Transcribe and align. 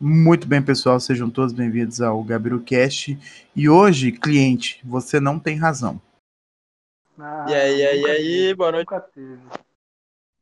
Muito 0.00 0.46
bem, 0.46 0.62
pessoal, 0.62 1.00
sejam 1.00 1.28
todos 1.28 1.52
bem-vindos 1.52 2.00
ao 2.00 2.22
Gabiru 2.22 2.60
Cast. 2.60 3.18
E 3.54 3.68
hoje, 3.68 4.12
cliente, 4.12 4.80
você 4.84 5.18
não 5.18 5.40
tem 5.40 5.56
razão. 5.56 6.00
Ah, 7.18 7.46
E 7.48 7.54
aí, 7.54 7.78
e 7.78 7.86
aí, 7.86 8.00
e 8.02 8.10
aí, 8.10 8.54
boa 8.54 8.70
noite. 8.70 8.94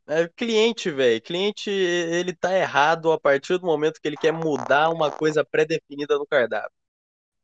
É, 0.07 0.27
cliente, 0.29 0.89
velho. 0.91 1.21
Cliente, 1.21 1.69
ele 1.69 2.33
tá 2.33 2.55
errado 2.55 3.11
a 3.11 3.19
partir 3.19 3.57
do 3.57 3.65
momento 3.65 3.99
que 3.99 4.07
ele 4.07 4.15
quer 4.15 4.31
mudar 4.31 4.89
uma 4.89 5.11
coisa 5.11 5.43
pré-definida 5.43 6.17
no 6.17 6.25
cardápio. 6.25 6.71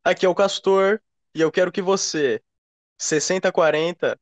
Aqui 0.03 0.25
é 0.25 0.29
o 0.29 0.35
Castor 0.35 1.01
e 1.35 1.41
eu 1.41 1.51
quero 1.51 1.71
que 1.71 1.81
você, 1.81 2.41
60-40, 2.97 4.17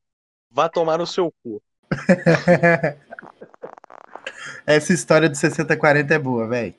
vá 0.50 0.68
tomar 0.68 0.98
no 0.98 1.06
seu 1.06 1.32
cu. 1.42 1.62
Essa 4.66 4.92
história 4.92 5.28
de 5.28 5.36
60-40 5.38 6.10
é 6.14 6.18
boa, 6.18 6.46
velho. 6.48 6.74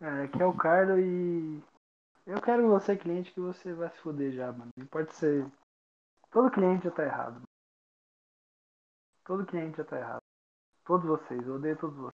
Aqui 0.00 0.42
é 0.42 0.46
o 0.46 0.52
Carlos 0.52 0.98
e. 0.98 1.62
Eu 2.26 2.40
quero 2.42 2.68
você, 2.68 2.96
cliente, 2.96 3.32
que 3.32 3.40
você 3.40 3.72
vai 3.72 3.88
se 3.90 3.98
fuder 3.98 4.32
já, 4.32 4.52
mano. 4.52 4.70
Não 4.76 4.86
pode 4.86 5.14
ser. 5.14 5.46
Todo 6.30 6.50
cliente 6.50 6.84
já 6.84 6.90
tá 6.90 7.04
errado. 7.04 7.34
mano. 7.34 7.46
Todo 9.24 9.46
cliente 9.46 9.78
já 9.78 9.84
tá 9.84 9.96
errado. 9.98 10.20
Todos 10.84 11.06
vocês, 11.06 11.46
eu 11.46 11.54
odeio 11.54 11.76
todos 11.76 11.96
vocês. 11.96 12.12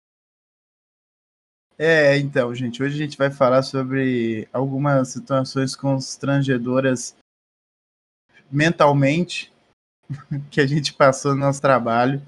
É, 1.79 2.17
então, 2.17 2.55
gente, 2.55 2.83
hoje 2.83 2.95
a 2.95 3.05
gente 3.05 3.19
vai 3.19 3.31
falar 3.31 3.63
sobre 3.63 4.49
algumas 4.51 5.09
situações 5.09 5.77
constrangedoras 5.77 7.15
mentalmente 8.51 9.53
que 10.51 10.61
a 10.61 10.67
gente 10.67 10.95
passou 10.95 11.35
no 11.35 11.41
nosso 11.41 11.61
trabalho. 11.61 12.23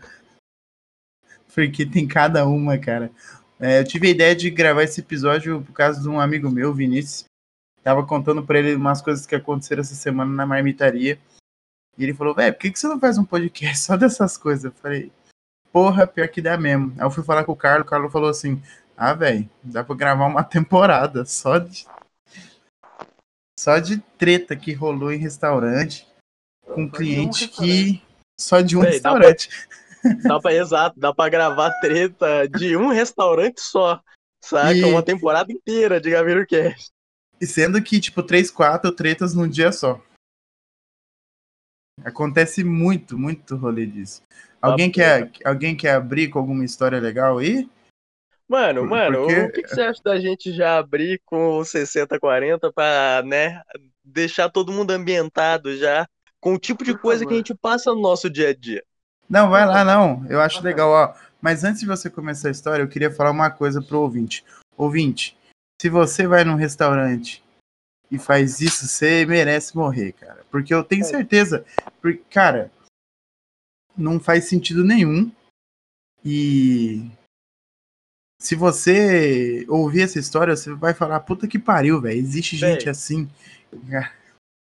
Porque 1.54 1.86
tem 1.86 2.06
cada 2.06 2.46
uma, 2.46 2.78
cara. 2.78 3.10
É, 3.60 3.80
eu 3.80 3.84
tive 3.84 4.08
a 4.08 4.10
ideia 4.10 4.36
de 4.36 4.50
gravar 4.50 4.84
esse 4.84 5.00
episódio 5.00 5.62
por 5.62 5.72
causa 5.72 6.00
de 6.00 6.08
um 6.08 6.20
amigo 6.20 6.48
meu, 6.50 6.72
Vinícius. 6.72 7.24
Tava 7.82 8.06
contando 8.06 8.44
pra 8.44 8.58
ele 8.58 8.74
umas 8.74 9.02
coisas 9.02 9.26
que 9.26 9.34
aconteceram 9.34 9.80
essa 9.80 9.94
semana 9.94 10.30
na 10.32 10.46
marmitaria. 10.46 11.18
E 11.96 12.04
ele 12.04 12.14
falou, 12.14 12.34
velho, 12.34 12.52
por 12.54 12.60
que, 12.60 12.70
que 12.70 12.78
você 12.78 12.86
não 12.86 13.00
faz 13.00 13.18
um 13.18 13.24
podcast 13.24 13.78
só 13.84 13.96
dessas 13.96 14.36
coisas? 14.36 14.64
Eu 14.64 14.72
falei, 14.72 15.10
porra, 15.72 16.06
pior 16.06 16.28
que 16.28 16.40
dá 16.40 16.56
mesmo. 16.56 16.92
Aí 16.96 17.04
eu 17.04 17.10
fui 17.10 17.24
falar 17.24 17.44
com 17.44 17.52
o 17.52 17.56
Carlos, 17.56 17.86
o 17.86 17.90
Carlos 17.90 18.12
falou 18.12 18.30
assim, 18.30 18.62
ah, 18.96 19.14
velho, 19.14 19.48
dá 19.62 19.82
pra 19.82 19.96
gravar 19.96 20.26
uma 20.26 20.42
temporada 20.44 21.24
só 21.24 21.58
de. 21.58 21.86
Só 23.58 23.80
de 23.80 23.98
treta 24.16 24.54
que 24.54 24.72
rolou 24.72 25.12
em 25.12 25.18
restaurante. 25.18 26.06
Com 26.64 26.70
Só 26.70 26.76
de 26.76 26.82
um 26.82 26.90
cliente 26.90 27.48
que. 27.48 27.66
restaurante. 27.66 28.02
Só 28.40 28.60
de 28.60 28.76
um 28.76 28.80
restaurante. 28.80 29.48
Dá 30.22 30.40
pra, 30.40 30.54
exato, 30.54 30.98
dá 30.98 31.12
pra 31.14 31.28
gravar 31.28 31.70
treta 31.80 32.46
de 32.48 32.76
um 32.76 32.88
restaurante 32.88 33.60
só. 33.60 34.00
Saca? 34.42 34.72
E- 34.74 34.84
Uma 34.84 35.02
temporada 35.02 35.52
inteira 35.52 36.00
de 36.00 36.10
Gaviru 36.10 36.46
Cast. 36.46 36.90
E 37.40 37.46
sendo 37.46 37.82
que, 37.82 38.00
tipo, 38.00 38.22
três, 38.22 38.50
quatro 38.50 38.90
tretas 38.92 39.34
num 39.34 39.48
dia 39.48 39.70
só. 39.72 40.00
Acontece 42.04 42.62
muito, 42.62 43.18
muito 43.18 43.56
rolê 43.56 43.84
disso. 43.86 44.22
Alguém 44.60 44.90
quer, 44.90 45.30
alguém 45.44 45.76
quer 45.76 45.94
abrir 45.94 46.28
com 46.28 46.38
alguma 46.38 46.64
história 46.64 47.00
legal 47.00 47.38
aí? 47.38 47.68
Mano, 48.48 48.80
Por- 48.82 48.88
mano, 48.88 49.18
porque- 49.18 49.40
o 49.40 49.52
que, 49.52 49.62
que 49.62 49.68
você 49.68 49.82
acha 49.82 50.02
da 50.02 50.18
gente 50.18 50.52
já 50.52 50.78
abrir 50.78 51.20
com 51.24 51.58
o 51.58 51.64
60-40 51.64 52.72
pra, 52.72 53.22
né, 53.24 53.62
deixar 54.02 54.48
todo 54.48 54.72
mundo 54.72 54.90
ambientado 54.90 55.76
já 55.76 56.08
com 56.40 56.54
o 56.54 56.58
tipo 56.58 56.82
de 56.84 56.92
Por 56.92 57.02
coisa 57.02 57.26
que 57.26 57.34
a 57.34 57.36
gente 57.36 57.54
passa 57.54 57.92
no 57.92 58.00
nosso 58.00 58.30
dia 58.30 58.48
a 58.50 58.54
dia? 58.54 58.82
Não, 59.28 59.50
vai 59.50 59.66
lá, 59.66 59.84
não. 59.84 60.24
Eu 60.28 60.40
acho 60.40 60.58
Tá 60.58 60.64
legal, 60.64 60.90
ó. 60.90 61.14
Mas 61.40 61.62
antes 61.64 61.80
de 61.80 61.86
você 61.86 62.08
começar 62.10 62.48
a 62.48 62.50
história, 62.50 62.82
eu 62.82 62.88
queria 62.88 63.10
falar 63.10 63.30
uma 63.30 63.50
coisa 63.50 63.80
pro 63.82 64.00
ouvinte. 64.00 64.44
Ouvinte, 64.76 65.36
se 65.80 65.88
você 65.88 66.26
vai 66.26 66.44
num 66.44 66.54
restaurante 66.56 67.42
e 68.10 68.18
faz 68.18 68.60
isso, 68.60 68.86
você 68.86 69.24
merece 69.26 69.76
morrer, 69.76 70.12
cara. 70.12 70.44
Porque 70.50 70.72
eu 70.74 70.82
tenho 70.82 71.02
É. 71.02 71.04
certeza. 71.04 71.64
Porque, 72.00 72.22
cara, 72.30 72.72
não 73.96 74.18
faz 74.18 74.44
sentido 74.48 74.82
nenhum. 74.82 75.30
E 76.24 77.08
se 78.40 78.54
você 78.56 79.64
ouvir 79.68 80.02
essa 80.02 80.18
história, 80.18 80.56
você 80.56 80.72
vai 80.74 80.94
falar, 80.94 81.20
puta 81.20 81.46
que 81.46 81.58
pariu, 81.58 82.00
velho. 82.00 82.18
Existe 82.18 82.56
Véi. 82.56 82.72
gente 82.74 82.88
assim. 82.88 83.28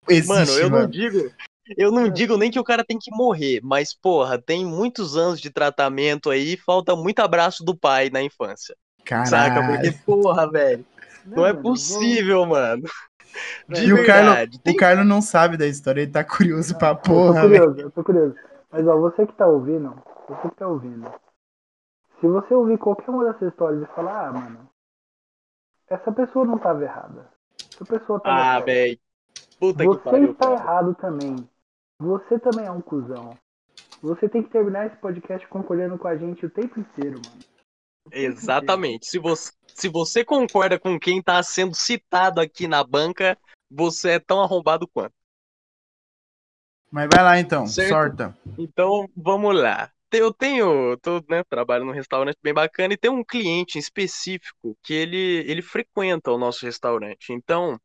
Existe, 0.09 0.27
Mano, 0.27 0.51
eu 0.51 0.69
não 0.69 0.77
mano. 0.79 0.91
digo, 0.91 1.31
eu 1.77 1.91
não 1.91 2.09
digo 2.09 2.37
nem 2.37 2.51
que 2.51 2.59
o 2.59 2.63
cara 2.63 2.83
tem 2.83 2.97
que 2.99 3.11
morrer, 3.11 3.59
mas 3.63 3.93
porra, 3.93 4.41
tem 4.41 4.65
muitos 4.65 5.15
anos 5.17 5.39
de 5.39 5.49
tratamento 5.49 6.29
aí, 6.29 6.57
falta 6.57 6.95
muito 6.95 7.19
abraço 7.19 7.63
do 7.63 7.75
pai 7.77 8.09
na 8.09 8.21
infância. 8.21 8.75
Saca? 9.25 9.55
Caralho. 9.61 9.81
Porque 9.81 9.91
porra, 10.05 10.49
velho, 10.51 10.85
não 11.25 11.45
é 11.45 11.51
eu 11.51 11.53
vou- 11.55 11.63
possível, 11.63 12.45
mano. 12.45 12.83
De 13.67 13.85
E 13.85 13.93
o 13.93 14.05
Carlos, 14.05 14.33
verdade. 14.33 14.57
o 14.57 14.61
Tem- 14.61 14.75
Carlos 14.75 15.05
não 15.05 15.21
sabe 15.21 15.57
da 15.57 15.67
história, 15.67 16.01
ele 16.01 16.11
tá 16.11 16.23
curioso 16.23 16.77
pra 16.77 16.89
Eu 16.89 16.95
tô 16.95 17.01
porra, 17.09 17.47
velho. 17.47 17.59
curioso, 17.63 17.79
eu 17.81 17.91
tô 17.91 18.03
curioso. 18.03 18.35
Mas 18.71 18.87
ó, 18.87 18.97
você 18.97 19.25
que 19.27 19.33
tá 19.33 19.45
ouvindo, 19.45 19.93
você 20.29 20.49
que 20.49 20.55
tá 20.55 20.67
ouvindo. 20.67 21.11
Se 22.21 22.27
você 22.27 22.53
ouvir 22.53 22.77
qualquer 22.77 23.09
uma 23.11 23.25
dessas 23.25 23.49
histórias 23.51 23.83
e 23.83 23.93
falar, 23.93 24.27
ah, 24.29 24.31
mano, 24.33 24.69
essa 25.89 26.11
pessoa 26.11 26.45
não 26.45 26.57
tava 26.57 26.83
errada. 26.83 27.29
Essa 27.73 27.85
pessoa 27.85 28.19
tava 28.21 28.39
Ah, 28.39 28.53
certa. 28.55 28.65
velho. 28.65 28.99
Puta 29.59 29.79
que 29.79 29.85
Você 29.85 29.99
pariu. 29.99 30.31
está 30.31 30.45
cara. 30.47 30.59
errado 30.61 30.95
também. 30.95 31.49
Você 31.99 32.39
também 32.39 32.65
é 32.65 32.71
um 32.71 32.81
cuzão. 32.81 33.37
Você 34.01 34.27
tem 34.27 34.43
que 34.43 34.49
terminar 34.49 34.87
esse 34.87 34.97
podcast 34.97 35.47
concordando 35.47 35.97
com 35.97 36.07
a 36.07 36.17
gente 36.17 36.45
o 36.45 36.49
tempo 36.49 36.79
inteiro, 36.79 37.19
mano. 37.25 37.39
Tempo 38.09 38.11
Exatamente. 38.11 39.07
Se 39.07 39.17
você, 39.17 39.51
se 39.73 39.89
você 39.89 40.23
concorda 40.23 40.79
com 40.79 40.99
quem 40.99 41.21
tá 41.21 41.41
sendo 41.41 41.73
citado 41.73 42.39
aqui 42.39 42.67
na 42.67 42.83
banca, 42.83 43.37
você 43.69 44.11
é 44.11 44.19
tão 44.19 44.41
arrombado 44.41 44.87
quanto. 44.87 45.13
Mas 46.91 47.09
vai 47.11 47.23
lá 47.23 47.39
então, 47.39 47.65
Certo. 47.65 47.89
sorta. 47.89 48.37
Então, 48.57 49.09
vamos 49.15 49.55
lá. 49.55 49.91
Eu 50.11 50.33
tenho, 50.33 50.95
tô, 50.97 51.21
né, 51.27 51.43
trabalho 51.43 51.83
num 51.83 51.91
restaurante 51.91 52.37
bem 52.41 52.53
bacana 52.53 52.93
e 52.93 52.97
tem 52.97 53.11
um 53.11 53.23
cliente 53.23 53.77
em 53.77 53.81
específico 53.81 54.77
que 54.81 54.93
ele, 54.93 55.43
ele 55.45 55.61
frequenta 55.61 56.31
o 56.31 56.37
nosso 56.37 56.65
restaurante. 56.65 57.33
Então, 57.33 57.77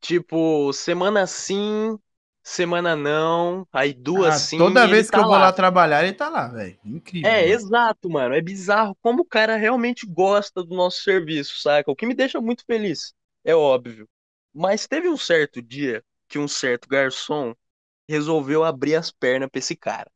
tipo, 0.00 0.72
semana 0.72 1.26
sim, 1.26 1.98
semana 2.50 2.96
não, 2.96 3.66
aí 3.72 3.92
duas 3.94 4.34
Ah, 4.34 4.40
sim. 4.40 4.56
toda 4.56 4.88
vez 4.88 5.04
ele 5.04 5.08
que 5.10 5.18
eu 5.18 5.24
tá 5.24 5.26
vou 5.26 5.36
lá 5.38 5.52
trabalhar, 5.52 6.02
ele 6.04 6.12
tá 6.14 6.28
lá, 6.28 6.48
velho. 6.48 6.78
Incrível. 6.84 7.32
É, 7.32 7.44
mano. 7.44 7.48
exato, 7.48 8.08
mano. 8.08 8.34
É 8.34 8.40
bizarro 8.40 8.94
como 9.02 9.22
o 9.22 9.26
cara 9.26 9.56
realmente 9.56 10.06
gosta 10.06 10.62
do 10.62 10.74
nosso 10.74 11.02
serviço, 11.02 11.58
saca? 11.60 11.90
O 11.90 11.96
que 11.96 12.06
me 12.06 12.14
deixa 12.14 12.40
muito 12.40 12.64
feliz, 12.64 13.14
é 13.44 13.54
óbvio. 13.54 14.08
Mas 14.54 14.86
teve 14.86 15.08
um 15.08 15.16
certo 15.16 15.60
dia 15.60 16.04
que 16.28 16.38
um 16.38 16.48
certo 16.48 16.88
garçom 16.88 17.54
resolveu 18.08 18.64
abrir 18.64 18.96
as 18.96 19.10
pernas 19.12 19.50
pra 19.50 19.58
esse 19.60 19.76
cara. 19.76 20.10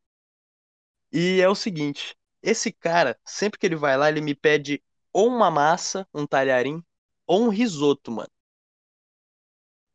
E 1.13 1.41
é 1.41 1.49
o 1.49 1.55
seguinte, 1.55 2.17
esse 2.43 2.73
cara, 2.73 3.19
sempre 3.25 3.59
que 3.59 3.67
ele 3.67 3.77
vai 3.77 3.97
lá, 3.97 4.09
ele 4.09 4.21
me 4.21 4.35
pede 4.35 4.83
ou 5.13 5.29
uma 5.29 5.51
massa, 5.51 6.07
um 6.15 6.27
talharim, 6.27 6.83
ou 7.27 7.45
um 7.45 7.49
risoto, 7.49 8.11
mano. 8.11 8.31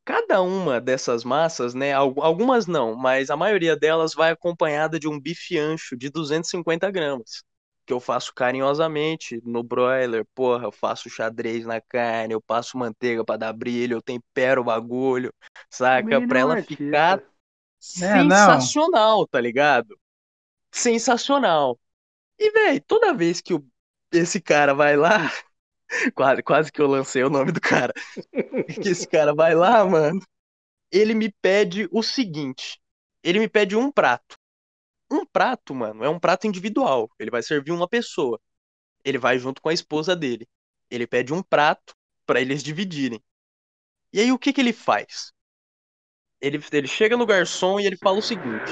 Cada 0.05 0.41
uma 0.41 0.79
dessas 0.79 1.23
massas, 1.23 1.73
né, 1.73 1.91
al- 1.93 2.13
algumas 2.21 2.67
não, 2.67 2.95
mas 2.95 3.29
a 3.31 3.35
maioria 3.37 3.75
delas 3.75 4.13
vai 4.13 4.31
acompanhada 4.31 4.99
de 4.99 5.07
um 5.07 5.19
bife 5.19 5.57
ancho 5.57 5.97
de 5.97 6.09
250 6.11 6.91
gramas, 6.91 7.43
que 7.87 7.91
eu 7.93 7.99
faço 7.99 8.31
carinhosamente 8.33 9.41
no 9.43 9.63
broiler, 9.63 10.23
porra, 10.35 10.65
eu 10.65 10.71
faço 10.71 11.09
xadrez 11.09 11.65
na 11.65 11.81
carne, 11.81 12.33
eu 12.35 12.41
passo 12.41 12.77
manteiga 12.77 13.25
pra 13.25 13.35
dar 13.37 13.51
brilho, 13.53 13.95
eu 13.97 14.01
tempero 14.01 14.61
o 14.61 14.63
bagulho, 14.63 15.33
saca? 15.71 16.21
Pra 16.21 16.39
é 16.39 16.41
ela 16.41 16.55
ficar 16.57 17.19
É, 17.99 18.23
não. 18.23 18.75
sensacional, 18.79 19.27
tá 19.27 19.41
ligado? 19.41 19.97
Sensacional. 20.71 21.79
E, 22.39 22.51
véi, 22.51 22.79
toda 22.81 23.13
vez 23.13 23.41
que 23.41 23.53
o- 23.53 23.65
esse 24.11 24.41
cara 24.41 24.73
vai 24.73 24.95
lá, 24.97 25.31
quase, 26.13 26.43
quase 26.43 26.71
que 26.71 26.81
eu 26.81 26.87
lancei 26.87 27.23
o 27.23 27.29
nome 27.29 27.51
do 27.51 27.61
cara, 27.61 27.93
que 28.81 28.89
esse 28.89 29.07
cara 29.07 29.33
vai 29.33 29.53
lá, 29.53 29.85
mano, 29.85 30.19
ele 30.91 31.13
me 31.13 31.31
pede 31.41 31.87
o 31.91 32.01
seguinte: 32.01 32.79
ele 33.23 33.39
me 33.39 33.49
pede 33.49 33.75
um 33.75 33.91
prato. 33.91 34.37
Um 35.11 35.25
prato, 35.25 35.73
mano, 35.75 36.03
é 36.03 36.09
um 36.09 36.19
prato 36.19 36.47
individual. 36.47 37.09
Ele 37.19 37.29
vai 37.29 37.43
servir 37.43 37.71
uma 37.71 37.87
pessoa. 37.87 38.39
Ele 39.03 39.17
vai 39.17 39.37
junto 39.37 39.61
com 39.61 39.69
a 39.69 39.73
esposa 39.73 40.15
dele. 40.15 40.47
Ele 40.89 41.05
pede 41.05 41.33
um 41.33 41.43
prato 41.43 41.93
pra 42.25 42.41
eles 42.41 42.63
dividirem. 42.63 43.23
E 44.11 44.19
aí 44.19 44.31
o 44.31 44.39
que 44.39 44.51
que 44.51 44.61
ele 44.61 44.73
faz? 44.73 45.31
Ele, 46.41 46.59
ele 46.71 46.87
chega 46.87 47.15
no 47.17 47.25
garçom 47.25 47.79
e 47.79 47.85
ele 47.85 47.97
fala 47.97 48.17
o 48.17 48.21
seguinte: 48.21 48.71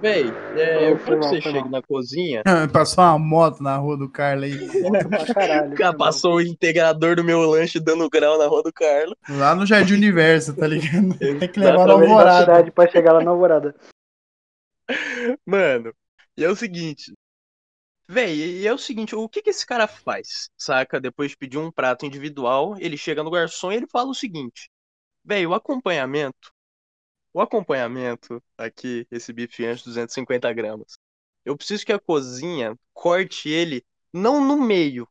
Véi, 0.00 0.24
é, 0.56 0.90
eu 0.90 0.98
quero 0.98 1.20
que 1.20 1.26
você 1.26 1.40
chegue 1.40 1.68
na 1.70 1.80
cozinha. 1.80 2.42
Passou 2.72 3.02
uma 3.02 3.18
moto 3.18 3.62
na 3.62 3.76
rua 3.76 3.96
do 3.96 4.10
Carlos 4.10 4.44
aí. 4.44 4.68
Caralho. 5.32 5.74
Cara, 5.74 5.96
passou 5.96 6.34
o 6.34 6.40
integrador 6.40 7.16
do 7.16 7.24
meu 7.24 7.40
lanche 7.40 7.80
dando 7.80 8.08
grau 8.10 8.38
na 8.38 8.46
rua 8.46 8.62
do 8.62 8.72
Carlos. 8.72 9.16
Lá 9.28 9.54
no 9.54 9.64
Jardim 9.64 9.94
Universo, 9.94 10.54
tá 10.54 10.66
ligado? 10.66 11.16
Tem 11.18 11.48
que 11.48 11.58
levar 11.58 11.86
na 11.86 11.92
alvorada. 11.94 12.70
pra 12.72 12.90
chegar 12.90 13.12
lá 13.12 13.24
na 13.24 13.30
alvorada. 13.30 13.74
Mano, 15.44 15.92
e 16.36 16.44
é 16.44 16.48
o 16.48 16.56
seguinte: 16.56 17.12
Véi, 18.08 18.60
e 18.60 18.66
é 18.66 18.72
o 18.72 18.78
seguinte, 18.78 19.16
o 19.16 19.28
que 19.28 19.42
que 19.42 19.50
esse 19.50 19.66
cara 19.66 19.88
faz? 19.88 20.48
Saca? 20.56 21.00
Depois 21.00 21.30
de 21.30 21.36
pedir 21.36 21.58
um 21.58 21.72
prato 21.72 22.06
individual, 22.06 22.76
ele 22.78 22.96
chega 22.96 23.24
no 23.24 23.30
garçom 23.30 23.72
e 23.72 23.76
ele 23.76 23.86
fala 23.90 24.10
o 24.10 24.14
seguinte: 24.14 24.68
Véi, 25.24 25.46
o 25.46 25.54
acompanhamento. 25.54 26.52
O 27.36 27.40
acompanhamento, 27.42 28.42
aqui, 28.56 29.06
esse 29.10 29.30
bife 29.30 29.66
ancho 29.66 29.84
250 29.84 30.50
gramas. 30.54 30.94
Eu 31.44 31.54
preciso 31.54 31.84
que 31.84 31.92
a 31.92 31.98
cozinha 31.98 32.74
corte 32.94 33.50
ele 33.50 33.84
não 34.10 34.42
no 34.42 34.56
meio, 34.56 35.06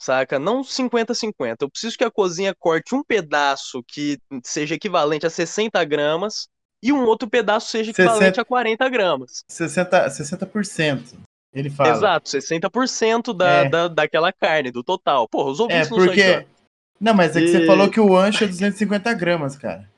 saca? 0.00 0.38
Não 0.38 0.62
50-50. 0.62 1.56
Eu 1.62 1.68
preciso 1.68 1.98
que 1.98 2.04
a 2.04 2.12
cozinha 2.12 2.54
corte 2.54 2.94
um 2.94 3.02
pedaço 3.02 3.82
que 3.88 4.20
seja 4.44 4.76
equivalente 4.76 5.26
a 5.26 5.30
60 5.30 5.82
gramas 5.84 6.46
e 6.80 6.92
um 6.92 7.04
outro 7.04 7.28
pedaço 7.28 7.72
seja 7.72 7.90
equivalente 7.90 8.36
60. 8.36 8.42
a 8.42 8.44
40 8.44 8.88
gramas. 8.88 9.42
60%, 9.50 10.08
60% 10.08 11.18
ele 11.52 11.70
fala. 11.70 11.90
Exato, 11.90 12.30
60% 12.30 13.36
da, 13.36 13.50
É. 13.64 13.68
da, 13.68 13.88
daquela 13.88 14.32
carne, 14.32 14.70
do 14.70 14.84
total. 14.84 15.28
Porra, 15.28 15.50
os 15.50 15.58
É, 15.58 15.62
ouvintes 15.64 15.90
não 15.90 15.98
são 15.98 16.06
porque. 16.06 16.46
Não, 17.00 17.14
mas 17.14 17.36
é 17.36 17.40
que 17.40 17.48
você 17.48 17.66
falou 17.66 17.90
que 17.90 17.98
o 17.98 18.16
ancho 18.16 18.44
é 18.44 18.46
250 18.46 19.12
gramas, 19.14 19.56
cara. 19.56 19.90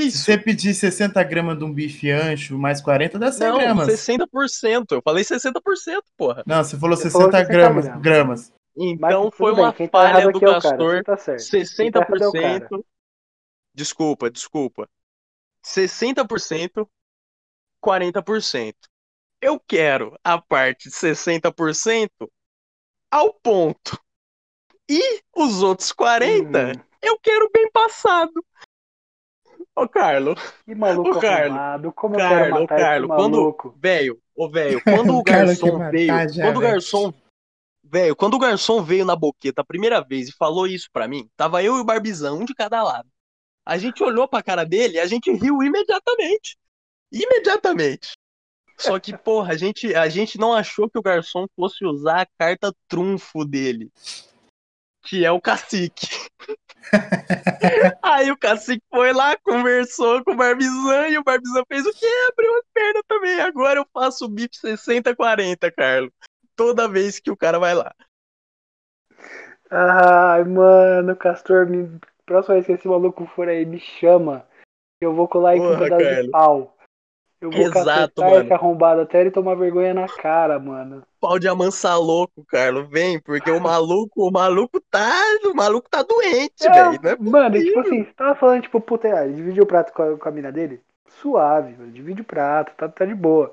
Se 0.00 0.06
Isso. 0.08 0.18
você 0.24 0.38
pedir 0.38 0.74
60 0.74 1.22
gramas 1.24 1.58
de 1.58 1.64
um 1.64 1.72
bife 1.72 2.10
ancho 2.10 2.58
mais 2.58 2.80
40, 2.80 3.18
dá 3.18 3.30
100 3.30 3.48
Não, 3.48 3.58
gramas. 3.58 3.88
60%. 3.88 4.92
Eu 4.92 5.02
falei 5.02 5.22
60%, 5.22 6.02
porra. 6.16 6.42
Não, 6.46 6.64
você 6.64 6.78
falou 6.78 6.96
Você 6.96 7.10
60, 7.10 7.12
falou 7.12 7.30
60 7.30 7.52
gramas. 7.52 7.84
gramas. 7.84 8.02
gramas. 8.02 8.52
Então 8.74 9.24
Mas 9.24 9.34
foi 9.36 9.54
bem, 9.54 9.64
uma 9.64 9.72
quem 9.72 9.86
tá 9.86 9.98
falha 10.12 10.30
do 10.32 10.38
é 10.46 10.50
o 10.50 10.60
cara, 10.60 10.60
Castor. 10.62 11.04
tá 11.04 11.16
certo. 11.18 11.76
Quem 11.76 11.90
tá 11.90 12.00
errado 12.00 12.22
é 12.24 12.28
o 12.28 12.32
cara. 12.32 12.68
60%. 12.70 12.84
Desculpa, 13.74 14.30
desculpa. 14.30 14.88
60%, 15.62 16.88
40%. 17.84 18.74
Eu 19.40 19.60
quero 19.60 20.16
a 20.24 20.40
parte 20.40 20.88
de 20.88 20.94
60% 20.94 22.08
ao 23.10 23.34
ponto. 23.34 24.00
E 24.88 25.22
os 25.36 25.62
outros 25.62 25.92
40%, 25.92 26.76
Hum, 26.78 26.80
eu 27.02 27.18
quero 27.18 27.50
bem 27.52 27.70
passado. 27.70 28.32
Ô, 29.74 29.88
Carlos, 29.88 30.38
que 30.64 30.74
maluco 30.74 31.10
Ô, 31.16 31.20
Carlos, 31.20 31.56
arrombado, 31.56 31.92
como 31.92 32.14
eu 32.14 32.18
quero 32.18 32.50
matar 32.50 32.66
Carlos, 32.78 33.10
esse 33.10 33.16
quando- 33.16 33.36
maluco. 33.38 33.74
velho, 33.78 34.20
ô, 34.36 34.48
velho, 34.50 34.80
quando 35.10 35.16
o 35.16 35.22
garçom 35.22 35.78
matar 35.78 35.90
veio, 35.90 36.06
já, 36.28 36.44
quando 36.44 36.56
o 36.56 36.60
velho. 36.60 36.72
garçom, 36.72 37.14
velho, 37.82 38.16
quando 38.16 38.34
o 38.34 38.38
garçom 38.38 38.82
veio 38.82 39.04
na 39.06 39.16
boqueta 39.16 39.62
a 39.62 39.64
primeira 39.64 40.00
vez 40.02 40.28
e 40.28 40.32
falou 40.36 40.66
isso 40.66 40.88
pra 40.92 41.08
mim, 41.08 41.28
tava 41.36 41.62
eu 41.62 41.76
e 41.78 41.80
o 41.80 41.84
Barbizão, 41.84 42.40
um 42.40 42.44
de 42.44 42.54
cada 42.54 42.82
lado. 42.82 43.08
A 43.64 43.78
gente 43.78 44.02
olhou 44.02 44.28
pra 44.28 44.42
cara 44.42 44.64
dele 44.64 44.96
e 44.96 45.00
a 45.00 45.06
gente 45.06 45.32
riu 45.32 45.62
imediatamente. 45.62 46.58
Imediatamente. 47.10 48.12
Só 48.78 48.98
que, 48.98 49.16
porra, 49.16 49.52
a 49.52 49.56
gente, 49.56 49.94
a 49.94 50.08
gente 50.08 50.36
não 50.38 50.52
achou 50.52 50.90
que 50.90 50.98
o 50.98 51.02
garçom 51.02 51.46
fosse 51.54 51.84
usar 51.84 52.22
a 52.22 52.26
carta 52.38 52.74
trunfo 52.88 53.44
dele. 53.44 53.90
Que 55.04 55.24
é 55.24 55.30
o 55.30 55.40
cacique. 55.40 56.08
Aí 58.02 58.30
o 58.30 58.36
cacique 58.36 58.82
foi 58.90 59.12
lá, 59.12 59.36
conversou 59.42 60.24
com 60.24 60.32
o 60.32 60.36
Barbizan 60.36 61.08
e 61.08 61.18
o 61.18 61.24
Barbizan 61.24 61.62
fez 61.68 61.86
o 61.86 61.92
quê? 61.92 62.06
Abriu 62.30 62.54
as 62.56 62.64
pernas 62.72 63.02
também. 63.08 63.40
Agora 63.40 63.80
eu 63.80 63.86
faço 63.92 64.24
o 64.24 64.28
bife 64.28 64.56
60-40, 64.62 65.72
Carlos. 65.76 66.12
Toda 66.56 66.88
vez 66.88 67.18
que 67.18 67.30
o 67.30 67.36
cara 67.36 67.58
vai 67.58 67.74
lá. 67.74 67.94
Ai, 69.70 70.44
mano, 70.44 71.16
Castor, 71.16 71.66
me... 71.66 71.98
próxima 72.26 72.54
vez 72.56 72.66
que 72.66 72.72
esse 72.72 72.86
maluco 72.86 73.26
for 73.26 73.48
aí, 73.48 73.64
me 73.64 73.80
chama. 73.80 74.46
Eu 75.00 75.14
vou 75.14 75.26
colar 75.26 75.50
aí 75.50 75.58
com 75.58 75.72
um 75.72 75.78
pedaço 75.78 76.22
de 76.22 76.30
pau. 76.30 76.76
Eu 77.42 77.50
vou 77.50 77.60
Exato, 77.60 78.22
mano. 78.22 78.36
esse 78.36 78.52
arrombado 78.52 79.00
até 79.00 79.20
ele 79.20 79.32
tomar 79.32 79.56
vergonha 79.56 79.92
na 79.92 80.06
cara, 80.06 80.60
mano. 80.60 81.02
Pau 81.20 81.40
de 81.40 81.48
amansar 81.48 82.00
louco, 82.00 82.44
Carlos. 82.44 82.88
Vem, 82.88 83.18
porque 83.18 83.50
o 83.50 83.60
maluco, 83.60 84.28
o 84.28 84.30
maluco 84.30 84.80
tá. 84.80 85.10
O 85.44 85.52
maluco 85.52 85.90
tá 85.90 86.04
doente, 86.04 86.64
É, 86.64 86.90
velho. 86.98 87.00
É 87.04 87.16
mano, 87.16 87.58
tipo 87.58 87.80
assim, 87.80 88.04
você 88.04 88.12
tava 88.12 88.36
falando, 88.36 88.62
tipo, 88.62 88.80
puta, 88.80 89.08
ele 89.08 89.34
dividiu 89.34 89.64
o 89.64 89.66
prato 89.66 89.92
com 89.92 90.02
a, 90.04 90.16
com 90.16 90.28
a 90.28 90.32
mina 90.32 90.52
dele? 90.52 90.80
Suave, 91.20 91.74
mano, 91.76 91.90
divide 91.90 92.22
o 92.22 92.24
prato, 92.24 92.72
tá, 92.76 92.88
tá 92.88 93.04
de 93.04 93.14
boa. 93.14 93.50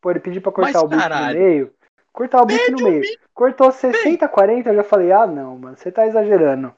Pô, 0.00 0.10
ele 0.10 0.20
pediu 0.20 0.40
pra 0.40 0.50
cortar 0.50 0.72
Mas, 0.72 0.82
o 0.82 0.88
bife 0.88 1.08
no 1.10 1.34
meio. 1.34 1.72
Cortar 2.14 2.40
o 2.40 2.46
bife 2.46 2.70
no 2.70 2.82
meio. 2.82 3.02
Cortou 3.34 3.70
60, 3.70 4.26
40, 4.26 4.70
eu 4.70 4.76
já 4.76 4.84
falei, 4.84 5.12
ah 5.12 5.26
não, 5.26 5.58
mano, 5.58 5.76
você 5.76 5.92
tá 5.92 6.06
exagerando. 6.06 6.72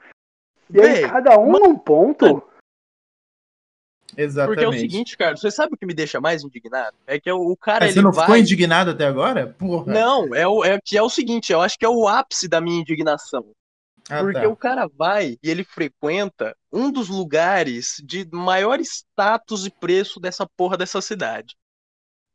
E 0.68 0.80
aí, 0.80 1.08
cada 1.08 1.38
um 1.38 1.52
num 1.52 1.78
ponto? 1.78 2.42
Exatamente. 4.16 4.54
Porque 4.56 4.64
é 4.64 4.68
o 4.68 4.80
seguinte, 4.80 5.16
cara, 5.16 5.36
você 5.36 5.50
sabe 5.50 5.74
o 5.74 5.76
que 5.76 5.86
me 5.86 5.94
deixa 5.94 6.20
mais 6.20 6.44
indignado? 6.44 6.96
É 7.06 7.18
que 7.18 7.30
o, 7.30 7.40
o 7.40 7.56
cara, 7.56 7.86
Mas 7.86 7.96
ele 7.96 8.00
você 8.00 8.02
não 8.02 8.12
vai... 8.12 8.24
ficou 8.24 8.36
indignado 8.36 8.90
até 8.90 9.06
agora? 9.06 9.54
Porra. 9.58 9.92
Não, 9.92 10.34
é, 10.34 10.46
o, 10.46 10.64
é 10.64 10.78
que 10.80 10.96
é 10.96 11.02
o 11.02 11.08
seguinte, 11.08 11.52
eu 11.52 11.60
acho 11.60 11.78
que 11.78 11.84
é 11.84 11.88
o 11.88 12.06
ápice 12.06 12.48
da 12.48 12.60
minha 12.60 12.80
indignação. 12.80 13.46
Ah, 14.10 14.20
Porque 14.20 14.40
tá. 14.40 14.48
o 14.48 14.56
cara 14.56 14.88
vai 14.88 15.38
e 15.42 15.50
ele 15.50 15.64
frequenta 15.64 16.56
um 16.72 16.90
dos 16.90 17.08
lugares 17.08 18.02
de 18.04 18.28
maior 18.32 18.80
status 18.80 19.64
e 19.64 19.70
preço 19.70 20.18
dessa 20.18 20.46
porra 20.56 20.76
dessa 20.76 21.00
cidade. 21.00 21.56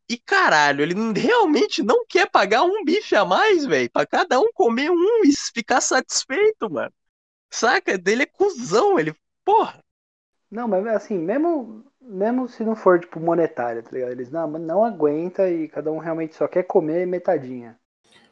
E 0.09 0.17
caralho, 0.17 0.81
ele 0.81 0.95
realmente 1.19 1.83
não 1.83 2.05
quer 2.07 2.29
pagar 2.29 2.63
um 2.63 2.85
bife 2.85 3.13
a 3.15 3.25
mais, 3.25 3.65
velho, 3.65 3.89
pra 3.91 4.05
cada 4.05 4.39
um 4.39 4.49
comer 4.53 4.89
um 4.89 5.23
e 5.25 5.33
ficar 5.53 5.81
satisfeito, 5.81 6.69
mano. 6.69 6.93
Saca? 7.51 8.01
Ele 8.05 8.23
é 8.23 8.25
cuzão, 8.25 8.97
ele. 8.97 9.13
Porra. 9.43 9.83
Não, 10.49 10.67
mas 10.67 10.85
assim, 10.87 11.17
mesmo, 11.17 11.83
mesmo 12.01 12.47
se 12.47 12.63
não 12.63 12.75
for, 12.75 12.99
tipo, 12.99 13.19
monetário, 13.19 13.83
tá 13.83 13.91
ligado? 13.91 14.11
Eles 14.11 14.31
não, 14.31 14.47
não 14.47 14.83
aguenta 14.83 15.49
e 15.49 15.67
cada 15.67 15.91
um 15.91 15.97
realmente 15.97 16.35
só 16.35 16.47
quer 16.47 16.63
comer 16.63 17.05
metadinha. 17.05 17.77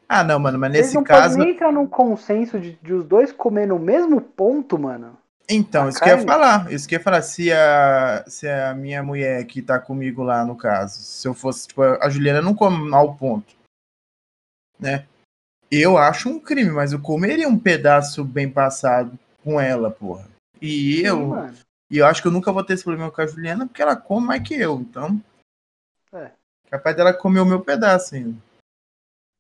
Ah, 0.08 0.24
não, 0.24 0.40
mano, 0.40 0.58
mas 0.58 0.72
Eles 0.74 0.88
nesse 0.88 0.96
não 0.96 1.04
caso. 1.04 1.38
nem 1.38 1.52
entrar 1.52 1.72
num 1.72 1.88
consenso 1.88 2.60
de, 2.60 2.74
de 2.74 2.94
os 2.94 3.04
dois 3.06 3.32
comer 3.32 3.68
no 3.68 3.80
mesmo 3.80 4.22
ponto, 4.22 4.78
mano. 4.78 5.18
Então, 5.50 5.86
A 5.86 5.90
isso 5.90 6.00
que 6.00 6.06
eu 6.06 6.14
ia 6.14 6.18
carne? 6.18 6.32
falar. 6.32 6.72
Isso 6.72 6.88
que 6.88 6.96
eu 6.96 7.00
ia 7.00 7.04
falar. 7.04 7.22
Se 7.22 7.52
a, 7.52 8.24
se 8.28 8.48
a 8.48 8.74
minha 8.74 9.04
mulher 9.04 9.46
que 9.46 9.62
tá 9.62 9.80
comigo 9.80 10.24
lá, 10.24 10.46
no 10.46 10.56
caso, 10.56 11.00
se 11.00 11.28
eu 11.28 11.34
fosse, 11.34 11.68
tipo, 11.68 11.82
a 11.84 12.10
Juliana 12.10 12.42
não 12.42 12.56
come 12.56 12.94
ao 12.94 13.16
ponto, 13.16 13.56
né? 14.80 15.06
Eu 15.70 15.98
acho 15.98 16.30
um 16.30 16.40
crime, 16.40 16.72
mas 16.72 16.94
eu 16.94 17.02
comeria 17.02 17.48
um 17.48 17.58
pedaço 17.58 18.24
bem 18.24 18.50
passado 18.50 19.18
com 19.44 19.60
ela, 19.60 19.90
porra. 19.92 20.28
E 20.62 21.02
eu, 21.02 21.18
Sim, 21.18 21.26
mano. 21.26 21.65
E 21.90 21.98
eu 21.98 22.06
acho 22.06 22.22
que 22.22 22.28
eu 22.28 22.32
nunca 22.32 22.52
vou 22.52 22.64
ter 22.64 22.74
esse 22.74 22.84
problema 22.84 23.12
com 23.12 23.22
a 23.22 23.28
Juliana, 23.28 23.68
porque 23.68 23.82
ela 23.82 23.96
come 23.96 24.28
mais 24.28 24.48
que 24.48 24.56
eu, 24.56 24.80
então. 24.80 25.22
É. 26.14 26.32
Capaz 26.70 26.96
dela 26.96 27.14
comer 27.14 27.40
o 27.42 27.46
meu 27.46 27.62
pedaço 27.62 28.16
ainda. 28.16 28.38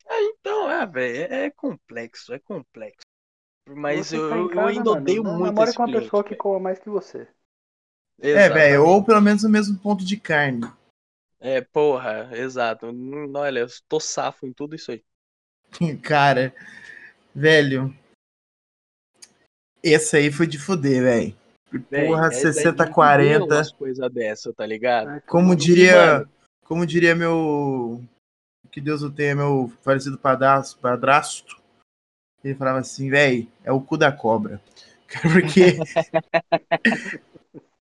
É, 0.07 0.21
então, 0.23 0.69
é, 0.69 0.85
velho, 0.85 1.33
é 1.33 1.49
complexo, 1.49 2.33
é 2.33 2.39
complexo. 2.39 3.05
Mas 3.67 4.13
eu, 4.13 4.29
tá 4.29 4.37
em 4.37 4.41
eu 4.41 4.49
casa, 4.49 4.67
ainda 4.69 4.89
mano, 4.91 5.01
odeio 5.01 5.23
muito 5.23 5.39
namore 5.39 5.69
esse 5.69 5.77
com 5.77 5.83
uma 5.83 5.87
cliente, 5.89 6.03
pessoa 6.03 6.23
que 6.23 6.29
velho. 6.29 6.41
coma 6.41 6.59
mais 6.59 6.79
que 6.79 6.89
você. 6.89 7.27
É, 8.19 8.49
velho, 8.49 8.85
ou 8.85 9.03
pelo 9.03 9.21
menos 9.21 9.43
o 9.43 9.49
mesmo 9.49 9.77
ponto 9.79 10.05
de 10.05 10.17
carne. 10.17 10.61
É, 11.39 11.61
porra, 11.61 12.29
exato. 12.33 12.87
Olha, 13.35 13.59
eu 13.59 13.67
tô 13.87 13.99
safo 13.99 14.45
em 14.45 14.53
tudo 14.53 14.75
isso 14.75 14.91
aí. 14.91 15.03
Cara, 16.03 16.53
velho. 17.33 17.93
Esse 19.83 20.17
aí 20.17 20.31
foi 20.31 20.47
de 20.47 20.57
fuder, 20.57 21.03
velho. 21.03 21.44
Porra, 21.79 22.25
é- 22.25 22.27
é 22.27 22.29
de 22.29 22.35
60, 22.37 22.71
fuder 22.71 22.93
40. 22.93 23.55
umas 23.55 23.71
coisas 23.71 24.11
dessa, 24.11 24.53
tá 24.53 24.65
ligado? 24.65 25.21
Como 25.27 25.55
diria, 25.55 26.25
como 26.63 26.85
diria 26.85 27.15
meu. 27.15 28.03
Que 28.71 28.81
Deus 28.81 29.01
o 29.03 29.09
tenha, 29.09 29.35
meu 29.35 29.71
falecido 29.81 30.17
padrasto. 30.17 30.77
padrasto 30.79 31.63
ele 32.47 32.55
falava 32.55 32.79
assim, 32.79 33.09
velho, 33.09 33.47
é 33.63 33.71
o 33.71 33.81
cu 33.81 33.97
da 33.97 34.11
cobra. 34.11 34.61
Porque. 35.33 35.77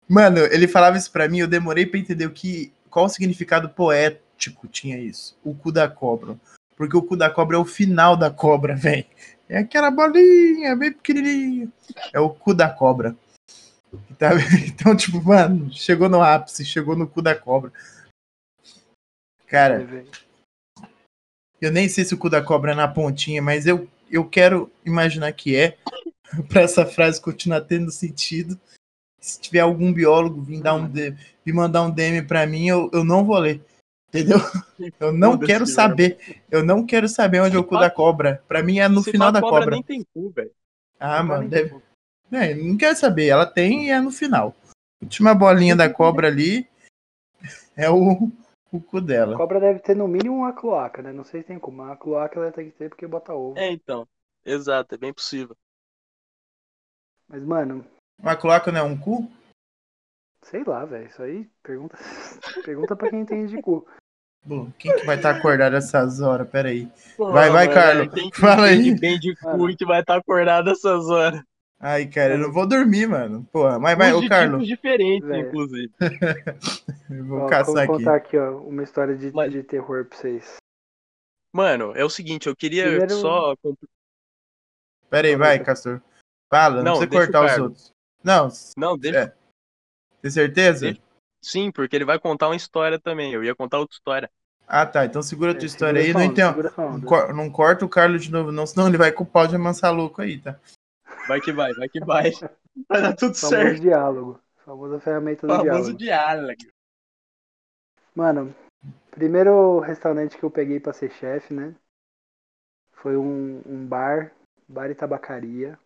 Mano, 0.09 0.39
ele 0.39 0.67
falava 0.67 0.97
isso 0.97 1.11
pra 1.11 1.27
mim, 1.27 1.39
eu 1.39 1.47
demorei 1.47 1.85
pra 1.85 1.99
entender 1.99 2.25
o 2.25 2.31
que. 2.31 2.73
Qual 2.89 3.05
o 3.05 3.09
significado 3.09 3.69
poético 3.69 4.67
tinha 4.67 4.97
isso. 4.97 5.37
O 5.43 5.53
cu 5.53 5.71
da 5.71 5.87
cobra. 5.87 6.35
Porque 6.75 6.95
o 6.95 7.03
cu 7.03 7.15
da 7.15 7.29
cobra 7.29 7.57
é 7.57 7.59
o 7.59 7.65
final 7.65 8.15
da 8.15 8.31
cobra, 8.31 8.75
velho. 8.75 9.05
É 9.49 9.59
aquela 9.59 9.91
bolinha 9.91 10.75
bem 10.75 10.91
pequenininha. 10.91 11.67
É 12.13 12.19
o 12.19 12.29
cu 12.29 12.53
da 12.53 12.69
cobra. 12.69 13.15
Tá? 14.17 14.31
Então, 14.67 14.95
tipo, 14.95 15.21
mano, 15.23 15.71
chegou 15.73 16.09
no 16.09 16.21
ápice, 16.21 16.65
chegou 16.65 16.95
no 16.95 17.07
cu 17.07 17.21
da 17.21 17.35
cobra. 17.35 17.71
Cara, 19.47 19.81
É, 19.81 20.05
eu 21.61 21.71
nem 21.71 21.87
sei 21.87 22.03
se 22.03 22.13
o 22.13 22.17
cu 22.17 22.29
da 22.29 22.41
cobra 22.43 22.73
é 22.73 22.75
na 22.75 22.87
pontinha, 22.87 23.41
mas 23.41 23.65
eu, 23.65 23.87
eu 24.11 24.27
quero 24.27 24.71
imaginar 24.85 25.31
que 25.31 25.55
é, 25.55 25.77
pra 26.49 26.61
essa 26.61 26.85
frase 26.85 27.21
continuar 27.21 27.61
tendo 27.61 27.91
sentido. 27.91 28.59
Se 29.19 29.39
tiver 29.39 29.61
algum 29.61 29.91
biólogo 29.91 30.41
vir, 30.41 30.61
dar 30.61 30.75
um 30.75 30.87
D- 30.87 31.15
vir 31.43 31.53
mandar 31.53 31.81
um 31.83 31.91
DM 31.91 32.21
pra 32.27 32.45
mim, 32.45 32.67
eu, 32.67 32.89
eu 32.93 33.03
não 33.03 33.25
vou 33.25 33.37
ler. 33.39 33.63
Entendeu? 34.09 34.37
Eu 35.01 35.11
não 35.11 35.37
quero 35.37 35.65
velho. 35.65 35.75
saber. 35.75 36.41
Eu 36.49 36.63
não 36.63 36.85
quero 36.85 37.09
saber 37.09 37.41
onde 37.41 37.57
é 37.57 37.59
o 37.59 37.63
cu 37.63 37.77
da 37.77 37.89
cobra. 37.89 38.41
Pra 38.47 38.63
mim 38.63 38.79
é 38.79 38.87
no 38.87 39.03
final 39.03 39.31
da 39.31 39.41
cobra 39.41 39.59
cobra. 39.59 39.71
nem 39.71 39.83
tem 39.83 40.05
cu, 40.13 40.29
velho. 40.29 40.51
Ah, 40.99 41.21
mano, 41.21 41.49
deve. 41.49 41.75
É, 42.31 42.53
não 42.55 42.77
quero 42.77 42.95
saber. 42.95 43.27
Ela 43.27 43.45
tem 43.45 43.87
e 43.87 43.89
é 43.91 43.99
no 43.99 44.11
final. 44.11 44.55
Última 45.01 45.33
bolinha 45.35 45.75
da 45.75 45.91
cobra 45.91 46.27
ali 46.27 46.67
é 47.75 47.89
o, 47.89 48.31
o 48.71 48.81
cu 48.81 48.99
dela. 49.01 49.37
Cobra 49.37 49.59
deve 49.59 49.79
ter 49.79 49.95
no 49.95 50.07
mínimo 50.07 50.37
uma 50.37 50.53
cloaca, 50.53 51.01
né? 51.01 51.11
Não 51.13 51.23
sei 51.23 51.41
se 51.41 51.47
tem 51.47 51.59
como, 51.59 51.77
mas 51.77 51.91
a 51.91 51.95
cloaca 51.97 52.39
ela 52.39 52.51
tem 52.51 52.69
que 52.71 52.77
ter 52.77 52.89
porque 52.89 53.05
bota 53.07 53.33
ovo. 53.33 53.57
É, 53.57 53.71
então. 53.71 54.07
Exato, 54.45 54.95
é 54.95 54.97
bem 54.97 55.13
possível. 55.13 55.55
Mas, 57.27 57.43
mano, 57.43 57.85
Uma 58.19 58.35
cloaca 58.35 58.71
não 58.71 58.79
é 58.79 58.83
um 58.83 58.97
cu? 58.97 59.29
sei 60.43 60.63
lá, 60.63 60.85
velho. 60.85 61.07
Isso 61.07 61.21
aí, 61.21 61.49
pergunta, 61.61 61.97
pergunta 62.63 62.95
pra 62.95 63.09
quem 63.09 63.19
entende 63.19 63.55
de 63.55 63.61
cu. 63.61 63.85
Bom, 64.45 64.71
quem 64.79 64.95
que 64.95 65.05
vai 65.05 65.17
estar 65.17 65.35
acordado 65.35 65.75
essas 65.75 66.21
horas? 66.21 66.49
Pera 66.49 66.69
aí. 66.69 66.89
Pô, 67.17 67.31
Vai, 67.33 67.49
vai, 67.49 67.67
mano, 67.67 67.73
Carlos. 67.73 68.13
Quem 68.13 68.31
Fala 68.31 68.67
aí. 68.67 68.87
entende 68.87 68.99
bem 69.01 69.19
de 69.19 69.35
cu 69.35 69.69
e 69.69 69.75
que 69.75 69.85
vai 69.85 69.99
estar 69.99 70.15
acordado 70.15 70.69
essas 70.69 71.09
horas. 71.09 71.41
Ai, 71.79 72.07
cara, 72.07 72.33
eu 72.33 72.39
não 72.39 72.51
vou 72.51 72.67
dormir, 72.67 73.07
mano. 73.07 73.47
Porra, 73.51 73.77
mas 73.77 73.95
vai, 73.97 74.11
de 74.19 74.27
Carlos, 74.27 74.53
tipos 74.63 74.67
diferentes, 74.67 75.27
Velho. 75.27 75.47
inclusive. 75.47 75.93
eu 77.09 77.25
vou 77.25 77.39
Ó, 77.41 77.47
caçar 77.47 77.65
vou 77.65 77.77
aqui. 77.77 77.87
contar 77.87 78.15
aqui, 78.15 78.37
ó, 78.37 78.57
uma 78.61 78.81
história 78.83 79.15
de, 79.15 79.31
Mas- 79.31 79.51
de 79.51 79.61
terror 79.63 80.05
pra 80.05 80.17
vocês. 80.17 80.55
Mano, 81.53 81.93
é 81.95 82.03
o 82.03 82.09
seguinte, 82.09 82.47
eu 82.47 82.55
queria 82.55 82.83
Primeiro- 82.87 83.15
só. 83.15 83.55
Pera 85.09 85.27
aí, 85.27 85.35
vai. 85.35 85.59
Castor. 85.63 86.01
Fala, 86.51 86.77
não, 86.77 86.93
Não, 86.93 86.99
precisa 86.99 87.15
o 87.15 87.25
cortar 87.31 87.45
os 87.45 87.61
outros. 87.61 87.93
Não, 88.23 88.49
Não, 88.75 88.97
deixa. 88.97 89.19
É. 89.19 89.33
tem 90.21 90.31
certeza? 90.31 90.85
Deixa. 90.87 91.01
Sim, 91.43 91.71
porque 91.71 91.95
ele 91.95 92.05
vai 92.05 92.19
contar 92.19 92.47
uma 92.49 92.55
história 92.55 92.99
também. 92.99 93.33
Eu 93.33 93.43
ia 93.43 93.55
contar 93.55 93.79
outra 93.79 93.93
história. 93.93 94.29
Ah, 94.67 94.85
tá. 94.85 95.05
Então 95.05 95.21
segura 95.21 95.51
a 95.51 95.55
tua 95.55 95.63
É, 95.63 95.67
história 95.67 96.01
aí. 96.01 96.11
onda, 96.13 96.51
Não, 96.77 97.01
cor- 97.01 97.33
não 97.33 97.49
corta 97.49 97.85
o 97.85 97.89
Carlos 97.89 98.23
de 98.23 98.31
novo, 98.31 98.51
não, 98.51 98.65
senão 98.67 98.87
ele 98.87 98.97
vai 98.97 99.11
com 99.13 99.23
o 99.23 99.27
pau 99.27 99.47
de 99.47 99.55
amansar 99.55 99.93
louco 99.93 100.21
aí, 100.21 100.39
tá? 100.41 100.59
Vai 101.27 101.41
que 101.41 101.51
vai, 101.51 101.73
vai 101.73 101.89
que 101.89 101.99
vai. 101.99 102.31
Vai 102.89 103.01
dar 103.01 103.15
tudo 103.15 103.35
Famoso 103.39 103.49
certo. 103.49 103.81
diálogo. 103.81 104.39
Famosa 104.65 104.99
ferramenta 104.99 105.47
do 105.47 105.55
Famoso 105.55 105.93
diálogo. 105.93 105.97
diálogo. 105.97 106.63
Mano, 108.13 108.53
primeiro 109.11 109.79
restaurante 109.79 110.37
que 110.37 110.43
eu 110.43 110.51
peguei 110.51 110.79
pra 110.79 110.93
ser 110.93 111.11
chefe, 111.11 111.53
né? 111.53 111.75
Foi 112.91 113.15
um, 113.15 113.61
um 113.65 113.87
bar, 113.87 114.33
bar 114.67 114.89
e 114.91 114.95
tabacaria. 114.95 115.79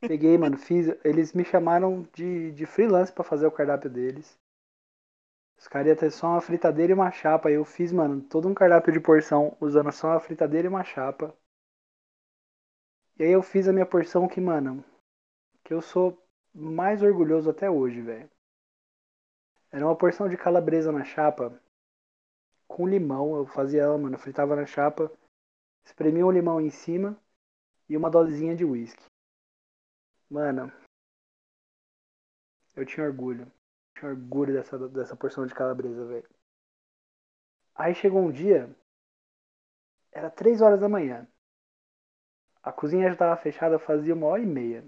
Peguei, 0.00 0.36
mano, 0.36 0.58
fiz. 0.58 0.88
Eles 1.04 1.32
me 1.32 1.44
chamaram 1.44 2.06
de, 2.14 2.50
de 2.52 2.66
freelance 2.66 3.12
pra 3.12 3.24
fazer 3.24 3.46
o 3.46 3.52
cardápio 3.52 3.88
deles. 3.88 4.38
Os 5.58 5.68
caras 5.68 5.88
iam 5.88 5.96
ter 5.96 6.10
só 6.10 6.28
uma 6.28 6.40
fritadeira 6.40 6.92
e 6.92 6.94
uma 6.94 7.10
chapa. 7.10 7.50
Eu 7.50 7.64
fiz, 7.64 7.92
mano, 7.92 8.20
todo 8.22 8.48
um 8.48 8.54
cardápio 8.54 8.92
de 8.92 9.00
porção 9.00 9.56
usando 9.60 9.92
só 9.92 10.08
uma 10.08 10.20
fritadeira 10.20 10.66
e 10.66 10.68
uma 10.70 10.82
chapa. 10.84 11.34
E 13.18 13.22
aí 13.24 13.32
eu 13.32 13.42
fiz 13.42 13.66
a 13.66 13.72
minha 13.72 13.86
porção 13.86 14.28
que, 14.28 14.40
mano, 14.40 14.84
que 15.64 15.72
eu 15.72 15.80
sou 15.80 16.22
mais 16.54 17.02
orgulhoso 17.02 17.48
até 17.48 17.70
hoje, 17.70 18.02
velho. 18.02 18.30
Era 19.70 19.86
uma 19.86 19.96
porção 19.96 20.28
de 20.28 20.36
calabresa 20.36 20.92
na 20.92 21.02
chapa 21.02 21.58
com 22.68 22.86
limão. 22.86 23.36
Eu 23.36 23.46
fazia 23.46 23.82
ela, 23.82 23.96
mano. 23.96 24.18
Fritava 24.18 24.54
na 24.54 24.66
chapa, 24.66 25.10
espremia 25.84 26.26
um 26.26 26.30
limão 26.30 26.60
em 26.60 26.70
cima 26.70 27.18
e 27.88 27.96
uma 27.96 28.10
dosezinha 28.10 28.54
de 28.54 28.64
uísque. 28.64 29.04
Mano, 30.28 30.70
eu 32.74 32.84
tinha 32.84 33.06
orgulho. 33.06 33.50
Tinha 33.98 34.10
orgulho 34.10 34.52
dessa, 34.52 34.78
dessa 34.88 35.16
porção 35.16 35.46
de 35.46 35.54
calabresa, 35.54 36.04
velho. 36.04 36.28
Aí 37.74 37.94
chegou 37.94 38.20
um 38.20 38.30
dia, 38.30 38.74
era 40.12 40.30
três 40.30 40.60
horas 40.60 40.80
da 40.80 40.88
manhã. 40.88 41.26
A 42.66 42.72
cozinha 42.72 43.06
já 43.06 43.12
estava 43.12 43.36
fechada 43.36 43.78
fazia 43.78 44.12
uma 44.12 44.26
hora 44.26 44.42
e 44.42 44.46
meia. 44.46 44.84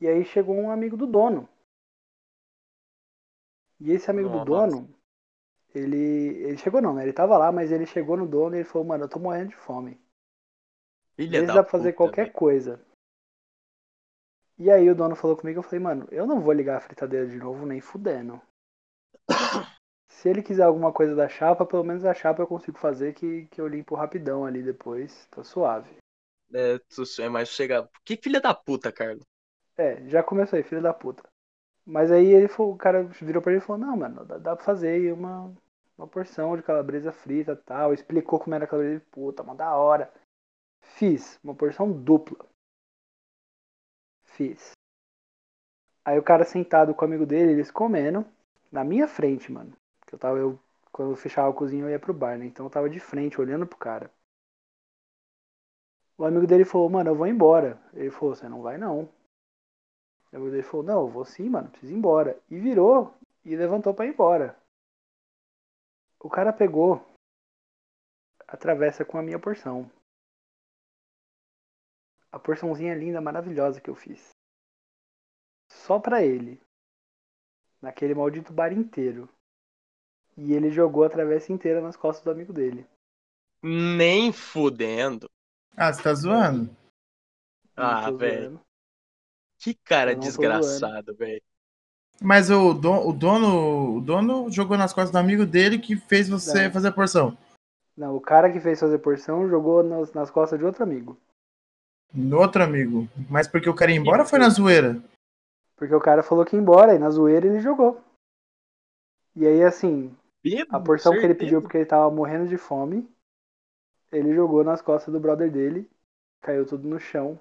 E 0.00 0.08
aí 0.08 0.24
chegou 0.24 0.56
um 0.56 0.70
amigo 0.70 0.96
do 0.96 1.06
dono. 1.06 1.46
E 3.78 3.92
esse 3.92 4.10
amigo 4.10 4.30
do 4.30 4.36
Nossa. 4.36 4.46
dono, 4.46 4.88
ele, 5.74 5.98
ele 6.42 6.56
chegou 6.56 6.80
não, 6.80 6.94
né? 6.94 7.02
Ele 7.02 7.12
tava 7.12 7.36
lá, 7.36 7.52
mas 7.52 7.70
ele 7.70 7.84
chegou 7.84 8.16
no 8.16 8.26
dono 8.26 8.56
e 8.56 8.60
ele 8.60 8.64
falou, 8.68 8.88
mano, 8.88 9.04
eu 9.04 9.08
tô 9.10 9.18
morrendo 9.18 9.50
de 9.50 9.56
fome. 9.56 10.00
Filha 11.16 11.42
da 11.42 11.56
dá 11.56 11.62
pra 11.62 11.70
fazer 11.70 11.92
qualquer 11.92 12.32
coisa. 12.32 12.80
E 14.58 14.70
aí 14.70 14.88
o 14.88 14.94
dono 14.94 15.14
falou 15.14 15.36
comigo, 15.36 15.58
eu 15.58 15.62
falei, 15.62 15.80
mano, 15.80 16.08
eu 16.10 16.26
não 16.26 16.40
vou 16.40 16.54
ligar 16.54 16.78
a 16.78 16.80
fritadeira 16.80 17.26
de 17.26 17.36
novo 17.36 17.66
nem 17.66 17.82
fudendo. 17.82 18.40
Se 20.26 20.30
ele 20.30 20.42
quiser 20.42 20.64
alguma 20.64 20.92
coisa 20.92 21.14
da 21.14 21.28
chapa, 21.28 21.64
pelo 21.64 21.84
menos 21.84 22.04
a 22.04 22.12
chapa 22.12 22.42
eu 22.42 22.48
consigo 22.48 22.76
fazer 22.78 23.14
que, 23.14 23.46
que 23.46 23.60
eu 23.60 23.68
limpo 23.68 23.94
rapidão 23.94 24.44
ali 24.44 24.60
depois, 24.60 25.24
tá 25.30 25.44
suave. 25.44 25.88
É, 26.52 26.80
tu- 26.80 27.04
é 27.22 27.28
mais 27.28 27.48
sossegado. 27.48 27.88
Que 28.04 28.16
filha 28.16 28.40
da 28.40 28.52
puta, 28.52 28.90
Carlos. 28.90 29.22
É, 29.78 30.04
já 30.08 30.24
começou 30.24 30.56
aí, 30.56 30.64
filho 30.64 30.82
da 30.82 30.92
puta. 30.92 31.22
Mas 31.86 32.10
aí 32.10 32.26
ele 32.26 32.48
falou, 32.48 32.72
o 32.72 32.76
cara 32.76 33.04
virou 33.04 33.40
pra 33.40 33.52
ele 33.52 33.60
e 33.62 33.64
falou, 33.64 33.80
não, 33.86 33.96
mano, 33.96 34.24
dá, 34.24 34.36
dá 34.36 34.56
pra 34.56 34.64
fazer 34.64 34.88
aí 34.88 35.12
uma, 35.12 35.54
uma 35.96 36.08
porção 36.08 36.56
de 36.56 36.62
calabresa 36.64 37.12
frita 37.12 37.52
e 37.52 37.56
tal. 37.64 37.94
Explicou 37.94 38.40
como 38.40 38.56
era 38.56 38.64
a 38.64 38.68
calabresa, 38.68 39.04
puta, 39.12 39.44
mó 39.44 39.54
da 39.54 39.76
hora. 39.76 40.12
Fiz 40.98 41.38
uma 41.44 41.54
porção 41.54 41.92
dupla. 41.92 42.44
Fiz. 44.24 44.72
Aí 46.04 46.18
o 46.18 46.22
cara 46.24 46.44
sentado 46.44 46.92
com 46.96 47.04
o 47.04 47.08
amigo 47.08 47.24
dele, 47.24 47.52
eles 47.52 47.70
comendo, 47.70 48.26
na 48.72 48.82
minha 48.82 49.06
frente, 49.06 49.52
mano. 49.52 49.72
Que 50.06 50.14
eu 50.14 50.18
tava, 50.18 50.38
eu, 50.38 50.58
quando 50.92 51.10
eu 51.10 51.16
fechava 51.16 51.50
a 51.50 51.52
cozinha, 51.52 51.84
eu 51.84 51.90
ia 51.90 51.98
pro 51.98 52.14
bar, 52.14 52.38
né? 52.38 52.46
Então 52.46 52.66
eu 52.66 52.70
tava 52.70 52.88
de 52.88 53.00
frente, 53.00 53.40
olhando 53.40 53.66
pro 53.66 53.76
cara. 53.76 54.10
O 56.18 56.24
amigo 56.24 56.46
dele 56.46 56.64
falou, 56.64 56.88
mano, 56.88 57.10
eu 57.10 57.14
vou 57.14 57.26
embora. 57.26 57.78
Ele 57.92 58.10
falou, 58.10 58.34
você 58.34 58.48
não 58.48 58.62
vai 58.62 58.78
não. 58.78 59.04
O 60.32 60.36
amigo 60.36 60.50
dele 60.50 60.62
falou, 60.62 60.86
não, 60.86 61.00
eu 61.02 61.08
vou 61.08 61.24
sim, 61.24 61.48
mano, 61.48 61.68
preciso 61.70 61.92
ir 61.92 61.96
embora. 61.96 62.40
E 62.50 62.58
virou 62.58 63.12
e 63.44 63.54
levantou 63.54 63.92
pra 63.92 64.06
ir 64.06 64.10
embora. 64.10 64.58
O 66.20 66.30
cara 66.30 66.52
pegou 66.52 67.04
a 68.48 68.56
travessa 68.56 69.04
com 69.04 69.18
a 69.18 69.22
minha 69.22 69.38
porção. 69.38 69.90
A 72.32 72.38
porçãozinha 72.38 72.94
linda, 72.94 73.20
maravilhosa 73.20 73.80
que 73.80 73.90
eu 73.90 73.94
fiz. 73.94 74.30
Só 75.70 75.98
pra 75.98 76.22
ele. 76.22 76.60
Naquele 77.80 78.14
maldito 78.14 78.52
bar 78.52 78.72
inteiro. 78.72 79.28
E 80.36 80.52
ele 80.52 80.70
jogou 80.70 81.04
a 81.04 81.10
travessa 81.10 81.52
inteira 81.52 81.80
nas 81.80 81.96
costas 81.96 82.24
do 82.24 82.30
amigo 82.30 82.52
dele. 82.52 82.86
Nem 83.62 84.32
fudendo. 84.32 85.28
Ah, 85.76 85.92
você 85.92 86.02
tá 86.02 86.14
zoando? 86.14 86.70
Ah, 87.76 88.10
velho. 88.10 88.60
Que 89.58 89.74
cara 89.74 90.14
desgraçado, 90.14 91.14
velho. 91.14 91.42
Mas 92.20 92.50
o, 92.50 92.72
don- 92.72 93.06
o 93.06 93.12
dono, 93.12 93.96
o 93.96 94.00
dono 94.00 94.50
jogou 94.50 94.76
nas 94.78 94.92
costas 94.92 95.10
do 95.10 95.18
amigo 95.18 95.44
dele 95.44 95.78
que 95.78 95.96
fez 95.96 96.28
você 96.28 96.64
Não. 96.66 96.72
fazer 96.72 96.88
a 96.88 96.92
porção. 96.92 97.36
Não, 97.96 98.14
o 98.14 98.20
cara 98.20 98.52
que 98.52 98.60
fez 98.60 98.78
fazer 98.80 98.98
porção 98.98 99.48
jogou 99.48 99.82
nas, 99.82 100.12
nas 100.12 100.30
costas 100.30 100.58
de 100.58 100.64
outro 100.64 100.82
amigo. 100.82 101.18
No 102.12 102.38
outro 102.38 102.62
amigo. 102.62 103.08
Mas 103.28 103.48
porque 103.48 103.68
o 103.68 103.74
cara 103.74 103.90
ia 103.90 103.98
embora 103.98 104.22
ou 104.22 104.28
foi 104.28 104.38
na 104.38 104.48
zoeira? 104.48 105.02
Porque 105.76 105.94
o 105.94 106.00
cara 106.00 106.22
falou 106.22 106.44
que 106.44 106.56
ia 106.56 106.60
embora 106.60 106.94
e 106.94 106.98
na 106.98 107.10
zoeira 107.10 107.46
ele 107.46 107.60
jogou. 107.60 108.00
E 109.34 109.46
aí, 109.46 109.62
assim, 109.62 110.16
a 110.68 110.80
porção 110.80 111.12
que 111.12 111.24
ele 111.24 111.34
pediu 111.34 111.60
porque 111.62 111.78
ele 111.78 111.86
tava 111.86 112.10
morrendo 112.14 112.48
de 112.48 112.56
fome, 112.56 113.08
ele 114.12 114.34
jogou 114.34 114.62
nas 114.64 114.80
costas 114.82 115.12
do 115.12 115.20
brother 115.20 115.50
dele, 115.50 115.90
caiu 116.40 116.66
tudo 116.66 116.88
no 116.88 116.98
chão. 116.98 117.38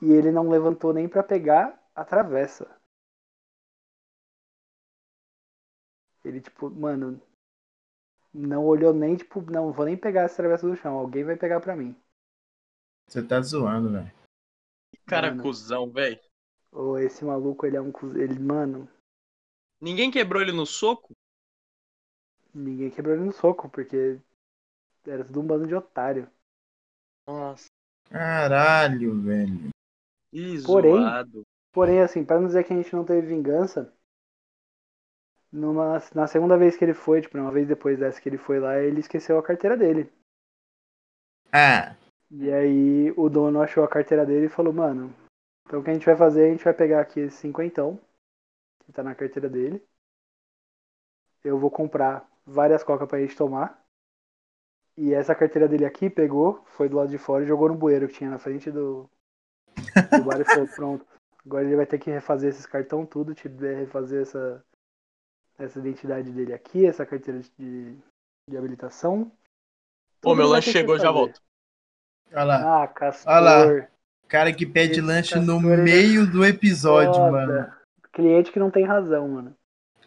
E 0.00 0.12
ele 0.12 0.30
não 0.30 0.48
levantou 0.48 0.92
nem 0.92 1.08
pra 1.08 1.22
pegar 1.22 1.80
a 1.94 2.04
travessa. 2.04 2.70
Ele, 6.24 6.40
tipo, 6.40 6.70
mano, 6.70 7.20
não 8.32 8.64
olhou 8.66 8.92
nem, 8.92 9.16
tipo, 9.16 9.40
não 9.50 9.72
vou 9.72 9.86
nem 9.86 9.96
pegar 9.96 10.22
essa 10.22 10.36
travessa 10.36 10.68
do 10.68 10.76
chão, 10.76 10.94
alguém 10.94 11.24
vai 11.24 11.36
pegar 11.36 11.60
pra 11.60 11.74
mim. 11.76 11.96
Você 13.08 13.22
tá 13.26 13.40
zoando, 13.40 13.90
velho. 13.90 14.12
Que 14.92 14.98
cara 15.06 15.30
Mano. 15.30 15.42
cuzão, 15.42 15.90
velho. 15.90 16.20
Ô, 16.70 16.98
esse 16.98 17.24
maluco, 17.24 17.64
ele 17.66 17.76
é 17.76 17.80
um. 17.80 17.90
cuz- 17.90 18.14
Ele, 18.14 18.38
mano, 18.38 18.88
Ninguém 19.80 20.10
quebrou 20.10 20.42
ele 20.42 20.52
no 20.52 20.66
soco? 20.66 21.14
Ninguém 22.58 22.90
quebrou 22.90 23.14
ele 23.14 23.24
no 23.24 23.32
soco, 23.32 23.68
porque 23.68 24.18
era 25.06 25.24
tudo 25.24 25.40
um 25.40 25.46
bando 25.46 25.66
de 25.66 25.74
otário. 25.74 26.28
Nossa, 27.26 27.68
Caralho, 28.10 29.20
velho. 29.20 29.70
que 30.30 30.56
Porém-. 30.64 31.04
Porém, 31.72 32.00
assim, 32.00 32.24
pra 32.24 32.40
não 32.40 32.46
dizer 32.46 32.64
que 32.64 32.72
a 32.72 32.76
gente 32.76 32.94
não 32.94 33.04
teve 33.04 33.26
vingança, 33.26 33.92
numa, 35.52 35.98
na 36.14 36.26
segunda 36.26 36.56
vez 36.56 36.76
que 36.76 36.84
ele 36.84 36.94
foi, 36.94 37.20
tipo, 37.20 37.36
uma 37.38 37.50
vez 37.52 37.68
depois 37.68 37.98
dessa 37.98 38.20
que 38.20 38.28
ele 38.28 38.38
foi 38.38 38.58
lá, 38.58 38.78
ele 38.78 39.00
esqueceu 39.00 39.38
a 39.38 39.42
carteira 39.42 39.76
dele. 39.76 40.10
Ah, 41.52 41.96
E 42.30 42.50
aí 42.50 43.10
o 43.16 43.28
dono 43.28 43.60
achou 43.60 43.84
a 43.84 43.88
carteira 43.88 44.24
dele 44.24 44.46
e 44.46 44.50
falou, 44.50 44.72
mano, 44.72 45.14
então 45.66 45.80
o 45.80 45.84
que 45.84 45.90
a 45.90 45.94
gente 45.94 46.06
vai 46.06 46.16
fazer, 46.16 46.46
a 46.46 46.50
gente 46.50 46.64
vai 46.64 46.74
pegar 46.74 47.00
aqui 47.00 47.20
esse 47.20 47.36
cinquentão, 47.36 48.00
que 48.84 48.92
tá 48.92 49.02
na 49.02 49.14
carteira 49.14 49.48
dele. 49.48 49.82
Eu 51.42 51.58
vou 51.58 51.70
comprar 51.70 52.28
várias 52.48 52.82
cocas 52.82 53.08
pra 53.08 53.20
gente 53.20 53.36
tomar. 53.36 53.82
E 54.96 55.14
essa 55.14 55.34
carteira 55.34 55.68
dele 55.68 55.84
aqui 55.84 56.10
pegou, 56.10 56.64
foi 56.66 56.88
do 56.88 56.96
lado 56.96 57.08
de 57.08 57.18
fora 57.18 57.44
e 57.44 57.46
jogou 57.46 57.68
no 57.68 57.76
bueiro 57.76 58.08
que 58.08 58.14
tinha 58.14 58.30
na 58.30 58.38
frente 58.38 58.70
do, 58.70 59.08
do 60.10 60.24
bar 60.24 60.40
e 60.40 60.44
falou, 60.44 60.66
pronto, 60.74 61.06
Agora 61.48 61.64
ele 61.64 61.76
vai 61.76 61.86
ter 61.86 61.98
que 61.98 62.10
refazer 62.10 62.50
esses 62.50 62.66
cartão 62.66 63.06
tudo, 63.06 63.34
tipo, 63.34 63.58
refazer 63.58 64.20
essa, 64.20 64.62
essa 65.58 65.78
identidade 65.78 66.30
dele 66.30 66.52
aqui, 66.52 66.84
essa 66.84 67.06
carteira 67.06 67.40
de, 67.58 67.96
de 68.46 68.56
habilitação. 68.56 69.32
Pô, 70.20 70.34
meu 70.34 70.46
lanche 70.46 70.70
chegou, 70.70 70.98
já 70.98 71.10
volto. 71.10 71.40
Olha 72.32 72.44
lá. 72.44 72.82
Ah, 72.82 72.88
Castor. 72.88 73.32
Olha 73.32 73.40
lá. 73.40 73.88
Cara 74.28 74.52
que 74.52 74.66
pede 74.66 74.92
Esse 74.92 75.00
lanche 75.00 75.38
no 75.40 75.54
Castor, 75.54 75.72
ele 75.72 75.80
é 75.80 75.84
meio 75.84 76.30
do 76.30 76.44
episódio, 76.44 77.14
Foda. 77.14 77.30
mano. 77.30 77.72
Cliente 78.12 78.52
que 78.52 78.58
não 78.58 78.70
tem 78.70 78.84
razão, 78.84 79.26
mano. 79.26 79.56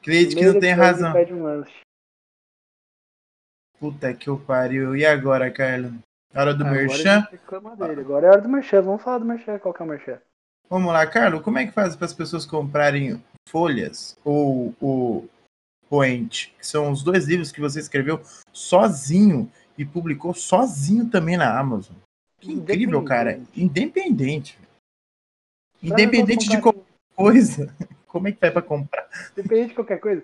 Cliente 0.04 0.36
No 0.36 0.42
que 0.42 0.46
não 0.46 0.60
tem 0.60 0.74
razão. 0.74 1.12
Pede 1.12 1.34
um 1.34 1.42
lanche. 1.42 1.82
Puta 3.82 4.14
que 4.14 4.30
o 4.30 4.38
pariu. 4.38 4.96
E 4.96 5.04
agora, 5.04 5.50
Carlos? 5.50 5.94
Hora 6.36 6.54
do 6.54 6.64
Agora 6.64 6.82
merchan? 6.82 7.28
dele. 7.32 8.02
Agora 8.02 8.28
é 8.28 8.30
hora 8.30 8.42
do 8.42 8.48
merchan. 8.48 8.82
Vamos 8.84 9.02
falar 9.02 9.18
do 9.18 9.26
merchan. 9.26 9.58
Qual 9.58 9.74
que 9.74 9.82
é 9.82 9.86
o 9.86 9.88
merchan? 9.90 10.22
Vamos 10.70 10.94
lá, 10.94 11.08
Carlos. 11.08 11.42
Como 11.42 11.58
é 11.58 11.66
que 11.66 11.72
faz 11.72 11.96
para 11.96 12.06
as 12.06 12.14
pessoas 12.14 12.46
comprarem 12.46 13.22
folhas 13.50 14.16
ou 14.24 14.76
o 14.80 15.28
Poente? 15.90 16.54
Que 16.60 16.68
são 16.68 16.92
os 16.92 17.02
dois 17.02 17.26
livros 17.28 17.52
que 17.52 17.60
você 17.60 17.80
escreveu 17.80 18.22
sozinho 18.54 19.52
e 19.76 19.84
publicou 19.84 20.36
sozinho 20.36 21.10
também 21.10 21.36
na 21.36 21.58
Amazon. 21.58 21.96
Que 22.40 22.52
incrível, 22.52 23.04
cara. 23.04 23.42
Independente. 23.58 24.60
Independente 25.82 26.48
de 26.48 26.62
qualquer 26.62 26.84
coisa. 27.16 27.74
Como 28.06 28.28
é 28.28 28.32
que 28.32 28.40
vai 28.40 28.52
para 28.52 28.62
comprar? 28.62 29.10
Independente 29.32 29.70
de 29.70 29.76
qualquer 29.76 30.00
coisa. 30.00 30.24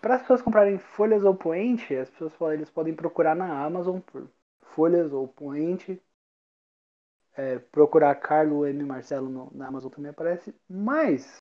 Para 0.00 0.14
as 0.16 0.22
pessoas 0.22 0.42
comprarem 0.42 0.78
folhas 0.78 1.24
ou 1.24 1.34
poente, 1.34 1.94
as 1.94 2.10
pessoas 2.10 2.54
eles 2.54 2.70
podem 2.70 2.94
procurar 2.94 3.34
na 3.34 3.64
Amazon 3.64 4.00
por 4.00 4.28
folhas 4.74 5.12
ou 5.12 5.26
poente. 5.28 6.00
É, 7.36 7.58
procurar 7.58 8.14
Carlo 8.16 8.66
M. 8.66 8.84
Marcelo 8.84 9.28
no- 9.28 9.50
na 9.54 9.68
Amazon 9.68 9.90
também 9.90 10.10
aparece. 10.10 10.54
Mas, 10.68 11.36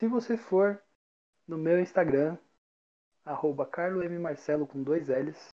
se 0.00 0.08
você 0.08 0.36
for 0.36 0.80
no 1.48 1.58
meu 1.58 1.80
Instagram, 1.80 2.38
arroba 3.24 3.66
Carlo 3.66 4.02
M. 4.02 4.18
Marcelo 4.18 4.66
com 4.66 4.82
dois 4.82 5.08
L's, 5.08 5.48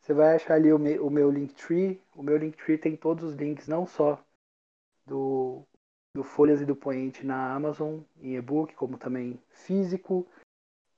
você 0.00 0.14
vai 0.14 0.34
achar 0.34 0.54
ali 0.54 0.72
o, 0.72 0.78
me, 0.78 0.98
o 0.98 1.10
meu 1.10 1.30
Linktree. 1.30 2.00
O 2.14 2.22
meu 2.22 2.36
Linktree 2.36 2.78
tem 2.78 2.96
todos 2.96 3.24
os 3.24 3.34
links, 3.34 3.68
não 3.68 3.86
só 3.86 4.22
do, 5.06 5.64
do 6.14 6.24
Folhas 6.24 6.60
e 6.60 6.66
do 6.66 6.76
Poente 6.76 7.24
na 7.24 7.54
Amazon, 7.54 8.00
em 8.20 8.36
e-book, 8.36 8.74
como 8.74 8.98
também 8.98 9.40
físico. 9.50 10.26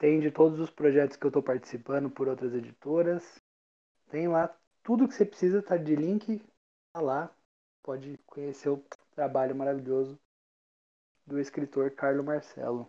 Tem 0.03 0.19
de 0.19 0.33
todos 0.33 0.59
os 0.59 0.69
projetos 0.69 1.17
que 1.17 1.25
eu 1.25 1.29
estou 1.29 1.41
participando 1.41 2.11
por 2.11 2.27
outras 2.27 2.53
editoras. 2.53 3.41
Tem 4.11 4.27
lá 4.27 4.53
tudo 4.83 5.07
que 5.07 5.15
você 5.15 5.25
precisa, 5.25 5.63
tá 5.63 5.77
de 5.77 5.95
link, 5.95 6.43
tá 6.93 7.01
lá. 7.01 7.33
Pode 7.85 8.19
conhecer 8.27 8.69
o 8.69 8.83
trabalho 9.15 9.55
maravilhoso 9.55 10.19
do 11.25 11.39
escritor 11.39 11.93
Carlo 11.93 12.25
Marcelo. 12.25 12.89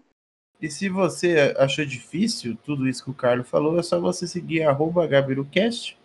E 0.60 0.72
se 0.72 0.90
você 0.90 1.54
achou 1.56 1.86
difícil 1.86 2.58
tudo 2.66 2.88
isso 2.88 3.04
que 3.04 3.12
o 3.12 3.16
Carlos 3.16 3.48
falou, 3.48 3.78
é 3.78 3.84
só 3.84 4.00
você 4.00 4.26
seguir 4.26 4.64
arroba 4.64 5.06
GabiruCast. 5.06 5.96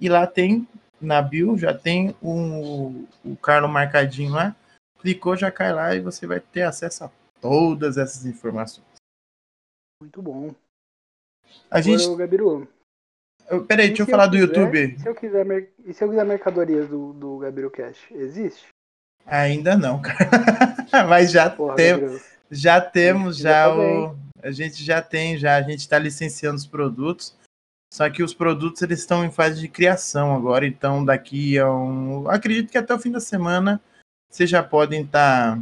E 0.00 0.08
lá 0.08 0.26
tem, 0.26 0.66
na 0.98 1.20
bio, 1.20 1.58
já 1.58 1.76
tem 1.76 2.16
o, 2.22 3.04
o 3.22 3.36
Carlos 3.36 3.70
marcadinho 3.70 4.32
lá. 4.32 4.56
Clicou, 5.00 5.36
já 5.36 5.52
cai 5.52 5.74
lá 5.74 5.94
e 5.94 6.00
você 6.00 6.26
vai 6.26 6.40
ter 6.40 6.62
acesso 6.62 7.04
a 7.04 7.10
todas 7.42 7.98
essas 7.98 8.24
informações. 8.24 8.89
Muito 10.00 10.22
bom. 10.22 10.54
A 11.70 11.80
gente. 11.80 12.04
Agora, 12.04 12.18
Gabiru, 12.18 12.68
eu- 13.48 13.64
Peraí, 13.66 13.88
deixa 13.88 14.02
eu 14.02 14.06
falar 14.06 14.26
do 14.26 14.32
quiser- 14.32 14.46
YouTube. 14.46 14.98
Se 14.98 15.08
eu 15.08 15.14
quiser, 15.14 15.44
mer- 15.44 15.70
e 15.84 15.92
se 15.92 16.02
eu 16.02 16.08
quiser 16.08 16.24
mercadorias 16.24 16.88
do, 16.88 17.12
do 17.12 17.38
Gabiru 17.38 17.70
Cash, 17.70 17.98
existe? 18.10 18.68
Ainda 19.26 19.76
não, 19.76 20.00
cara. 20.00 20.16
Mas 21.08 21.30
já 21.30 21.50
Porra, 21.50 21.76
tem, 21.76 22.20
já 22.50 22.80
temos 22.80 23.36
já 23.36 23.64
tá 23.68 23.76
o. 23.76 24.16
A 24.42 24.50
gente 24.50 24.82
já 24.82 25.02
tem, 25.02 25.36
já, 25.36 25.56
a 25.56 25.62
gente 25.62 25.80
está 25.80 25.98
licenciando 25.98 26.56
os 26.56 26.66
produtos. 26.66 27.36
Só 27.92 28.08
que 28.08 28.22
os 28.22 28.32
produtos 28.32 28.80
eles 28.82 29.00
estão 29.00 29.24
em 29.24 29.32
fase 29.32 29.60
de 29.60 29.68
criação 29.68 30.34
agora, 30.34 30.64
então 30.66 31.04
daqui 31.04 31.58
a 31.58 31.70
um. 31.70 32.28
Acredito 32.30 32.70
que 32.70 32.78
até 32.78 32.94
o 32.94 32.98
fim 32.98 33.10
da 33.10 33.20
semana 33.20 33.80
vocês 34.30 34.48
já 34.48 34.62
podem 34.62 35.02
estar 35.02 35.60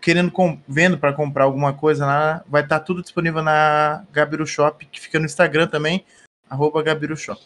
querendo 0.00 0.30
com- 0.30 0.58
vendo 0.66 0.98
para 0.98 1.12
comprar 1.12 1.44
alguma 1.44 1.72
coisa 1.72 2.04
lá. 2.06 2.44
Vai 2.46 2.62
estar 2.62 2.80
tudo 2.80 3.02
disponível 3.02 3.42
na 3.42 4.04
Gabiru 4.12 4.46
Shop, 4.46 4.84
que 4.86 5.00
fica 5.00 5.18
no 5.18 5.26
Instagram 5.26 5.66
também, 5.68 6.04
arroba 6.48 6.82
Gabiru 6.82 7.16
Shop. 7.16 7.40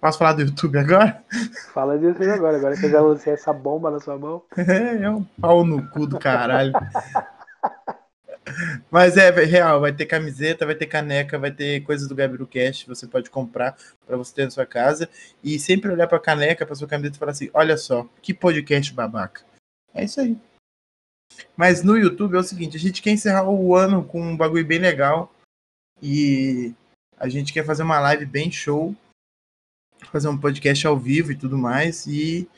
Posso 0.00 0.18
falar 0.18 0.34
do 0.34 0.42
YouTube 0.42 0.78
agora? 0.78 1.24
Fala 1.72 1.98
disso 1.98 2.22
aí 2.22 2.30
agora. 2.30 2.58
Agora 2.58 2.76
que 2.76 2.84
eu 2.86 2.90
já 2.90 3.00
lancei 3.00 3.32
essa 3.32 3.52
bomba 3.52 3.90
na 3.90 3.98
sua 3.98 4.18
mão. 4.18 4.42
É 4.56 5.10
um 5.10 5.24
pau 5.24 5.64
no 5.64 5.88
cu 5.90 6.06
do 6.06 6.18
caralho. 6.18 6.72
Mas 8.90 9.16
é 9.16 9.30
real, 9.30 9.80
vai 9.80 9.92
ter 9.92 10.06
camiseta, 10.06 10.64
vai 10.64 10.74
ter 10.74 10.86
caneca, 10.86 11.38
vai 11.38 11.50
ter 11.50 11.82
coisas 11.82 12.08
do 12.08 12.14
Gabiru 12.14 12.46
Cash, 12.46 12.84
você 12.84 13.06
pode 13.06 13.28
comprar 13.28 13.76
para 14.06 14.16
você 14.16 14.34
ter 14.34 14.44
na 14.44 14.50
sua 14.50 14.66
casa 14.66 15.08
e 15.42 15.58
sempre 15.58 15.90
olhar 15.90 16.06
para 16.06 16.18
a 16.18 16.20
caneca, 16.20 16.64
para 16.64 16.74
sua 16.74 16.86
camiseta 16.86 17.16
e 17.16 17.18
falar 17.18 17.32
assim: 17.32 17.50
"Olha 17.52 17.76
só, 17.76 18.08
que 18.22 18.32
podcast 18.32 18.92
babaca". 18.92 19.42
É 19.92 20.04
isso 20.04 20.20
aí. 20.20 20.38
Mas 21.56 21.82
no 21.82 21.96
YouTube 21.96 22.36
é 22.36 22.38
o 22.38 22.44
seguinte, 22.44 22.76
a 22.76 22.80
gente 22.80 23.02
quer 23.02 23.10
encerrar 23.10 23.48
o 23.48 23.74
ano 23.74 24.04
com 24.04 24.20
um 24.20 24.36
bagulho 24.36 24.64
bem 24.64 24.78
legal 24.78 25.32
e 26.00 26.72
a 27.18 27.28
gente 27.28 27.52
quer 27.52 27.64
fazer 27.64 27.82
uma 27.82 27.98
live 27.98 28.24
bem 28.26 28.50
show, 28.50 28.94
fazer 30.12 30.28
um 30.28 30.38
podcast 30.38 30.86
ao 30.86 30.98
vivo 30.98 31.32
e 31.32 31.36
tudo 31.36 31.58
mais 31.58 32.06
e 32.06 32.48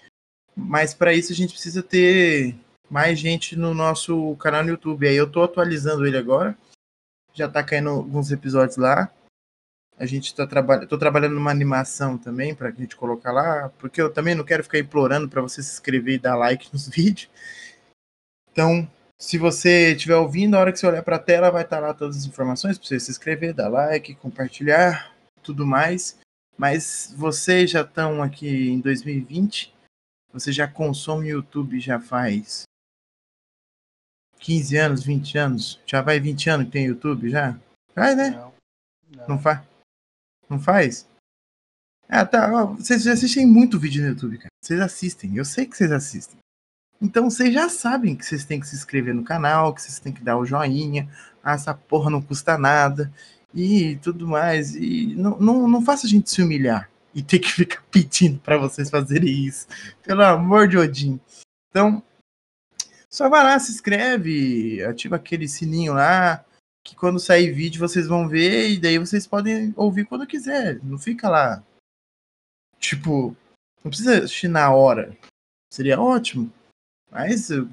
mas 0.57 0.93
para 0.93 1.15
isso 1.15 1.33
a 1.33 1.37
gente 1.37 1.53
precisa 1.53 1.83
ter 1.83 2.57
mais 2.91 3.19
gente 3.19 3.57
no 3.57 3.75
nosso 3.75 4.35
canal 4.37 4.63
no 4.63 4.71
YouTube. 4.71 5.07
Aí 5.07 5.17
eu 5.17 5.31
tô 5.31 5.43
atualizando 5.43 6.07
ele 6.07 6.17
agora. 6.17 6.57
Já 7.35 7.49
tá 7.49 7.63
caindo 7.63 7.91
alguns 7.91 8.33
episódios 8.33 8.77
lá. 8.77 9.13
A 9.99 10.07
gente 10.07 10.35
tá 10.35 10.47
trabalhando, 10.47 10.89
tô 10.89 10.97
trabalhando 10.97 11.35
numa 11.35 11.51
animação 11.51 12.17
também 12.17 12.55
pra 12.55 12.71
gente 12.71 12.95
colocar 12.97 13.33
lá, 13.33 13.69
porque 13.79 14.01
eu 14.01 14.13
também 14.13 14.35
não 14.35 14.45
quero 14.45 14.63
ficar 14.63 14.79
implorando 14.79 15.29
para 15.29 15.43
você 15.43 15.61
se 15.61 15.73
inscrever 15.73 16.15
e 16.15 16.19
dar 16.19 16.37
like 16.37 16.69
nos 16.73 16.89
vídeos. 16.89 17.29
Então, 18.53 18.89
se 19.19 19.37
você 19.37 19.93
estiver 19.93 20.15
ouvindo, 20.17 20.53
na 20.53 20.61
hora 20.61 20.73
que 20.73 20.79
você 20.79 20.87
olhar 20.87 21.03
para 21.03 21.17
a 21.17 21.21
tela, 21.21 21.51
vai 21.51 21.65
estar 21.65 21.81
lá 21.81 21.93
todas 21.93 22.17
as 22.17 22.25
informações 22.25 22.79
para 22.79 22.87
você 22.87 23.01
se 23.01 23.11
inscrever, 23.11 23.53
dar 23.53 23.69
like, 23.69 24.15
compartilhar, 24.15 25.13
tudo 25.43 25.67
mais. 25.67 26.17
Mas 26.57 27.13
vocês 27.17 27.71
já 27.71 27.81
estão 27.81 28.23
aqui 28.23 28.69
em 28.69 28.81
2020, 28.81 29.75
você 30.33 30.53
já 30.53 30.69
consome 30.69 31.29
YouTube 31.29 31.81
já 31.81 31.99
faz 31.99 32.68
15 34.39 34.77
anos, 34.77 35.05
20 35.05 35.39
anos? 35.39 35.81
Já 35.87 36.03
vai 36.03 36.21
20 36.21 36.51
anos 36.51 36.67
que 36.67 36.73
tem 36.73 36.87
YouTube 36.87 37.31
já? 37.31 37.59
Vai, 37.95 38.15
né? 38.15 38.31
Não. 38.31 38.53
Não. 39.17 39.29
Não 39.29 39.39
faz? 39.39 39.61
Não 40.49 40.59
faz? 40.61 41.09
Ah, 42.09 42.25
tá. 42.25 42.51
ó, 42.53 42.67
Vocês 42.75 43.03
já 43.03 43.13
assistem 43.13 43.47
muito 43.47 43.79
vídeo 43.79 44.03
no 44.03 44.09
YouTube, 44.09 44.39
cara. 44.39 44.49
Vocês 44.63 44.81
assistem. 44.81 45.37
Eu 45.37 45.45
sei 45.45 45.67
que 45.67 45.77
vocês 45.77 45.93
assistem. 45.93 46.39
Então 47.01 47.31
vocês 47.31 47.53
já 47.53 47.69
sabem 47.69 48.17
que 48.17 48.25
vocês 48.25 48.45
têm 48.45 48.59
que 48.59 48.67
se 48.67 48.75
inscrever 48.75 49.15
no 49.15 49.23
canal, 49.23 49.73
que 49.75 49.83
vocês 49.83 50.01
têm 50.01 50.13
que 50.13 50.23
dar 50.23 50.37
o 50.37 50.47
joinha. 50.47 51.09
Ah, 51.43 51.53
essa 51.53 51.75
porra 51.75 52.11
não 52.11 52.21
custa 52.21 52.59
nada. 52.59 53.13
E 53.55 53.97
tudo 53.97 54.27
mais. 54.27 54.75
E 54.75 55.15
não, 55.17 55.39
não, 55.39 55.69
não 55.69 55.83
faça 55.83 56.07
a 56.07 56.11
gente 56.11 56.31
se 56.31 56.43
humilhar 56.43 56.91
e 57.15 57.23
ter 57.23 57.39
que 57.39 57.51
ficar 57.53 57.83
pedindo 57.91 58.39
para 58.41 58.59
vocês 58.59 58.91
fazerem 58.91 59.47
isso. 59.47 59.67
Pelo 60.03 60.23
amor 60.25 60.67
de 60.67 60.79
Odin. 60.79 61.21
Então, 61.71 62.03
só 63.19 63.29
vai 63.29 63.43
lá, 63.43 63.59
se 63.59 63.73
inscreve, 63.73 64.81
ativa 64.85 65.17
aquele 65.17 65.49
sininho 65.49 65.93
lá 65.93 66.45
que 66.85 66.95
quando 66.95 67.19
sair 67.19 67.51
vídeo 67.51 67.81
vocês 67.81 68.07
vão 68.07 68.29
ver 68.29 68.71
e 68.71 68.79
daí 68.79 68.97
vocês 68.97 69.27
podem 69.27 69.75
ouvir 69.77 70.05
quando 70.05 70.25
quiser. 70.25 70.79
Não 70.85 70.97
fica 70.97 71.29
lá. 71.29 71.61
Tipo, 72.79 73.37
não 73.83 73.91
precisa 73.91 74.19
assistir 74.19 74.47
na 74.47 74.73
hora. 74.73 75.17
Seria 75.69 76.01
ótimo. 76.01 76.53
Mas 77.11 77.51
o 77.51 77.69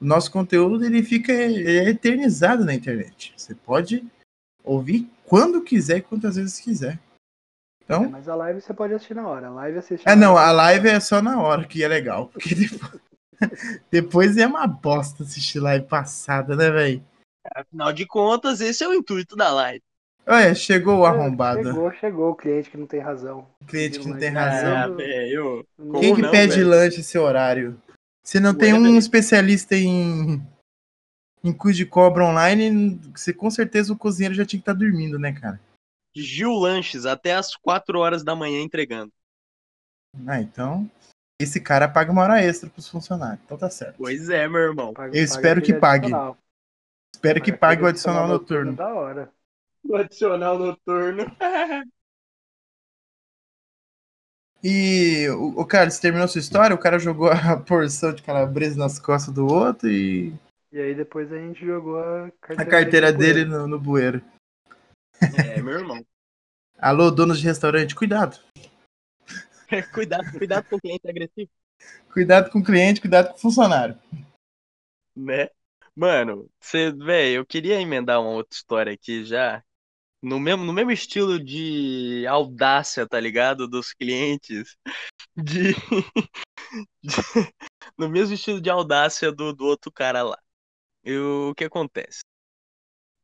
nosso 0.00 0.32
conteúdo 0.32 0.84
ele 0.84 1.04
fica 1.04 1.32
é 1.32 1.88
eternizado 1.88 2.64
na 2.64 2.74
internet. 2.74 3.32
Você 3.36 3.54
pode 3.54 4.04
ouvir 4.64 5.08
quando 5.24 5.62
quiser 5.62 5.98
e 5.98 6.02
quantas 6.02 6.34
vezes 6.34 6.58
quiser. 6.58 6.98
Então, 7.84 8.10
Mas 8.10 8.28
a 8.28 8.34
live 8.34 8.60
você 8.60 8.74
pode 8.74 8.94
assistir 8.94 9.14
na 9.14 9.28
hora. 9.28 9.46
A 9.46 9.50
live 9.50 9.78
assiste. 9.78 10.02
ah, 10.08 10.16
na 10.16 10.26
não, 10.26 10.36
a 10.36 10.50
live 10.50 10.88
é 10.88 10.98
só 10.98 11.22
na 11.22 11.40
hora, 11.40 11.64
que 11.64 11.84
é 11.84 11.88
legal. 11.88 12.26
Porque 12.28 12.54
depois, 12.54 13.00
depois 13.90 14.36
é 14.36 14.46
uma 14.46 14.66
bosta 14.66 15.22
assistir 15.22 15.60
live 15.60 15.86
passada, 15.86 16.56
né, 16.56 16.70
velho? 16.70 17.04
Afinal 17.54 17.92
de 17.92 18.06
contas, 18.06 18.60
esse 18.60 18.84
é 18.84 18.88
o 18.88 18.94
intuito 18.94 19.36
da 19.36 19.52
live. 19.52 19.82
Olha, 20.26 20.54
chegou 20.54 21.00
o 21.00 21.04
arrombado. 21.04 21.64
Chegou, 21.64 21.92
chegou 21.94 22.30
o 22.30 22.34
cliente 22.36 22.70
que 22.70 22.76
não 22.76 22.86
tem 22.86 23.00
razão. 23.00 23.46
O 23.60 23.66
cliente 23.66 23.98
que 23.98 24.08
não 24.08 24.16
tem 24.16 24.30
razão. 24.30 24.96
Velho. 24.96 25.66
Como 25.76 26.00
Quem 26.00 26.14
que 26.14 26.22
não, 26.22 26.30
pede 26.30 26.56
velho? 26.56 26.68
lanche 26.68 27.00
esse 27.00 27.18
horário? 27.18 27.80
Se 28.22 28.38
não 28.38 28.50
Ué, 28.52 28.56
tem 28.56 28.72
um 28.72 28.82
velho. 28.84 28.98
especialista 28.98 29.74
em, 29.74 30.40
em 31.42 31.52
cu 31.52 31.72
de 31.72 31.84
cobra 31.84 32.24
online, 32.24 33.00
você 33.12 33.32
com 33.32 33.50
certeza 33.50 33.92
o 33.92 33.98
cozinheiro 33.98 34.34
já 34.34 34.46
tinha 34.46 34.60
que 34.60 34.62
estar 34.62 34.74
dormindo, 34.74 35.18
né, 35.18 35.32
cara? 35.32 35.60
Gil 36.14 36.52
Lanches, 36.52 37.04
até 37.04 37.34
as 37.34 37.56
4 37.56 37.98
horas 37.98 38.22
da 38.22 38.36
manhã 38.36 38.62
entregando. 38.62 39.12
Ah, 40.26 40.40
então. 40.40 40.88
Esse 41.42 41.60
cara 41.60 41.88
paga 41.88 42.10
uma 42.12 42.22
hora 42.22 42.42
extra 42.42 42.68
pros 42.70 42.88
funcionários. 42.88 43.40
Então 43.44 43.56
tá 43.58 43.68
certo. 43.70 43.96
Pois 43.98 44.28
é, 44.28 44.48
meu 44.48 44.60
irmão. 44.60 44.92
Paga- 44.92 45.08
Eu 45.08 45.12
paga 45.12 45.24
espero 45.24 45.62
que 45.62 45.72
pague. 45.74 46.06
adicional. 46.06 46.38
Espero 47.14 47.40
que 47.42 47.52
Paga 47.52 47.60
pague 47.60 47.72
aquele 47.74 47.86
o 47.86 47.90
adicional 47.90 48.28
noturno. 48.28 48.72
Da 48.74 48.94
hora. 48.94 49.32
O 49.84 49.96
adicional 49.96 50.58
noturno. 50.58 51.24
E 54.64 55.28
o, 55.30 55.60
o 55.60 55.66
cara, 55.66 55.90
você 55.90 56.00
terminou 56.00 56.28
sua 56.28 56.38
história, 56.38 56.74
o 56.74 56.78
cara 56.78 56.96
jogou 56.98 57.28
a 57.28 57.56
porção 57.58 58.12
de 58.12 58.22
calabresa 58.22 58.78
nas 58.78 58.96
costas 58.98 59.34
do 59.34 59.44
outro 59.44 59.88
e 59.90 60.32
E 60.70 60.78
aí 60.78 60.94
depois 60.94 61.32
a 61.32 61.36
gente 61.36 61.66
jogou 61.66 61.98
a 61.98 62.30
carteira, 62.40 62.62
a 62.62 62.66
carteira 62.66 63.12
dele 63.12 63.44
dele 63.44 63.50
no, 63.50 63.66
no 63.66 63.80
bueiro. 63.80 64.22
É, 65.36 65.60
meu 65.60 65.74
irmão. 65.80 66.04
Alô, 66.78 67.10
donos 67.10 67.40
de 67.40 67.46
restaurante, 67.46 67.94
cuidado. 67.94 68.38
cuidado, 69.92 70.30
cuidado 70.38 70.66
com 70.68 70.76
o 70.76 70.80
cliente 70.80 71.08
agressivo, 71.08 71.50
Cuidado 72.12 72.50
com 72.50 72.58
o 72.60 72.64
cliente, 72.64 73.00
cuidado 73.00 73.30
com 73.30 73.34
o 73.36 73.38
funcionário. 73.40 73.98
né? 75.16 75.48
Mano, 75.94 76.50
você, 76.60 76.90
velho, 76.92 77.36
eu 77.36 77.46
queria 77.46 77.80
emendar 77.80 78.20
uma 78.20 78.30
outra 78.30 78.56
história 78.56 78.92
aqui 78.92 79.24
já. 79.24 79.62
No 80.22 80.40
mesmo, 80.40 80.64
no 80.64 80.72
mesmo 80.72 80.90
estilo 80.92 81.42
de 81.42 82.26
audácia, 82.28 83.06
tá 83.08 83.20
ligado? 83.20 83.68
Dos 83.68 83.92
clientes. 83.92 84.76
De, 85.36 85.72
de- 87.02 87.52
no 87.98 88.08
mesmo 88.08 88.34
estilo 88.34 88.60
de 88.60 88.70
audácia 88.70 89.32
do, 89.32 89.52
do 89.52 89.64
outro 89.66 89.92
cara 89.92 90.22
lá. 90.22 90.38
E 91.04 91.16
o 91.16 91.54
que 91.56 91.64
acontece? 91.64 92.20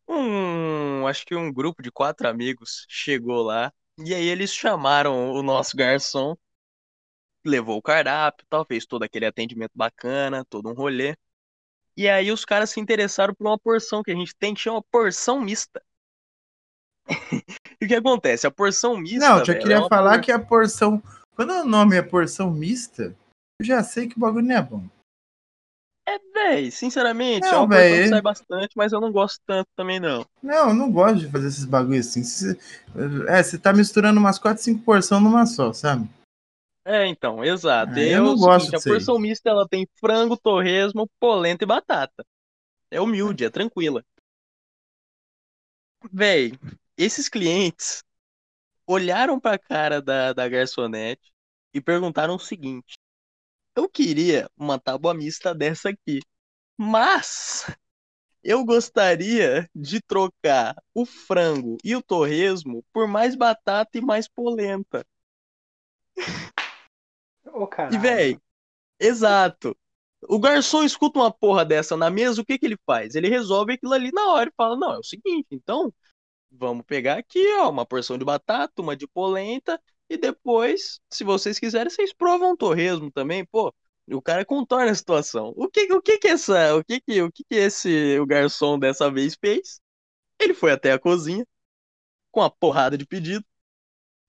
Um, 0.09 1.07
acho 1.07 1.25
que 1.25 1.35
um 1.35 1.53
grupo 1.53 1.83
de 1.83 1.91
quatro 1.91 2.29
amigos 2.29 2.87
chegou 2.89 3.43
lá. 3.43 3.73
E 4.05 4.15
aí 4.15 4.27
eles 4.29 4.53
chamaram 4.55 5.33
o 5.33 5.43
nosso 5.43 5.77
garçom, 5.77 6.37
levou 7.45 7.77
o 7.79 7.83
cardápio, 7.83 8.47
tal, 8.49 8.65
fez 8.65 8.87
todo 8.87 9.03
aquele 9.03 9.27
atendimento 9.27 9.73
bacana, 9.75 10.45
todo 10.45 10.69
um 10.69 10.75
rolê. 10.75 11.17
E 11.97 12.09
aí 12.09 12.31
os 12.31 12.45
caras 12.45 12.71
se 12.71 12.79
interessaram 12.81 13.35
por 13.35 13.47
uma 13.47 13.59
porção 13.59 14.03
que 14.03 14.13
a 14.13 14.15
gente 14.15 14.35
tem 14.37 14.55
que 14.55 14.61
chama 14.61 14.83
porção 14.91 15.41
mista. 15.41 15.83
E 17.81 17.85
o 17.85 17.89
que 17.89 17.95
acontece? 17.95 18.47
A 18.47 18.51
porção 18.51 18.97
mista, 18.97 19.19
Não, 19.29 19.39
eu 19.39 19.45
já 19.45 19.55
queria 19.55 19.79
é 19.79 19.89
falar 19.89 20.19
por- 20.19 20.25
que 20.25 20.33
a 20.33 20.39
porção. 20.39 21.03
Quando 21.35 21.53
o 21.53 21.65
nome 21.65 21.97
é 21.97 22.03
porção 22.03 22.51
mista, 22.51 23.15
eu 23.61 23.65
já 23.65 23.83
sei 23.83 24.09
que 24.09 24.17
o 24.17 24.21
bagulho 24.21 24.47
não 24.47 24.57
é 24.57 24.63
bom. 24.63 24.89
É, 26.09 26.19
véi, 26.33 26.71
sinceramente, 26.71 27.47
é 27.47 27.51
Não, 27.51 27.65
uma 27.65 27.69
porção 27.69 27.89
véi, 27.91 28.03
que 28.03 28.09
sai 28.09 28.23
bastante, 28.23 28.73
mas 28.75 28.93
eu 28.93 29.01
não 29.01 29.13
gosto 29.13 29.41
tanto 29.47 29.69
também 29.77 30.01
não. 30.01 30.25
Não, 30.43 30.69
eu 30.71 30.75
não 30.75 30.91
gosto 30.91 31.19
de 31.19 31.31
fazer 31.31 31.49
esses 31.49 31.67
bagulhos 31.67 32.09
assim. 32.09 32.57
É, 33.29 33.43
você 33.43 33.59
tá 33.59 33.75
misturando 33.75 34.19
umas 34.19 34.39
4, 34.39 34.63
5 34.63 34.83
porções 34.85 35.23
numa 35.23 35.45
só, 35.45 35.73
sabe? 35.75 36.09
É, 36.87 37.07
então, 37.07 37.45
exato. 37.45 37.99
E 37.99 38.11
eu 38.11 38.17
é 38.17 38.21
não 38.21 38.37
gosto 38.37 38.71
seguinte, 38.71 38.77
a 38.77 38.79
disso 38.79 38.89
aí. 38.89 38.95
porção 38.95 39.19
mista 39.19 39.51
ela 39.51 39.69
tem 39.69 39.87
frango, 40.01 40.39
torresmo, 40.39 41.07
polenta 41.21 41.65
e 41.65 41.67
batata. 41.67 42.25
É 42.91 42.99
humilde, 42.99 43.45
é 43.45 43.51
tranquila. 43.51 44.03
Véi, 46.11 46.53
esses 46.97 47.29
clientes 47.29 48.03
olharam 48.87 49.39
pra 49.39 49.59
cara 49.59 50.01
da, 50.01 50.33
da 50.33 50.49
garçonete 50.49 51.31
e 51.75 51.81
perguntaram 51.81 52.37
o 52.37 52.39
seguinte: 52.39 52.95
Eu 53.79 53.89
queria 53.89 54.51
uma 54.57 54.77
tábua 54.77 55.15
mista 55.15 55.55
dessa 55.55 55.91
aqui, 55.91 56.19
mas 56.77 57.65
eu 58.43 58.65
gostaria 58.65 59.71
de 59.73 60.01
trocar 60.01 60.75
o 60.93 61.07
frango 61.07 61.77
e 61.85 61.95
o 61.95 62.03
torresmo 62.03 62.85
por 62.93 63.07
mais 63.07 63.37
batata 63.37 63.97
e 63.97 64.01
mais 64.01 64.27
polenta. 64.27 65.07
Ô, 67.47 67.69
caralho. 67.69 67.95
E, 67.95 67.99
véi, 68.01 68.41
exato. 68.99 69.77
O 70.29 70.41
garçom 70.41 70.83
escuta 70.83 71.21
uma 71.21 71.33
porra 71.33 71.65
dessa 71.65 71.97
na 71.97 72.11
mesa, 72.11 72.43
o 72.43 72.45
que 72.45 72.59
que 72.59 72.67
ele 72.67 72.79
faz? 72.85 73.15
Ele 73.15 73.29
resolve 73.29 73.75
aquilo 73.75 73.93
ali 73.93 74.11
na 74.11 74.33
hora 74.33 74.51
e 74.51 74.57
fala: 74.57 74.77
Não, 74.77 74.95
é 74.95 74.99
o 74.99 75.05
seguinte, 75.05 75.47
então 75.53 75.95
vamos 76.51 76.85
pegar 76.85 77.17
aqui, 77.17 77.47
ó, 77.61 77.71
uma 77.71 77.87
porção 77.87 78.19
de 78.19 78.25
batata, 78.25 78.83
uma 78.83 78.97
de 78.97 79.07
polenta, 79.07 79.81
e 80.09 80.17
depois, 80.17 81.01
se 81.11 81.25
vocês 81.25 81.59
quiserem, 81.59 81.91
vocês 81.91 82.13
provam 82.13 82.57
torresmo 82.57 83.11
também, 83.11 83.45
pô. 83.45 83.75
O 84.11 84.23
cara 84.23 84.45
contorna 84.45 84.91
a 84.91 84.95
situação. 84.95 85.53
O 85.55 85.69
que, 85.69 85.93
o 85.93 86.01
que 86.01 86.19
que 86.19 86.29
essa, 86.29 86.75
o 86.77 86.83
que 86.85 87.01
que, 87.01 87.23
o 87.23 87.31
que 87.31 87.45
que 87.45 87.55
esse 87.55 88.19
o 88.19 88.27
garçom 88.27 88.79
dessa 88.79 89.11
vez 89.11 89.37
fez? 89.39 89.81
Ele 90.41 90.55
foi 90.55 90.73
até 90.73 90.93
a 90.93 90.99
cozinha 90.99 91.47
com 92.31 92.41
a 92.41 92.51
porrada 92.51 92.97
de 92.97 93.07
pedido, 93.07 93.45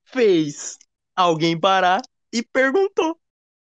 fez 0.04 0.78
alguém 1.16 1.60
parar 1.60 2.02
e 2.34 2.44
perguntou: 2.44 3.20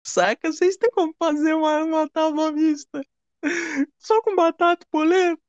Saca, 0.05 0.53
vocês 0.53 0.77
têm 0.77 0.91
como 0.91 1.15
fazer 1.19 1.55
uma, 1.55 1.83
uma 1.85 2.09
tábua 2.09 2.53
mista? 2.53 3.03
Só 3.99 4.21
com 4.23 4.37
batata 4.37 4.87
polenta? 4.91 5.41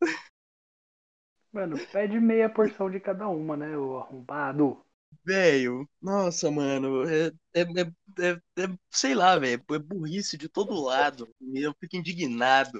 Mano, 1.51 1.77
pede 1.91 2.19
meia 2.19 2.49
porção 2.49 2.89
de 2.89 2.99
cada 2.99 3.27
uma, 3.27 3.55
né, 3.55 3.77
ô 3.77 3.97
arrombado. 3.97 4.82
Velho, 5.25 5.87
nossa, 6.01 6.49
mano, 6.49 7.07
é, 7.07 7.31
é, 7.53 7.61
é, 7.61 7.91
é- 8.19 8.63
é- 8.63 8.77
sei 8.91 9.13
lá, 9.13 9.37
velho, 9.37 9.63
é 9.71 9.79
burrice 9.79 10.37
de 10.37 10.49
todo 10.49 10.81
lado. 10.81 11.29
Eu 11.53 11.73
fico 11.79 11.95
indignado. 11.95 12.79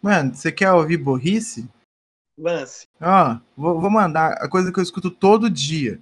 Mano, 0.00 0.34
você 0.34 0.50
quer 0.50 0.72
ouvir 0.72 0.96
burrice? 0.96 1.68
Lance, 2.36 2.86
Ó, 3.00 3.38
vou, 3.56 3.80
vou 3.80 3.90
mandar 3.90 4.32
a 4.32 4.48
coisa 4.48 4.72
que 4.72 4.78
eu 4.78 4.82
escuto 4.82 5.10
todo 5.10 5.50
dia. 5.50 6.00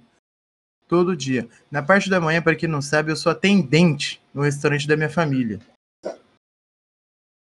Todo 0.87 1.15
dia. 1.15 1.49
Na 1.69 1.83
parte 1.83 2.09
da 2.09 2.19
manhã, 2.19 2.41
para 2.41 2.55
quem 2.55 2.67
não 2.67 2.81
sabe, 2.81 3.11
eu 3.11 3.15
sou 3.15 3.31
atendente 3.31 4.21
no 4.33 4.41
restaurante 4.41 4.87
da 4.87 4.95
minha 4.95 5.09
família. 5.09 5.59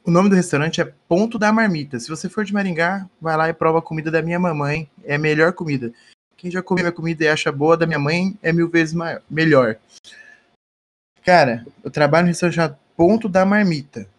O 0.03 0.09
nome 0.09 0.29
do 0.29 0.35
restaurante 0.35 0.81
é 0.81 0.85
Ponto 1.07 1.37
da 1.37 1.53
Marmita. 1.53 1.99
Se 1.99 2.09
você 2.09 2.27
for 2.27 2.43
de 2.43 2.53
Maringá, 2.53 3.07
vai 3.19 3.37
lá 3.37 3.49
e 3.49 3.53
prova 3.53 3.79
a 3.79 3.83
comida 3.83 4.09
da 4.09 4.21
minha 4.21 4.39
mamãe. 4.39 4.89
É 5.03 5.15
a 5.15 5.19
melhor 5.19 5.53
comida. 5.53 5.93
Quem 6.41 6.49
já 6.49 6.63
comeu 6.63 6.85
minha 6.85 6.91
comida 6.91 7.23
e 7.23 7.27
acha 7.27 7.51
boa, 7.51 7.77
da 7.77 7.85
minha 7.85 7.99
mãe 7.99 8.35
é 8.41 8.51
mil 8.51 8.67
vezes 8.67 8.95
maior, 8.95 9.21
melhor. 9.29 9.79
Cara, 11.23 11.63
eu 11.83 11.91
trabalho 11.91 12.25
no 12.25 12.29
restaurante 12.29 12.75
Ponto 12.97 13.29
da 13.29 13.45
Marmita. 13.45 14.09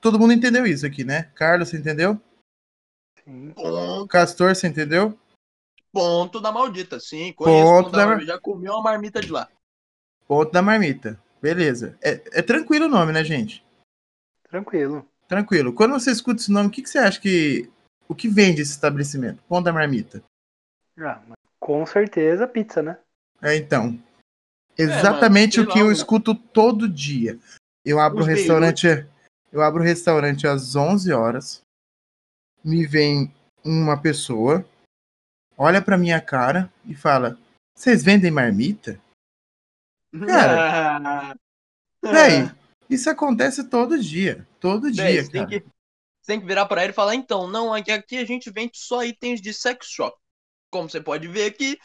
Todo 0.00 0.18
mundo 0.18 0.32
entendeu 0.32 0.66
isso 0.66 0.84
aqui, 0.84 1.04
né? 1.04 1.30
Carlos, 1.36 1.68
você 1.68 1.76
entendeu? 1.76 2.20
Sim. 3.22 3.54
Castor, 4.08 4.56
você 4.56 4.66
entendeu? 4.66 5.16
ponto 5.92 6.40
da 6.40 6.50
maldita, 6.50 6.98
sim, 6.98 7.32
conheço 7.32 7.62
Ponto 7.62 7.90
da 7.90 8.04
marmita, 8.04 8.32
já 8.32 8.38
comeu 8.40 8.72
uma 8.72 8.82
marmita 8.82 9.20
de 9.20 9.30
lá. 9.30 9.48
Ponto 10.26 10.50
da 10.50 10.60
marmita. 10.60 11.16
Beleza. 11.40 11.96
É, 12.02 12.40
é 12.40 12.42
tranquilo 12.42 12.86
o 12.86 12.88
nome, 12.88 13.12
né, 13.12 13.22
gente? 13.22 13.64
Tranquilo. 14.50 15.08
Tranquilo. 15.28 15.72
Quando 15.72 15.92
você 15.92 16.10
escuta 16.10 16.40
esse 16.40 16.50
nome, 16.50 16.68
o 16.68 16.70
que, 16.72 16.82
que 16.82 16.90
você 16.90 16.98
acha 16.98 17.20
que. 17.20 17.70
O 18.08 18.16
que 18.16 18.28
vende 18.28 18.62
esse 18.62 18.72
estabelecimento? 18.72 19.42
Ponto 19.48 19.64
da 19.64 19.72
marmita. 19.72 20.22
Ah, 20.98 21.20
com 21.58 21.84
certeza 21.86 22.46
pizza, 22.46 22.82
né? 22.82 22.98
É, 23.42 23.56
então. 23.56 23.98
Exatamente 24.78 25.54
sei 25.54 25.64
o 25.64 25.68
que 25.68 25.78
lá, 25.78 25.86
eu 25.86 25.92
escuto 25.92 26.34
todo 26.34 26.88
dia. 26.88 27.38
Eu 27.84 27.98
abro 27.98 28.22
o 28.22 28.26
restaurante. 28.26 28.86
Eu 29.52 29.62
abro 29.62 29.82
o 29.82 29.84
restaurante 29.84 30.46
às 30.46 30.76
11 30.76 31.12
horas. 31.12 31.62
Me 32.62 32.86
vem 32.86 33.32
uma 33.64 34.00
pessoa, 34.00 34.64
olha 35.56 35.80
pra 35.80 35.98
minha 35.98 36.20
cara 36.20 36.72
e 36.84 36.94
fala: 36.94 37.38
Vocês 37.74 38.02
vendem 38.02 38.30
marmita? 38.30 39.00
Cara, 40.26 41.36
Véi, 42.02 42.50
isso 42.88 43.10
acontece 43.10 43.64
todo 43.64 43.98
dia. 43.98 44.46
Todo 44.60 44.90
dia, 44.90 45.24
você 45.24 45.30
tem 45.30 45.46
cara. 45.46 45.60
que, 45.60 45.66
você 45.66 46.32
tem 46.32 46.40
que 46.40 46.46
virar 46.46 46.66
pra 46.66 46.82
ele 46.82 46.92
e 46.92 46.94
falar, 46.94 47.14
então, 47.14 47.48
não, 47.48 47.72
aqui, 47.72 47.90
aqui 47.90 48.18
a 48.18 48.24
gente 48.24 48.50
vende 48.50 48.78
só 48.78 49.04
itens 49.04 49.40
de 49.40 49.52
sex 49.52 49.86
shop. 49.86 50.16
Como 50.76 50.90
você 50.90 51.00
pode 51.00 51.26
ver 51.28 51.46
aqui. 51.46 51.78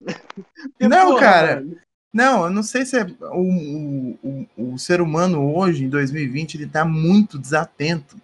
Não, 0.80 1.18
cara. 1.18 1.56
mano, 1.56 1.76
Não, 2.12 2.44
eu 2.44 2.50
não 2.50 2.62
sei 2.62 2.84
se 2.86 2.98
é 2.98 3.04
o, 3.04 4.16
o, 4.22 4.48
o, 4.56 4.74
o 4.74 4.78
ser 4.78 5.00
humano 5.00 5.54
hoje, 5.54 5.84
em 5.84 5.88
2020, 5.88 6.54
ele 6.54 6.66
tá 6.68 6.84
muito 6.84 7.38
desatento. 7.38 8.16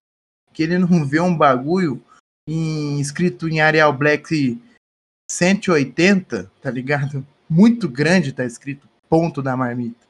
Que 0.53 0.63
ele 0.63 0.79
não 0.79 1.05
vê 1.07 1.19
um 1.19 1.37
bagulho 1.37 2.03
em- 2.47 3.01
escrito 3.01 3.49
em 3.49 3.61
Arial 3.61 3.93
Black 3.93 4.61
180, 5.31 6.51
tá 6.61 6.71
ligado? 6.71 7.27
Muito 7.49 7.89
grande 7.89 8.33
tá 8.33 8.45
escrito 8.45 8.89
ponto 9.09 9.43
da 9.43 9.57
marmita, 9.57 10.07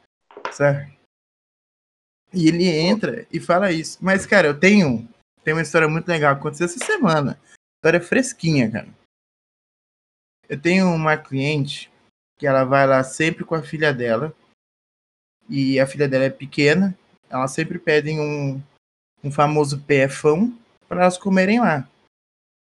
certo? 0.51 0.93
E 2.35 2.49
ele 2.49 2.67
entra 2.67 3.27
e 3.33 3.39
fala 3.39 3.71
isso. 3.71 3.99
Mas, 4.01 4.27
cara, 4.27 4.49
eu 4.49 4.59
tenho, 4.59 5.09
tenho 5.45 5.57
uma 5.57 5.63
história 5.63 5.89
muito 5.89 6.09
legal 6.09 6.35
que 6.35 6.41
aconteceu 6.41 6.67
essa 6.67 6.85
semana. 6.85 7.39
História 7.79 8.01
fresquinha, 8.01 8.71
cara. 8.71 8.89
Eu 10.53 10.61
tenho 10.61 10.87
uma 10.95 11.17
cliente 11.17 11.91
que 12.37 12.47
ela 12.47 12.63
vai 12.63 12.87
lá 12.87 13.03
sempre 13.03 13.43
com 13.43 13.55
a 13.55 13.63
filha 13.63 13.91
dela. 13.91 14.35
E 15.49 15.81
a 15.81 15.87
filha 15.87 16.07
dela 16.07 16.25
é 16.25 16.31
pequena. 16.31 16.95
Elas 17.31 17.53
sempre 17.53 17.79
pedem 17.79 18.21
um, 18.21 18.63
um 19.25 19.33
famoso 19.33 19.83
PFão 19.83 20.55
para 20.87 21.05
elas 21.05 21.17
comerem 21.17 21.59
lá. 21.59 21.89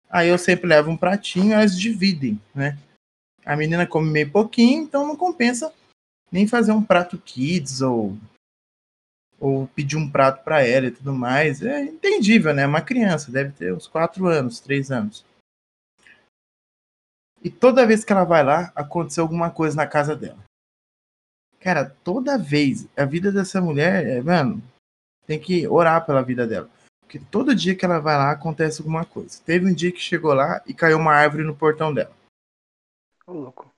Aí 0.10 0.30
eu 0.30 0.38
sempre 0.40 0.66
levo 0.66 0.90
um 0.90 0.98
pratinho, 0.98 1.54
elas 1.54 1.80
dividem, 1.80 2.42
né? 2.56 2.76
A 3.46 3.56
menina 3.56 3.86
come 3.86 4.10
meio 4.10 4.32
pouquinho, 4.32 4.82
então 4.82 5.06
não 5.06 5.16
compensa 5.16 5.72
nem 6.32 6.48
fazer 6.48 6.72
um 6.72 6.82
prato 6.82 7.20
kids 7.20 7.82
ou 7.82 8.18
ou 9.40 9.68
pedir 9.68 9.96
um 9.96 10.10
prato 10.10 10.44
para 10.44 10.66
ela 10.66 10.88
e 10.88 10.92
tudo 10.92 11.14
mais. 11.14 11.62
É 11.62 11.84
entendível, 11.84 12.52
né? 12.52 12.66
Uma 12.66 12.82
criança, 12.82 13.32
deve 13.32 13.52
ter 13.52 13.72
uns 13.72 13.86
4 13.86 14.26
anos, 14.26 14.60
3 14.60 14.90
anos. 14.90 15.24
E 17.46 17.52
toda 17.52 17.86
vez 17.86 18.04
que 18.04 18.12
ela 18.12 18.24
vai 18.24 18.44
lá, 18.44 18.72
aconteceu 18.74 19.24
alguma 19.24 19.52
coisa 19.52 19.76
na 19.76 19.86
casa 19.86 20.16
dela. 20.16 20.44
Cara, 21.60 21.96
toda 22.04 22.40
vez, 22.40 22.88
a 22.98 23.06
vida 23.06 23.32
dessa 23.32 23.62
mulher, 23.62 24.06
é, 24.08 24.20
mano, 24.20 24.64
tem 25.28 25.40
que 25.40 25.68
orar 25.68 26.04
pela 26.08 26.24
vida 26.24 26.48
dela. 26.48 26.68
Porque 27.02 27.20
todo 27.20 27.56
dia 27.56 27.76
que 27.76 27.86
ela 27.86 28.00
vai 28.00 28.18
lá, 28.18 28.32
acontece 28.32 28.82
alguma 28.82 29.06
coisa. 29.06 29.40
Teve 29.44 29.68
um 29.68 29.74
dia 29.76 29.92
que 29.92 30.00
chegou 30.00 30.34
lá 30.34 30.60
e 30.66 30.74
caiu 30.74 30.98
uma 30.98 31.14
árvore 31.14 31.44
no 31.44 31.56
portão 31.56 31.94
dela. 31.94 32.12
Ô, 33.28 33.34
louco. 33.34 33.72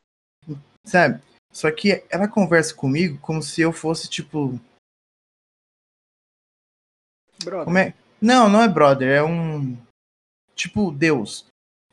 Sabe? 0.86 1.22
Só 1.52 1.70
que 1.70 2.06
ela 2.10 2.28
conversa 2.28 2.74
comigo 2.74 3.18
como 3.20 3.44
se 3.44 3.60
eu 3.60 3.74
fosse, 3.74 4.10
tipo, 4.10 4.58
Brother. 7.44 7.66
Como 7.66 7.78
é? 7.78 7.94
Não, 8.22 8.50
não 8.50 8.62
é 8.62 8.68
brother, 8.68 9.10
é 9.10 9.24
um 9.24 9.78
tipo 10.56 10.92
Deus. 10.92 11.46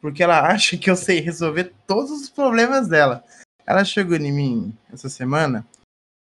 Porque 0.05 0.23
ela 0.23 0.45
acha 0.53 0.77
que 0.77 0.91
eu 0.91 0.97
sei 0.97 1.21
resolver 1.21 1.73
todos 1.87 2.11
os 2.11 2.29
problemas 2.29 2.87
dela. 2.87 3.25
Ela 3.67 3.83
chegou 3.87 4.15
em 4.19 4.31
mim 4.31 4.79
essa 4.93 5.09
semana 5.09 5.67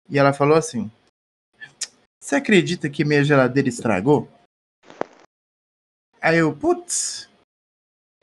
e 0.08 0.20
ela 0.20 0.32
falou 0.32 0.56
assim: 0.56 0.88
Você 2.22 2.36
acredita 2.36 2.88
que 2.88 3.04
minha 3.04 3.24
geladeira 3.24 3.68
estragou? 3.68 4.30
Aí 6.20 6.38
eu, 6.38 6.54
putz. 6.54 7.28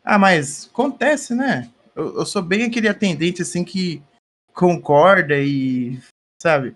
Ah, 0.01 0.17
mas 0.17 0.69
acontece, 0.71 1.35
né? 1.35 1.69
Eu, 1.93 2.19
eu 2.19 2.25
sou 2.25 2.41
bem 2.41 2.63
aquele 2.63 2.87
atendente 2.87 3.41
assim 3.41 3.65
que 3.65 4.01
concorda 4.53 5.37
e, 5.37 6.01
sabe, 6.41 6.73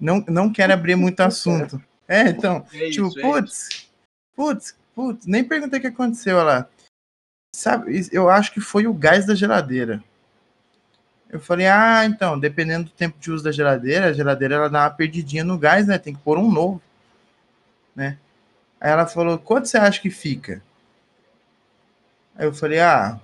não, 0.00 0.24
não 0.26 0.50
quer 0.50 0.70
abrir 0.70 0.96
muito 0.96 1.20
assunto. 1.20 1.78
É, 2.08 2.30
então, 2.30 2.66
É 2.72 2.88
tipo, 2.88 3.08
isso, 3.08 3.18
é 3.18 3.22
putz, 3.22 3.90
putz, 4.34 4.74
putz, 4.94 5.26
nem 5.26 5.44
perguntei 5.44 5.78
o 5.78 5.82
que 5.82 5.88
aconteceu 5.88 6.42
lá. 6.42 6.66
Sabe, 7.54 8.08
eu 8.10 8.30
acho 8.30 8.52
que 8.52 8.60
foi 8.60 8.86
o 8.86 8.94
gás 8.94 9.26
da 9.26 9.34
geladeira. 9.34 10.02
Eu 11.30 11.40
falei, 11.40 11.66
ah, 11.66 12.04
então, 12.04 12.38
dependendo 12.38 12.84
do 12.84 12.90
tempo 12.90 13.18
de 13.18 13.30
uso 13.30 13.44
da 13.44 13.52
geladeira, 13.52 14.06
a 14.06 14.12
geladeira 14.12 14.54
ela 14.56 14.68
dá 14.70 14.84
uma 14.84 14.90
perdidinha 14.90 15.44
no 15.44 15.58
gás, 15.58 15.86
né? 15.86 15.98
Tem 15.98 16.14
que 16.14 16.20
pôr 16.22 16.38
um 16.38 16.50
novo, 16.50 16.80
né? 17.94 18.18
Aí 18.80 18.90
ela 18.90 19.06
falou, 19.06 19.38
quanto 19.38 19.68
você 19.68 19.78
acha 19.78 20.00
que 20.00 20.10
fica? 20.10 20.62
Aí 22.34 22.46
eu 22.46 22.52
falei, 22.52 22.80
ah, 22.80 23.20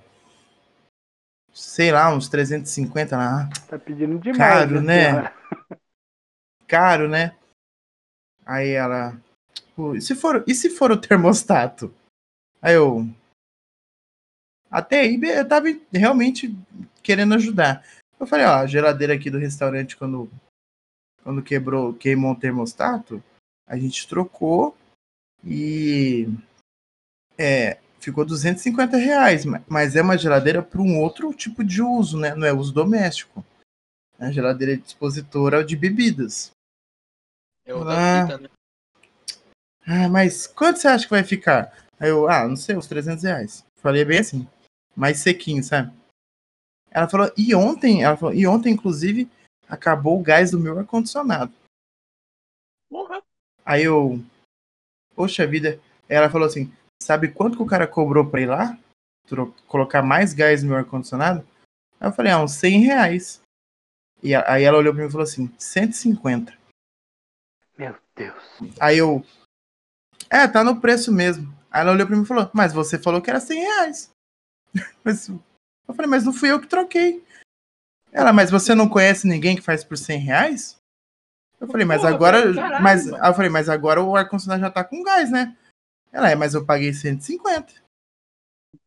sei 1.53 1.91
lá, 1.91 2.13
uns 2.13 2.29
350 2.29 3.17
lá. 3.17 3.49
Tá 3.67 3.77
pedindo 3.77 4.17
demais. 4.17 4.37
Caro, 4.37 4.81
né? 4.81 5.09
senhora? 5.09 5.33
caro, 6.67 7.09
né? 7.09 7.35
Aí 8.45 8.69
ela, 8.69 9.19
"Pô, 9.75 9.93
e 9.93 10.01
se 10.01 10.15
for, 10.15 10.43
e 10.47 10.55
se 10.55 10.69
for 10.69 10.91
o 10.91 10.97
termostato? 10.97 11.93
Aí 12.61 12.73
eu, 12.73 13.07
até 14.69 15.01
aí 15.01 15.19
eu 15.21 15.47
tava 15.47 15.67
realmente 15.91 16.55
querendo 17.03 17.33
ajudar. 17.35 17.85
Eu 18.19 18.27
falei, 18.27 18.45
ó, 18.45 18.55
a 18.55 18.67
geladeira 18.67 19.13
aqui 19.13 19.29
do 19.29 19.37
restaurante 19.37 19.95
quando 19.97 20.29
quando 21.23 21.43
quebrou, 21.43 21.93
queimou 21.93 22.31
o 22.31 22.39
termostato, 22.39 23.21
a 23.67 23.77
gente 23.77 24.07
trocou 24.07 24.75
e 25.43 26.27
é, 27.37 27.77
ficou 27.99 28.25
250 28.25 28.97
reais, 28.97 29.45
ma- 29.45 29.61
mas 29.67 29.95
é 29.95 30.01
uma 30.01 30.17
geladeira 30.17 30.61
para 30.63 30.81
um 30.81 30.99
outro 30.99 31.33
tipo 31.33 31.63
de 31.63 31.81
uso, 31.81 32.17
né? 32.17 32.33
Não 32.35 32.47
é 32.47 32.53
uso 32.53 32.73
doméstico. 32.73 33.45
É 34.17 34.25
a 34.25 34.31
geladeira 34.31 34.73
expositora 34.73 35.63
de 35.63 35.75
bebidas. 35.75 36.51
É 37.65 37.73
outra 37.73 37.93
Ah. 37.95 38.21
fita, 38.27 38.37
né? 38.39 38.49
Ah, 39.85 40.09
mas 40.09 40.47
quanto 40.47 40.79
você 40.79 40.87
acha 40.87 41.05
que 41.05 41.11
vai 41.11 41.23
ficar? 41.23 41.85
Aí 41.99 42.09
eu, 42.09 42.29
ah, 42.29 42.47
não 42.47 42.55
sei, 42.55 42.75
uns 42.75 42.87
300 42.87 43.23
reais. 43.23 43.63
Falei 43.77 44.03
bem 44.05 44.19
assim, 44.19 44.47
mais 44.99 45.19
sequinho, 45.19 45.63
sabe? 45.63 45.97
Ela 46.91 47.07
falou, 47.07 47.31
e 47.37 47.55
ontem, 47.55 48.03
ela 48.03 48.17
falou, 48.17 48.35
e 48.35 48.45
ontem, 48.45 48.73
inclusive, 48.73 49.29
acabou 49.67 50.19
o 50.19 50.23
gás 50.23 50.51
do 50.51 50.59
meu 50.59 50.77
ar-condicionado. 50.77 51.53
Porra. 52.89 53.21
Aí 53.63 53.83
eu, 53.83 54.19
poxa 55.15 55.47
vida, 55.47 55.79
ela 56.09 56.29
falou 56.29 56.47
assim, 56.47 56.73
sabe 57.01 57.31
quanto 57.31 57.55
que 57.55 57.63
o 57.63 57.67
cara 57.67 57.87
cobrou 57.87 58.29
pra 58.29 58.41
ir 58.41 58.47
lá? 58.47 58.77
Colocar 59.67 60.01
mais 60.01 60.33
gás 60.33 60.63
no 60.63 60.69
meu 60.69 60.77
ar-condicionado? 60.79 61.47
Aí 61.99 62.09
eu 62.09 62.13
falei, 62.13 62.31
ah, 62.31 62.43
uns 62.43 62.53
100 62.53 62.81
reais. 62.81 63.41
E 64.21 64.35
aí 64.35 64.63
ela 64.63 64.77
olhou 64.77 64.93
pra 64.93 65.03
mim 65.03 65.07
e 65.07 65.11
falou 65.11 65.23
assim, 65.23 65.49
150. 65.57 66.57
Meu 67.77 67.95
Deus. 68.15 68.43
Aí 68.79 68.97
eu. 68.97 69.23
É, 70.29 70.47
tá 70.47 70.63
no 70.63 70.81
preço 70.81 71.11
mesmo. 71.11 71.47
Aí 71.71 71.81
ela 71.81 71.91
olhou 71.93 72.05
pra 72.05 72.15
mim 72.15 72.23
e 72.23 72.25
falou, 72.25 72.49
mas 72.53 72.73
você 72.73 72.97
falou 72.99 73.21
que 73.21 73.29
era 73.29 73.39
100 73.39 73.59
reais. 73.59 74.09
Mas, 75.03 75.29
eu 75.29 75.93
falei, 75.95 76.09
mas 76.09 76.23
não 76.25 76.33
fui 76.33 76.51
eu 76.51 76.59
que 76.59 76.67
troquei. 76.67 77.23
Ela, 78.11 78.31
mas 78.31 78.51
você 78.51 78.75
não 78.75 78.87
conhece 78.87 79.27
ninguém 79.27 79.55
que 79.55 79.61
faz 79.61 79.83
por 79.83 79.97
100 79.97 80.19
reais? 80.19 80.79
Eu 81.59 81.67
falei, 81.67 81.85
mas 81.85 82.01
Porra, 82.01 82.13
agora. 82.13 82.53
caralho, 82.53 82.83
mas, 82.83 83.05
mano. 83.05 83.25
eu 83.25 83.33
falei, 83.33 83.49
mas 83.49 83.69
agora 83.69 84.01
o 84.01 84.15
ar-condicionado 84.15 84.61
já 84.61 84.69
tá 84.71 84.83
com 84.83 85.03
gás, 85.03 85.29
né? 85.29 85.55
Ela, 86.11 86.29
é, 86.29 86.35
mas 86.35 86.53
eu 86.53 86.65
paguei 86.65 86.93
150. 86.93 87.73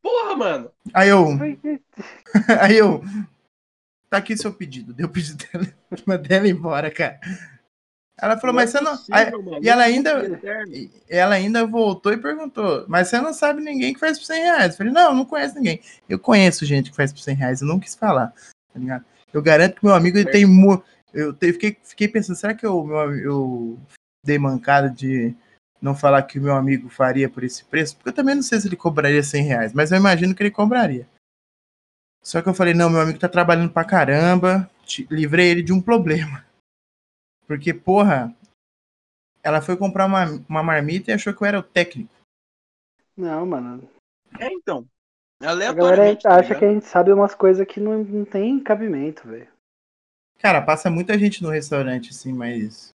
Porra, 0.00 0.36
mano. 0.36 0.72
Aí 0.92 1.08
eu. 1.08 1.26
Aí 2.60 2.76
eu. 2.76 3.02
Tá 4.08 4.18
aqui 4.18 4.36
seu 4.36 4.52
pedido. 4.52 4.92
Deu 4.92 5.06
o 5.06 5.10
pedido 5.10 5.44
dela. 5.46 5.66
Mandei 6.06 6.38
ela 6.38 6.48
embora, 6.48 6.90
cara. 6.90 7.20
Ela 8.20 8.38
falou, 8.38 8.54
mas 8.54 8.74
é 8.74 8.78
você 8.78 8.84
não. 8.84 8.92
possível, 8.96 9.14
Aí- 9.16 9.30
mano. 9.32 9.58
e 9.64 9.68
ela 9.68 9.82
é 9.82 9.86
ainda- 9.86 10.40
ela 11.08 11.34
ainda 11.34 11.66
voltou 11.66 12.12
e 12.12 12.16
perguntou, 12.18 12.84
mas 12.86 13.08
você 13.08 13.20
não 13.20 13.32
sabe 13.32 13.62
ninguém 13.62 13.92
que 13.94 13.98
faz 14.00 14.18
por 14.18 14.26
100 14.26 14.42
reais? 14.42 14.72
Eu 14.72 14.78
falei, 14.78 14.92
não, 14.92 15.14
não 15.14 15.24
conheço 15.24 15.54
ninguém. 15.56 15.80
Eu 16.08 16.18
conheço 16.18 16.64
gente 16.64 16.90
que 16.90 16.96
faz 16.96 17.12
por 17.12 17.20
100 17.20 17.34
reais, 17.34 17.60
eu 17.62 17.66
não 17.66 17.80
quis 17.80 17.94
falar, 17.94 18.28
tá 18.72 18.78
ligado? 18.78 19.04
Eu 19.32 19.42
garanto 19.42 19.76
que 19.76 19.84
meu 19.84 19.94
amigo 19.94 20.18
ele 20.18 20.30
tem. 20.30 20.44
Eu 21.12 21.32
te- 21.32 21.52
fiquei, 21.52 21.76
fiquei 21.82 22.06
pensando, 22.08 22.36
será 22.36 22.54
que 22.54 22.64
eu, 22.64 22.82
meu, 22.84 23.14
eu 23.18 23.78
dei 24.24 24.38
mancada 24.38 24.88
de 24.88 25.34
não 25.80 25.94
falar 25.94 26.22
que 26.22 26.38
o 26.38 26.42
meu 26.42 26.54
amigo 26.54 26.88
faria 26.88 27.28
por 27.28 27.42
esse 27.42 27.64
preço? 27.64 27.96
Porque 27.96 28.10
eu 28.10 28.14
também 28.14 28.34
não 28.34 28.42
sei 28.42 28.60
se 28.60 28.68
ele 28.68 28.76
cobraria 28.76 29.22
100 29.22 29.42
reais, 29.42 29.72
mas 29.72 29.90
eu 29.90 29.98
imagino 29.98 30.34
que 30.34 30.42
ele 30.42 30.50
cobraria. 30.50 31.08
Só 32.22 32.40
que 32.40 32.48
eu 32.48 32.54
falei, 32.54 32.72
não, 32.72 32.88
meu 32.88 33.00
amigo 33.00 33.18
tá 33.18 33.28
trabalhando 33.28 33.70
pra 33.72 33.84
caramba, 33.84 34.70
te- 34.86 35.06
livrei 35.10 35.48
ele 35.50 35.62
de 35.62 35.72
um 35.72 35.80
problema. 35.80 36.44
Porque, 37.46 37.74
porra, 37.74 38.34
ela 39.42 39.60
foi 39.60 39.76
comprar 39.76 40.06
uma, 40.06 40.24
uma 40.48 40.62
marmita 40.62 41.10
e 41.10 41.14
achou 41.14 41.34
que 41.34 41.42
eu 41.42 41.46
era 41.46 41.58
o 41.58 41.62
técnico. 41.62 42.12
Não, 43.16 43.44
mano. 43.44 43.88
É, 44.38 44.52
então. 44.52 44.86
A 45.40 45.72
galera 45.72 46.16
tá 46.16 46.36
acha 46.36 46.54
que 46.54 46.64
a 46.64 46.72
gente 46.72 46.84
sabe 46.86 47.12
umas 47.12 47.34
coisas 47.34 47.66
que 47.66 47.80
não, 47.80 48.04
não 48.04 48.24
tem 48.24 48.62
cabimento, 48.62 49.26
velho. 49.26 49.50
Cara, 50.38 50.62
passa 50.62 50.90
muita 50.90 51.18
gente 51.18 51.42
no 51.42 51.50
restaurante, 51.50 52.10
assim, 52.10 52.32
mas. 52.32 52.90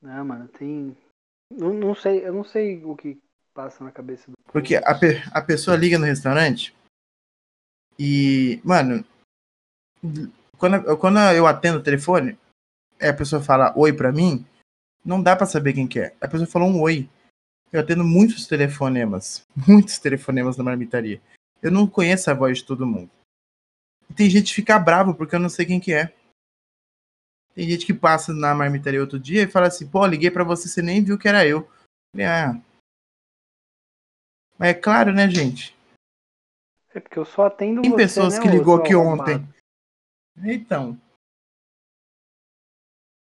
Não, 0.00 0.24
mano, 0.24 0.48
tem. 0.48 0.96
Não, 1.50 1.72
não 1.72 1.94
sei, 1.94 2.26
eu 2.26 2.32
não 2.32 2.44
sei 2.44 2.84
o 2.84 2.96
que 2.96 3.20
passa 3.54 3.84
na 3.84 3.92
cabeça 3.92 4.30
do. 4.30 4.36
Porque 4.52 4.76
a, 4.76 4.94
pe- 4.98 5.22
a 5.32 5.40
pessoa 5.40 5.76
liga 5.76 5.98
no 5.98 6.04
restaurante 6.04 6.74
e, 7.98 8.60
mano, 8.64 9.04
quando, 10.62 10.76
eu- 10.86 10.96
quando 10.96 11.18
eu 11.18 11.44
atendo 11.44 11.78
o 11.78 11.82
telefone, 11.82 12.38
é, 13.00 13.08
a 13.08 13.14
pessoa 13.14 13.42
fala 13.42 13.76
oi 13.76 13.92
pra 13.92 14.12
mim, 14.12 14.46
não 15.04 15.20
dá 15.20 15.34
pra 15.34 15.44
saber 15.44 15.72
quem 15.72 15.88
que 15.88 15.98
é. 15.98 16.14
A 16.20 16.28
pessoa 16.28 16.46
falou 16.46 16.68
um 16.68 16.80
oi. 16.80 17.10
Eu 17.72 17.80
atendo 17.80 18.04
muitos 18.04 18.46
telefonemas, 18.46 19.44
muitos 19.66 19.98
telefonemas 19.98 20.56
na 20.56 20.62
marmitaria. 20.62 21.20
Eu 21.60 21.72
não 21.72 21.84
conheço 21.84 22.30
a 22.30 22.34
voz 22.34 22.58
de 22.58 22.64
todo 22.64 22.86
mundo. 22.86 23.10
E 24.08 24.14
tem 24.14 24.30
gente 24.30 24.50
que 24.50 24.54
fica 24.54 24.78
bravo 24.78 25.16
porque 25.16 25.34
eu 25.34 25.40
não 25.40 25.48
sei 25.48 25.66
quem 25.66 25.80
que 25.80 25.92
é. 25.92 26.14
Tem 27.56 27.68
gente 27.68 27.84
que 27.84 27.92
passa 27.92 28.32
na 28.32 28.54
marmitaria 28.54 29.00
outro 29.00 29.18
dia 29.18 29.42
e 29.42 29.50
fala 29.50 29.66
assim, 29.66 29.88
pô, 29.88 30.06
liguei 30.06 30.30
pra 30.30 30.44
você, 30.44 30.68
você 30.68 30.80
nem 30.80 31.02
viu 31.02 31.18
que 31.18 31.26
era 31.26 31.44
eu. 31.44 31.68
Falei, 32.14 32.26
ah. 32.26 32.62
Mas 34.56 34.68
é 34.68 34.74
claro, 34.74 35.12
né, 35.12 35.28
gente? 35.28 35.76
É 36.94 37.00
porque 37.00 37.18
eu 37.18 37.24
só 37.24 37.46
atendo 37.46 37.82
Tem 37.82 37.90
você, 37.90 37.96
pessoas 37.96 38.34
né, 38.34 38.42
que 38.42 38.48
ligou 38.48 38.76
aqui 38.76 38.94
ontem. 38.94 39.44
Então. 40.36 40.98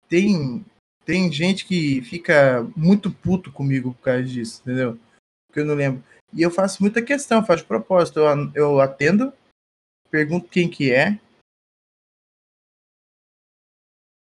Tem, 0.07 0.63
tem 1.05 1.31
gente 1.31 1.65
que 1.65 2.01
fica 2.01 2.63
muito 2.75 3.11
puto 3.11 3.51
comigo 3.51 3.93
por 3.93 4.01
causa 4.01 4.23
disso, 4.23 4.61
entendeu? 4.61 4.99
Porque 5.47 5.59
eu 5.59 5.65
não 5.65 5.75
lembro. 5.75 6.03
E 6.31 6.41
eu 6.41 6.51
faço 6.51 6.81
muita 6.81 7.01
questão, 7.01 7.45
faço 7.45 7.65
propósito. 7.65 8.19
Eu, 8.19 8.51
eu 8.55 8.79
atendo, 8.79 9.33
pergunto 10.09 10.49
quem 10.49 10.69
que 10.69 10.91
é. 10.91 11.19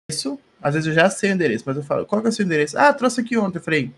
Isso, 0.09 0.39
às 0.61 0.73
vezes 0.73 0.87
eu 0.87 0.93
já 0.93 1.09
sei 1.09 1.31
o 1.31 1.33
endereço, 1.33 1.63
mas 1.65 1.77
eu 1.77 1.83
falo, 1.83 2.05
qual 2.05 2.21
que 2.21 2.27
é 2.27 2.29
o 2.29 2.33
seu 2.33 2.45
endereço? 2.45 2.77
Ah, 2.77 2.93
trouxe 2.93 3.21
aqui 3.21 3.37
ontem. 3.37 3.59
Eu 3.59 3.63
falei, 3.63 3.93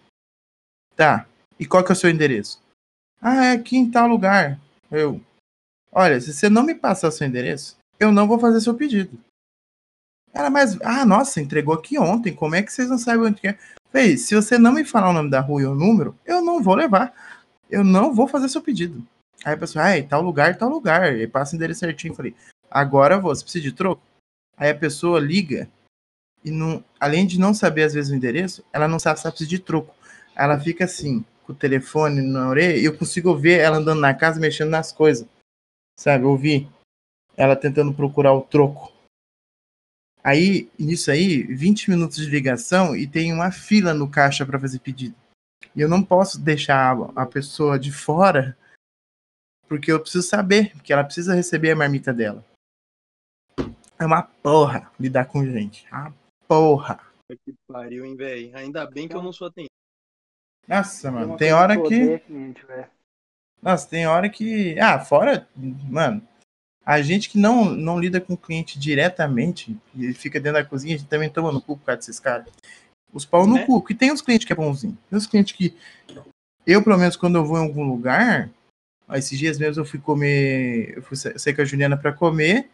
tá. 0.95 1.27
E 1.59 1.65
qual 1.65 1.83
que 1.83 1.91
é 1.91 1.93
o 1.93 1.95
seu 1.95 2.09
endereço? 2.09 2.61
Ah, 3.21 3.45
é 3.45 3.51
aqui 3.51 3.77
em 3.77 3.89
tal 3.89 4.07
lugar. 4.07 4.59
Eu, 4.91 5.21
olha, 5.91 6.19
se 6.19 6.33
você 6.33 6.49
não 6.49 6.63
me 6.63 6.75
passar 6.75 7.07
o 7.07 7.11
seu 7.11 7.25
endereço, 7.27 7.77
eu 8.03 8.11
não 8.11 8.27
vou 8.27 8.39
fazer 8.39 8.61
seu 8.61 8.73
pedido. 8.75 9.17
Ela, 10.33 10.49
mas, 10.49 10.79
ah, 10.81 11.05
nossa, 11.05 11.39
entregou 11.39 11.75
aqui 11.75 11.97
ontem, 11.99 12.33
como 12.33 12.55
é 12.55 12.63
que 12.63 12.73
vocês 12.73 12.89
não 12.89 12.97
sabem 12.97 13.27
onde 13.27 13.47
é? 13.47 13.57
Falei, 13.91 14.17
se 14.17 14.33
você 14.33 14.57
não 14.57 14.71
me 14.71 14.83
falar 14.83 15.09
o 15.09 15.13
nome 15.13 15.29
da 15.29 15.39
rua 15.39 15.61
e 15.61 15.65
o 15.65 15.75
número, 15.75 16.17
eu 16.25 16.41
não 16.41 16.61
vou 16.61 16.73
levar. 16.73 17.13
Eu 17.69 17.83
não 17.83 18.13
vou 18.13 18.27
fazer 18.27 18.49
seu 18.49 18.61
pedido. 18.61 19.05
Aí 19.45 19.53
a 19.53 19.57
pessoa, 19.57 19.85
ah, 19.85 20.03
tal 20.03 20.21
lugar, 20.21 20.57
tal 20.57 20.69
lugar. 20.69 21.15
E 21.15 21.27
passa 21.27 21.53
o 21.53 21.55
endereço 21.55 21.81
certinho. 21.81 22.15
Falei, 22.15 22.35
agora 22.69 23.19
você 23.19 23.43
precisa 23.43 23.63
de 23.63 23.71
troco? 23.71 24.01
Aí 24.57 24.69
a 24.69 24.75
pessoa 24.75 25.19
liga 25.19 25.69
e 26.43 26.51
não, 26.51 26.83
além 26.99 27.25
de 27.25 27.39
não 27.39 27.53
saber 27.53 27.83
às 27.83 27.93
vezes 27.93 28.11
o 28.11 28.15
endereço, 28.15 28.63
ela 28.73 28.87
não 28.87 28.99
sabe 28.99 29.19
se 29.19 29.27
precisa 29.27 29.49
de 29.49 29.59
troco. 29.59 29.95
Ela 30.35 30.59
fica 30.59 30.85
assim, 30.85 31.23
com 31.45 31.53
o 31.53 31.55
telefone 31.55 32.21
na 32.21 32.49
orelha, 32.49 32.77
e 32.77 32.85
eu 32.85 32.97
consigo 32.97 33.35
ver 33.35 33.59
ela 33.59 33.77
andando 33.77 34.01
na 34.01 34.13
casa 34.13 34.39
mexendo 34.39 34.69
nas 34.69 34.91
coisas. 34.91 35.27
Sabe, 35.97 36.25
ouvir 36.25 36.67
ela 37.35 37.55
tentando 37.55 37.93
procurar 37.93 38.33
o 38.33 38.41
troco. 38.41 38.91
Aí, 40.23 40.69
nisso 40.79 41.11
aí, 41.11 41.43
20 41.43 41.89
minutos 41.89 42.17
de 42.17 42.29
ligação 42.29 42.95
e 42.95 43.05
tem 43.05 43.33
uma 43.33 43.51
fila 43.51 43.93
no 43.93 44.09
caixa 44.09 44.45
para 44.45 44.59
fazer 44.59 44.79
pedido. 44.79 45.15
E 45.75 45.81
eu 45.81 45.89
não 45.89 46.03
posso 46.03 46.39
deixar 46.39 46.95
a 47.15 47.25
pessoa 47.25 47.77
de 47.77 47.91
fora, 47.91 48.57
porque 49.67 49.91
eu 49.91 49.99
preciso 49.99 50.27
saber, 50.27 50.71
porque 50.73 50.93
ela 50.93 51.03
precisa 51.03 51.35
receber 51.35 51.71
a 51.71 51.75
marmita 51.75 52.13
dela. 52.13 52.45
É 53.99 54.05
uma 54.05 54.23
porra 54.23 54.91
lidar 54.99 55.25
com 55.25 55.45
gente. 55.45 55.85
Uma 55.91 56.13
porra. 56.47 56.99
Que 57.45 57.53
pariu, 57.67 58.05
hein, 58.05 58.15
velho? 58.15 58.55
Ainda 58.55 58.85
bem 58.85 59.07
que 59.07 59.15
eu 59.15 59.23
não 59.23 59.33
sou 59.33 59.47
atendente. 59.47 59.71
Nossa, 60.67 61.11
mano, 61.11 61.35
tem 61.35 61.51
hora 61.51 61.81
que. 61.81 62.21
Nossa, 63.61 63.89
tem 63.89 64.07
hora 64.07 64.29
que. 64.29 64.79
Ah, 64.79 64.99
fora. 64.99 65.47
Mano, 65.55 66.25
a 66.85 67.01
gente 67.01 67.29
que 67.29 67.37
não, 67.37 67.65
não 67.65 67.99
lida 67.99 68.19
com 68.19 68.33
o 68.33 68.37
cliente 68.37 68.77
diretamente 68.77 69.75
e 69.95 70.13
fica 70.13 70.39
dentro 70.39 70.61
da 70.61 70.65
cozinha, 70.65 70.95
a 70.95 70.97
gente 70.97 71.07
também 71.07 71.29
toma 71.29 71.51
no 71.51 71.61
cu 71.61 71.77
por 71.77 71.85
causa 71.85 71.99
desses 71.99 72.19
caras. 72.19 72.47
Os 73.13 73.25
pau 73.25 73.45
no 73.45 73.57
é. 73.57 73.65
cu. 73.65 73.79
Porque 73.79 73.93
tem 73.93 74.11
uns 74.11 74.21
clientes 74.21 74.45
que 74.45 74.51
é 74.51 74.55
bonzinho. 74.55 74.97
Tem 75.09 75.17
uns 75.17 75.27
clientes 75.27 75.53
que. 75.53 75.75
Eu, 76.65 76.83
pelo 76.83 76.97
menos, 76.97 77.15
quando 77.15 77.35
eu 77.35 77.45
vou 77.45 77.57
em 77.57 77.61
algum 77.61 77.83
lugar. 77.83 78.49
Esses 79.13 79.37
dias 79.37 79.59
mesmo 79.59 79.81
eu 79.81 79.85
fui 79.85 79.99
comer. 79.99 80.97
Eu 80.97 81.03
fui 81.03 81.15
sair 81.15 81.53
com 81.53 81.61
a 81.61 81.65
Juliana 81.65 81.95
para 81.95 82.11
comer. 82.11 82.69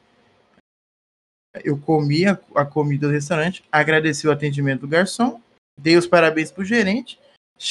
Eu 1.64 1.78
comi 1.78 2.26
a, 2.26 2.40
a, 2.56 2.64
comida 2.64 3.08
do 3.08 3.14
restaurante, 3.14 3.64
agradeci 3.72 4.28
o 4.28 4.32
atendimento 4.32 4.82
do 4.82 4.88
garçom, 4.88 5.42
dei 5.76 5.98
os 5.98 6.06
parabéns 6.06 6.52
pro 6.52 6.64
gerente, 6.64 7.20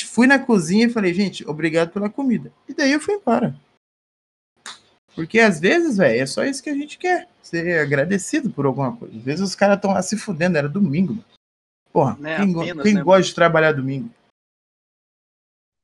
fui 0.05 0.27
na 0.27 0.37
cozinha 0.37 0.87
e 0.87 0.91
falei, 0.91 1.15
gente, 1.15 1.49
obrigado 1.49 1.93
pela 1.93 2.11
comida. 2.11 2.53
E 2.69 2.75
daí 2.75 2.93
eu 2.93 3.01
fui 3.01 3.15
embora. 3.15 3.55
Porque 5.19 5.41
às 5.41 5.59
vezes, 5.59 5.97
velho, 5.97 6.23
é 6.23 6.27
só 6.27 6.45
isso 6.45 6.63
que 6.63 6.71
a 6.71 6.75
gente 6.75 6.97
quer. 6.97 7.29
Ser 7.43 7.81
agradecido 7.81 8.51
por 8.51 8.67
alguma 8.67 8.97
coisa. 8.97 9.17
Às 9.17 9.23
vezes 9.25 9.41
os 9.41 9.57
caras 9.57 9.75
estão 9.75 9.91
lá 9.91 10.01
se 10.01 10.17
fudendo, 10.17 10.57
era 10.57 10.69
domingo, 10.69 11.15
mano. 11.15 11.25
Porra, 11.93 12.17
é 12.25 12.37
quem, 12.37 12.55
apenas, 12.55 12.83
quem 12.85 12.95
né, 12.95 13.03
gosta 13.03 13.23
de 13.25 13.35
trabalhar 13.35 13.73
domingo? 13.73 14.15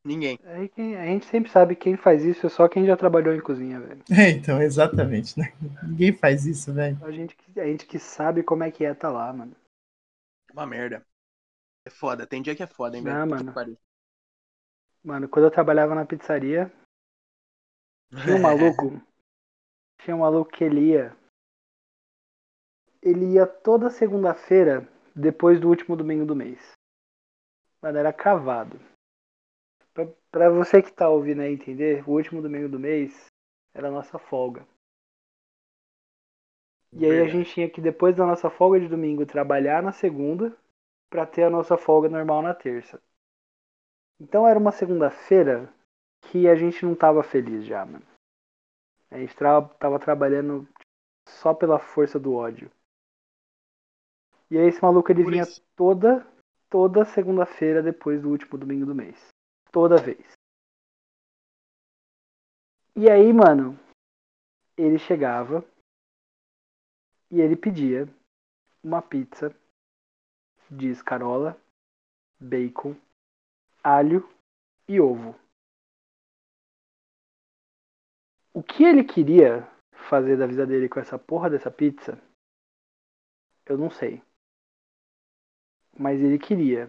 Ninguém. 0.07 0.39
É, 0.45 1.01
a 1.01 1.07
gente 1.07 1.27
sempre 1.27 1.51
sabe 1.51 1.75
quem 1.75 1.97
faz 1.97 2.25
isso 2.25 2.47
é 2.47 2.49
só 2.49 2.69
quem 2.69 2.87
já 2.87 2.97
trabalhou 2.97 3.35
em 3.35 3.41
cozinha, 3.41 3.81
velho. 3.81 4.05
É, 4.17 4.31
então, 4.31 4.63
exatamente, 4.63 5.37
né? 5.37 5.53
Ninguém 5.83 6.13
faz 6.13 6.47
isso, 6.47 6.73
velho. 6.73 6.97
A 7.03 7.11
gente, 7.11 7.37
a 7.57 7.67
gente 7.67 7.87
que 7.87 7.99
sabe 7.99 8.45
como 8.45 8.63
é 8.63 8.71
que 8.71 8.85
é 8.85 8.95
tá 8.95 9.11
lá, 9.11 9.33
mano. 9.33 9.57
Uma 10.53 10.65
merda. 10.65 11.05
É 11.85 11.91
foda, 11.91 12.25
tem 12.25 12.41
dia 12.41 12.55
que 12.55 12.63
é 12.63 12.69
foda, 12.69 12.97
hein, 12.97 13.03
velho? 13.03 13.17
Ah, 13.17 13.27
mano. 13.27 13.53
Mano, 15.03 15.29
quando 15.29 15.47
eu 15.47 15.51
trabalhava 15.51 15.93
na 15.93 16.07
pizzaria, 16.07 16.73
tinha 18.23 18.37
um 18.37 18.41
maluco 18.41 19.03
tinha 20.05 20.15
um 20.15 20.21
maluco 20.21 20.51
que 20.51 20.63
ele 20.63 20.93
ia. 20.93 21.17
Ele 23.03 23.35
ia 23.35 23.47
toda 23.47 23.91
segunda-feira 23.91 24.87
depois 25.17 25.59
do 25.59 25.69
último 25.69 25.97
domingo 25.97 26.27
do 26.27 26.37
mês. 26.37 26.73
Mano, 27.81 27.99
era 27.99 28.13
cavado. 28.13 28.79
Pra, 29.95 30.07
pra 30.31 30.51
você 30.51 30.83
que 30.83 30.93
tá 30.93 31.09
ouvindo 31.09 31.41
aí 31.41 31.53
entender, 31.53 32.07
o 32.09 32.13
último 32.13 32.43
domingo 32.43 32.69
do 32.69 32.79
mês 32.79 33.27
era 33.75 33.89
a 33.89 33.91
nossa 33.91 34.19
folga. 34.19 34.67
E 36.93 37.05
aí 37.05 37.21
a 37.21 37.29
gente 37.29 37.53
tinha 37.53 37.69
que, 37.69 37.81
depois 37.81 38.15
da 38.15 38.25
nossa 38.25 38.49
folga 38.49 38.79
de 38.79 38.89
domingo, 38.89 39.27
trabalhar 39.27 39.83
na 39.83 39.91
segunda 39.91 40.57
para 41.11 41.27
ter 41.27 41.45
a 41.45 41.51
nossa 41.51 41.77
folga 41.77 42.09
normal 42.09 42.43
na 42.43 42.55
terça. 42.55 43.03
Então 44.21 44.47
era 44.47 44.59
uma 44.59 44.71
segunda-feira 44.71 45.73
que 46.23 46.49
a 46.49 46.55
gente 46.55 46.85
não 46.85 46.95
tava 46.95 47.23
feliz 47.23 47.65
já, 47.65 47.85
mano. 47.85 48.14
A 49.11 49.19
gente 49.19 49.35
tava 49.37 49.99
trabalhando 49.99 50.69
só 51.29 51.55
pela 51.55 51.79
força 51.79 52.19
do 52.19 52.35
ódio. 52.35 52.71
E 54.51 54.59
aí 54.59 54.67
esse 54.67 54.83
maluco 54.83 55.11
ele 55.11 55.25
vinha 55.25 55.45
toda, 55.75 56.27
toda 56.69 57.05
segunda-feira 57.05 57.83
depois 57.83 58.21
do 58.21 58.31
último 58.31 58.59
domingo 58.59 58.87
do 58.87 58.95
mês. 58.95 59.29
Toda 59.73 59.97
vez. 59.97 60.33
E 62.97 63.11
aí, 63.11 63.33
mano, 63.33 63.79
ele 64.77 64.99
chegava 64.99 65.65
e 67.31 67.41
ele 67.41 67.57
pedia 67.57 68.09
uma 68.83 69.03
pizza 69.03 69.55
de 70.71 70.89
escarola, 70.89 71.61
bacon, 72.39 72.95
alho 73.83 74.29
e 74.89 75.01
ovo. 75.01 75.35
O 78.57 78.63
que 78.63 78.85
ele 78.85 79.03
queria 79.03 79.69
fazer 80.09 80.39
da 80.39 80.47
vida 80.47 80.65
dele 80.65 80.89
com 80.89 81.01
essa 81.01 81.19
porra 81.19 81.51
dessa 81.51 81.73
pizza, 81.73 82.17
eu 83.67 83.77
não 83.77 83.91
sei. 83.91 84.23
Mas 85.99 86.21
ele 86.21 86.39
queria 86.39 86.89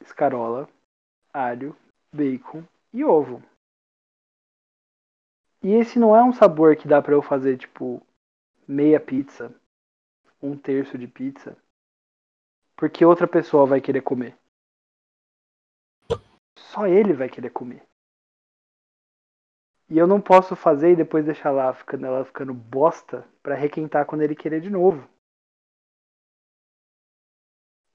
escarola, 0.00 0.68
alho, 1.32 1.76
bacon 2.14 2.62
e 2.92 3.04
ovo. 3.04 3.42
E 5.64 5.72
esse 5.72 5.98
não 5.98 6.14
é 6.14 6.22
um 6.22 6.32
sabor 6.32 6.76
que 6.76 6.86
dá 6.86 7.02
para 7.02 7.14
eu 7.14 7.22
fazer 7.22 7.58
tipo 7.58 8.00
meia 8.66 9.00
pizza, 9.00 9.52
um 10.40 10.56
terço 10.56 10.96
de 10.96 11.08
pizza, 11.08 11.56
porque 12.76 13.04
outra 13.04 13.26
pessoa 13.26 13.66
vai 13.66 13.80
querer 13.80 14.02
comer. 14.02 14.38
Só 16.56 16.86
ele 16.86 17.12
vai 17.12 17.28
querer 17.28 17.50
comer. 17.50 17.84
E 19.92 19.98
eu 19.98 20.06
não 20.06 20.22
posso 20.22 20.56
fazer 20.56 20.92
e 20.92 20.96
depois 20.96 21.22
deixar 21.22 21.50
lá 21.50 21.70
ficando, 21.74 22.06
ela 22.06 22.24
ficando 22.24 22.54
bosta 22.54 23.28
para 23.42 23.54
requentar 23.54 24.06
quando 24.06 24.22
ele 24.22 24.34
querer 24.34 24.58
de 24.58 24.70
novo. 24.70 25.06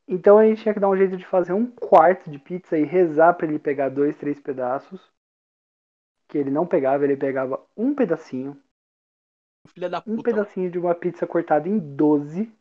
Então 0.08 0.38
a 0.38 0.46
gente 0.46 0.62
tinha 0.62 0.76
que 0.76 0.80
dar 0.80 0.90
um 0.90 0.96
jeito 0.96 1.18
de 1.18 1.26
fazer 1.26 1.54
um 1.54 1.66
quarto 1.72 2.30
de 2.30 2.38
pizza 2.38 2.78
e 2.78 2.84
rezar 2.84 3.34
para 3.34 3.48
ele 3.48 3.58
pegar 3.58 3.90
dois, 3.90 4.16
três 4.16 4.40
pedaços. 4.40 5.12
Que 6.28 6.38
ele 6.38 6.52
não 6.52 6.68
pegava, 6.68 7.04
ele 7.04 7.18
pegava 7.18 7.66
um 7.76 7.96
pedacinho. 7.96 8.62
Filha 9.70 9.90
da 9.90 10.00
puta. 10.00 10.20
Um 10.20 10.22
pedacinho 10.22 10.70
de 10.70 10.78
uma 10.78 10.94
pizza 10.94 11.26
cortada 11.26 11.68
em 11.68 11.80
12. 11.80 12.56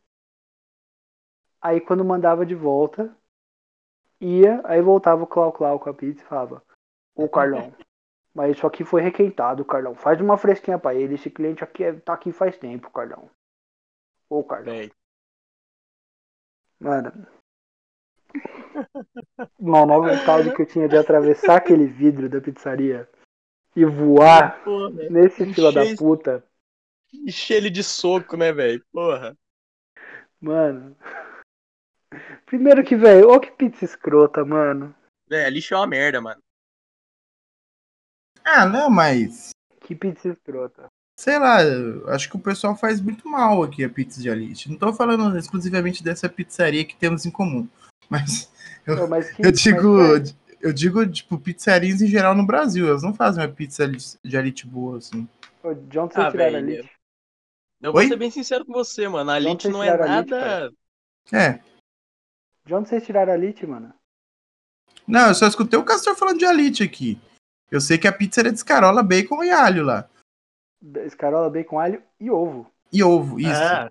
Aí 1.60 1.78
quando 1.78 2.02
mandava 2.02 2.46
de 2.46 2.54
volta, 2.54 3.14
ia, 4.18 4.62
aí 4.64 4.80
voltava 4.80 5.24
o 5.24 5.26
Clau 5.26 5.52
Clau 5.52 5.78
com 5.78 5.90
a 5.90 5.94
pizza 5.94 6.22
e 6.22 6.26
falava: 6.26 6.64
Ô 7.14 7.28
Carlão, 7.28 7.74
mas 8.36 8.54
isso 8.54 8.66
aqui 8.66 8.84
foi 8.84 9.00
requentado, 9.00 9.64
Carlão. 9.64 9.94
Faz 9.94 10.20
uma 10.20 10.36
fresquinha 10.36 10.78
pra 10.78 10.94
ele. 10.94 11.14
Esse 11.14 11.30
cliente 11.30 11.64
aqui 11.64 11.82
é, 11.82 11.94
tá 11.94 12.12
aqui 12.12 12.30
faz 12.30 12.58
tempo, 12.58 12.90
Carlão. 12.90 13.30
Ô, 14.28 14.44
Carlão. 14.44 14.74
Bem. 14.74 14.92
Mano. 16.78 17.26
Mano, 19.58 19.92
a 19.94 19.98
vontade 19.98 20.54
que 20.54 20.60
eu 20.60 20.66
tinha 20.66 20.86
de 20.86 20.98
atravessar 20.98 21.56
aquele 21.56 21.86
vidro 21.86 22.28
da 22.28 22.38
pizzaria 22.38 23.08
e 23.74 23.86
voar 23.86 24.62
Porra, 24.62 24.90
nesse 25.08 25.54
fila 25.54 25.72
da 25.72 25.96
puta. 25.96 26.44
Encher 27.14 27.56
ele 27.56 27.70
de 27.70 27.82
soco, 27.82 28.36
né, 28.36 28.52
velho? 28.52 28.84
Porra. 28.92 29.34
Mano. 30.38 30.94
Primeiro 32.44 32.84
que, 32.84 32.96
velho, 32.96 33.30
ó 33.30 33.38
que 33.38 33.50
pizza 33.50 33.86
escrota, 33.86 34.44
mano. 34.44 34.94
Velho, 35.26 35.54
lixo 35.54 35.72
é 35.72 35.78
uma 35.78 35.86
merda, 35.86 36.20
mano. 36.20 36.42
Ah, 38.46 38.64
não, 38.64 38.88
mas. 38.88 39.50
Que 39.80 39.94
pizza 39.94 40.28
escrota. 40.28 40.86
Sei 41.18 41.38
lá, 41.38 41.58
acho 42.14 42.30
que 42.30 42.36
o 42.36 42.40
pessoal 42.40 42.76
faz 42.76 43.00
muito 43.00 43.28
mal 43.28 43.62
aqui 43.62 43.82
a 43.82 43.88
pizza 43.88 44.20
de 44.20 44.30
Alite. 44.30 44.70
Não 44.70 44.76
tô 44.76 44.92
falando 44.92 45.36
exclusivamente 45.36 46.04
dessa 46.04 46.28
pizzaria 46.28 46.84
que 46.84 46.94
temos 46.94 47.26
em 47.26 47.30
comum. 47.30 47.66
Mas 48.08 48.52
eu, 48.86 48.94
não, 48.94 49.08
mas 49.08 49.32
que, 49.32 49.44
eu 49.44 49.50
digo. 49.50 49.98
Mas 49.98 50.36
eu 50.60 50.72
digo, 50.72 51.04
tipo, 51.06 51.38
pizzarias 51.38 52.00
em 52.00 52.06
geral 52.06 52.34
no 52.34 52.46
Brasil. 52.46 52.88
Elas 52.88 53.02
não 53.02 53.12
fazem 53.12 53.42
uma 53.42 53.52
pizza 53.52 53.90
de 54.24 54.36
Alite 54.36 54.66
boa, 54.66 54.98
assim. 54.98 55.28
Ô, 55.62 55.74
de 55.74 55.98
onde 55.98 56.14
você 56.14 56.20
ah, 56.20 56.30
tiraram 56.30 56.54
a 56.54 56.58
Alite? 56.58 56.90
Eu 57.82 57.92
vou 57.92 58.00
Oi? 58.00 58.08
ser 58.08 58.16
bem 58.16 58.30
sincero 58.30 58.64
com 58.64 58.72
você, 58.72 59.08
mano. 59.08 59.30
A 59.30 59.34
Alite 59.34 59.68
não 59.68 59.82
é 59.82 59.96
nada. 59.96 60.70
é. 61.32 61.60
De 62.64 62.74
onde 62.74 62.88
vocês 62.88 63.04
tiraram 63.04 63.32
a 63.32 63.34
Alite, 63.34 63.66
mano? 63.66 63.92
Não, 65.06 65.28
eu 65.28 65.34
só 65.34 65.46
escutei 65.46 65.78
o 65.78 65.84
Castor 65.84 66.14
falando 66.14 66.38
de 66.38 66.46
Alite 66.46 66.82
aqui. 66.82 67.18
Eu 67.70 67.80
sei 67.80 67.98
que 67.98 68.06
a 68.06 68.12
pizza 68.12 68.40
era 68.40 68.50
de 68.50 68.56
escarola, 68.58 69.02
bacon 69.02 69.42
e 69.44 69.50
alho 69.50 69.84
lá. 69.84 70.08
Escarola, 71.04 71.50
bacon, 71.50 71.78
alho 71.78 72.02
e 72.20 72.30
ovo. 72.30 72.70
E 72.92 73.02
ovo, 73.02 73.40
isso. 73.40 73.50
Ah, 73.50 73.90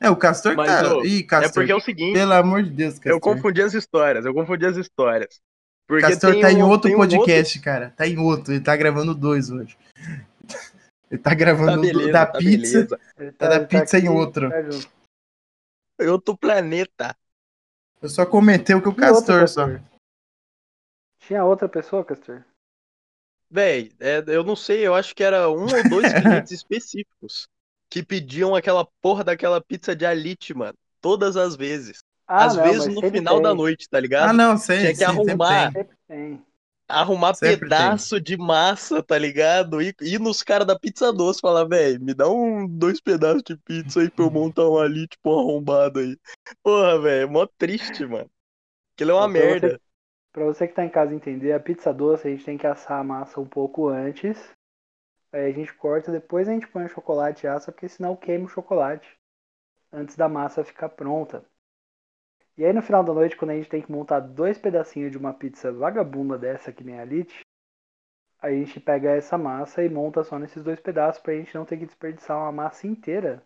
É, 0.00 0.10
o 0.10 0.16
Castor 0.16 0.54
Mas, 0.56 0.66
tá. 0.70 0.94
ô, 0.96 1.04
Ih, 1.04 1.20
é 1.20 1.22
Castor. 1.22 1.52
porque 1.54 1.72
é 1.72 1.74
o 1.74 1.80
seguinte, 1.80 2.14
Pelo 2.14 2.32
amor 2.32 2.62
de 2.62 2.70
Deus, 2.70 2.94
Castor. 2.94 3.12
eu 3.12 3.20
confundi 3.20 3.62
as 3.62 3.74
histórias, 3.74 4.24
eu 4.24 4.32
confundi 4.34 4.66
as 4.66 4.76
histórias. 4.76 5.40
Porque 5.86 6.02
Castor 6.02 6.32
tem 6.32 6.40
tá 6.42 6.52
em 6.52 6.62
um- 6.62 6.68
outro 6.68 6.88
tem 6.88 6.94
um 6.96 6.98
podcast, 6.98 7.60
cara. 7.60 7.90
Tá 7.96 8.06
em 8.06 8.18
outro. 8.18 8.52
Ele 8.52 8.60
tá 8.60 8.74
gravando 8.76 9.14
dois 9.14 9.50
hoje. 9.50 9.76
Ele 11.10 11.20
tá 11.22 11.30
Tá 11.30 11.36
gravando 11.36 11.76
do- 11.76 11.80
beleza, 11.82 12.12
da 12.12 12.26
tá 12.26 12.38
pizza. 12.38 12.72
beleza. 12.78 13.00
Ele 13.18 13.32
Tá 13.32 13.48
da 13.48 13.64
pizza 13.64 13.96
em 13.96 14.00
aqui, 14.00 14.08
outro. 14.08 14.50
tá. 14.50 14.56
Em 16.04 16.08
outro 16.08 16.36
planeta. 16.36 17.16
Eu 18.02 18.08
só 18.08 18.26
comentei 18.26 18.74
o 18.74 18.80
que 18.82 18.88
o 18.88 18.90
outro 18.90 19.04
Castor 19.04 19.48
só. 19.48 19.66
Castor. 19.66 19.80
Tinha 21.20 21.44
outra 21.44 21.68
pessoa, 21.68 22.04
Castor? 22.04 22.42
Véi, 23.50 23.92
é, 24.00 24.22
eu 24.26 24.42
não 24.44 24.56
sei, 24.56 24.86
eu 24.86 24.94
acho 24.94 25.14
que 25.14 25.22
era 25.22 25.48
um 25.50 25.62
ou 25.72 25.88
dois 25.88 26.12
clientes 26.12 26.52
específicos 26.52 27.48
que 27.88 28.02
pediam 28.02 28.54
aquela 28.54 28.86
porra 29.00 29.22
daquela 29.24 29.60
pizza 29.60 29.94
de 29.94 30.04
alite, 30.04 30.52
mano. 30.54 30.76
Todas 31.00 31.36
as 31.36 31.54
vezes. 31.56 32.00
Ah, 32.26 32.44
Às 32.46 32.56
não, 32.56 32.62
vezes 32.64 32.86
mas 32.86 32.94
no 32.94 33.00
sempre 33.00 33.18
final 33.18 33.40
da 33.40 33.50
tem. 33.50 33.56
noite, 33.56 33.88
tá 33.88 34.00
ligado? 34.00 34.30
Ah, 34.30 34.32
não, 34.32 34.56
sei. 34.58 34.78
Tinha 34.80 34.90
que 34.90 34.96
sim, 34.96 35.04
sempre 35.04 35.20
arrumar. 35.32 35.72
tem. 35.72 35.82
Sempre 35.82 35.96
tem. 36.08 36.46
Arrumar 36.88 37.34
Sempre 37.34 37.60
pedaço 37.60 38.20
de 38.20 38.36
massa, 38.36 39.02
tá 39.02 39.18
ligado? 39.18 39.82
E 39.82 39.92
ir 40.00 40.20
nos 40.20 40.42
caras 40.42 40.66
da 40.66 40.78
pizza 40.78 41.12
doce 41.12 41.40
falar, 41.40 41.64
véi, 41.64 41.98
me 41.98 42.14
dá 42.14 42.28
um, 42.28 42.66
dois 42.68 43.00
pedaços 43.00 43.42
de 43.42 43.56
pizza 43.56 44.00
aí 44.00 44.10
pra 44.10 44.24
eu 44.24 44.30
montar 44.30 44.68
um 44.68 44.78
ali, 44.78 45.06
tipo, 45.08 45.30
um 45.34 45.38
arrombado 45.40 45.98
aí. 45.98 46.16
Porra, 46.62 47.00
velho, 47.00 47.28
mó 47.30 47.46
triste, 47.58 48.06
mano. 48.06 48.30
Aquilo 48.94 49.12
é 49.12 49.14
uma 49.14 49.28
você- 49.28 49.32
merda. 49.32 49.80
Pra 50.36 50.44
você 50.44 50.68
que 50.68 50.74
tá 50.74 50.84
em 50.84 50.90
casa 50.90 51.14
entender, 51.14 51.54
a 51.54 51.58
pizza 51.58 51.94
doce 51.94 52.28
a 52.28 52.30
gente 52.30 52.44
tem 52.44 52.58
que 52.58 52.66
assar 52.66 53.00
a 53.00 53.02
massa 53.02 53.40
um 53.40 53.48
pouco 53.48 53.88
antes. 53.88 54.36
Aí 55.32 55.46
a 55.46 55.50
gente 55.50 55.72
corta, 55.72 56.12
depois 56.12 56.46
a 56.46 56.52
gente 56.52 56.68
põe 56.68 56.84
o 56.84 56.90
chocolate 56.90 57.46
e 57.46 57.48
assa, 57.48 57.72
porque 57.72 57.88
senão 57.88 58.14
queima 58.14 58.44
o 58.44 58.48
chocolate 58.48 59.08
antes 59.90 60.14
da 60.14 60.28
massa 60.28 60.62
ficar 60.62 60.90
pronta. 60.90 61.42
E 62.54 62.66
aí 62.66 62.72
no 62.74 62.82
final 62.82 63.02
da 63.02 63.14
noite, 63.14 63.34
quando 63.34 63.52
a 63.52 63.54
gente 63.54 63.70
tem 63.70 63.80
que 63.80 63.90
montar 63.90 64.20
dois 64.20 64.58
pedacinhos 64.58 65.10
de 65.10 65.16
uma 65.16 65.32
pizza 65.32 65.72
vagabunda 65.72 66.36
dessa 66.36 66.70
que 66.70 66.84
nem 66.84 67.00
a 67.00 67.04
Lite, 67.06 67.40
a 68.38 68.50
gente 68.50 68.78
pega 68.78 69.12
essa 69.12 69.38
massa 69.38 69.82
e 69.82 69.88
monta 69.88 70.22
só 70.22 70.38
nesses 70.38 70.62
dois 70.62 70.78
pedaços 70.78 71.22
pra 71.22 71.32
gente 71.32 71.54
não 71.54 71.64
ter 71.64 71.78
que 71.78 71.86
desperdiçar 71.86 72.36
uma 72.36 72.52
massa 72.52 72.86
inteira 72.86 73.42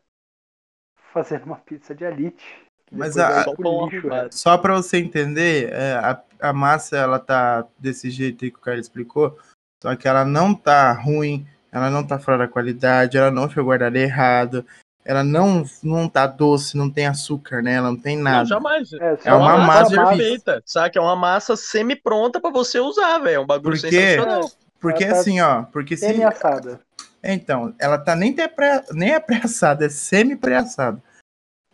fazendo 1.12 1.44
uma 1.44 1.60
pizza 1.60 1.94
de 1.94 2.04
alite. 2.04 2.68
Que 2.90 2.96
Mas 2.96 3.16
a- 3.16 3.44
Só 3.44 3.50
arrumado. 3.52 4.08
velho. 4.08 4.28
Só 4.32 4.58
pra 4.58 4.74
você 4.74 4.98
entender, 4.98 5.72
é, 5.72 5.94
a, 5.94 6.20
a 6.40 6.52
massa 6.52 6.96
ela 6.96 7.18
tá 7.18 7.64
desse 7.78 8.10
jeito 8.10 8.44
aí 8.44 8.50
que 8.50 8.58
o 8.58 8.60
cara 8.60 8.78
explicou, 8.78 9.38
só 9.82 9.94
que 9.96 10.06
ela 10.08 10.24
não 10.24 10.54
tá 10.54 10.92
ruim, 10.92 11.46
ela 11.72 11.88
não 11.88 12.04
tá 12.06 12.18
fora 12.18 12.38
da 12.38 12.48
qualidade, 12.48 13.16
ela 13.16 13.30
não 13.30 13.48
foi 13.48 13.62
guardada 13.62 13.96
errado, 13.98 14.66
ela 15.04 15.24
não, 15.24 15.64
não 15.82 16.08
tá 16.08 16.26
doce, 16.26 16.76
não 16.76 16.90
tem 16.90 17.06
açúcar, 17.06 17.62
né? 17.62 17.74
Ela 17.74 17.88
não 17.90 17.96
tem 17.96 18.16
Não, 18.16 18.24
nada. 18.24 18.44
jamais. 18.44 18.92
É, 18.92 19.16
só 19.16 19.28
É 19.30 19.32
uma 19.34 19.56
massa 19.56 19.90
de 19.90 19.96
massa- 19.96 20.08
perfeita, 20.16 20.62
saca? 20.66 20.98
É 20.98 21.02
uma 21.02 21.16
massa 21.16 21.56
semi-pronta 21.56 22.38
pra 22.40 22.50
você 22.50 22.78
usar, 22.80 23.18
velho. 23.18 23.36
É 23.36 23.40
um 23.40 23.46
bagulho 23.46 23.80
Por 23.80 23.88
quê? 23.88 23.90
sensacional. 23.90 24.50
Porque 24.78 25.06
tá 25.06 25.12
assim, 25.12 25.40
ó, 25.40 25.62
porque 25.64 25.96
se 25.96 26.06
Semi-assada. 26.06 26.80
Então, 27.22 27.74
ela 27.78 27.98
tá 27.98 28.14
nem, 28.16 28.34
pré, 28.34 28.82
nem 28.92 29.12
é 29.12 29.20
pré-assada, 29.20 29.84
é 29.86 29.88
semi-pré-assada. 29.88 31.02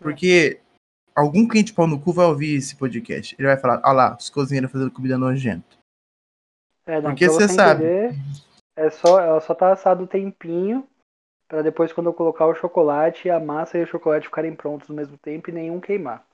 Porque 0.01 0.61
algum 1.17 1.49
quente 1.49 1.73
pau 1.73 1.87
no 1.87 1.99
cu 1.99 2.13
vai 2.13 2.27
ouvir 2.27 2.57
esse 2.57 2.77
podcast. 2.77 3.35
Ele 3.39 3.49
vai 3.49 3.57
falar, 3.57 3.81
olha 3.85 3.93
lá, 3.93 4.17
os 4.19 4.29
cozinheiros 4.29 4.71
fazendo 4.71 4.91
comida 4.91 5.17
nojenta. 5.17 5.77
É, 6.87 7.01
não, 7.01 7.11
Porque 7.11 7.29
você 7.29 7.49
sabe. 7.49 7.85
entender, 7.85 8.15
é 8.77 8.91
só, 8.91 9.21
ela 9.21 9.41
só 9.41 9.55
tá 9.55 9.73
assada 9.73 10.03
o 10.03 10.07
tempinho 10.07 10.87
pra 11.49 11.63
depois 11.63 11.93
quando 11.93 12.09
eu 12.09 12.15
colocar 12.15 12.47
o 12.47 12.55
chocolate, 12.55 13.31
a 13.31 13.41
massa 13.41 13.79
e 13.79 13.83
o 13.83 13.87
chocolate 13.87 14.27
ficarem 14.27 14.55
prontos 14.55 14.91
ao 14.91 14.97
mesmo 14.97 15.17
tempo 15.19 15.49
e 15.49 15.53
nenhum 15.53 15.81
queimar. 15.81 16.25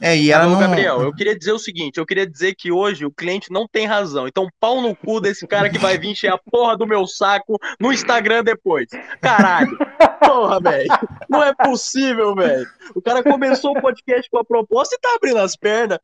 É, 0.00 0.16
e 0.16 0.30
ela 0.30 0.44
Alô, 0.44 0.52
não... 0.54 0.60
Gabriel, 0.60 1.02
eu 1.02 1.12
queria 1.12 1.36
dizer 1.36 1.52
o 1.52 1.58
seguinte, 1.58 1.98
eu 1.98 2.06
queria 2.06 2.26
dizer 2.26 2.54
que 2.54 2.70
hoje 2.70 3.04
o 3.04 3.10
cliente 3.10 3.52
não 3.52 3.66
tem 3.66 3.86
razão. 3.86 4.26
Então, 4.26 4.48
pau 4.58 4.80
no 4.80 4.94
cu 4.94 5.20
desse 5.20 5.46
cara 5.46 5.68
que 5.68 5.78
vai 5.78 5.98
vir 5.98 6.10
encher 6.10 6.32
a 6.32 6.38
porra 6.38 6.76
do 6.76 6.86
meu 6.86 7.06
saco 7.06 7.58
no 7.78 7.92
Instagram 7.92 8.44
depois. 8.44 8.88
Caralho. 9.20 9.76
Porra, 10.20 10.60
velho. 10.60 10.88
Não 11.28 11.42
é 11.42 11.54
possível, 11.54 12.34
velho. 12.34 12.66
O 12.94 13.00
cara 13.02 13.22
começou 13.22 13.76
o 13.76 13.80
podcast 13.80 14.28
com 14.30 14.38
a 14.38 14.44
proposta 14.44 14.94
e 14.94 14.98
tá 15.00 15.14
abrindo 15.16 15.38
as 15.38 15.56
pernas. 15.56 15.98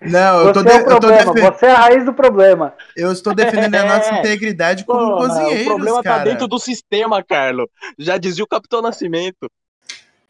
Não, 0.00 0.46
eu 0.46 0.52
tô, 0.52 0.62
Você 0.62 0.68
de- 0.68 0.72
é 0.72 0.76
eu, 0.80 0.84
tô 0.84 1.00
problema, 1.00 1.34
defen- 1.34 1.50
você 1.52 1.66
é 1.66 1.70
a 1.72 1.76
raiz 1.80 2.04
do 2.04 2.14
problema. 2.14 2.74
eu 2.96 3.10
estou 3.12 3.34
defendendo 3.34 3.74
a 3.74 3.84
nossa 3.96 4.10
É. 4.14 4.18
integridade 4.20 4.84
como 4.84 4.98
Porra, 5.00 5.28
cozinheiros, 5.28 5.62
o 5.62 5.66
problema 5.66 6.02
cara. 6.02 6.18
tá 6.18 6.24
dentro 6.24 6.46
do 6.48 6.58
sistema, 6.58 7.22
Carlos. 7.22 7.66
Já 7.98 8.16
dizia 8.18 8.44
o 8.44 8.48
Capitão 8.48 8.80
Nascimento. 8.80 9.50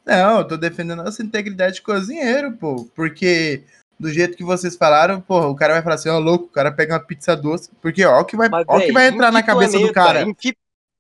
Não, 0.05 0.39
eu 0.39 0.49
tô 0.49 0.57
defendendo 0.57 1.01
a 1.01 1.05
nossa 1.05 1.23
integridade 1.23 1.75
de 1.77 1.83
cozinheiro, 1.83 2.53
pô. 2.53 2.89
Porque 2.97 3.63
do 3.99 4.11
jeito 4.11 4.37
que 4.37 4.43
vocês 4.43 4.75
falaram, 4.77 5.21
pô, 5.21 5.41
o 5.49 5.55
cara 5.55 5.75
vai 5.75 5.83
falar 5.83 5.97
assim, 5.97 6.09
ó, 6.09 6.19
louco, 6.19 6.47
o 6.47 6.49
cara 6.49 6.73
pega 6.73 6.95
uma 6.95 7.01
pizza 7.07 7.37
doce. 7.37 7.71
Porque 7.83 8.05
ó, 8.05 8.19
o 8.21 8.25
que 8.25 8.37
vai, 8.37 8.49
Mas, 8.49 8.65
ó, 8.67 8.79
o 8.79 8.81
que 8.81 8.93
vai 8.93 9.09
entrar 9.09 9.27
que 9.29 9.35
na 9.35 9.43
cabeça 9.43 9.73
do 9.73 9.93
planeta, 9.93 9.95
cara. 9.95 10.23
Em 10.23 10.33
que, 10.35 10.55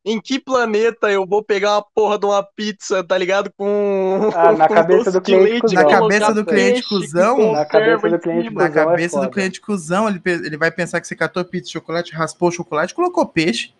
em 0.04 0.20
que 0.20 0.40
planeta 0.40 1.10
eu 1.10 1.26
vou 1.26 1.42
pegar 1.42 1.74
uma 1.74 1.82
porra 1.82 2.18
de 2.18 2.26
uma 2.26 2.42
pizza, 2.42 3.04
tá 3.04 3.16
ligado? 3.18 3.52
Com. 3.52 4.30
Ah, 4.34 4.52
na 4.56 4.68
com 4.68 4.74
cabeça 4.74 5.12
do 5.12 5.20
cliente 5.20 5.44
leite. 5.44 5.74
Na 5.74 5.86
cabeça 5.86 6.34
do 6.34 6.44
cliente 6.44 6.88
cuzão, 6.88 7.52
Na 7.52 7.66
cabeça 7.66 8.00
conserva 8.00 8.10
do 8.10 8.18
cliente. 8.18 8.54
Na 8.54 8.68
cuzão 8.68 8.82
é 8.82 8.86
cabeça 8.86 9.20
do 9.20 9.30
cliente 9.30 9.60
cuzão, 9.60 10.08
ele, 10.08 10.20
ele 10.24 10.56
vai 10.56 10.70
pensar 10.70 11.00
que 11.00 11.06
você 11.06 11.14
catou 11.14 11.44
pizza 11.44 11.66
de 11.66 11.72
chocolate, 11.72 12.12
raspou 12.12 12.48
o 12.48 12.52
chocolate, 12.52 12.94
colocou 12.94 13.26
peixe. 13.26 13.74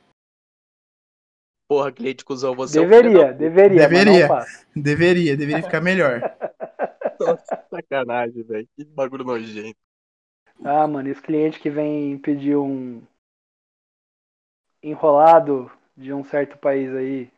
Porra, 1.69 1.93
cliente 1.93 2.25
cuzão, 2.25 2.55
você 2.55 2.79
é 2.79 2.83
um 2.83 2.89
Deveria, 2.89 3.27
da 3.27 3.33
deveria, 3.33 3.89
Deveria. 3.89 4.13
mas 4.13 4.21
não 4.21 4.29
faça. 4.29 4.67
Deveria, 4.75 5.37
deveria 5.37 5.63
ficar 5.63 5.81
melhor. 5.81 6.21
puta, 7.17 7.67
sacanagem, 7.71 8.43
velho. 8.43 8.69
Que 8.77 8.85
bagulho 8.85 9.25
nojento. 9.25 9.79
Ah, 10.65 10.87
mano, 10.87 11.09
e 11.09 11.13
os 11.13 11.21
clientes 11.21 11.61
que 11.61 11.71
vêm 11.71 12.19
pedir 12.19 12.57
um 12.57 13.01
enrolado 14.83 15.71
de 16.01 16.15
um 16.15 16.25
certo 16.25 16.57
país 16.59 16.93
aí, 16.95 17.31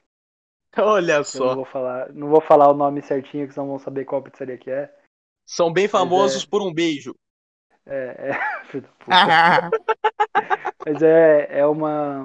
Olha 0.78 1.12
eu 1.12 1.18
não 1.18 1.24
só. 1.24 1.54
vou 1.54 1.64
falar, 1.64 2.12
não 2.12 2.28
vou 2.28 2.40
falar 2.40 2.70
o 2.70 2.74
nome 2.74 3.02
certinho, 3.02 3.46
que 3.46 3.52
senão 3.52 3.66
vão 3.66 3.78
saber 3.78 4.04
qual 4.04 4.22
pizzaria 4.22 4.56
que 4.56 4.70
é. 4.70 4.94
São 5.44 5.72
bem 5.72 5.88
famosos 5.88 6.44
é. 6.44 6.46
por 6.46 6.62
um 6.62 6.72
beijo. 6.72 7.14
É, 7.84 8.30
é. 8.30 8.72
Mas 10.86 11.02
é, 11.02 11.58
é 11.58 11.66
uma. 11.66 12.24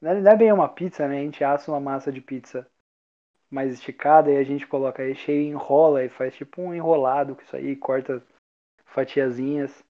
Não 0.00 0.10
é, 0.10 0.20
não 0.20 0.30
é 0.30 0.36
bem 0.36 0.52
uma 0.52 0.68
pizza, 0.68 1.06
né? 1.06 1.18
A 1.18 1.22
gente 1.22 1.44
assa 1.44 1.70
uma 1.70 1.80
massa 1.80 2.10
de 2.10 2.20
pizza 2.20 2.66
mais 3.50 3.74
esticada 3.74 4.30
e 4.30 4.38
a 4.38 4.44
gente 4.44 4.66
coloca 4.66 5.02
recheio 5.02 5.42
e 5.42 5.48
enrola 5.48 6.04
e 6.04 6.08
faz 6.08 6.34
tipo 6.34 6.62
um 6.62 6.74
enrolado 6.74 7.34
com 7.34 7.42
isso 7.42 7.54
aí, 7.54 7.76
corta 7.76 8.22
fatiazinhas. 8.86 9.84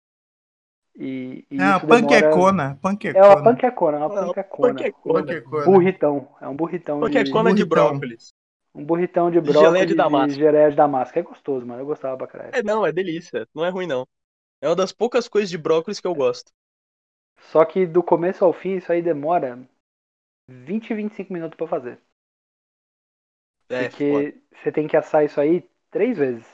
E, 0.95 1.47
e 1.51 1.57
É 1.59 1.63
uma 1.63 1.79
demora... 1.79 2.01
panquecona, 2.03 2.63
É 2.63 2.67
uma 2.67 2.77
panquecona. 2.77 3.43
panquecona, 3.43 3.97
é 3.97 4.01
uma 4.01 4.07
É 4.07 4.09
uma 4.09 4.27
panquecona. 4.27 4.75
Panquecona. 4.75 5.21
Panquecona. 5.21 5.65
Burritão. 5.65 6.29
É 6.41 6.49
um 6.49 6.55
burritão 6.57 7.01
de. 7.01 7.07
Panquecona 7.07 7.55
de 7.55 7.65
burritão. 7.65 7.89
brócolis. 7.91 8.35
Um 8.75 8.85
burritão 8.85 9.31
de 9.31 9.37
Geleia 9.39 9.53
brócolis 9.53 9.87
de 9.87 9.93
e 9.93 9.97
damasco. 9.97 10.39
geleia 10.39 10.71
de 10.71 10.77
damasco. 10.77 11.19
É 11.19 11.23
gostoso, 11.23 11.67
mano. 11.67 11.81
Eu 11.83 11.87
gostava 11.87 12.17
pra 12.17 12.27
caralho. 12.27 12.51
É, 12.55 12.63
não, 12.63 12.87
é 12.87 12.93
delícia. 12.93 13.47
Não 13.55 13.65
é 13.65 13.69
ruim, 13.69 13.87
não. 13.87 14.07
É 14.61 14.69
uma 14.69 14.77
das 14.77 14.93
poucas 14.93 15.29
coisas 15.29 15.51
de 15.51 15.59
brócolis 15.59 16.01
que 16.01 16.07
eu 16.07 16.15
gosto. 16.15 16.53
Só 17.51 17.65
que 17.65 17.87
do 17.87 18.03
começo 18.03 18.45
ao 18.45 18.53
fim, 18.53 18.77
isso 18.77 18.93
aí 18.93 19.03
demora 19.03 19.59
20, 20.49 20.95
25 20.95 21.33
minutos 21.33 21.57
pra 21.57 21.67
fazer. 21.67 21.99
É, 23.69 23.91
foda. 23.91 23.91
Porque 23.91 24.41
você 24.55 24.71
tem 24.73 24.87
que 24.87 24.97
assar 24.97 25.25
isso 25.25 25.41
aí 25.41 25.69
três 25.91 26.17
vezes. 26.19 26.47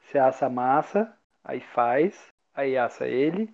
Você 0.00 0.18
assa 0.18 0.46
a 0.46 0.50
massa, 0.50 1.18
aí 1.42 1.60
faz, 1.60 2.28
aí 2.54 2.76
assa 2.76 3.06
ele, 3.06 3.52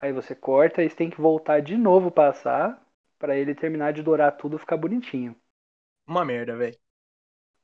aí 0.00 0.12
você 0.12 0.34
corta, 0.34 0.80
aí 0.80 0.90
você 0.90 0.96
tem 0.96 1.10
que 1.10 1.20
voltar 1.20 1.60
de 1.60 1.76
novo 1.76 2.10
pra 2.10 2.30
assar, 2.30 2.82
pra 3.18 3.36
ele 3.36 3.54
terminar 3.54 3.92
de 3.92 4.02
dourar 4.02 4.36
tudo 4.36 4.56
e 4.56 4.58
ficar 4.58 4.76
bonitinho. 4.76 5.36
Uma 6.06 6.24
merda, 6.24 6.56
velho. 6.56 6.76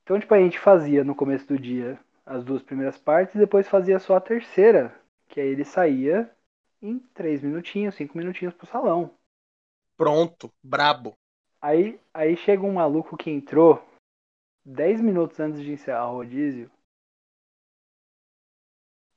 Então, 0.03 0.21
tipo, 0.21 0.33
a 0.33 0.39
gente 0.39 0.59
fazia 0.59 1.03
no 1.03 1.15
começo 1.15 1.47
do 1.49 1.59
dia 1.59 1.99
as 2.25 2.45
duas 2.45 2.63
primeiras 2.63 2.99
partes 2.99 3.35
e 3.35 3.39
depois 3.39 3.69
fazia 3.69 3.99
só 3.99 4.17
a 4.17 4.21
terceira, 4.21 4.95
que 5.29 5.41
aí 5.41 5.49
ele 5.49 5.65
saía 5.65 6.31
em 6.81 6.99
três 6.99 7.43
minutinhos, 7.43 7.95
cinco 7.95 8.17
minutinhos 8.17 8.55
pro 8.55 8.67
salão. 8.67 9.11
Pronto, 9.97 10.53
brabo. 10.63 11.15
Aí, 11.61 11.99
aí 12.13 12.37
chega 12.37 12.63
um 12.63 12.75
maluco 12.75 13.17
que 13.17 13.31
entrou 13.31 13.83
10 14.65 15.01
minutos 15.01 15.41
antes 15.41 15.61
de 15.61 15.73
encerrar 15.73 16.11
o 16.11 16.17
rodízio. 16.17 16.71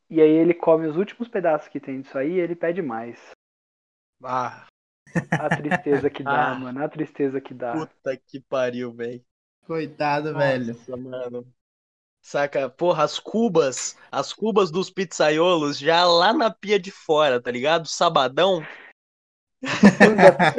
E 0.10 0.22
aí 0.22 0.30
ele 0.30 0.54
come 0.54 0.88
os 0.88 0.98
últimos 0.98 1.28
pedaços 1.28 1.68
que 1.68 1.80
tem 1.80 2.02
disso 2.02 2.18
aí 2.18 2.34
e 2.34 2.40
ele 2.40 2.56
pede 2.56 2.82
mais. 2.82 3.20
Ah, 4.24 4.66
A 5.32 5.50
tristeza 5.50 6.10
que 6.10 6.24
dá, 6.24 6.52
Ah. 6.52 6.56
mano. 6.56 6.84
A 6.84 6.90
tristeza 6.90 7.40
que 7.40 7.54
dá. 7.54 7.74
puta 7.74 8.18
que 8.18 8.40
pariu, 8.40 8.92
velho. 8.92 9.24
Coitado, 9.66 10.34
velho. 10.36 10.74
Nossa, 10.74 10.98
mano. 10.98 11.54
Saca, 12.22 12.70
porra, 12.70 13.04
as 13.04 13.18
cubas, 13.18 13.98
as 14.12 14.34
cubas 14.34 14.70
dos 14.72 14.90
pizzaiolos 14.90 15.78
já 15.80 16.06
lá 16.06 16.34
na 16.34 16.52
pia 16.52 16.78
de 16.80 16.92
fora, 16.92 17.42
tá 17.42 17.50
ligado? 17.50 17.88
Sabadão. 17.88 18.62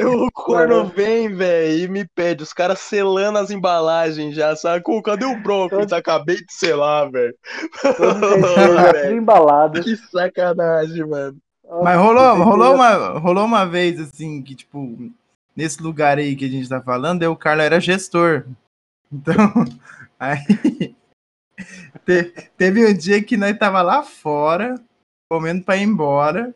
O 0.05 0.31
corno 0.31 0.85
vem, 0.85 1.33
velho, 1.35 1.79
e 1.83 1.87
me 1.87 2.05
pede. 2.05 2.43
Os 2.43 2.53
caras 2.53 2.79
selando 2.79 3.39
as 3.39 3.49
embalagens 3.49 4.35
já, 4.35 4.55
sabe? 4.55 4.83
Pô, 4.83 5.01
cadê 5.01 5.25
o 5.25 5.41
brócolis? 5.41 5.87
Todo- 5.87 5.97
Acabei 5.97 6.37
de 6.37 6.53
selar, 6.53 7.09
velho. 7.09 7.35
Embalado. 9.11 9.81
Que 9.83 9.95
sacanagem, 9.97 11.05
mano. 11.05 11.37
Mas 11.81 11.97
rolou, 11.97 12.35
rolou, 12.43 12.75
uma, 12.75 13.17
rolou 13.19 13.45
uma 13.45 13.65
vez, 13.65 13.99
assim, 13.99 14.41
que, 14.41 14.53
tipo, 14.53 14.97
nesse 15.55 15.81
lugar 15.81 16.17
aí 16.17 16.35
que 16.35 16.45
a 16.45 16.49
gente 16.49 16.67
tá 16.69 16.81
falando, 16.81 17.21
aí 17.21 17.27
o 17.27 17.35
Carlos 17.35 17.65
era 17.65 17.79
gestor. 17.79 18.45
Então, 19.11 19.35
aí. 20.19 20.93
te- 22.05 22.33
teve 22.57 22.85
um 22.85 22.93
dia 22.93 23.23
que 23.23 23.37
nós 23.37 23.57
tava 23.57 23.81
lá 23.81 24.03
fora, 24.03 24.75
comendo 25.31 25.63
pra 25.63 25.77
ir 25.77 25.83
embora, 25.83 26.53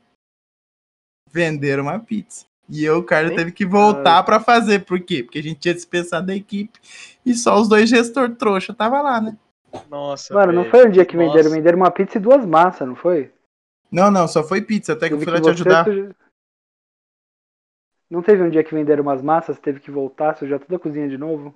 venderam 1.39 1.83
uma 1.83 1.99
pizza. 1.99 2.45
E 2.69 2.83
eu, 2.83 2.99
o 2.99 3.03
Carlos, 3.03 3.31
Hein? 3.31 3.37
teve 3.37 3.51
que 3.51 3.65
voltar 3.65 4.23
pra 4.23 4.39
fazer. 4.39 4.85
Por 4.85 4.99
quê? 5.01 5.21
Porque 5.21 5.37
a 5.39 5.43
gente 5.43 5.59
tinha 5.59 5.73
dispensado 5.73 6.31
a 6.31 6.35
equipe 6.35 6.79
e 7.25 7.35
só 7.35 7.59
os 7.59 7.67
dois 7.67 7.89
gestor 7.89 8.33
trouxa 8.35 8.73
tava 8.73 9.01
lá, 9.01 9.19
né? 9.19 9.37
Nossa, 9.89 10.33
Mano, 10.33 10.53
não 10.53 10.61
velho. 10.63 10.71
foi 10.71 10.87
um 10.87 10.89
dia 10.91 11.05
que 11.05 11.17
venderam, 11.17 11.43
Nossa. 11.43 11.55
venderam 11.55 11.77
uma 11.77 11.91
pizza 11.91 12.17
e 12.17 12.21
duas 12.21 12.45
massas, 12.45 12.87
não 12.87 12.95
foi? 12.95 13.31
Não, 13.91 14.09
não, 14.09 14.27
só 14.27 14.43
foi 14.43 14.61
pizza, 14.61 14.93
até 14.93 15.09
que 15.09 15.13
eu 15.13 15.19
Teve 15.19 15.29
fui 15.31 15.39
lá 15.39 15.45
te 15.45 15.49
ajudar. 15.51 15.83
tu- 15.83 16.15
Não 18.09 18.21
teve 18.21 18.41
um 18.41 18.49
dia 18.49 18.63
que 18.63 18.73
venderam 18.73 19.03
umas 19.03 19.21
massas, 19.21 19.59
teve 19.59 19.79
que 19.81 19.91
voltar, 19.91 20.35
sujar 20.37 20.59
toda 20.59 20.77
a 20.77 20.79
cozinha 20.79 21.09
de 21.09 21.17
novo? 21.17 21.53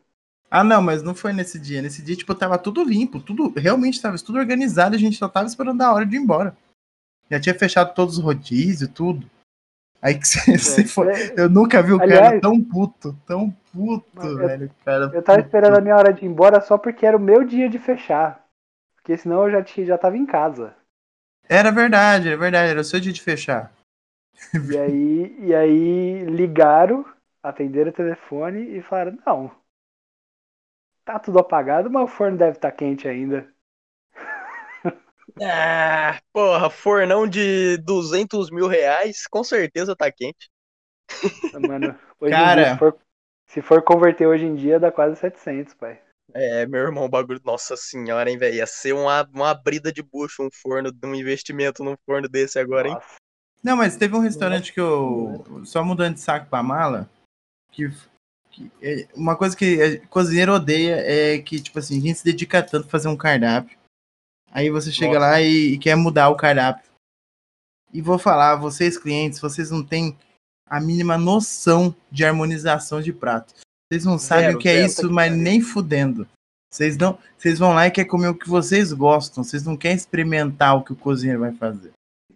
Ah, 0.52 0.64
não, 0.64 0.82
mas 0.82 1.02
não 1.02 1.16
foi 1.16 1.32
nesse 1.32 1.60
dia. 1.60 1.82
Nesse 1.82 2.02
dia, 2.04 2.16
tipo, 2.16 2.34
tava 2.36 2.58
tudo 2.58 2.84
limpo, 2.84 3.20
tudo 3.20 3.54
realmente 3.56 4.02
tava 4.02 4.18
tudo 4.18 4.38
organizado, 4.40 4.96
a 4.96 5.00
gente 5.00 5.16
só 5.18 5.30
tava 5.30 5.48
esperando 5.48 5.82
a 5.82 5.94
hora 5.94 6.06
de 6.06 6.16
ir 6.16 6.20
embora. 6.20 6.56
Já 7.32 7.40
tinha 7.40 7.54
fechado 7.58 7.94
todos 7.94 8.18
os 8.18 8.24
rodízios, 8.24 8.90
tudo. 8.94 9.30
Aí 10.02 10.18
que 10.18 10.28
você, 10.28 10.40
você 10.58 10.86
foi. 10.86 11.08
É, 11.12 11.34
Eu 11.42 11.50
nunca 11.50 11.82
vi 11.82 11.94
o 11.94 12.00
cara 12.00 12.14
Aliás- 12.28 12.42
tão 12.42 12.64
puto, 12.64 13.14
tão 13.26 13.52
puto, 13.74 14.26
Eu- 14.26 14.38
velho. 14.38 14.72
Cara, 14.86 15.12
Eu 15.14 15.22
tava 15.22 15.40
puto. 15.40 15.48
esperando 15.48 15.78
a 15.78 15.82
minha 15.82 15.96
hora 15.96 16.14
de 16.14 16.24
ir 16.26 16.28
embora 16.28 16.62
só 16.62 16.78
porque 16.78 17.06
era 17.06 17.18
o 17.18 17.20
meu 17.20 17.44
dia 17.44 17.70
de 17.70 17.78
fechar. 17.80 18.46
Porque 18.96 19.18
senão 19.18 19.44
eu 19.46 19.52
já, 19.52 19.64
tinha, 19.64 19.86
já 19.86 19.98
tava 19.98 20.18
em 20.18 20.26
casa. 20.26 20.74
Era 21.48 21.72
verdade, 21.72 22.28
era 22.28 22.38
verdade, 22.38 22.70
era 22.72 22.82
o 22.82 22.84
seu 22.84 23.00
dia 23.00 23.12
de 23.12 23.22
fechar. 23.22 23.72
E 24.72 24.78
aí, 24.78 25.36
e 25.40 25.54
aí 25.54 26.24
ligaram, 26.26 27.04
atenderam 27.44 27.90
o 27.90 27.94
telefone 27.94 28.78
e 28.78 28.82
falaram, 28.82 29.18
não. 29.26 29.52
Tá 31.04 31.20
tudo 31.20 31.40
apagado, 31.40 31.90
mas 31.90 32.04
o 32.04 32.08
forno 32.08 32.38
deve 32.38 32.58
estar 32.58 32.72
quente 32.72 33.08
ainda. 33.08 33.48
Ah, 35.42 36.20
porra, 36.34 36.70
fornão 36.70 37.28
de 37.28 37.78
200 37.78 38.50
mil 38.50 38.68
reais, 38.68 39.28
com 39.28 39.44
certeza 39.44 39.96
tá 39.96 40.12
quente. 40.12 40.50
Mano, 41.54 41.98
hoje 42.20 42.32
Cara. 42.32 42.64
dia, 42.64 42.74
se 42.74 42.80
for, 42.80 42.98
se 43.48 43.62
for 43.62 43.82
converter 43.82 44.28
hoje 44.28 44.46
em 44.46 44.56
dia, 44.56 44.80
dá 44.80 44.92
quase 44.92 45.16
700, 45.16 45.74
pai. 45.74 46.00
É, 46.34 46.66
meu 46.66 46.82
irmão, 46.82 47.06
o 47.06 47.10
bagulho. 47.10 47.42
Nossa 47.44 47.76
senhora, 47.76 48.30
hein, 48.30 48.38
velho. 48.38 48.56
Ia 48.56 48.68
ser 48.68 48.94
uma, 48.94 49.28
uma 49.34 49.54
brida 49.54 49.92
de 49.92 50.04
bucho 50.04 50.44
um 50.44 50.50
forno, 50.52 50.92
um 51.04 51.16
investimento 51.16 51.84
num 51.84 51.96
forno 52.06 52.30
desse 52.30 52.60
agora, 52.60 52.88
hein? 52.88 52.94
Nossa. 52.94 53.16
Não, 53.64 53.76
mas 53.76 53.98
teve 53.98 54.16
um 54.16 54.20
restaurante 54.20 54.72
que 54.72 54.80
eu. 54.80 55.44
Só 55.66 55.84
mudando 55.84 56.14
de 56.14 56.22
saco 56.22 56.48
pra 56.50 56.64
mala. 56.64 57.10
Que. 57.72 57.92
que 58.52 58.72
é- 58.82 59.08
uma 59.16 59.36
coisa 59.36 59.56
que 59.56 59.82
é, 59.82 59.98
cozinheiro 60.08 60.54
odeia 60.54 60.98
é 60.98 61.40
que, 61.40 61.60
tipo 61.60 61.80
assim, 61.80 61.98
a 61.98 62.02
gente 62.02 62.20
se 62.20 62.26
dedica 62.26 62.62
tanto 62.62 62.86
a 62.86 62.90
fazer 62.90 63.08
um 63.08 63.18
cardápio. 63.18 63.79
Aí 64.52 64.70
você 64.70 64.92
chega 64.92 65.14
Nossa. 65.14 65.26
lá 65.26 65.42
e, 65.42 65.74
e 65.74 65.78
quer 65.78 65.96
mudar 65.96 66.30
o 66.30 66.36
cardápio. 66.36 66.90
E 67.94 68.02
vou 68.02 68.20
falar, 68.20 68.56
vocês 68.56 68.98
clientes, 68.98 69.40
vocês 69.40 69.72
não 69.72 69.84
têm 69.84 70.16
a 70.66 70.80
mínima 70.80 71.18
noção 71.18 71.96
de 72.12 72.24
harmonização 72.24 73.02
de 73.02 73.12
prato. 73.12 73.54
Vocês 73.92 74.06
não 74.06 74.20
sabem 74.20 74.46
Zero, 74.46 74.58
o 74.58 74.62
que 74.62 74.70
é 74.70 74.74
zero, 74.74 74.86
isso, 74.86 75.02
tá 75.02 75.08
que 75.08 75.14
mas 75.14 75.36
nem 75.36 75.62
fudendo. 75.62 76.28
Vocês 76.72 76.96
não, 76.96 77.18
vocês 77.36 77.58
vão 77.58 77.74
lá 77.74 77.88
e 77.88 77.92
querem 77.92 78.10
comer 78.10 78.28
o 78.28 78.36
que 78.36 78.48
vocês 78.48 78.94
gostam. 78.94 79.44
Vocês 79.44 79.64
não 79.64 79.76
querem 79.76 79.98
experimentar 79.98 80.78
o 80.78 80.84
que 80.84 80.94
o 80.94 80.96
cozinheiro 80.96 81.40
vai 81.40 81.52
fazer. 81.54 81.92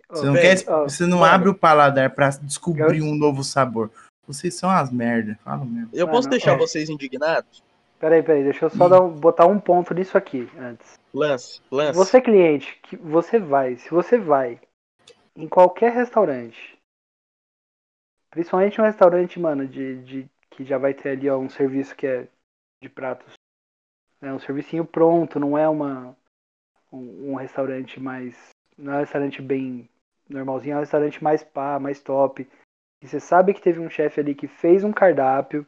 Você 0.09 0.25
não, 0.25 0.33
quer, 0.33 0.63
você 0.63 1.05
não 1.05 1.23
abre 1.23 1.49
o 1.49 1.55
paladar 1.55 2.09
pra 2.11 2.29
descobrir 2.29 3.01
um 3.01 3.15
novo 3.15 3.43
sabor. 3.43 3.91
Vocês 4.27 4.53
são 4.53 4.69
as 4.69 4.91
merda, 4.91 5.37
fala 5.43 5.65
mesmo. 5.65 5.89
Eu 5.91 6.05
Mano, 6.05 6.17
posso 6.17 6.29
deixar 6.29 6.53
é. 6.53 6.57
vocês 6.57 6.89
indignados? 6.89 7.63
Peraí, 8.03 8.21
peraí, 8.21 8.43
deixa 8.43 8.65
eu 8.65 8.69
só 8.69 8.89
dar 8.89 8.99
botar 8.99 9.45
um 9.45 9.57
ponto 9.57 9.93
nisso 9.93 10.17
aqui 10.17 10.49
antes. 10.57 10.99
Lance, 11.13 11.61
lance. 11.71 11.97
Você 11.97 12.19
cliente, 12.19 12.77
que 12.83 12.97
você 12.97 13.39
vai, 13.39 13.77
se 13.77 13.89
você 13.89 14.17
vai 14.17 14.59
em 15.33 15.47
qualquer 15.47 15.93
restaurante, 15.93 16.77
principalmente 18.29 18.81
um 18.81 18.83
restaurante, 18.83 19.39
mano, 19.39 19.65
de, 19.65 20.03
de 20.03 20.29
que 20.49 20.65
já 20.65 20.77
vai 20.77 20.93
ter 20.93 21.11
ali 21.11 21.29
ó, 21.29 21.37
um 21.37 21.47
serviço 21.47 21.95
que 21.95 22.05
é 22.05 22.27
de 22.81 22.89
pratos, 22.89 23.35
é 24.21 24.33
um 24.33 24.39
servicinho 24.39 24.83
pronto, 24.83 25.39
não 25.39 25.57
é 25.57 25.69
uma 25.69 26.13
um, 26.91 27.31
um 27.31 27.35
restaurante 27.35 28.01
mais, 28.01 28.49
não 28.77 28.91
é 28.91 28.97
um 28.97 28.99
restaurante 28.99 29.41
bem 29.41 29.89
normalzinho, 30.27 30.73
é 30.73 30.75
um 30.75 30.81
restaurante 30.81 31.23
mais 31.23 31.41
pá, 31.41 31.79
mais 31.79 32.01
top. 32.01 32.45
E 33.01 33.07
você 33.07 33.21
sabe 33.21 33.53
que 33.53 33.61
teve 33.61 33.79
um 33.79 33.89
chefe 33.89 34.19
ali 34.19 34.35
que 34.35 34.45
fez 34.45 34.83
um 34.83 34.91
cardápio, 34.91 35.65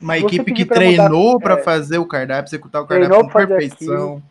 Uma 0.00 0.16
Se 0.16 0.24
equipe 0.24 0.52
que 0.54 0.64
pra 0.64 0.76
treinou 0.76 1.32
mudar- 1.32 1.44
pra 1.44 1.54
é. 1.60 1.62
fazer 1.62 1.98
o 1.98 2.06
cardápio, 2.08 2.48
executar 2.48 2.82
o 2.82 2.86
cardápio 2.86 3.22
com 3.24 3.28
perfeição. 3.28 4.22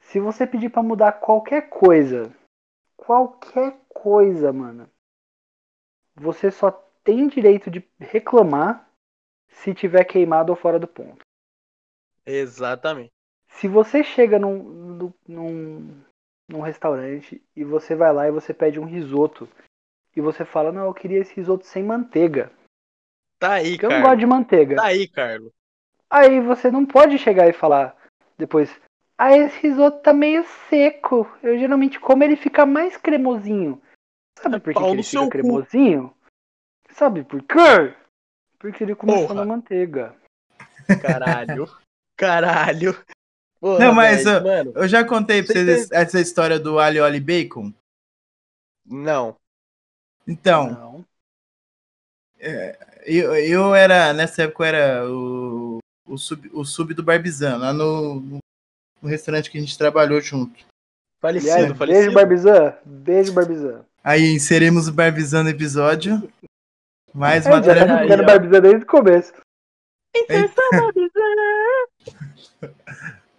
Se 0.00 0.20
você 0.20 0.46
pedir 0.46 0.70
pra 0.70 0.82
mudar 0.82 1.12
qualquer 1.12 1.68
coisa, 1.68 2.32
qualquer 2.96 3.76
coisa, 3.88 4.52
mano, 4.52 4.88
você 6.14 6.50
só 6.50 6.70
tem 7.02 7.26
direito 7.28 7.70
de 7.70 7.84
reclamar 7.98 8.88
se 9.48 9.74
tiver 9.74 10.04
queimado 10.04 10.52
ou 10.52 10.56
fora 10.56 10.78
do 10.78 10.86
ponto. 10.86 11.18
Exatamente. 12.24 13.10
Se 13.48 13.66
você 13.68 14.04
chega 14.04 14.38
num, 14.38 14.62
num, 14.62 15.12
num, 15.26 16.02
num 16.48 16.60
restaurante 16.60 17.42
e 17.54 17.64
você 17.64 17.94
vai 17.94 18.12
lá 18.12 18.28
e 18.28 18.32
você 18.32 18.52
pede 18.54 18.78
um 18.78 18.84
risoto 18.84 19.48
e 20.14 20.20
você 20.20 20.44
fala, 20.44 20.70
não, 20.72 20.84
eu 20.86 20.94
queria 20.94 21.18
esse 21.20 21.34
risoto 21.34 21.66
sem 21.66 21.82
manteiga. 21.82 22.50
Tá 23.38 23.54
aí, 23.54 23.78
eu 23.80 23.90
não 23.90 24.02
gosto 24.02 24.18
de 24.18 24.26
manteiga. 24.26 24.76
Tá 24.76 24.86
aí, 24.86 25.06
Carlos. 25.06 25.52
Aí 26.08 26.40
você 26.40 26.70
não 26.70 26.86
pode 26.86 27.18
chegar 27.18 27.48
e 27.48 27.52
falar 27.52 27.96
depois, 28.38 28.70
ah, 29.18 29.36
esse 29.36 29.58
risoto 29.60 30.02
tá 30.02 30.12
meio 30.12 30.44
seco. 30.68 31.26
Eu 31.42 31.58
geralmente 31.58 31.98
como 31.98 32.22
ele 32.22 32.36
fica 32.36 32.64
mais 32.64 32.96
cremosinho. 32.96 33.80
Sabe 34.38 34.60
por 34.60 34.74
que, 34.74 34.80
que 34.80 34.86
ele 34.86 35.02
fica 35.02 35.22
cu. 35.22 35.28
cremosinho? 35.30 36.14
Sabe 36.90 37.24
por 37.24 37.42
quê? 37.42 37.94
Porque 38.58 38.84
ele 38.84 38.94
começou 38.94 39.28
Porra. 39.28 39.40
na 39.40 39.44
manteiga. 39.44 40.14
Caralho. 41.00 41.68
Caralho. 42.16 43.04
Porra, 43.60 43.78
Não, 43.84 43.94
mas, 43.94 44.24
velho, 44.24 44.38
ó, 44.38 44.42
mano, 44.42 44.72
Eu 44.74 44.88
já 44.88 45.04
contei 45.04 45.42
pra 45.42 45.52
Você 45.52 45.64
vocês 45.64 45.90
essa 45.90 46.20
história 46.20 46.58
do 46.58 46.78
alho 46.78 47.02
óleo 47.02 47.16
e 47.16 47.20
bacon. 47.20 47.72
não. 48.84 49.36
Então, 50.26 50.70
Não. 50.70 51.04
Eu, 53.06 53.34
eu 53.36 53.74
era, 53.74 54.12
nessa 54.12 54.42
época 54.42 54.64
eu 54.64 54.66
era 54.66 55.10
o, 55.10 55.78
o, 56.06 56.18
sub, 56.18 56.50
o 56.52 56.64
sub 56.64 56.92
do 56.94 57.02
Barbizano, 57.02 57.58
lá 57.58 57.72
no, 57.72 58.40
no 59.00 59.08
restaurante 59.08 59.50
que 59.50 59.58
a 59.58 59.60
gente 59.60 59.78
trabalhou 59.78 60.20
junto. 60.20 60.64
Falecido, 61.20 61.52
Aliás, 61.54 61.78
falecido. 61.78 62.02
beijo, 62.04 62.14
Barbizan. 62.14 62.74
Beijo, 62.84 63.32
Barbizan. 63.32 63.84
Aí 64.04 64.34
inserimos 64.34 64.86
o 64.88 64.92
Barbizano 64.92 65.44
no 65.44 65.50
episódio. 65.50 66.30
Mais 67.14 67.46
É, 67.46 67.50
já 67.50 67.56
matéria. 67.56 67.86
tá 67.86 68.02
ficando 68.02 68.22
ó. 68.22 68.26
Barbizan 68.26 68.60
desde 68.60 68.82
o 68.82 68.86
começo. 68.86 69.32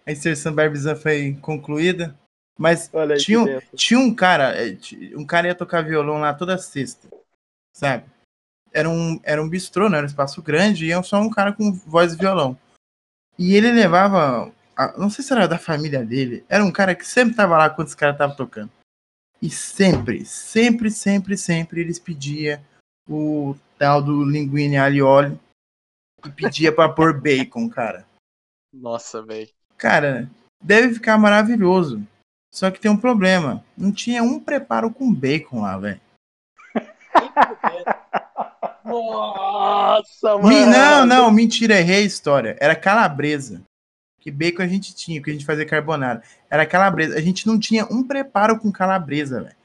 A 0.06 0.12
inserção 0.12 0.54
Barbizan 0.54 0.96
foi 0.96 1.36
concluída. 1.40 2.18
Mas 2.58 2.90
tinha, 3.18 3.40
um- 3.40 3.60
tinha 3.76 4.00
um 4.00 4.12
cara, 4.12 4.52
é, 4.56 4.76
um 5.16 5.24
cara 5.24 5.46
ia 5.46 5.54
tocar 5.54 5.80
violão 5.82 6.18
lá 6.18 6.34
toda 6.34 6.58
sexta, 6.58 7.08
sabe? 7.72 8.04
Era 8.72 8.88
um, 8.88 9.18
era 9.22 9.42
um 9.42 9.48
bistrô, 9.48 9.88
né? 9.88 9.98
Era 9.98 10.06
um 10.06 10.08
espaço 10.08 10.42
grande 10.42 10.86
e 10.86 10.90
eu 10.90 11.02
só 11.02 11.20
um 11.20 11.30
cara 11.30 11.52
com 11.52 11.72
voz 11.72 12.12
e 12.12 12.16
violão. 12.16 12.56
E 13.38 13.54
ele 13.54 13.70
levava, 13.70 14.52
a- 14.76 14.98
não 14.98 15.08
sei 15.08 15.24
se 15.24 15.32
era 15.32 15.46
da 15.46 15.58
família 15.58 16.04
dele, 16.04 16.44
era 16.48 16.64
um 16.64 16.72
cara 16.72 16.94
que 16.94 17.06
sempre 17.06 17.34
tava 17.34 17.56
lá 17.56 17.70
quando 17.70 17.88
os 17.88 17.94
caras 17.94 18.14
estavam 18.14 18.36
tocando. 18.36 18.70
E 19.40 19.48
sempre, 19.48 20.24
sempre, 20.24 20.90
sempre, 20.90 21.36
sempre 21.36 21.80
eles 21.80 21.98
pediam 21.98 22.60
o 23.08 23.54
tal 23.78 24.02
do 24.02 24.24
linguine 24.24 24.76
alioli 24.76 25.38
e 26.26 26.30
pedia 26.30 26.74
pra 26.74 26.88
pôr 26.88 27.14
bacon, 27.22 27.68
cara. 27.68 28.06
Nossa, 28.72 29.22
velho. 29.22 29.48
Cara, 29.76 30.28
deve 30.62 30.94
ficar 30.94 31.16
maravilhoso. 31.16 32.04
Só 32.52 32.70
que 32.70 32.80
tem 32.80 32.90
um 32.90 32.96
problema. 32.96 33.64
Não 33.76 33.92
tinha 33.92 34.22
um 34.22 34.40
preparo 34.40 34.90
com 34.90 35.14
bacon 35.14 35.60
lá, 35.60 35.78
velho. 35.78 36.00
Nossa, 39.10 40.38
mano. 40.38 40.66
Não, 40.70 41.06
não, 41.06 41.30
mentira, 41.30 41.78
errei 41.78 41.98
a 41.98 42.06
história. 42.06 42.56
Era 42.60 42.76
calabresa. 42.76 43.62
Que 44.20 44.30
bacon 44.30 44.62
a 44.62 44.66
gente 44.66 44.94
tinha, 44.94 45.22
que 45.22 45.30
a 45.30 45.32
gente 45.32 45.46
fazia 45.46 45.64
carbonara. 45.66 46.22
Era 46.50 46.66
calabresa. 46.66 47.16
A 47.16 47.20
gente 47.20 47.46
não 47.46 47.58
tinha 47.58 47.84
um 47.86 48.02
preparo 48.02 48.58
com 48.58 48.70
calabresa, 48.70 49.42
velho. 49.42 49.56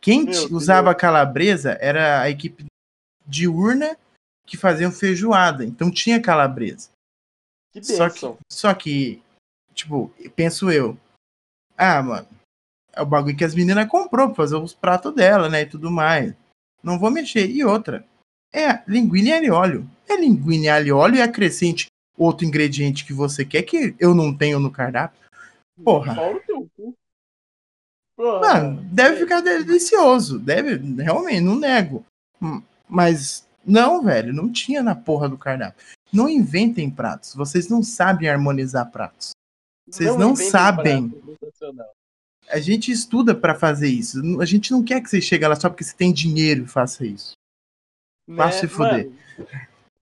Quem 0.00 0.24
Meu 0.24 0.32
t- 0.32 0.38
Deus. 0.40 0.50
usava 0.50 0.94
calabresa 0.94 1.78
era 1.80 2.20
a 2.20 2.30
equipe 2.30 2.66
diurna 3.26 3.96
que 4.46 4.56
faziam 4.56 4.90
feijoada. 4.92 5.64
Então 5.64 5.90
tinha 5.90 6.20
calabresa. 6.20 6.90
Que 7.72 7.82
Só 7.82 8.10
que, 8.10 8.20
só 8.50 8.74
que, 8.74 9.22
tipo, 9.74 10.12
penso 10.36 10.70
eu. 10.70 10.98
Ah, 11.76 12.02
mano, 12.02 12.28
é 12.92 13.00
o 13.00 13.06
bagulho 13.06 13.36
que 13.36 13.44
as 13.44 13.54
meninas 13.54 13.88
comprou 13.88 14.26
pra 14.28 14.36
fazer 14.36 14.56
os 14.56 14.74
pratos 14.74 15.14
dela, 15.14 15.48
né? 15.48 15.62
E 15.62 15.66
tudo 15.66 15.90
mais. 15.90 16.34
Não 16.82 16.98
vou 16.98 17.10
mexer. 17.10 17.48
E 17.48 17.64
outra, 17.64 18.04
é 18.52 18.82
linguine 18.86 19.30
e 19.30 19.32
alho 19.32 19.54
óleo. 19.54 19.90
É 20.08 20.16
linguine, 20.16 20.68
alho 20.68 20.86
e 20.88 20.92
óleo 20.92 21.16
e 21.16 21.22
acrescente 21.22 21.86
outro 22.16 22.46
ingrediente 22.46 23.04
que 23.04 23.12
você 23.12 23.44
quer 23.44 23.62
que 23.62 23.94
eu 23.98 24.14
não 24.14 24.34
tenho 24.34 24.60
no 24.60 24.70
cardápio. 24.70 25.20
Porra. 25.82 26.14
Teu 26.46 26.68
cu. 26.76 26.94
Mano, 28.18 28.82
deve 28.92 29.20
ficar 29.20 29.40
delicioso. 29.40 30.38
Deve, 30.38 30.76
realmente, 31.02 31.40
não 31.40 31.56
nego. 31.56 32.04
Mas 32.88 33.46
não, 33.64 34.02
velho, 34.02 34.32
não 34.32 34.50
tinha 34.50 34.82
na 34.82 34.94
porra 34.94 35.28
do 35.28 35.38
cardápio. 35.38 35.84
Não 36.12 36.28
inventem 36.28 36.90
pratos. 36.90 37.34
Vocês 37.34 37.68
não 37.68 37.82
sabem 37.82 38.28
harmonizar 38.28 38.90
pratos. 38.90 39.30
Vocês 39.88 40.14
não 40.16 40.32
inventem 40.32 40.50
sabem. 40.50 41.08
prato. 41.08 41.90
A 42.50 42.60
gente 42.60 42.92
estuda 42.92 43.34
pra 43.34 43.54
fazer 43.54 43.88
isso. 43.88 44.20
A 44.40 44.44
gente 44.44 44.70
não 44.70 44.84
quer 44.84 45.00
que 45.00 45.08
você 45.08 45.20
chegue 45.20 45.46
lá 45.46 45.56
só 45.56 45.70
porque 45.70 45.84
você 45.84 45.96
tem 45.96 46.12
dinheiro 46.12 46.64
e 46.64 46.68
faça 46.68 47.06
isso. 47.06 47.32
Vá 48.36 48.46
Né, 48.46 48.52
se 48.52 48.68
fuder. 48.68 49.10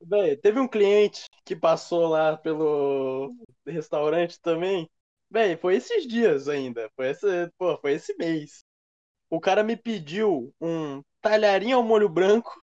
Véi, 0.03 0.37
teve 0.37 0.59
um 0.59 0.68
cliente 0.68 1.24
que 1.45 1.55
passou 1.55 2.09
lá 2.09 2.37
pelo 2.37 3.35
restaurante 3.66 4.41
também. 4.41 4.89
Véi, 5.31 5.57
foi 5.57 5.76
esses 5.76 6.07
dias 6.07 6.49
ainda. 6.49 6.91
Foi 6.97 7.11
esse, 7.11 7.51
pô, 7.59 7.76
foi 7.78 7.93
esse 7.93 8.14
mês. 8.16 8.64
O 9.28 9.41
cara 9.41 9.62
me 9.62 9.76
pediu 9.76 10.53
um 10.61 11.03
talharinho 11.20 11.76
ao 11.76 11.83
molho 11.85 12.09
branco 12.09 12.61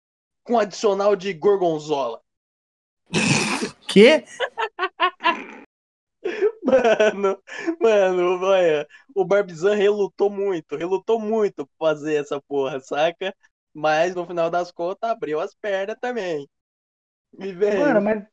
com 0.43 0.59
adicional 0.59 1.15
de 1.15 1.33
gorgonzola. 1.33 2.21
Que? 3.89 4.25
Mano, 6.63 7.43
mano, 7.81 8.45
olha, 8.45 8.87
o 9.15 9.25
Barbizan 9.25 9.75
relutou 9.75 10.31
muito, 10.31 10.77
relutou 10.77 11.19
muito 11.19 11.67
pra 11.67 11.89
fazer 11.89 12.15
essa 12.15 12.41
porra, 12.43 12.79
saca? 12.79 13.35
Mas 13.81 14.14
no 14.14 14.26
final 14.26 14.51
das 14.51 14.70
contas 14.70 15.09
abriu 15.11 15.41
as 15.41 15.55
pernas 15.55 15.97
também. 15.99 16.47
E, 17.39 17.51
velho, 17.53 17.81
Mano, 17.81 18.01
mas 18.03 18.26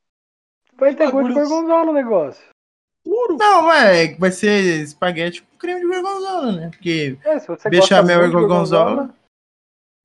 vai 0.73 0.93
ter 0.93 1.09
gosto 1.09 1.27
de 1.29 1.33
bagulho- 1.33 1.47
gorgonzola 1.49 1.89
o 1.91 1.93
negócio. 1.93 2.45
puro. 3.03 3.37
Não, 3.37 3.71
é, 3.71 4.13
vai 4.15 4.31
ser 4.31 4.81
espaguete 4.83 5.41
com 5.41 5.57
creme 5.57 5.79
de 5.79 5.87
gorgonzola, 5.87 6.51
né? 6.51 6.69
Porque 6.69 7.17
É, 7.23 7.39
se 7.39 7.47
você 7.47 7.69
Bechamel 7.69 8.25
e 8.25 8.31
gorgonzola. 8.31 9.15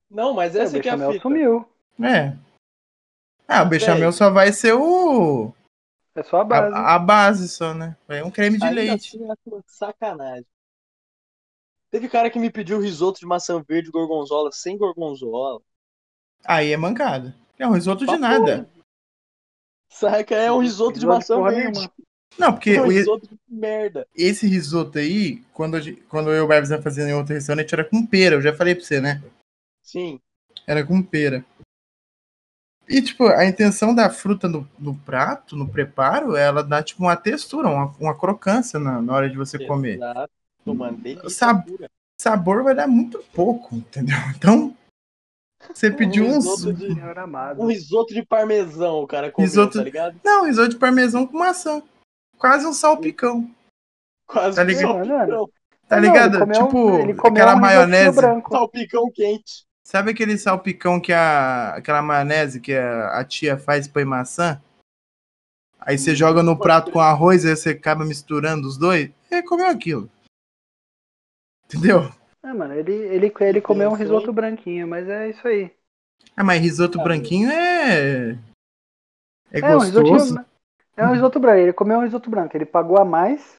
Não, 0.09 0.33
mas 0.33 0.55
é, 0.55 0.59
essa 0.61 0.79
que 0.79 0.87
é 0.87 0.91
a 0.93 0.97
fita. 1.11 1.21
sumiu. 1.21 1.67
É. 2.01 2.37
Ah, 3.45 3.63
o 3.63 3.65
bechamel 3.65 4.11
só 4.13 4.29
vai 4.29 4.53
ser 4.53 4.73
o. 4.73 5.53
É 6.15 6.23
só 6.23 6.39
a 6.41 6.43
base. 6.45 6.73
A, 6.73 6.95
a 6.95 6.99
base 6.99 7.49
só, 7.49 7.73
né? 7.73 7.97
É 8.07 8.23
um 8.23 8.31
creme 8.31 8.57
de 8.57 8.63
Ainda 8.63 8.75
leite. 8.81 9.17
assim, 9.17 9.61
sacanagem. 9.67 10.45
Teve 11.93 12.09
cara 12.09 12.27
que 12.31 12.39
me 12.39 12.49
pediu 12.49 12.79
risoto 12.79 13.19
de 13.19 13.25
maçã 13.27 13.61
verde 13.61 13.91
gorgonzola 13.91 14.51
sem 14.51 14.75
gorgonzola. 14.75 15.61
Aí 16.43 16.71
é 16.71 16.75
mancada. 16.75 17.35
É 17.59 17.67
um 17.67 17.71
risoto 17.73 17.99
de 17.99 18.13
Tá 18.13 18.17
nada. 18.17 18.67
Saca? 19.91 20.33
É 20.33 20.51
um 20.51 20.57
risoto 20.57 20.93
de 20.99 21.05
Risoto 21.05 21.13
maçã 21.15 21.35
porra 21.35 21.51
verde. 21.51 21.91
Não, 22.35 22.51
porque 22.51 22.71
É 22.71 22.81
um 22.81 22.85
o- 22.87 22.89
risoto 22.89 23.27
de 23.27 23.37
merda. 23.47 24.07
esse 24.15 24.47
risoto 24.47 24.97
aí, 24.97 25.43
quando, 25.53 25.77
quando 26.09 26.31
eu 26.31 26.37
e 26.37 26.39
o 26.41 26.47
Barbs 26.47 26.71
ia 26.71 26.81
fazendo 26.81 27.09
em 27.09 27.13
outro 27.13 27.35
restaurante, 27.35 27.71
era 27.71 27.85
com 27.87 28.03
pera. 28.03 28.37
Eu 28.37 28.41
já 28.41 28.55
falei 28.55 28.73
pra 28.73 28.83
você, 28.83 28.99
né? 28.99 29.21
Sim. 29.83 30.19
Era 30.65 30.83
com 30.83 30.99
pera. 31.03 31.45
E, 32.89 33.03
tipo, 33.03 33.27
a 33.27 33.45
intenção 33.45 33.93
da 33.93 34.09
fruta 34.09 34.49
no, 34.49 34.67
no 34.79 34.97
prato, 34.97 35.55
no 35.55 35.69
preparo, 35.69 36.35
ela 36.35 36.63
dá, 36.63 36.81
tipo, 36.81 37.03
uma 37.03 37.15
textura, 37.15 37.69
uma, 37.69 37.95
uma 37.99 38.17
crocância 38.17 38.79
na, 38.79 38.99
na 38.99 39.13
hora 39.13 39.29
de 39.29 39.37
você 39.37 39.63
comer. 39.63 39.97
Exato, 39.97 40.17
mano. 40.17 40.42
Delícia 40.65 41.29
Sabe- 41.29 41.71
pura. 41.71 41.89
Sabor 42.19 42.63
vai 42.63 42.73
dar 42.75 42.87
muito 42.87 43.19
pouco, 43.33 43.75
entendeu? 43.75 44.15
Então, 44.37 44.75
você 45.73 45.89
pediu 45.91 46.25
uns... 46.25 46.45
risoto 46.45 46.73
de- 46.73 46.93
Senhor 46.93 47.17
amado. 47.19 47.61
Um 47.61 47.67
risoto 47.67 48.13
de 48.13 48.23
parmesão, 48.23 49.01
o 49.01 49.07
cara 49.07 49.31
comeu, 49.31 49.47
Risoto- 49.49 49.77
tá 49.77 49.83
ligado? 49.83 50.19
Não, 50.23 50.45
risoto 50.45 50.69
de 50.69 50.75
parmesão 50.77 51.25
com 51.25 51.37
maçã. 51.37 51.81
Quase 52.37 52.65
um 52.65 52.73
salpicão. 52.73 53.49
Quase 54.27 54.55
Tá 54.57 54.61
um 54.63 54.65
ligado? 54.65 55.05
salpicão. 55.07 55.49
Tá 55.87 55.95
Não, 55.95 56.03
ele 56.03 56.07
ligado? 56.07 56.43
um- 56.43 56.51
tipo, 56.51 56.89
ele 56.99 57.13
comeu 57.13 57.43
aquela 57.43 57.55
um 57.57 57.61
maionese. 57.61 58.15
branco. 58.15 58.51
Salpicão 58.51 59.09
quente. 59.11 59.65
Sabe 59.85 60.11
aquele 60.11 60.37
salpicão 60.37 60.99
que 60.99 61.11
a. 61.11 61.75
aquela 61.75 62.01
maionese 62.01 62.59
que 62.61 62.73
a, 62.73 63.19
a 63.19 63.23
tia 63.25 63.57
faz 63.57 63.85
e 63.85 63.89
põe 63.89 64.05
maçã? 64.05 64.61
Aí 65.79 65.97
você 65.97 66.15
joga 66.15 66.41
no 66.41 66.57
prato 66.57 66.91
com 66.91 66.99
arroz 67.01 67.43
e 67.43 67.53
você 67.55 67.71
acaba 67.71 68.05
misturando 68.05 68.65
os 68.67 68.77
dois? 68.77 69.09
Ele 69.29 69.43
comeu 69.43 69.67
aquilo. 69.67 70.09
Entendeu? 71.73 72.11
É, 72.43 72.53
mano, 72.53 72.73
ele, 72.75 72.93
ele, 72.93 73.33
ele 73.39 73.61
comeu 73.61 73.89
um 73.89 73.95
risoto 73.95 74.31
branquinho, 74.31 74.87
mas 74.87 75.07
é 75.09 75.29
isso 75.31 75.47
aí. 75.47 75.71
Ah, 76.37 76.43
mas 76.43 76.61
risoto 76.61 76.99
Ah, 76.99 77.03
branquinho 77.03 77.49
é. 77.49 78.37
É, 79.51 79.59
É 79.59 79.75
um 79.75 79.79
gostoso. 79.79 80.13
risotinho. 80.13 80.45
É 80.95 81.07
um 81.07 81.13
risoto 81.13 81.39
branco. 81.39 81.57
Ele 81.59 81.73
comeu 81.73 81.97
um 81.97 82.03
risoto 82.03 82.29
branco. 82.29 82.55
Ele 82.55 82.65
pagou 82.65 82.97
a 82.97 83.05
mais 83.05 83.55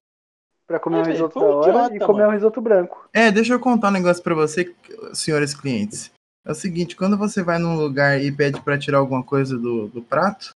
pra 0.67 0.79
comer 0.79 0.99
É, 0.99 1.01
um 1.01 1.05
risoto 1.07 1.41
da 1.41 1.47
um 1.47 1.49
hora 1.51 1.69
idiota, 1.69 1.97
e 1.97 1.99
comer 1.99 2.19
mano. 2.21 2.29
um 2.29 2.35
risoto 2.35 2.61
branco. 2.61 3.09
É, 3.13 3.31
deixa 3.33 3.53
eu 3.53 3.61
contar 3.61 3.89
um 3.89 3.93
negócio 3.93 4.23
pra 4.23 4.35
você, 4.35 4.73
senhores 5.13 5.55
clientes. 5.55 6.13
É 6.47 6.53
o 6.53 6.55
seguinte, 6.55 6.95
quando 6.95 7.17
você 7.17 7.43
vai 7.43 7.59
num 7.59 7.75
lugar 7.77 8.21
e 8.21 8.31
pede 8.31 8.61
pra 8.61 8.79
tirar 8.79 8.99
alguma 8.99 9.23
coisa 9.25 9.59
do, 9.59 9.89
do 9.89 10.03
prato, 10.03 10.51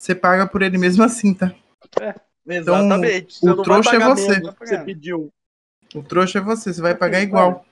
você 0.00 0.14
paga 0.14 0.46
por 0.46 0.62
ele 0.62 0.78
mesmo 0.78 1.02
assim, 1.02 1.34
tá? 1.34 1.52
Exatamente. 2.46 3.36
o 3.36 3.40
Você 3.40 3.54
vai 3.54 3.64
trouxa 3.64 3.96
é 3.96 3.98
você. 3.98 4.38
menos 4.38 4.54
que 4.54 4.66
Você 4.66 4.78
pediu. 4.78 5.30
O 5.94 6.02
trouxa 6.02 6.38
é 6.38 6.42
você, 6.42 6.72
você 6.72 6.80
vai 6.80 6.94
pagar 6.94 7.20
igual. 7.20 7.64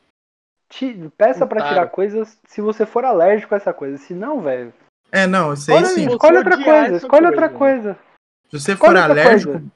Peça 1.16 1.46
pra 1.46 1.58
Otário. 1.58 1.68
tirar 1.68 1.86
coisas 1.88 2.38
se 2.46 2.60
você 2.60 2.86
for 2.86 3.04
alérgico 3.04 3.54
a 3.54 3.56
essa 3.56 3.72
coisa. 3.72 3.96
Se 3.98 4.14
não, 4.14 4.40
velho. 4.40 4.72
É, 5.10 5.26
não, 5.26 5.52
isso 5.52 5.72
aí 5.72 5.82
Escolhe, 5.82 5.94
sim. 5.94 6.08
escolhe 6.08 6.36
outra 6.38 6.64
coisa. 6.64 6.96
Escolhe 6.96 7.26
outra 7.26 7.48
coisa. 7.48 7.98
Se 8.48 8.60
você 8.60 8.76
for 8.76 8.96
alérgico, 8.96 9.52
coisa. 9.52 9.66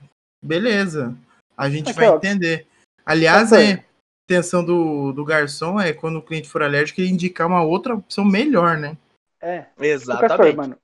beleza. 0.43 1.17
A 1.57 1.69
gente 1.69 1.91
Aqui, 1.91 1.99
vai 1.99 2.09
ó. 2.11 2.17
entender. 2.17 2.67
Aliás, 3.05 3.53
é, 3.53 3.57
coisa. 3.57 3.81
a 3.81 3.85
intenção 4.25 4.65
do, 4.65 5.13
do 5.13 5.25
garçom 5.25 5.81
é 5.81 5.93
quando 5.93 6.19
o 6.19 6.23
cliente 6.23 6.49
for 6.49 6.63
alérgico, 6.63 7.01
ele 7.01 7.11
indicar 7.11 7.47
uma 7.47 7.63
outra 7.65 7.95
opção 7.95 8.25
melhor, 8.25 8.77
né? 8.77 8.97
É. 9.41 9.63
Professor, 9.63 10.13
Exatamente. 10.15 10.57
mano. 10.57 10.79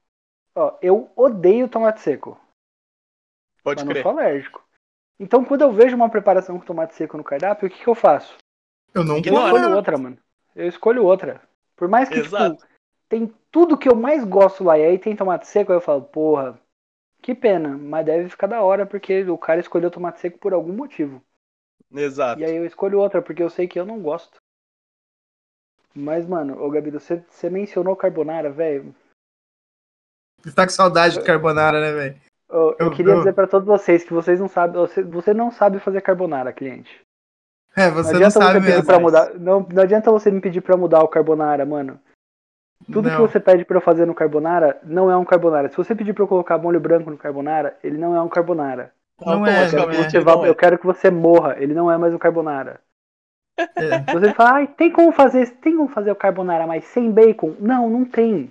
Ó, 0.57 0.77
eu 0.83 1.11
odeio 1.15 1.69
tomate 1.69 2.01
seco. 2.01 2.39
Pode 3.63 3.79
mas 3.81 3.85
não 3.87 3.93
crer. 3.93 4.03
sou 4.03 4.11
alérgico. 4.13 4.65
Então, 5.21 5.45
quando 5.45 5.61
eu 5.61 5.71
vejo 5.71 5.95
uma 5.95 6.09
preparação 6.09 6.59
com 6.59 6.65
tomate 6.65 6.95
seco 6.95 7.19
no 7.19 7.23
cardápio, 7.23 7.69
o 7.69 7.71
que, 7.71 7.83
que 7.85 7.87
eu 7.87 7.95
faço? 7.95 8.39
Eu 8.95 9.05
não 9.05 9.17
Eu 9.17 9.35
escolho 9.35 9.77
outra, 9.77 9.99
mano. 9.99 10.19
Eu 10.57 10.67
escolho 10.67 11.05
outra. 11.05 11.43
Por 11.77 11.89
mais 11.89 12.09
que, 12.09 12.19
Exato. 12.19 12.57
tipo, 12.57 12.67
tem 13.07 13.35
tudo 13.51 13.77
que 13.77 13.87
eu 13.87 13.95
mais 13.95 14.25
gosto 14.25 14.65
lá 14.65 14.79
e 14.79 14.83
aí 14.83 14.99
tem 14.99 15.15
tomate 15.15 15.47
seco, 15.47 15.73
aí 15.73 15.77
eu 15.77 15.83
falo, 15.83 16.01
porra, 16.05 16.59
que 17.21 17.35
pena, 17.35 17.77
mas 17.77 18.07
deve 18.07 18.31
ficar 18.31 18.47
da 18.47 18.63
hora 18.63 18.87
porque 18.87 19.23
o 19.25 19.37
cara 19.37 19.61
escolheu 19.61 19.91
tomate 19.91 20.21
seco 20.21 20.39
por 20.39 20.55
algum 20.55 20.73
motivo. 20.73 21.23
Exato. 21.93 22.41
E 22.41 22.45
aí 22.45 22.57
eu 22.57 22.65
escolho 22.65 22.99
outra 22.99 23.21
porque 23.21 23.43
eu 23.43 23.51
sei 23.51 23.69
que 23.69 23.79
eu 23.79 23.85
não 23.85 24.01
gosto. 24.01 24.41
Mas, 25.95 26.27
mano, 26.27 26.63
ô 26.63 26.71
Gabi, 26.71 26.91
você, 26.91 27.23
você 27.29 27.51
mencionou 27.51 27.95
carbonara, 27.95 28.51
velho. 28.51 28.95
Você 30.43 30.55
tá 30.55 30.65
com 30.65 30.73
saudade 30.73 31.19
de 31.19 31.25
carbonara, 31.25 31.79
né, 31.79 31.93
velho? 31.93 32.30
Eu, 32.51 32.77
eu 32.79 32.87
Eu- 32.87 32.91
queria 32.91 33.13
eu- 33.13 33.19
dizer 33.19 33.33
pra 33.33 33.47
todos 33.47 33.67
vocês 33.67 34.03
que 34.05 34.13
vocês 34.13 34.41
não 34.41 34.49
sabem, 34.49 34.77
você, 34.81 35.03
você 35.03 35.33
não 35.35 35.51
sabe 35.51 35.79
fazer 35.79 36.01
carbonara, 36.01 36.53
cliente. 36.53 37.01
É, 37.77 37.87
Não 37.89 37.95
você 37.95 38.11
não, 38.11 38.17
adianta 38.17 38.31
sabe 38.41 38.61
mesmo. 38.61 38.85
pra 38.85 38.99
mudar. 38.99 39.31
Não, 39.39 39.67
não 39.73 39.83
adianta 39.83 40.11
você 40.11 40.31
me 40.31 40.41
pedir 40.41 40.61
pra 40.61 40.77
mudar 40.77 41.03
o 41.03 41.09
carbonara, 41.09 41.65
mano. 41.65 42.01
Tudo 42.91 43.09
Não. 43.09 43.15
que 43.17 43.21
você 43.23 43.39
pede 43.39 43.65
pra 43.65 43.77
eu 43.77 43.81
fazer 43.81 44.07
no 44.07 44.15
carbonara 44.15 44.81
não 44.83 45.11
é 45.11 45.17
um 45.17 45.25
carbonara. 45.25 45.69
Se 45.69 45.77
você 45.77 45.95
pedir 45.95 46.13
pra 46.15 46.25
eu 46.25 46.29
colocar 46.29 46.59
molho 46.59 46.81
branco 46.81 47.11
no 47.11 47.17
carbonara, 47.19 47.77
ele 47.85 47.97
não 47.99 48.17
é 48.17 48.21
um 48.23 48.29
carbonara. 48.29 48.93
Não 49.25 49.47
é, 49.47 49.67
Eu 49.67 49.71
quero, 49.71 49.83
não 49.83 49.91
que 49.91 49.97
é. 49.97 50.11
você 50.11 50.19
vá- 50.21 50.35
não 50.37 50.47
é. 50.47 50.49
eu 50.49 50.55
quero 50.55 50.79
que 50.79 50.87
você 50.87 51.11
morra. 51.11 51.55
Ele 51.59 51.75
não 51.75 51.91
é 51.93 51.97
mais 51.99 52.13
um 52.13 52.19
carbonara. 52.19 52.81
É. 53.59 54.13
Você 54.13 54.33
fala, 54.33 54.53
ai, 54.55 54.67
tem 54.67 54.91
como 54.91 55.13
fazer, 55.13 55.47
tem 55.61 55.77
como 55.77 55.89
fazer 55.91 56.11
o 56.11 56.17
carbonara 56.17 56.67
mais 56.67 56.85
sem 56.87 57.11
bacon? 57.13 57.55
Não, 57.61 57.89
não 57.91 58.05
tem. 58.07 58.51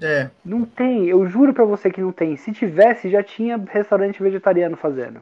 É, 0.00 0.30
Não 0.44 0.64
tem. 0.64 1.06
Eu 1.06 1.26
juro 1.26 1.52
pra 1.52 1.64
você 1.64 1.90
que 1.90 2.00
não 2.00 2.12
tem. 2.12 2.36
Se 2.36 2.52
tivesse, 2.52 3.10
já 3.10 3.22
tinha 3.22 3.56
restaurante 3.56 4.22
vegetariano 4.22 4.76
fazendo. 4.76 5.20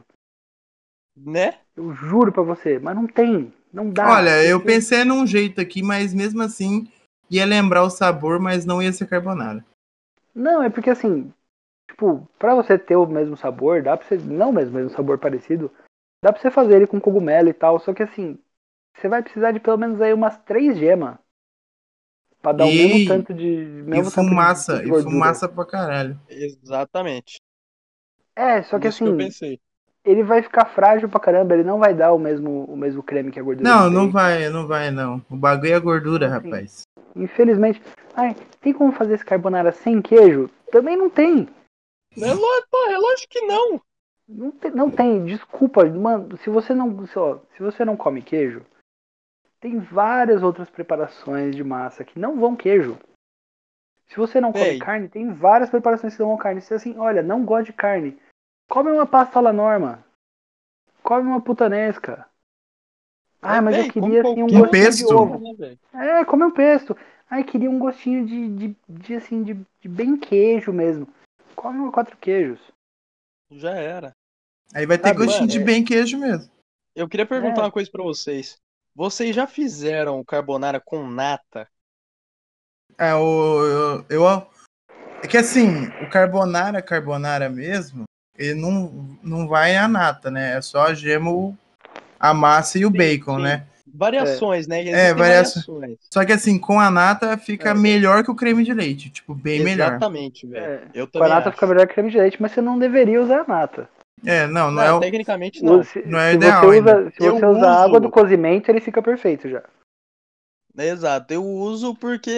Né? 1.15 1.57
Eu 1.75 1.93
juro 1.93 2.31
pra 2.31 2.43
você, 2.43 2.79
mas 2.79 2.95
não 2.95 3.05
tem. 3.05 3.53
Não 3.73 3.89
dá. 3.89 4.09
Olha, 4.09 4.43
eu 4.45 4.63
pensei 4.63 5.03
num 5.03 5.27
jeito 5.27 5.59
aqui, 5.59 5.83
mas 5.83 6.13
mesmo 6.13 6.41
assim 6.41 6.91
ia 7.29 7.45
lembrar 7.45 7.83
o 7.83 7.89
sabor, 7.89 8.39
mas 8.39 8.65
não 8.65 8.81
ia 8.81 8.91
ser 8.91 9.07
carbonara. 9.07 9.63
Não, 10.33 10.63
é 10.63 10.69
porque 10.69 10.89
assim, 10.89 11.31
tipo, 11.89 12.27
pra 12.39 12.55
você 12.55 12.77
ter 12.77 12.95
o 12.95 13.05
mesmo 13.05 13.35
sabor, 13.35 13.83
dá 13.83 13.97
pra 13.97 14.07
você. 14.07 14.17
Não 14.17 14.51
mesmo, 14.51 14.75
mesmo 14.75 14.89
sabor 14.89 15.17
parecido, 15.19 15.71
dá 16.23 16.31
pra 16.31 16.41
você 16.41 16.49
fazer 16.49 16.77
ele 16.77 16.87
com 16.87 16.99
cogumelo 16.99 17.49
e 17.49 17.53
tal, 17.53 17.79
só 17.79 17.93
que 17.93 18.03
assim, 18.03 18.39
você 18.95 19.07
vai 19.07 19.21
precisar 19.21 19.51
de 19.51 19.59
pelo 19.59 19.77
menos 19.77 20.01
aí 20.01 20.13
umas 20.13 20.37
três 20.37 20.77
gemas. 20.77 21.17
Pra 22.41 22.51
dar 22.53 22.65
o 22.65 22.69
E- 22.69 22.75
mesmo 22.87 23.07
tanto 23.07 23.33
de. 23.33 23.43
E 23.45 23.65
Mesmo 23.83 24.11
tanto 24.11 24.21
de- 24.23 24.29
fumaça, 24.29 24.77
de 24.77 24.85
e 24.85 24.89
gordura. 24.89 25.11
fumaça 25.11 25.49
pra 25.49 25.65
caralho. 25.65 26.19
Exatamente. 26.29 27.39
É, 28.35 28.61
só 28.63 28.79
que 28.79 28.87
Isso 28.87 28.99
que 28.99 29.03
eu 29.03 29.07
assim, 29.09 29.17
pensei. 29.17 29.59
ele 30.05 30.23
vai 30.23 30.41
ficar 30.41 30.65
frágil 30.65 31.09
pra 31.09 31.19
caramba, 31.19 31.53
ele 31.53 31.63
não 31.63 31.77
vai 31.79 31.93
dar 31.93 32.13
o 32.13 32.19
mesmo, 32.19 32.63
o 32.65 32.77
mesmo 32.77 33.03
creme 33.03 33.31
que 33.31 33.39
a 33.39 33.43
gordura. 33.43 33.67
Não, 33.69 33.89
não 33.89 34.09
vai, 34.09 34.47
não 34.49 34.65
vai 34.65 34.89
não. 34.91 35.21
O 35.29 35.35
bagulho 35.35 35.73
é 35.73 35.79
gordura, 35.79 36.27
Sim. 36.27 36.33
rapaz. 36.33 36.81
Infelizmente. 37.15 37.81
Ai, 38.15 38.35
tem 38.61 38.71
como 38.73 38.91
fazer 38.93 39.15
esse 39.15 39.25
carbonara 39.25 39.71
sem 39.71 40.01
queijo? 40.01 40.49
Também 40.71 40.95
não 40.95 41.09
tem. 41.09 41.47
É, 42.17 42.35
pô, 42.71 42.89
é 42.89 42.97
lógico 42.97 43.27
que 43.29 43.41
não. 43.41 43.81
Não 44.27 44.51
tem, 44.51 44.71
não 44.71 44.91
tem, 44.91 45.25
desculpa, 45.25 45.83
mano, 45.85 46.37
se 46.37 46.49
você 46.51 46.73
não, 46.73 47.05
se, 47.07 47.17
ó, 47.17 47.39
se 47.57 47.63
você 47.63 47.83
não 47.83 47.97
come 47.97 48.21
queijo, 48.21 48.61
tem 49.59 49.79
várias 49.79 50.41
outras 50.41 50.69
preparações 50.69 51.55
de 51.55 51.63
massa 51.63 52.03
que 52.03 52.17
não 52.19 52.39
vão 52.39 52.55
queijo. 52.55 52.97
Se 54.07 54.15
você 54.15 54.41
não 54.41 54.51
come 54.51 54.63
Véi. 54.65 54.79
carne, 54.79 55.07
tem 55.09 55.31
várias 55.31 55.69
preparações 55.69 56.13
que 56.15 56.19
não 56.19 56.29
vão 56.29 56.37
carne. 56.37 56.61
Se 56.61 56.73
assim, 56.73 56.97
olha, 56.97 57.21
não 57.21 57.45
gosta 57.45 57.65
de 57.65 57.73
carne, 57.73 58.19
come 58.67 58.89
uma 58.89 59.05
pasta 59.05 59.37
alla 59.37 59.53
norma. 59.53 60.03
Come 61.03 61.27
uma 61.27 61.41
putanesca. 61.41 62.27
Ah, 63.41 63.61
mas 63.61 63.75
Véi, 63.75 63.87
eu 63.87 63.91
queria 63.93 64.21
como 64.23 64.33
assim, 64.33 64.43
um 64.43 64.47
gostinho 64.47 64.71
pesto. 64.71 65.07
de 65.07 65.13
ovo. 65.13 65.41
É, 65.93 66.25
come 66.25 66.43
um 66.43 66.51
pesto. 66.51 66.97
Ai, 67.29 67.43
queria 67.43 67.69
um 67.69 67.79
gostinho 67.79 68.25
de, 68.25 68.49
de, 68.49 68.75
de, 68.89 69.15
assim, 69.15 69.43
de, 69.43 69.53
de 69.79 69.87
bem 69.87 70.17
queijo 70.17 70.73
mesmo. 70.73 71.07
Come 71.55 71.77
uma 71.79 71.91
quatro 71.91 72.17
queijos. 72.17 72.59
Já 73.51 73.71
era. 73.75 74.11
Aí 74.73 74.85
vai 74.85 74.97
ter 74.97 75.09
Sabe, 75.09 75.19
gostinho 75.19 75.41
mano, 75.41 75.51
de 75.51 75.59
é- 75.59 75.63
bem 75.63 75.83
queijo 75.85 76.17
mesmo. 76.17 76.51
Eu 76.95 77.07
queria 77.07 77.25
perguntar 77.25 77.61
É. 77.61 77.65
uma 77.65 77.71
coisa 77.71 77.89
pra 77.89 78.03
vocês. 78.03 78.57
Vocês 78.95 79.35
já 79.35 79.47
fizeram 79.47 80.23
carbonara 80.23 80.79
com 80.83 81.07
nata? 81.07 81.67
É, 82.97 83.13
o, 83.15 83.65
eu, 83.65 84.05
eu- 84.09 84.47
É 85.23 85.27
que 85.27 85.37
assim, 85.37 85.87
o 86.01 86.09
carbonara, 86.09 86.81
carbonara 86.81 87.49
mesmo, 87.49 88.03
ele 88.37 88.59
não, 88.59 89.17
não 89.21 89.47
vai 89.47 89.75
a 89.75 89.87
nata, 89.87 90.31
né? 90.31 90.57
É 90.57 90.61
só 90.61 90.87
a 90.87 90.93
gema, 90.93 91.29
o- 91.31 91.55
a 92.19 92.33
massa 92.33 92.77
e 92.79 92.85
o 92.85 92.91
Sim, 92.91 92.97
bacon, 92.97 93.37
sim. 93.37 93.43
né? 93.43 93.65
Variações, 93.91 94.67
né? 94.67 94.81
Existem 94.81 95.13
variações. 95.15 95.65
variações. 95.65 95.97
Só 96.13 96.23
que 96.25 96.31
assim, 96.31 96.59
com 96.59 96.79
a 96.79 96.91
nata 96.91 97.37
fica 97.37 97.71
É. 97.71 97.73
melhor 97.73 98.23
que 98.23 98.31
o 98.31 98.35
creme 98.35 98.63
de 98.63 98.73
leite. 98.73 99.09
Tipo, 99.09 99.33
bem 99.33 99.61
melhor. 99.63 99.89
Exatamente, 99.89 100.45
velho. 100.45 100.65
É, 100.65 100.83
Eu 100.93 101.07
Com 101.07 101.23
a 101.23 101.27
nata 101.27 101.49
acho. 101.49 101.55
fica 101.55 101.67
melhor 101.67 101.87
que 101.87 101.93
creme 101.93 102.11
de 102.11 102.17
leite, 102.17 102.41
mas 102.41 102.51
você 102.51 102.61
não 102.61 102.77
deveria 102.77 103.21
usar 103.21 103.41
a 103.41 103.47
nata. 103.47 103.89
É, 104.25 104.47
não, 104.47 104.69
não, 104.71 104.81
Não, 104.81 104.83
é 104.83 104.93
o. 104.93 104.99
tecnicamente 104.99 105.63
não. 105.63 105.83
Se, 105.83 106.01
não 106.05 106.19
é 106.19 106.31
se 106.31 106.35
ideal 106.35 106.65
você 106.65 106.79
usa, 106.79 107.11
se 107.11 107.19
Eu 107.19 107.33
você 107.33 107.45
usar 107.45 107.69
a 107.69 107.83
água 107.83 107.99
do 107.99 108.09
cozimento, 108.09 108.69
ele 108.69 108.81
fica 108.81 109.01
perfeito 109.01 109.49
já. 109.49 109.63
Exato, 110.77 111.33
eu 111.33 111.43
uso 111.43 111.95
porque 111.95 112.31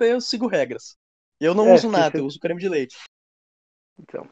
eu 0.00 0.20
sigo 0.20 0.46
regras. 0.46 0.96
Eu 1.40 1.54
não 1.54 1.68
É, 1.68 1.74
uso 1.74 1.90
nata, 1.90 2.12
você- 2.12 2.20
eu 2.22 2.26
uso 2.26 2.38
creme 2.40 2.60
de 2.60 2.68
leite. 2.68 2.96
Então. 3.98 4.26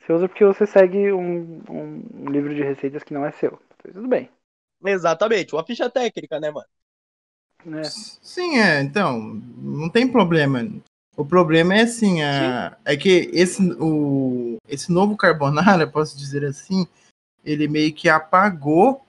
Você 0.00 0.12
usa 0.12 0.28
porque 0.28 0.44
você 0.44 0.66
segue 0.66 1.12
um, 1.12 1.60
um- 1.68 2.30
livro 2.30 2.54
de 2.54 2.62
receitas 2.62 3.02
que 3.02 3.12
não 3.12 3.26
é 3.26 3.30
seu. 3.32 3.60
Então, 3.76 3.92
tudo 3.92 4.08
bem. 4.08 4.30
Exatamente, 4.84 5.54
uma 5.54 5.66
ficha 5.66 5.90
técnica, 5.90 6.40
né, 6.40 6.50
mano? 6.50 6.66
Né? 7.64 7.82
Sim, 7.82 8.58
é, 8.58 8.80
então, 8.80 9.18
não 9.20 9.90
tem 9.90 10.10
problema. 10.10 10.60
O 11.18 11.26
problema 11.26 11.74
é 11.74 11.80
assim, 11.80 12.22
a, 12.22 12.78
é 12.84 12.96
que 12.96 13.28
esse, 13.32 13.60
o, 13.72 14.56
esse 14.68 14.92
novo 14.92 15.16
carbonara, 15.16 15.84
posso 15.90 16.16
dizer 16.16 16.44
assim, 16.44 16.86
ele 17.44 17.66
meio 17.66 17.92
que 17.92 18.08
apagou 18.08 19.04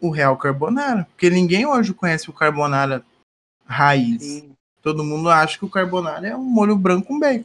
o 0.00 0.08
real 0.08 0.38
carbonara. 0.38 1.04
Porque 1.10 1.28
ninguém 1.28 1.66
hoje 1.66 1.92
conhece 1.92 2.30
o 2.30 2.32
carbonara 2.32 3.04
raiz. 3.66 4.22
Sim. 4.22 4.54
Todo 4.80 5.04
mundo 5.04 5.28
acha 5.28 5.58
que 5.58 5.66
o 5.66 5.70
carbonara 5.70 6.26
é 6.26 6.34
um 6.34 6.42
molho 6.42 6.78
branco 6.78 7.08
com 7.08 7.18
bacon. 7.18 7.44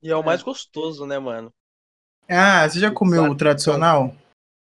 E 0.00 0.10
é 0.10 0.16
o 0.16 0.20
É. 0.20 0.24
mais 0.24 0.40
gostoso, 0.40 1.04
né, 1.04 1.18
mano? 1.18 1.50
Ah, 2.28 2.68
você 2.68 2.78
já 2.78 2.90
comeu 2.92 3.22
o 3.22 3.24
Claro. 3.24 3.36
tradicional? 3.36 4.14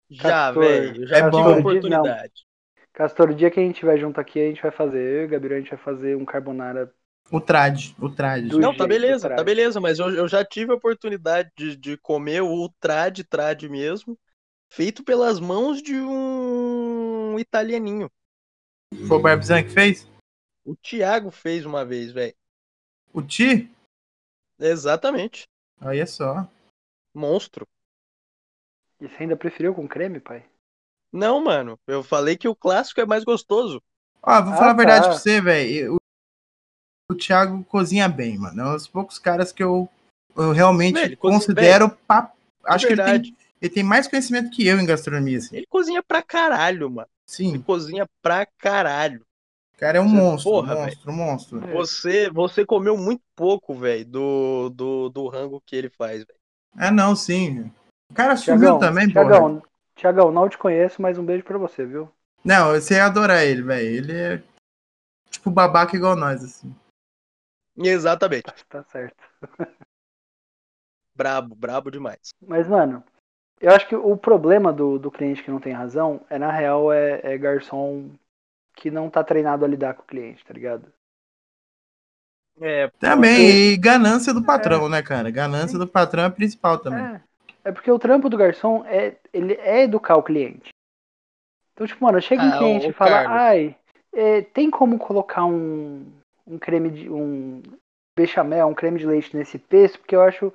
Já, 0.07 0.23
Castor, 0.23 0.63
velho, 0.63 1.07
já 1.07 1.17
é 1.17 1.21
tive 1.21 1.31
bom. 1.31 1.43
a 1.49 1.57
oportunidade. 1.57 2.45
Castor, 2.93 3.29
o 3.31 3.33
dia 3.35 3.49
que 3.49 3.59
a 3.59 3.63
gente 3.63 3.73
estiver 3.73 3.97
junto 3.97 4.19
aqui, 4.19 4.39
a 4.39 4.47
gente 4.49 4.61
vai 4.61 4.71
fazer, 4.71 4.99
eu 4.99 5.21
e 5.23 5.25
o 5.25 5.29
Gabriel, 5.29 5.57
a 5.57 5.61
gente 5.61 5.69
vai 5.69 5.79
fazer 5.79 6.15
um 6.15 6.25
carbonara. 6.25 6.93
O 7.31 7.39
trad, 7.39 7.95
o 7.99 8.09
trad. 8.09 8.49
Do 8.49 8.59
Não, 8.59 8.75
tá 8.75 8.85
beleza, 8.85 9.29
tá 9.29 9.43
beleza, 9.43 9.79
mas 9.79 9.99
eu, 9.99 10.09
eu 10.13 10.27
já 10.27 10.43
tive 10.43 10.71
a 10.71 10.75
oportunidade 10.75 11.49
de, 11.57 11.75
de 11.77 11.97
comer 11.97 12.41
o 12.41 12.69
trad, 12.79 13.23
trad 13.23 13.63
mesmo, 13.69 14.19
feito 14.69 15.03
pelas 15.03 15.39
mãos 15.39 15.81
de 15.81 15.95
um 15.95 17.39
italianinho. 17.39 18.11
Foi 19.07 19.17
o 19.17 19.21
Barbizan 19.21 19.63
que 19.63 19.69
fez? 19.69 20.05
O 20.65 20.75
Thiago 20.75 21.31
fez 21.31 21.65
uma 21.65 21.85
vez, 21.85 22.11
velho. 22.11 22.35
O 23.13 23.21
Ti? 23.21 23.69
Exatamente. 24.59 25.47
Olha 25.81 26.05
só. 26.05 26.47
Monstro. 27.13 27.65
E 28.99 29.07
você 29.07 29.23
ainda 29.23 29.37
preferiu 29.37 29.73
com 29.73 29.87
creme, 29.87 30.19
pai? 30.19 30.45
Não, 31.11 31.41
mano, 31.43 31.79
eu 31.87 32.03
falei 32.03 32.37
que 32.37 32.47
o 32.47 32.55
clássico 32.55 33.01
é 33.01 33.05
mais 33.05 33.23
gostoso. 33.23 33.81
Ó, 34.21 34.41
vou 34.43 34.53
Ah, 34.53 34.57
falar 34.57 34.71
a 34.71 34.75
verdade 34.75 35.05
tá. 35.05 35.09
pra 35.09 35.17
você, 35.17 35.41
velho. 35.41 36.00
O, 37.11 37.15
Thiago 37.15 37.63
cozinha 37.65 38.07
bem, 38.07 38.37
mano. 38.37 38.61
É 38.61 38.65
um 38.65 38.73
dos 38.73 38.87
poucos 38.87 39.17
caras 39.19 39.51
que 39.51 39.63
eu, 39.63 39.89
eu 40.35 40.51
realmente 40.51 40.99
ele 40.99 41.15
cozinha 41.15 41.39
considero. 41.39 41.89
Pa... 42.07 42.31
É 42.65 42.73
Acho 42.73 42.87
que 42.87 42.93
ele 42.93 43.01
tem, 43.03 43.11
verdade. 43.13 43.35
ele 43.61 43.73
tem 43.73 43.83
mais 43.83 44.07
conhecimento 44.07 44.51
que 44.51 44.65
eu 44.67 44.79
em 44.79 44.85
gastronomia, 44.85 45.37
assim. 45.39 45.57
Ele 45.57 45.65
cozinha 45.67 46.03
pra 46.03 46.21
caralho, 46.21 46.89
mano. 46.89 47.07
Ele 47.39 47.49
Sim, 47.51 47.61
cozinha 47.61 48.05
pra 48.21 48.45
caralho. 48.45 49.21
o 49.75 49.79
cara 49.79 49.97
é 49.97 50.01
um 50.01 50.09
Você- 50.09 50.15
monstro, 50.15 50.51
porra, 50.51 50.75
monstro, 50.75 51.11
monstro. 51.13 51.63
É. 51.67 51.73
Você, 51.73 52.29
você 52.29 52.65
comeu 52.65 52.95
muito 52.97 53.23
pouco, 53.35 53.73
velho, 53.73 54.05
do, 54.05 54.69
do, 54.69 55.09
do 55.09 55.27
rango 55.27 55.61
que 55.65 55.75
ele 55.75 55.89
faz, 55.89 56.19
velho. 56.23 56.39
Ah, 56.77 56.91
não, 56.91 57.15
sim. 57.15 57.71
O 58.09 58.13
cara 58.13 58.35
sumiu 58.35 58.59
Tiagão, 58.59 58.79
também, 58.79 59.09
porra. 59.11 59.25
Tiagão, 59.29 59.63
Tiagão, 59.95 60.31
não 60.31 60.47
te 60.49 60.57
conheço, 60.57 61.01
mas 61.01 61.17
um 61.17 61.25
beijo 61.25 61.43
pra 61.43 61.57
você, 61.57 61.85
viu? 61.85 62.09
Não, 62.43 62.71
você 62.71 62.95
ia 62.95 63.05
adorar 63.05 63.43
ele, 63.43 63.61
velho. 63.61 63.87
Ele 63.87 64.13
é 64.13 64.43
tipo 65.29 65.49
babaca 65.49 65.95
igual 65.95 66.15
nós, 66.15 66.43
assim. 66.43 66.75
Exatamente. 67.83 68.43
Tá 68.69 68.83
certo. 68.83 69.23
Brabo, 71.15 71.55
brabo 71.55 71.91
demais. 71.91 72.31
Mas, 72.41 72.67
mano, 72.67 73.03
eu 73.59 73.71
acho 73.71 73.87
que 73.87 73.95
o 73.95 74.17
problema 74.17 74.73
do, 74.73 74.97
do 74.97 75.11
cliente 75.11 75.43
que 75.43 75.51
não 75.51 75.59
tem 75.59 75.73
razão 75.73 76.21
é, 76.29 76.39
na 76.39 76.51
real, 76.51 76.91
é, 76.91 77.19
é 77.23 77.37
garçom 77.37 78.09
que 78.75 78.89
não 78.89 79.09
tá 79.09 79.23
treinado 79.23 79.63
a 79.63 79.67
lidar 79.67 79.93
com 79.93 80.01
o 80.01 80.05
cliente, 80.05 80.43
tá 80.43 80.53
ligado? 80.53 80.91
É, 82.59 82.87
Também, 82.99 83.71
e 83.71 83.77
ganância 83.77 84.33
do 84.33 84.43
patrão, 84.43 84.87
né, 84.87 85.01
cara? 85.01 85.29
Ganância 85.31 85.77
do 85.77 85.87
patrão 85.87 86.23
é 86.23 86.29
principal 86.29 86.77
também. 86.77 87.03
É, 87.65 87.69
é 87.69 87.71
porque 87.71 87.91
o 87.91 87.99
trampo 87.99 88.29
do 88.29 88.37
garçom 88.37 88.83
é, 88.85 89.15
ele 89.33 89.53
é 89.55 89.83
educar 89.83 90.15
o 90.15 90.23
cliente. 90.23 90.69
Então, 91.73 91.87
tipo, 91.87 92.03
mano, 92.03 92.21
chega 92.21 92.43
um 92.43 92.51
Ah, 92.51 92.57
cliente 92.59 92.87
ô, 92.87 92.89
e 92.89 92.93
fala, 92.93 93.17
Carlos. 93.17 93.41
ai, 93.41 93.75
é, 94.13 94.41
tem 94.41 94.69
como 94.69 94.99
colocar 94.99 95.45
um, 95.45 96.05
um 96.51 96.59
creme 96.59 96.91
de. 96.91 97.09
um 97.09 97.61
bechamel, 98.17 98.67
um 98.67 98.73
creme 98.73 98.99
de 98.99 99.05
leite 99.05 99.35
nesse 99.35 99.57
pesto, 99.57 99.99
porque 99.99 100.15
eu 100.15 100.21
acho 100.21 100.53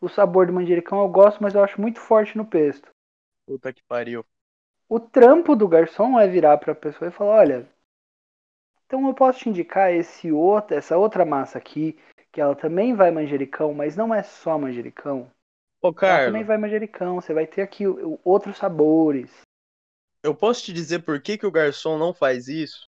o 0.00 0.08
sabor 0.08 0.46
do 0.46 0.52
manjericão 0.52 1.00
eu 1.00 1.08
gosto, 1.08 1.42
mas 1.42 1.54
eu 1.54 1.62
acho 1.62 1.80
muito 1.80 2.00
forte 2.00 2.36
no 2.36 2.44
pesto. 2.44 2.90
puta 3.46 3.72
que 3.72 3.82
pariu. 3.84 4.24
O 4.88 4.98
trampo 4.98 5.54
do 5.54 5.68
garçom 5.68 6.18
é 6.18 6.26
virar 6.26 6.58
pra 6.58 6.74
pessoa 6.74 7.08
e 7.08 7.12
falar, 7.12 7.36
olha, 7.36 7.68
então 8.86 9.06
eu 9.06 9.14
posso 9.14 9.40
te 9.40 9.48
indicar 9.48 9.92
esse 9.92 10.32
outro, 10.32 10.76
essa 10.76 10.96
outra 10.96 11.24
massa 11.24 11.58
aqui, 11.58 11.98
que 12.32 12.40
ela 12.40 12.56
também 12.56 12.94
vai 12.94 13.10
manjericão, 13.10 13.74
mas 13.74 13.96
não 13.96 14.14
é 14.14 14.22
só 14.22 14.58
manjericão. 14.58 15.30
Ô, 15.80 15.88
Ela 15.88 16.24
também 16.24 16.42
Carlos, 16.42 16.46
vai 16.46 16.58
manjericão, 16.58 17.20
você 17.20 17.32
vai 17.32 17.46
ter 17.46 17.62
aqui 17.62 17.84
outros 18.24 18.56
sabores, 18.56 19.30
eu 20.22 20.34
posso 20.34 20.64
te 20.64 20.72
dizer 20.72 21.04
por 21.04 21.20
que, 21.20 21.38
que 21.38 21.46
o 21.46 21.50
garçom 21.50 21.96
não 21.96 22.12
faz 22.12 22.48
isso? 22.48 22.88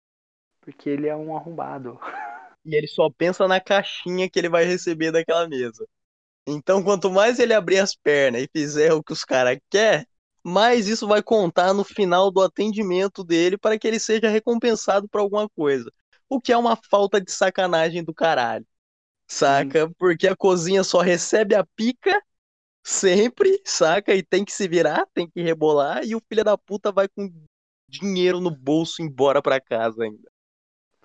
porque 0.62 0.90
ele 0.90 1.08
é 1.08 1.16
um 1.16 1.36
arrombado. 1.36 2.00
E 2.66 2.76
ele 2.76 2.88
só 2.88 3.10
pensa 3.10 3.48
na 3.48 3.60
caixinha 3.62 4.30
que 4.30 4.40
ele 4.40 4.50
vai 4.50 4.66
receber 4.66 5.12
daquela 5.12 5.48
mesa. 5.48 5.88
Então, 6.48 6.84
quanto 6.84 7.12
mais 7.12 7.40
ele 7.40 7.54
abrir 7.54 7.80
as 7.80 7.96
pernas 7.96 8.44
e 8.44 8.50
fizer 8.52 8.94
o 8.94 9.04
que 9.04 9.14
os 9.14 9.24
caras 9.24 9.60
querem, 9.70 10.06
mais 10.44 10.88
isso 10.88 11.08
vai 11.08 11.24
contar 11.24 11.74
no 11.74 11.84
final 11.84 12.32
do 12.32 12.42
atendimento 12.42 13.24
dele 13.24 13.58
para 13.58 13.80
que 13.80 13.88
ele 13.88 14.00
seja 14.00 14.30
recompensado 14.30 15.08
por 15.10 15.20
alguma 15.22 15.50
coisa. 15.50 15.92
O 16.30 16.42
que 16.42 16.52
é 16.54 16.58
uma 16.58 16.76
falta 16.90 17.22
de 17.22 17.32
sacanagem 17.32 18.04
do 18.04 18.14
caralho. 18.14 18.66
Saca? 19.28 19.90
Porque 19.98 20.28
a 20.28 20.36
cozinha 20.36 20.84
só 20.84 21.02
recebe 21.02 21.56
a 21.56 21.66
pica 21.76 22.22
sempre, 22.84 23.62
saca? 23.66 24.16
E 24.16 24.24
tem 24.24 24.46
que 24.46 24.54
se 24.54 24.68
virar, 24.68 25.06
tem 25.14 25.30
que 25.30 25.42
rebolar, 25.42 26.04
e 26.06 26.16
o 26.16 26.22
filho 26.30 26.44
da 26.44 26.58
puta 26.58 26.92
vai 26.92 27.08
com 27.10 27.32
dinheiro 27.90 28.40
no 28.40 28.52
bolso 28.52 29.02
embora 29.02 29.42
pra 29.42 29.62
casa 29.62 30.04
ainda. 30.04 30.30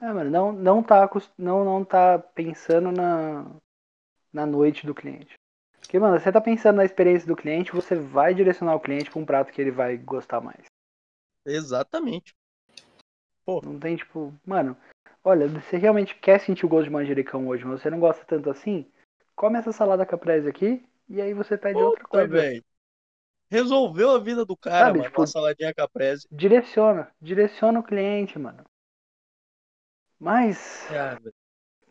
É, 0.00 0.12
mano, 0.12 0.30
não, 0.30 0.52
não, 0.52 0.82
tá, 0.82 1.08
não, 1.36 1.64
não 1.64 1.84
tá 1.84 2.18
pensando 2.18 2.90
na, 2.90 3.44
na 4.32 4.46
noite 4.46 4.86
do 4.86 4.94
cliente. 4.94 5.34
Porque, 5.78 5.98
mano, 5.98 6.18
você 6.18 6.30
tá 6.32 6.40
pensando 6.40 6.76
na 6.76 6.84
experiência 6.84 7.26
do 7.26 7.36
cliente, 7.36 7.72
você 7.72 7.96
vai 7.96 8.34
direcionar 8.34 8.74
o 8.74 8.80
cliente 8.80 9.10
pra 9.10 9.20
um 9.20 9.26
prato 9.26 9.52
que 9.52 9.60
ele 9.60 9.70
vai 9.70 9.96
gostar 9.96 10.40
mais. 10.40 10.64
Exatamente. 11.44 12.32
Não 13.46 13.80
tem, 13.80 13.96
tipo, 13.96 14.32
mano, 14.46 14.76
Olha, 15.22 15.46
você 15.46 15.76
realmente 15.76 16.14
quer 16.14 16.40
sentir 16.40 16.64
o 16.64 16.68
gosto 16.68 16.84
de 16.84 16.90
manjericão 16.90 17.46
hoje, 17.46 17.64
mas 17.64 17.82
você 17.82 17.90
não 17.90 18.00
gosta 18.00 18.24
tanto 18.24 18.48
assim? 18.48 18.90
Come 19.36 19.58
essa 19.58 19.70
salada 19.72 20.06
caprese 20.06 20.48
aqui 20.48 20.82
e 21.08 21.20
aí 21.20 21.34
você 21.34 21.58
pede 21.58 21.78
outra 21.78 22.02
Puta, 22.04 22.08
coisa. 22.08 22.34
velho. 22.34 22.64
Resolveu 23.50 24.10
a 24.10 24.18
vida 24.18 24.44
do 24.44 24.56
cara, 24.56 24.86
Sabe, 24.86 24.98
mano. 24.98 25.04
tipo- 25.10 25.20
Uma 25.20 25.26
saladinha 25.26 25.74
caprese. 25.74 26.26
Direciona, 26.30 27.10
direciona 27.20 27.80
o 27.80 27.82
cliente, 27.82 28.38
mano. 28.38 28.64
Mas 30.20 30.84
velho. 30.90 31.32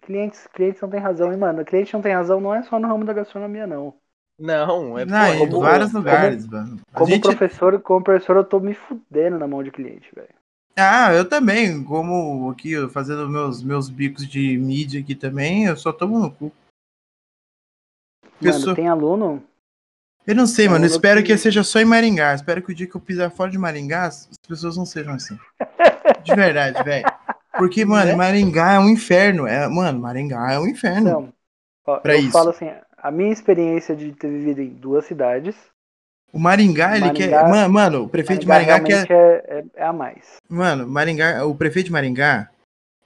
clientes, 0.02 0.48
clientes 0.54 0.82
não 0.82 0.90
tem 0.90 1.00
razão, 1.00 1.34
e 1.34 1.38
mano, 1.38 1.66
cliente 1.66 1.94
não 1.94 2.02
tem 2.02 2.14
razão 2.14 2.40
não 2.40 2.54
é 2.54 2.62
só 2.64 2.80
no 2.80 2.88
ramo 2.88 3.04
da 3.06 3.14
gastronomia, 3.14 3.66
não. 3.66 3.96
não, 4.40 4.98
é 4.98 5.06
Não, 5.06 5.26
pô, 5.26 5.34
em 5.34 5.50
como- 5.50 5.62
vários 5.62 5.92
como- 5.92 5.98
lugares, 6.00 6.46
mano. 6.48 6.80
A 6.94 6.98
Como 7.00 7.12
gente- 7.12 7.24
professor, 7.24 7.82
como 7.82 8.04
professor, 8.04 8.38
eu 8.38 8.44
tô 8.44 8.60
me 8.60 8.74
fudendo 8.76 9.38
na 9.40 9.48
mão 9.48 9.64
de 9.64 9.72
cliente, 9.72 10.14
velho. 10.16 10.30
Ah, 10.78 11.12
eu 11.14 11.28
também, 11.28 11.84
como 11.84 12.50
aqui, 12.52 12.72
eu 12.72 12.88
fazendo 12.90 13.28
meus, 13.28 13.62
meus 13.62 13.90
bicos 13.90 14.26
de 14.26 14.58
mídia 14.58 15.02
aqui 15.02 15.14
também, 15.16 15.66
eu 15.66 15.76
só 15.76 15.92
tomo 15.92 16.20
no 16.20 16.32
cu. 16.32 16.52
Eu, 18.42 18.54
Mano, 18.54 18.76
tem 18.76 18.88
aluno. 18.88 19.44
eu 20.26 20.34
não 20.36 20.48
sei, 20.48 20.66
tem 20.66 20.74
mano, 20.74 20.86
espero 20.86 21.22
que 21.22 21.28
que- 21.34 21.38
seja 21.38 21.62
só 21.64 21.80
em 21.82 21.86
Maringá. 21.86 22.34
Espero 22.34 22.62
que 22.62 22.72
o 22.72 22.76
dia 22.76 22.88
que 22.88 22.96
eu 22.96 23.02
pisar 23.02 23.30
fora 23.30 23.52
de 23.52 23.58
Maringá, 23.58 24.06
as 24.06 24.30
pessoas 24.48 24.78
não 24.78 24.86
sejam 24.86 25.14
assim. 25.16 25.38
De 26.24 26.34
verdade, 26.36 26.82
velho. 26.84 27.06
Porque, 27.60 27.86
mano, 27.86 28.12
Né? 28.12 28.16
Maringá 28.16 28.74
é 28.74 28.80
um 28.80 28.90
inferno. 28.90 29.46
É, 29.48 29.68
mano, 29.68 30.00
Maringá 30.00 30.54
é 30.54 30.60
um 30.60 30.68
inferno. 30.68 31.10
Não. 31.12 31.34
Ó, 31.86 32.02
eu 32.04 32.16
isso. 32.20 32.32
falo 32.32 32.50
assim, 32.50 32.70
a 32.98 33.12
minha 33.12 33.32
experiência 33.32 33.96
de 33.96 34.12
ter 34.14 34.30
vivido 34.30 34.62
em 34.62 34.70
duas 34.70 35.06
cidades. 35.06 35.56
O 36.32 36.38
Maringá, 36.40 36.96
ele 36.96 37.08
Maringá- 37.08 37.40
quer. 37.42 37.50
Mano, 37.50 37.74
mano, 37.74 38.04
o 38.04 38.10
prefeito 38.10 38.48
Maringá 38.48 38.76
de 38.78 38.82
Maringá 38.84 39.08
quer. 39.08 39.14
é, 39.48 39.60
é, 39.60 39.66
é 39.78 39.84
a 39.84 39.92
mais. 39.94 40.36
Mano, 40.48 40.88
Maringá, 40.88 41.44
o 41.46 41.56
prefeito 41.56 41.88
de 41.88 41.92
Maringá, 41.92 42.50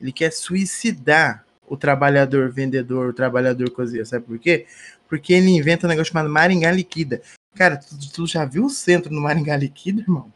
ele 0.02 0.12
quer 0.12 0.32
suicidar 0.34 1.46
o 1.66 1.78
trabalhador 1.78 2.52
vendedor, 2.52 3.10
o 3.10 3.14
trabalhador 3.14 3.70
cozinheiro. 3.72 4.06
Sabe 4.08 4.26
por 4.26 4.38
quê? 4.38 4.66
Porque 5.08 5.32
ele 5.34 5.50
inventa 5.50 5.86
um 5.88 5.90
negócio 5.90 6.12
chamado 6.12 6.30
Maringá 6.30 6.72
Liquida. 6.72 7.22
Cara, 7.56 7.78
tu, 7.78 7.96
tu 8.14 8.28
já 8.28 8.44
viu 8.44 8.66
o 8.66 8.70
centro 8.70 9.14
no 9.14 9.22
Maringá 9.22 9.56
Liquida, 9.56 10.02
irmão? 10.02 10.32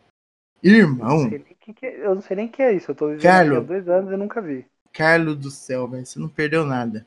Irmão, 0.64 1.30
que 1.74 1.74
que 1.74 1.86
é- 1.86 2.06
eu 2.06 2.16
não 2.16 2.22
sei 2.22 2.36
nem 2.38 2.48
o 2.48 2.50
que 2.52 2.62
é 2.62 2.74
isso. 2.74 2.92
Eu 2.92 2.96
tô 2.96 3.08
vivendo 3.08 3.22
Carlos. 3.24 3.58
aqui 3.58 3.66
há 3.66 3.68
dois 3.68 3.90
anos 3.90 4.12
e 4.12 4.18
nunca 4.18 4.42
vi. 4.42 4.66
Carlos 4.94 5.36
do 5.38 5.52
céu, 5.52 5.88
velho, 5.88 6.06
você 6.06 6.20
não 6.20 6.30
perdeu 6.30 6.66
nada. 6.66 7.06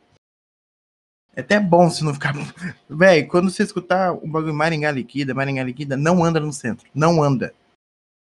É 1.35 1.41
até 1.41 1.59
bom 1.61 1.89
se 1.89 2.05
não 2.05 2.13
ficar. 2.13 2.33
Velho, 2.91 3.29
quando 3.29 3.51
você 3.51 3.63
escutar 3.63 4.13
o 4.13 4.27
bagulho 4.27 4.53
Maringá 4.53 4.91
Liquida, 4.91 5.33
Maringá 5.33 5.63
Liquida, 5.63 5.97
não 5.97 6.25
anda 6.25 6.41
no 6.41 6.53
centro. 6.53 6.89
Não 6.93 7.23
anda. 7.23 7.55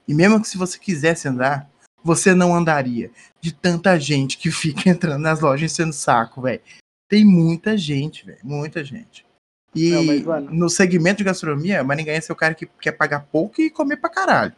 E 0.06 0.14
mesmo 0.14 0.42
que 0.42 0.48
se 0.48 0.58
você 0.58 0.78
quisesse 0.78 1.26
andar, 1.28 1.70
você 2.04 2.36
não 2.36 2.54
andaria. 2.54 3.10
De 3.40 3.54
tanta 3.54 3.98
gente 3.98 4.38
que 4.38 4.52
fica 4.52 4.90
entrando 4.90 5.22
nas 5.22 5.40
lojas 5.40 5.72
sendo 5.72 5.94
saco, 5.94 6.42
velho. 6.42 6.62
Tem 7.10 7.24
muita 7.26 7.78
gente, 7.78 8.26
velho. 8.26 8.40
Muita 8.44 8.84
gente. 8.84 9.26
E 9.74 9.92
Não, 9.92 10.04
mas, 10.04 10.24
mano- 10.24 10.52
no 10.52 10.70
segmento 10.70 11.20
de 11.20 11.24
gastronomia, 11.24 11.84
Maringaense 11.86 12.30
é 12.30 12.34
o 12.34 12.38
cara 12.38 12.54
que 12.54 12.66
quer 12.66 12.92
pagar 12.92 13.22
pouco 13.32 13.62
e 13.62 13.70
comer 13.70 13.98
pra 13.98 14.10
caralho. 14.10 14.54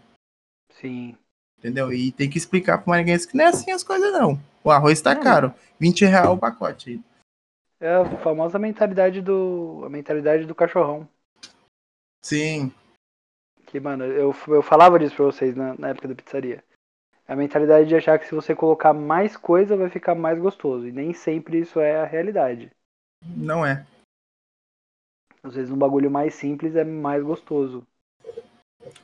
Sim. 0.82 1.15
Entendeu? 1.60 1.91
E 1.91 2.12
tem 2.12 2.30
que 2.30 2.38
explicar 2.38 2.78
pro 2.78 2.89
Maringaense 2.89 3.28
que 3.28 3.36
não 3.36 3.43
é 3.43 3.47
assim 3.49 3.70
as 3.72 3.84
coisas, 3.84 4.12
não. 4.14 4.39
O 4.64 4.72
arroz 4.72 5.01
tá 5.01 5.14
caro. 5.16 5.53
20 5.78 6.05
reais 6.05 6.30
o 6.30 6.38
pacote. 6.38 7.01
É 7.82 7.95
a 7.95 8.18
famosa 8.20 8.57
mentalidade 8.57 9.22
do. 9.22 9.84
A 9.86 9.89
mentalidade 9.89 10.45
do 10.45 10.55
cachorrão. 10.55 11.07
Sim. 12.24 12.72
Que, 13.66 13.80
mano, 13.80 14.05
eu, 14.05 14.34
eu 14.47 14.62
falava 14.62 14.97
disso 14.97 15.16
pra 15.16 15.26
vocês 15.26 15.55
na, 15.55 15.76
na 15.78 15.89
época 15.89 16.07
da 16.07 16.16
pizzaria. 16.16 16.64
A 17.28 17.36
mentalidade 17.36 17.88
de 17.88 17.95
achar 17.95 18.18
que 18.18 18.26
se 18.26 18.34
você 18.34 18.55
colocar 18.55 18.93
mais 18.93 19.38
coisa 19.38 19.78
vai 19.78 19.89
ficar 19.89 20.16
mais 20.16 20.39
gostoso. 20.39 20.88
E 20.88 20.91
nem 20.91 21.14
sempre 21.14 21.60
isso 21.60 21.80
é 21.80 21.97
a 21.97 22.05
realidade. 22.05 22.72
Não 23.24 23.66
é. 23.66 23.86
Às 25.43 25.55
vezes 25.55 25.72
um 25.72 25.78
bagulho 25.78 26.10
mais 26.10 26.34
simples 26.34 26.76
é 26.76 26.84
mais 26.84 27.24
gostoso. 27.24 27.86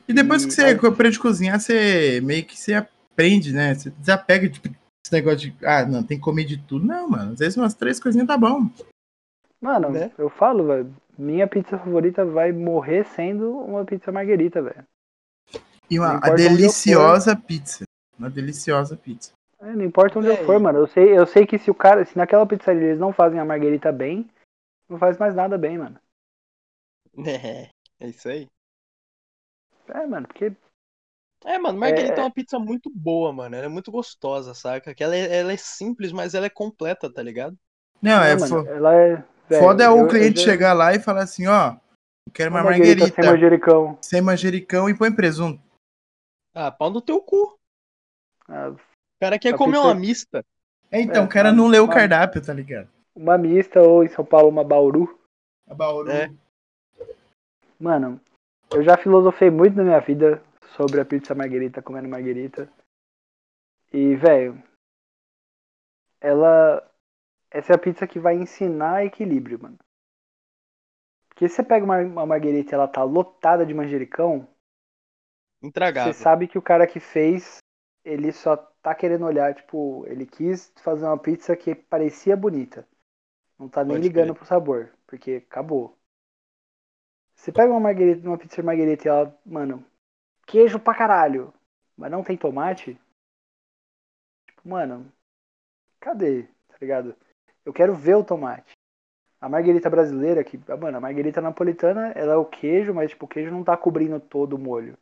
E 0.08 0.12
depois 0.12 0.42
E 0.44 0.46
que 0.48 0.52
você 0.52 0.64
aí- 0.64 0.72
aprende 0.74 1.18
a 1.18 1.20
cozinhar, 1.22 1.60
você 1.60 2.20
meio 2.22 2.44
que 2.44 2.58
você 2.58 2.74
aprende, 2.74 3.52
né? 3.52 3.74
Você 3.74 3.90
desapega 3.90 4.48
de 4.48 4.60
esse 5.04 5.12
negócio 5.12 5.38
de, 5.50 5.66
ah, 5.66 5.84
não, 5.86 6.02
tem 6.02 6.16
que 6.18 6.24
comer 6.24 6.44
de 6.44 6.56
tudo. 6.58 6.84
Não, 6.84 7.08
mano. 7.08 7.32
Às 7.32 7.38
vezes 7.38 7.56
umas 7.56 7.74
três 7.74 8.00
coisinhas 8.00 8.26
tá 8.26 8.36
bom. 8.36 8.68
Mano, 9.60 9.90
Né? 9.90 10.10
eu 10.18 10.28
falo, 10.28 10.66
velho. 10.66 10.94
Minha 11.18 11.46
pizza 11.46 11.78
favorita 11.78 12.24
vai 12.26 12.52
morrer 12.52 13.04
sendo 13.06 13.50
uma 13.58 13.84
pizza 13.84 14.12
marguerita, 14.12 14.60
velho. 14.60 14.84
E 15.90 15.98
uma 15.98 16.20
eu 16.26 16.34
deliciosa 16.34 17.34
pizza. 17.36 17.84
Uma 18.18 18.28
deliciosa 18.28 18.96
pizza. 18.96 19.32
É, 19.60 19.72
Não 19.72 19.84
importa 19.84 20.18
onde 20.18 20.28
eu 20.28 20.36
Véi. 20.36 20.44
for, 20.44 20.58
mano. 20.60 20.80
Eu 20.80 20.86
sei, 20.86 21.16
eu 21.18 21.26
sei 21.26 21.46
que 21.46 21.58
se 21.58 21.70
o 21.70 21.74
cara, 21.74 22.04
se 22.04 22.16
naquela 22.16 22.44
pizzaria 22.46 22.82
eles 22.82 22.98
não 22.98 23.12
fazem 23.12 23.38
a 23.40 23.44
marguerita 23.44 23.90
bem, 23.92 24.28
não 24.88 24.98
faz 24.98 25.16
mais 25.16 25.34
nada 25.34 25.56
bem, 25.56 25.78
mano. 25.78 25.98
É, 27.26 27.68
é 28.00 28.08
isso 28.08 28.28
aí. 28.28 28.46
É, 29.88 30.06
mano, 30.06 30.26
porque 30.26 30.52
É, 31.44 31.58
mano, 31.58 31.78
Marguerita 31.78 32.14
é... 32.14 32.18
É- 32.18 32.22
uma 32.24 32.30
pizza 32.30 32.58
muito 32.58 32.90
boa, 32.90 33.32
mano. 33.32 33.54
Ela 33.54 33.66
é 33.66 33.68
muito 33.68 33.90
gostosa, 33.92 34.54
saca? 34.54 34.94
Que 34.94 35.04
ela 35.04 35.14
é, 35.14 35.38
ela 35.38 35.52
é 35.52 35.56
simples, 35.56 36.12
mas 36.12 36.34
ela 36.34 36.46
é 36.46 36.50
completa, 36.50 37.12
tá 37.12 37.22
ligado? 37.22 37.56
Não, 38.02 38.22
é 38.22 38.34
Não, 38.34 38.40
mano, 38.40 38.62
fo- 38.64 38.68
ela 38.70 38.94
é. 38.94 39.24
velho, 39.48 39.62
foda 39.62 39.84
é 39.84 39.88
o 39.88 39.98
eu- 39.98 40.02
eu 40.02 40.08
cliente 40.08 40.40
já- 40.40 40.44
chegar 40.50 40.72
lá 40.72 40.94
e 40.94 40.98
falar 41.00 41.22
assim, 41.22 41.46
ó, 41.46 41.72
eu 42.26 42.32
quero 42.32 42.50
uma 42.50 42.60
uma 42.60 42.64
marguerita 42.70 43.00
marguerita 43.00 43.22
sem 43.22 43.30
manjericão. 43.32 43.98
sem 44.02 44.20
manjericão 44.22 44.88
e 44.90 44.96
põe 44.96 45.12
presunto. 45.14 45.62
Ah, 46.54 46.70
pau 46.72 46.90
no 46.90 47.00
teu 47.00 47.20
cu. 47.20 47.58
Ah, 48.48 48.70
O 48.70 48.78
cara 49.20 49.38
quer 49.38 49.54
comer 49.56 49.72
pizza- 49.76 49.86
uma 49.86 49.94
mista. 49.94 50.44
É, 50.90 51.00
então, 51.00 51.22
É, 51.22 51.26
o 51.26 51.28
cara 51.28 51.52
não 51.52 51.66
leu 51.68 51.84
o 51.84 51.88
cardápio, 51.88 52.44
tá 52.44 52.52
ligado? 52.52 52.88
uma 53.14 53.38
mista 53.38 53.80
ou 53.80 54.04
em 54.04 54.08
São 54.08 54.24
Paulo 54.24 54.48
uma 54.48 54.62
bauru. 54.64 55.18
A 55.68 55.74
Bauru. 55.74 56.10
É. 56.10 56.30
Mano, 57.80 58.20
eu 58.70 58.82
já 58.82 58.96
filosofei 58.96 59.50
muito 59.50 59.76
na 59.76 59.84
minha 59.84 60.00
vida 60.00 60.42
sobre 60.76 61.00
a 61.00 61.04
pizza 61.04 61.34
marguerita, 61.34 61.82
comendo 61.82 62.08
marguerita. 62.08 62.70
E, 63.92 64.14
velho, 64.16 64.62
ela. 66.20 66.82
Essa 67.50 67.72
é 67.72 67.76
a 67.76 67.78
pizza 67.78 68.06
que 68.06 68.18
vai 68.18 68.34
ensinar 68.34 69.04
equilíbrio, 69.04 69.58
mano. 69.62 69.78
Porque 71.28 71.48
se 71.48 71.56
você 71.56 71.62
pega 71.62 71.84
uma, 71.84 71.98
uma 72.00 72.26
marguerita 72.26 72.72
e 72.72 72.74
ela 72.74 72.88
tá 72.88 73.02
lotada 73.02 73.64
de 73.64 73.72
manjericão, 73.72 74.48
Intragável. 75.62 76.12
você 76.12 76.22
sabe 76.22 76.48
que 76.48 76.58
o 76.58 76.62
cara 76.62 76.86
que 76.86 76.98
fez, 76.98 77.58
ele 78.04 78.32
só 78.32 78.56
tá 78.56 78.94
querendo 78.94 79.24
olhar, 79.24 79.54
tipo, 79.54 80.04
ele 80.06 80.26
quis 80.26 80.72
fazer 80.82 81.04
uma 81.06 81.18
pizza 81.18 81.56
que 81.56 81.74
parecia 81.74 82.36
bonita. 82.36 82.86
Não 83.58 83.68
tá 83.68 83.84
nem 83.84 83.96
Pode 83.96 84.08
ligando 84.08 84.34
crer. 84.34 84.34
pro 84.34 84.44
sabor, 84.46 84.92
porque 85.06 85.42
acabou. 85.46 85.96
Você 87.36 87.52
pega 87.52 87.70
uma 87.70 87.78
marguerita, 87.78 88.26
uma 88.26 88.38
pizza 88.38 88.62
marguerita 88.62 89.06
e 89.06 89.10
ela, 89.10 89.38
mano, 89.44 89.84
queijo 90.46 90.80
pra 90.80 90.96
caralho, 90.96 91.52
mas 91.96 92.10
não 92.10 92.24
tem 92.24 92.36
tomate? 92.36 92.98
Tipo, 94.46 94.68
mano, 94.68 95.12
cadê? 96.00 96.44
Tá 96.68 96.76
ligado? 96.80 97.14
Eu 97.64 97.72
quero 97.72 97.94
ver 97.94 98.16
o 98.16 98.24
tomate. 98.24 98.72
A 99.40 99.48
marguerita 99.48 99.90
brasileira, 99.90 100.42
que, 100.42 100.58
mano, 100.80 100.96
a 100.96 101.00
marguerita 101.00 101.40
napolitana, 101.40 102.08
ela 102.12 102.32
é 102.32 102.36
o 102.36 102.44
queijo, 102.44 102.94
mas 102.94 103.10
tipo, 103.10 103.26
o 103.26 103.28
queijo 103.28 103.50
não 103.50 103.62
tá 103.62 103.76
cobrindo 103.76 104.18
todo 104.18 104.54
o 104.54 104.58
molho. 104.58 104.98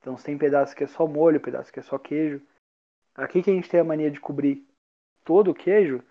Então 0.00 0.14
tem 0.16 0.38
pedaço 0.38 0.74
que 0.74 0.84
é 0.84 0.86
só 0.86 1.06
molho, 1.06 1.40
pedaço 1.40 1.72
que 1.72 1.78
é 1.78 1.82
só 1.82 1.98
queijo. 1.98 2.40
Aqui 3.14 3.42
que 3.42 3.50
a 3.50 3.54
gente 3.54 3.68
tem 3.68 3.80
a 3.80 3.84
mania 3.84 4.10
de 4.10 4.20
cobrir 4.20 4.66
todo 5.24 5.50
o 5.50 5.54
queijo, 5.54 6.02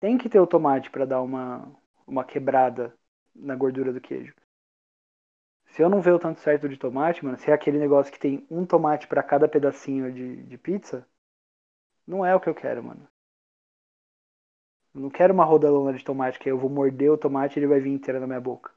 tem 0.00 0.18
que 0.18 0.28
ter 0.28 0.40
o 0.40 0.46
tomate 0.46 0.90
para 0.90 1.04
dar 1.04 1.22
uma, 1.22 1.70
uma 2.06 2.24
quebrada 2.24 2.92
na 3.34 3.54
gordura 3.54 3.92
do 3.92 4.00
queijo. 4.00 4.34
Se 5.72 5.80
eu 5.80 5.88
não 5.88 6.02
ver 6.02 6.12
o 6.12 6.18
tanto 6.18 6.38
certo 6.38 6.68
de 6.68 6.76
tomate, 6.76 7.24
mano, 7.24 7.38
se 7.38 7.50
é 7.50 7.54
aquele 7.54 7.78
negócio 7.78 8.12
que 8.12 8.18
tem 8.18 8.46
um 8.50 8.66
tomate 8.66 9.08
para 9.08 9.22
cada 9.22 9.48
pedacinho 9.48 10.12
de, 10.12 10.42
de 10.42 10.58
pizza, 10.58 11.08
não 12.06 12.26
é 12.26 12.36
o 12.36 12.40
que 12.40 12.48
eu 12.48 12.54
quero, 12.54 12.84
mano. 12.84 13.08
Eu 14.94 15.00
não 15.00 15.08
quero 15.08 15.32
uma 15.32 15.46
rodalona 15.46 15.96
de 15.96 16.04
tomate 16.04 16.38
que 16.38 16.46
aí 16.46 16.52
eu 16.52 16.58
vou 16.58 16.68
morder 16.68 17.10
o 17.10 17.16
tomate 17.16 17.58
e 17.58 17.60
ele 17.60 17.68
vai 17.68 17.80
vir 17.80 17.88
inteiro 17.88 18.20
na 18.20 18.26
minha 18.26 18.40
boca. 18.40 18.70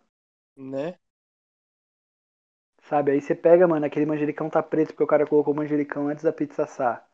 Né? 0.56 0.98
Sabe? 2.84 3.12
Aí 3.12 3.20
você 3.20 3.36
pega, 3.36 3.68
mano, 3.68 3.86
aquele 3.86 4.06
manjericão 4.06 4.50
tá 4.50 4.64
preto 4.64 4.94
porque 4.94 5.04
o 5.04 5.08
cara 5.08 5.28
colocou 5.28 5.54
o 5.54 5.58
manjericão 5.58 6.08
antes 6.08 6.24
da 6.24 6.32
pizza 6.32 6.64
assar. 6.64 7.06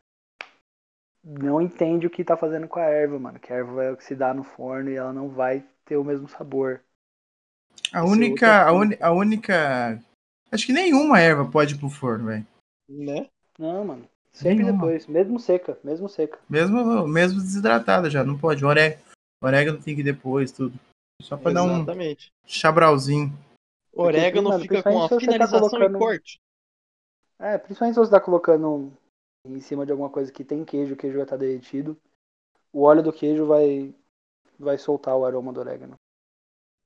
Não 1.23 1.59
entende 1.59 2.05
o 2.05 2.09
que 2.11 2.23
tá 2.23 2.37
fazendo 2.37 2.67
com 2.67 2.77
a 2.77 2.83
erva, 2.83 3.17
mano. 3.17 3.39
Que 3.39 3.51
a 3.51 3.55
erva 3.55 3.73
vai 3.73 3.91
oxidar 3.91 4.35
no 4.35 4.43
forno 4.43 4.91
e 4.91 4.95
ela 4.95 5.11
não 5.11 5.27
vai 5.27 5.65
ter 5.85 5.97
o 5.97 6.03
mesmo 6.03 6.27
sabor. 6.27 6.83
A 7.93 7.99
é 7.99 8.01
única, 8.01 8.65
outro 8.65 8.69
a, 8.69 8.71
uni- 8.79 8.97
a 9.01 9.11
única. 9.11 10.03
Acho 10.51 10.65
que 10.65 10.73
nenhuma 10.73 11.19
erva 11.19 11.49
pode 11.49 11.75
ir 11.75 11.77
pro 11.77 11.89
forno, 11.89 12.25
velho. 12.25 12.45
Né? 12.89 13.29
Não, 13.57 13.85
mano. 13.85 14.07
Sempre 14.33 14.63
Nenhuma. 14.63 14.79
depois. 14.85 15.07
Mesmo 15.07 15.39
seca, 15.39 15.77
mesmo 15.83 16.07
seca. 16.07 16.39
Mesmo, 16.49 17.07
mesmo 17.07 17.39
desidratada 17.41 18.09
já, 18.09 18.23
não 18.23 18.37
pode. 18.37 18.63
O 18.63 18.67
orégano, 18.67 19.81
tem 19.81 19.93
que 19.95 20.01
ir 20.01 20.05
depois, 20.05 20.51
tudo. 20.51 20.77
Só 21.21 21.35
pra 21.37 21.51
dar 21.51 21.63
um 21.63 21.77
Exatamente. 21.77 22.31
chabralzinho. 22.45 23.31
Orégano 23.93 24.49
mano, 24.49 24.61
fica 24.61 24.81
com 24.81 25.03
a 25.03 25.07
principalmente 25.07 25.09
se 25.09 25.15
você 25.19 25.25
tá 25.25 25.31
finalização 25.33 25.69
colocando- 25.69 25.95
e 25.95 25.99
corte. 25.99 26.39
É, 27.39 27.57
principalmente 27.57 27.95
se 27.95 27.99
você 27.99 28.11
tá 28.11 28.21
colocando 28.21 28.93
em 29.45 29.59
cima 29.59 29.85
de 29.85 29.91
alguma 29.91 30.09
coisa 30.09 30.31
que 30.31 30.43
tem 30.45 30.63
queijo, 30.63 30.93
o 30.93 30.97
queijo 30.97 31.17
vai 31.17 31.23
estar 31.25 31.37
derretido. 31.37 31.97
o 32.73 32.83
óleo 32.83 33.03
do 33.03 33.11
queijo 33.11 33.45
vai, 33.45 33.93
vai 34.57 34.77
soltar 34.77 35.13
o 35.17 35.25
aroma 35.25 35.51
do 35.51 35.59
orégano. 35.59 35.95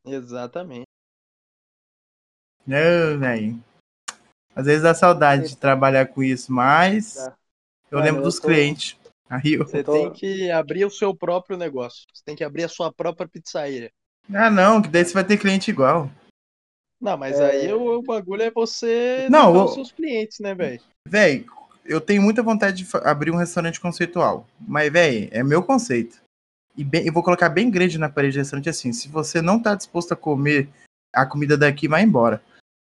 Exatamente. 0.06 0.86
Não, 2.66 3.20
velho. 3.20 3.64
Às 4.56 4.66
vezes 4.66 4.84
dá 4.84 4.94
saudade 4.94 5.50
de 5.50 5.58
trabalhar 5.58 6.08
com 6.08 6.24
isso, 6.24 6.52
mas 6.52 7.16
Dá. 7.16 7.36
eu 7.92 7.98
Mano, 7.98 8.06
lembro 8.06 8.22
eu 8.22 8.26
dos 8.26 8.40
tô- 8.40 8.48
clientes. 8.48 8.98
Aí 9.30 9.54
eu... 9.54 9.66
Você 9.66 9.84
tô- 9.84 9.92
tem 9.92 10.14
que 10.14 10.52
abrir 10.52 10.86
o 10.86 10.90
seu 10.90 11.16
próprio 11.16 11.58
negócio. 11.58 12.06
Você 12.14 12.24
tem 12.24 12.36
que 12.36 12.44
abrir 12.44 12.64
a 12.64 12.70
sua 12.70 12.94
própria 12.94 13.28
pizzaria. 13.28 13.92
Ah, 14.34 14.50
não, 14.50 14.82
que 14.82 14.88
daí 14.88 15.04
você 15.04 15.14
vai 15.14 15.24
ter 15.24 15.38
cliente 15.38 15.70
igual. 15.70 16.10
Não, 17.02 17.18
mas 17.18 17.40
É. 17.40 17.52
aí 17.52 17.74
o, 17.74 17.98
o 18.00 18.02
bagulho 18.02 18.42
é 18.44 18.52
você 18.52 19.28
Não, 19.30 19.66
os 19.66 19.74
seus 19.74 19.92
clientes, 19.92 20.40
né, 20.40 20.56
velho? 20.56 20.82
Véi, 21.08 21.46
eu 21.84 22.00
tenho 22.02 22.22
muita 22.22 22.42
vontade 22.42 22.84
de 22.84 22.98
abrir 23.04 23.32
um 23.32 23.36
restaurante 23.38 23.80
conceitual. 23.80 24.48
Mas, 24.60 24.92
véi, 24.92 25.30
é 25.32 25.44
meu 25.44 25.62
conceito. 25.62 26.24
E 26.78 26.84
bem, 26.84 27.06
eu 27.08 27.14
vou 27.14 27.24
colocar 27.24 27.50
bem 27.50 27.70
grande 27.72 27.98
na 27.98 28.10
parede 28.10 28.36
do 28.38 28.40
restaurante 28.40 28.70
assim. 28.70 28.92
Se 28.92 29.08
você 29.08 29.42
não 29.42 29.62
tá 29.62 29.76
disposto 29.76 30.14
a 30.14 30.16
comer 30.18 30.70
a 31.14 31.26
comida 31.26 31.58
daqui, 31.58 31.88
vai 31.88 32.02
embora. 32.04 32.42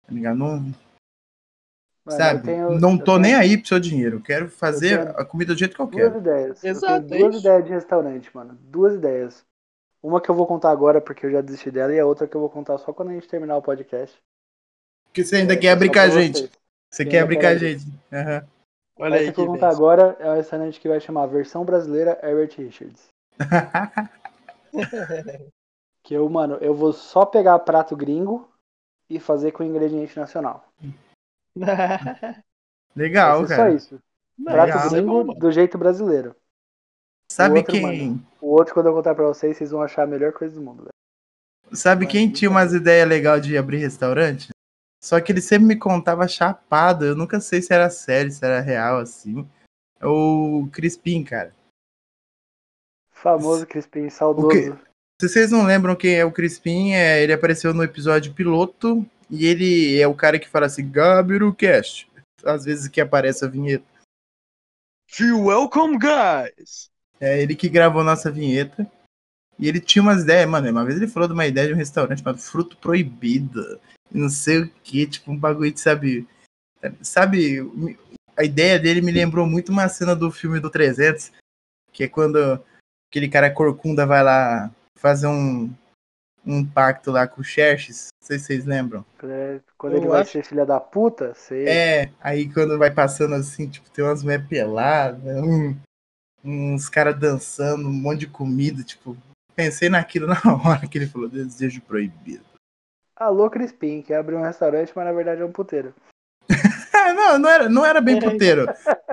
Tá 0.06 0.14
ligado? 0.14 0.38
Não, 0.38 0.60
Mano, 0.60 2.18
sabe? 2.18 2.44
tenho- 2.44 2.80
não 2.80 2.98
tô 2.98 3.06
tenho 3.06 3.20
nem 3.20 3.36
aí 3.36 3.58
pro 3.58 3.68
seu 3.68 3.80
dinheiro. 3.80 4.18
Eu 4.18 4.22
quero 4.22 4.50
fazer 4.50 5.00
a 5.20 5.26
comida 5.26 5.54
do 5.54 5.58
jeito 5.60 5.76
que 5.76 5.82
eu 5.82 5.88
Duas 5.88 6.04
quero. 6.04 6.18
ideias. 6.20 6.64
Exato, 6.64 7.06
eu 7.06 7.08
tenho 7.10 7.30
duas 7.30 7.40
ideias 7.42 7.66
de 7.66 7.70
restaurante, 7.72 8.30
mano. 8.36 8.58
Duas 8.62 8.94
ideias. 8.96 9.44
Uma 10.04 10.20
que 10.20 10.30
eu 10.30 10.36
vou 10.36 10.48
contar 10.48 10.72
agora 10.72 11.00
porque 11.00 11.26
eu 11.26 11.32
já 11.32 11.42
desisti 11.42 11.70
dela 11.70 11.94
e 11.94 12.00
a 12.00 12.06
outra 12.06 12.28
que 12.28 12.36
eu 12.36 12.42
vou 12.42 12.50
contar 12.50 12.78
só 12.80 12.92
quando 12.92 13.10
a 13.10 13.14
gente 13.14 13.28
terminar 13.28 13.58
o 13.58 13.62
podcast. 13.62 14.18
Porque 15.06 15.24
você 15.24 15.36
ainda 15.38 15.54
É, 15.54 15.58
quer 15.58 15.78
pra 15.78 16.04
a 16.04 16.10
gente. 16.10 16.38
vocês. 16.40 16.52
Você 16.92 17.06
quer 17.06 17.20
eu 17.20 17.24
abrir 17.24 17.36
com 17.36 17.42
quero 17.42 17.56
a 17.56 17.58
gente. 17.60 17.86
Aham. 18.12 18.48
Olha 19.00 19.16
aí 19.16 19.24
Essa 19.24 19.32
que 19.32 19.36
que 19.36 19.42
eu 19.42 19.46
vou 19.46 19.56
contar 19.56 19.70
agora 19.70 20.16
é 20.20 20.30
um 20.30 20.36
restaurante 20.36 20.80
que 20.80 20.88
vai 20.90 21.00
chamar 21.00 21.26
Versão 21.28 21.64
Brasileira 21.64 22.20
Herbert 22.24 22.52
Richards. 22.58 23.11
Que 26.04 26.16
eu, 26.16 26.28
mano, 26.28 26.56
eu 26.56 26.74
vou 26.74 26.92
só 26.94 27.26
pegar 27.26 27.60
prato 27.60 27.96
gringo 27.96 28.50
e 29.10 29.20
fazer 29.20 29.52
com 29.52 29.64
ingrediente 29.64 30.18
nacional. 30.18 30.68
Legal, 32.96 33.46
cara. 33.46 33.70
só 33.70 33.76
isso. 33.76 34.00
Prato 34.44 34.68
legal. 34.68 34.86
é 34.86 34.90
gringo 34.90 35.08
bom, 35.08 35.24
mano. 35.26 35.40
do 35.40 35.52
jeito 35.52 35.78
brasileiro. 35.78 36.36
Sabe 37.32 37.60
outro, 37.60 37.72
quem. 37.72 38.26
O 38.42 38.48
outro, 38.48 38.74
quando 38.74 38.88
eu 38.88 38.94
contar 38.94 39.16
pra 39.16 39.26
vocês, 39.26 39.56
vocês 39.56 39.72
vão 39.72 39.82
achar 39.82 40.04
a 40.04 40.08
melhor 40.08 40.34
coisa 40.34 40.56
do 40.56 40.62
mundo. 40.62 40.84
velho. 40.84 40.92
Sabe 41.72 42.06
quem 42.06 42.28
Mas, 42.28 42.40
tinha 42.40 42.52
umas 42.52 42.74
ideias 42.74 43.08
legais 43.08 43.46
de 43.46 43.58
abrir 43.58 43.78
restaurante? 43.78 44.50
Só 45.02 45.22
que 45.22 45.32
ele 45.32 45.42
sempre 45.42 45.68
me 45.68 45.78
contava 45.78 46.28
chapado. 46.28 47.06
Eu 47.06 47.16
nunca 47.16 47.40
sei 47.40 47.62
se 47.62 47.74
era 47.74 47.90
sério, 47.90 48.32
se 48.32 48.44
era 48.44 48.60
real, 48.60 49.00
assim. 49.00 49.48
É 50.00 50.06
O 50.06 50.68
Crispim, 50.72 51.24
cara. 51.24 51.54
Famoso 53.22 53.68
Crispim, 53.68 54.10
saudoso. 54.10 54.80
Se 55.22 55.30
vocês 55.30 55.52
não 55.52 55.64
lembram 55.64 55.96
quem 55.96 56.16
é 56.16 56.26
o 56.26 56.32
Crispim, 56.32 56.94
é, 56.94 57.22
ele 57.22 57.32
apareceu 57.32 57.72
no 57.74 57.84
episódio 57.84 58.34
piloto. 58.34 59.06
E 59.30 59.46
ele 59.46 60.00
é 60.00 60.08
o 60.08 60.16
cara 60.16 60.40
que 60.40 60.50
fala 60.50 60.66
assim, 60.66 60.90
Gabirucast. 60.90 62.10
Às 62.44 62.66
vezes 62.66 62.88
que 62.88 63.00
aparece 63.00 63.46
a 63.46 63.48
vinheta. 63.48 63.86
Feel 65.08 65.46
welcome, 65.46 66.00
guys! 66.00 66.90
É 67.20 67.40
ele 67.40 67.56
que 67.56 67.70
gravou 67.70 68.04
nossa 68.04 68.32
vinheta. 68.32 68.90
E 69.60 69.68
ele 69.68 69.80
tinha 69.80 70.02
umas 70.02 70.24
ideias, 70.24 70.50
mano. 70.50 70.72
Uma 70.72 70.84
vez 70.84 70.98
ele 70.98 71.08
falou 71.08 71.28
de 71.28 71.36
uma 71.36 71.46
ideia 71.46 71.68
de 71.68 71.74
um 71.76 71.78
restaurante 71.78 72.20
chamado 72.20 72.40
Fruto 72.40 72.76
Proibido. 72.78 73.80
e 74.12 74.18
Não 74.18 74.30
sei 74.30 74.64
o 74.64 74.70
que, 74.84 75.06
tipo, 75.06 75.32
um 75.32 75.38
bagulho 75.38 75.72
de, 75.72 75.80
sabe. 75.80 76.28
Sabe, 77.04 77.60
a 78.36 78.44
ideia 78.44 78.80
dele 78.80 79.02
me 79.02 79.12
lembrou 79.12 79.46
muito 79.46 79.72
uma 79.72 79.88
cena 79.88 80.16
do 80.16 80.32
filme 80.32 80.60
do 80.60 80.72
300, 80.72 81.32
que 81.94 82.06
é 82.06 82.08
quando 82.08 82.60
aquele 83.12 83.28
cara 83.28 83.52
corcunda 83.52 84.06
vai 84.06 84.24
lá 84.24 84.72
fazer 84.98 85.28
um, 85.28 85.70
um 86.46 86.66
pacto 86.66 87.12
lá 87.12 87.28
com 87.28 87.42
o 87.42 87.44
Xerxes. 87.44 88.08
Não 88.22 88.26
sei 88.28 88.40
se 88.40 88.46
vocês 88.46 88.66
lembram. 88.66 89.06
É, 89.22 89.60
Quando 89.78 89.94
Eu 89.94 90.00
ele 90.00 90.08
vai 90.08 90.22
acho- 90.22 90.32
ser 90.32 90.46
filha 90.46 90.66
da 90.66 90.80
puta, 90.80 91.34
você. 91.34 91.66
É, 91.68 92.12
aí 92.22 92.52
quando 92.52 92.80
vai 92.80 92.90
passando 92.90 93.36
assim, 93.36 93.68
tipo, 93.68 93.90
tem 93.90 94.04
umas 94.06 94.24
mulheres 94.24 94.48
peladas, 94.48 95.22
um- 95.44 95.76
uns 96.44 96.88
caras 96.88 97.20
dançando, 97.20 97.86
um 97.88 97.92
monte 97.94 98.22
de 98.22 98.28
comida, 98.28 98.82
tipo, 98.82 99.18
pensei 99.56 99.90
naquilo 99.90 100.28
na 100.32 100.40
hora 100.66 100.88
que 100.88 100.98
ele 100.98 101.08
falou 101.08 101.28
desejo 101.28 101.82
proibido. 101.82 102.46
Alô, 103.16 103.50
Crispim, 103.50 104.02
que 104.02 104.14
abriu 104.14 104.40
um 104.40 104.44
restaurante, 104.44 104.92
mas 104.96 105.06
na 105.06 105.12
verdade 105.12 105.42
é 105.42 105.46
um 105.46 105.52
puteiro. 105.52 105.94
Ah, 106.94 107.14
não, 107.14 107.38
não 107.38 107.50
era, 107.50 107.70
não 107.70 107.86
era 107.86 108.00
bem 108.02 108.18
puteiro. 108.20 108.66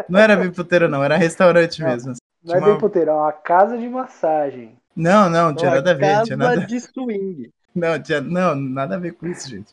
Não 0.08 0.20
era 0.20 0.36
bem 0.36 0.50
puteiro, 0.52 0.88
não, 0.88 1.02
era 1.04 1.16
restaurante 1.16 1.80
Não. 1.82 1.88
mesmo. 1.88 2.14
Não 2.42 2.54
é 2.54 2.56
Tinha 2.58 2.60
bem 2.66 2.74
uma- 2.74 2.78
puteiro, 2.80 3.10
é 3.10 3.14
uma 3.14 3.32
casa 3.32 3.76
de 3.78 3.88
massagem. 3.88 4.78
Não, 4.94 5.28
não, 5.30 5.54
tinha 5.54 5.70
Uma 5.70 5.76
nada 5.76 5.90
a 5.90 5.94
ver, 5.94 6.00
casa 6.12 6.24
tinha 6.24 6.36
nada, 6.36 6.66
de 6.66 6.80
swing. 6.80 7.52
não, 7.74 8.02
tinha, 8.02 8.20
não, 8.20 8.54
nada 8.54 8.96
a 8.96 8.98
ver 8.98 9.12
com 9.12 9.26
isso, 9.26 9.48
gente. 9.48 9.72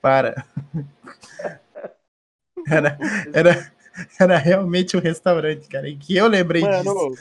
Para. 0.00 0.46
Era, 2.68 2.98
era, 3.32 3.72
era 4.18 4.36
realmente 4.36 4.96
um 4.96 5.00
restaurante, 5.00 5.68
cara, 5.68 5.88
e 5.88 5.96
que 5.96 6.16
eu 6.16 6.26
lembrei 6.26 6.62
disso. 6.62 6.84
Mano, 6.94 7.14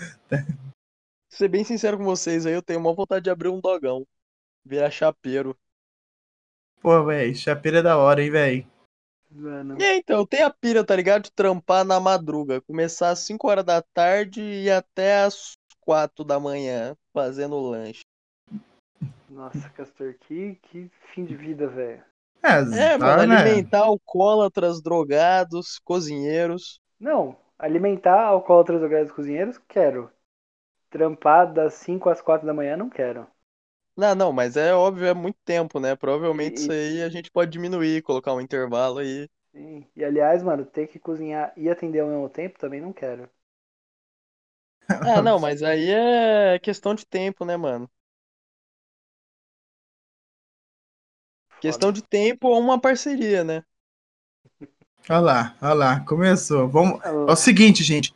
ser 1.29 1.47
bem 1.47 1.63
sincero 1.63 1.97
com 1.97 2.03
vocês 2.03 2.45
aí, 2.45 2.53
eu 2.53 2.61
tenho 2.63 2.79
uma 2.79 2.93
vontade 2.93 3.23
de 3.23 3.29
abrir 3.29 3.49
um 3.49 3.59
dogão. 3.59 4.05
Virar 4.65 4.89
chapeiro. 4.89 5.55
Pô, 6.81 7.03
velho, 7.05 7.35
chapeira 7.35 7.79
é 7.79 7.83
da 7.83 7.97
hora, 7.97 8.23
hein, 8.23 8.31
velho. 8.31 8.67
Mano, 9.38 9.77
E 9.77 9.83
aí, 9.83 9.97
então, 9.97 10.19
eu 10.19 10.25
tenho 10.25 10.47
a 10.47 10.49
pira, 10.49 10.83
tá 10.83 10.95
ligado? 10.95 11.23
De 11.23 11.31
trampar 11.31 11.83
na 11.83 11.99
madruga. 11.99 12.61
Começar 12.61 13.09
às 13.09 13.19
5 13.19 13.49
horas 13.49 13.65
da 13.65 13.81
tarde 13.81 14.41
e 14.41 14.71
até 14.71 15.23
às 15.23 15.57
4 15.81 16.23
da 16.23 16.39
manhã 16.39 16.95
fazendo 17.13 17.59
lanche. 17.59 18.01
nossa, 19.29 19.69
Castor, 19.69 20.15
que, 20.21 20.57
que 20.63 20.89
fim 21.13 21.25
de 21.25 21.36
vida, 21.36 21.67
velho. 21.67 22.03
É, 22.41 22.97
tá, 22.97 23.05
mano, 23.05 23.33
né? 23.33 23.38
alimentar 23.41 23.79
alcoólatras, 23.79 24.81
drogados, 24.81 25.79
cozinheiros. 25.83 26.79
Não, 26.99 27.36
alimentar 27.59 28.27
alcoólatras 28.27 28.79
drogados 28.79 29.11
cozinheiros, 29.11 29.59
quero. 29.67 30.09
Trampar 30.89 31.51
das 31.51 31.73
5 31.73 32.09
às 32.09 32.21
4 32.21 32.47
da 32.47 32.53
manhã, 32.53 32.77
não 32.77 32.89
quero. 32.89 33.27
Não, 33.97 34.13
não, 34.15 34.31
mas 34.33 34.55
é 34.57 34.73
óbvio, 34.73 35.05
é 35.07 35.13
muito 35.13 35.37
tempo, 35.45 35.79
né? 35.79 35.95
Provavelmente 35.95 36.57
E- 36.57 36.59
isso 36.59 36.71
aí 36.71 37.01
a 37.01 37.09
gente 37.09 37.31
pode 37.31 37.51
diminuir, 37.51 38.01
colocar 38.03 38.33
um 38.33 38.41
intervalo 38.41 38.99
aí. 38.99 39.29
Sim. 39.55 39.87
E 39.95 40.03
aliás, 40.03 40.43
mano, 40.43 40.63
ter 40.65 40.85
que 40.87 40.99
cozinhar 40.99 41.51
e 41.57 41.67
atender 41.67 42.01
ao 42.01 42.07
mesmo 42.09 42.29
tempo 42.29 42.59
também 42.59 42.79
não 42.79 42.93
quero. 42.93 43.27
Ah, 45.01 45.21
não, 45.21 45.39
mas 45.39 45.61
aí 45.63 45.89
é 45.89 46.59
questão 46.59 46.93
de 46.95 47.05
tempo, 47.05 47.45
né, 47.45 47.55
mano? 47.57 47.89
Questão 51.59 51.91
de 51.91 52.01
tempo 52.01 52.47
ou 52.47 52.57
uma 52.61 52.79
parceria, 52.79 53.43
né? 53.43 53.61
Olha 55.09 55.19
lá, 55.19 55.55
olha 55.61 55.73
lá, 55.73 55.99
começou. 56.01 56.67
Vamos... 56.69 57.01
É 57.03 57.31
o 57.31 57.35
seguinte, 57.35 57.83
gente. 57.83 58.13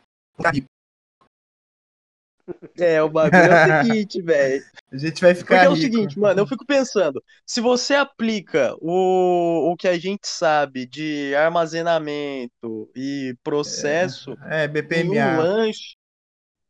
É, 2.78 3.02
o 3.02 3.08
bagulho 3.10 3.50
é 3.50 3.52
o 3.52 3.56
seguinte, 3.56 4.22
velho. 4.22 4.64
A 4.92 4.96
gente 4.96 5.20
vai 5.20 5.34
Porque 5.36 5.54
ficar 5.54 5.64
é 5.64 5.68
o 5.70 5.76
rico. 5.76 5.76
seguinte, 5.76 6.18
mano, 6.18 6.40
eu 6.40 6.46
fico 6.46 6.66
pensando, 6.66 7.22
se 7.46 7.60
você 7.60 7.94
aplica 7.94 8.74
o, 8.80 9.72
o 9.72 9.76
que 9.76 9.88
a 9.88 9.98
gente 9.98 10.28
sabe 10.28 10.86
de 10.86 11.34
armazenamento 11.36 12.90
e 12.96 13.36
processo 13.42 14.38
É, 14.50 14.68
em 14.92 15.10
um 15.10 15.30
BPMA. 15.30 15.32
lanche, 15.34 15.96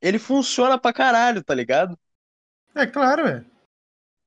ele 0.03 0.19
funciona 0.19 0.79
pra 0.81 0.93
caralho, 0.93 1.45
tá 1.45 1.55
ligado? 1.55 1.99
É 2.75 2.85
claro, 2.87 3.27
é. 3.29 3.45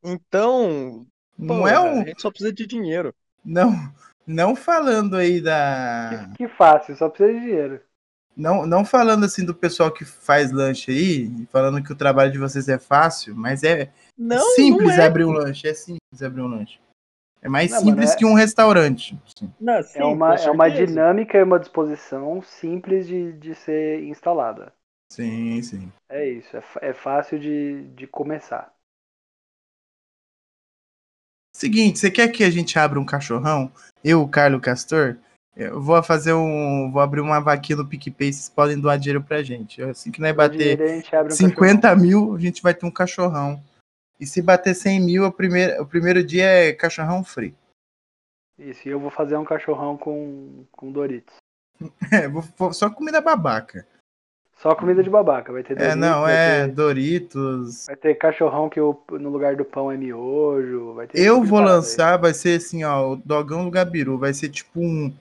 Então, 0.03 1.05
Não 1.37 1.67
pô, 1.67 1.67
é 1.67 1.77
a 1.83 1.93
um. 1.93 2.03
gente 2.05 2.21
só 2.21 2.29
precisa 2.31 2.53
de 2.53 2.65
dinheiro. 2.67 3.13
Não, 3.43 3.93
não 4.27 4.55
falando 4.55 5.15
aí 5.15 5.41
da. 5.41 6.27
que, 6.35 6.47
que 6.47 6.47
fácil, 6.47 6.95
só 6.95 7.09
precisa 7.09 7.33
de 7.33 7.45
dinheiro. 7.45 7.81
Não, 8.35 8.65
não 8.65 8.83
falando 8.83 9.25
assim 9.25 9.45
do 9.45 9.53
pessoal 9.53 9.91
que 9.91 10.03
faz 10.03 10.51
lanche 10.51 10.91
aí, 10.91 11.45
falando 11.51 11.83
que 11.83 11.91
o 11.91 11.95
trabalho 11.95 12.31
de 12.31 12.39
vocês 12.39 12.67
é 12.67 12.79
fácil, 12.79 13.35
mas 13.35 13.63
é 13.63 13.91
Não, 14.17 14.39
simples 14.55 14.97
não 14.97 15.03
é. 15.03 15.05
abrir 15.05 15.25
um 15.25 15.31
lanche. 15.31 15.67
É 15.67 15.73
simples 15.73 16.21
abrir 16.21 16.41
um 16.41 16.47
lanche. 16.47 16.79
É 17.41 17.49
mais 17.49 17.71
Não, 17.71 17.81
mano, 17.81 17.91
simples 17.91 18.11
é- 18.11 18.15
que 18.15 18.25
um 18.25 18.33
restaurante. 18.33 19.19
Não, 19.59 19.83
sim, 19.83 19.99
é 19.99 20.03
uma, 20.05 20.35
é 20.35 20.49
uma 20.49 20.69
dinâmica 20.69 21.37
e 21.37 21.43
uma 21.43 21.59
disposição 21.59 22.41
simples 22.41 23.05
de, 23.05 23.33
de 23.33 23.53
ser 23.53 24.03
instalada. 24.03 24.73
sim, 25.11 25.61
sim. 25.61 25.91
É 26.09 26.27
isso, 26.27 26.55
é, 26.57 26.63
é 26.81 26.93
fácil 26.93 27.37
de, 27.39 27.83
de 27.89 28.07
começar. 28.07 28.73
Seguinte, 31.55 31.99
você 31.99 32.09
quer 32.09 32.29
que 32.29 32.43
a 32.43 32.49
gente 32.49 32.79
abra 32.79 32.99
um 32.99 33.05
cachorrão? 33.05 33.71
Eu, 34.03 34.21
o 34.21 34.27
Carlos 34.29 34.61
Castor, 34.61 35.17
eu 35.55 35.81
vou 35.81 36.01
fazer 36.03 36.33
um. 36.33 36.91
Vou 36.91 37.01
abrir 37.01 37.21
uma 37.21 37.39
vaquinha 37.39 37.77
no 37.77 37.87
PicPay, 37.87 38.31
vocês 38.33 38.49
podem 38.49 38.79
doar 38.79 38.97
dinheiro 38.97 39.23
pra 39.23 39.43
gente. 39.43 39.81
Assim 39.81 40.11
que 40.11 40.19
nós 40.21 40.35
bater 40.35 40.77
dinheiro 40.77 41.03
um 41.27 41.29
50 41.29 41.95
mil, 41.95 42.35
a 42.35 42.39
gente 42.39 42.61
vai 42.61 42.73
ter 42.73 42.85
um 42.85 42.91
cachorrão. 42.91 43.61
E 44.19 44.25
se 44.25 44.41
bater 44.41 44.73
100 44.75 44.99
mil, 45.01 45.25
a 45.25 45.31
primeira, 45.31 45.81
o 45.81 45.85
primeiro 45.85 46.23
dia 46.23 46.45
é 46.45 46.73
cachorrão 46.73 47.23
free. 47.23 47.49
cachorrão. 47.51 47.63
Isso, 48.71 48.87
e 48.87 48.91
eu 48.91 48.99
vou 48.99 49.09
fazer 49.09 49.35
um 49.35 49.43
cachorrão 49.43 49.97
com, 49.97 50.63
com 50.71 50.91
Doritos. 50.91 51.35
É, 52.11 52.27
vou- 52.27 52.43
vou- 52.57 52.71
só 52.73 52.89
comida 52.89 53.19
babaca. 53.19 53.85
Só 54.57 54.73
comida 54.75 55.03
de 55.03 55.09
babaca. 55.09 55.51
Vai 55.51 55.63
ter 55.63 55.73
É, 55.73 55.75
Doritos, 55.75 55.99
não, 55.99 56.21
vai 56.21 56.33
é 56.35 56.65
ter- 56.67 56.71
Doritos. 56.73 57.85
Vai 57.87 57.95
ter 57.97 58.15
cachorrão 58.15 58.69
que 58.69 58.79
o- 58.79 58.97
no 59.11 59.29
lugar 59.29 59.55
do 59.57 59.65
pão 59.65 59.91
é 59.91 59.97
miojo. 59.97 60.93
Vai 60.93 61.07
ter 61.07 61.19
Eu 61.19 61.35
tipo 61.35 61.47
vou 61.47 61.57
parada 61.59 61.71
aí. 61.73 61.77
lançar, 61.77 62.17
vai 62.17 62.33
ser 62.33 62.57
assim, 62.59 62.83
ó, 62.83 63.11
o 63.13 63.15
dogão 63.17 63.65
do 63.65 63.71
Gabiru, 63.71 64.17
vai 64.17 64.33
ser 64.33 64.49
tipo 64.49 64.79
um, 64.79 65.13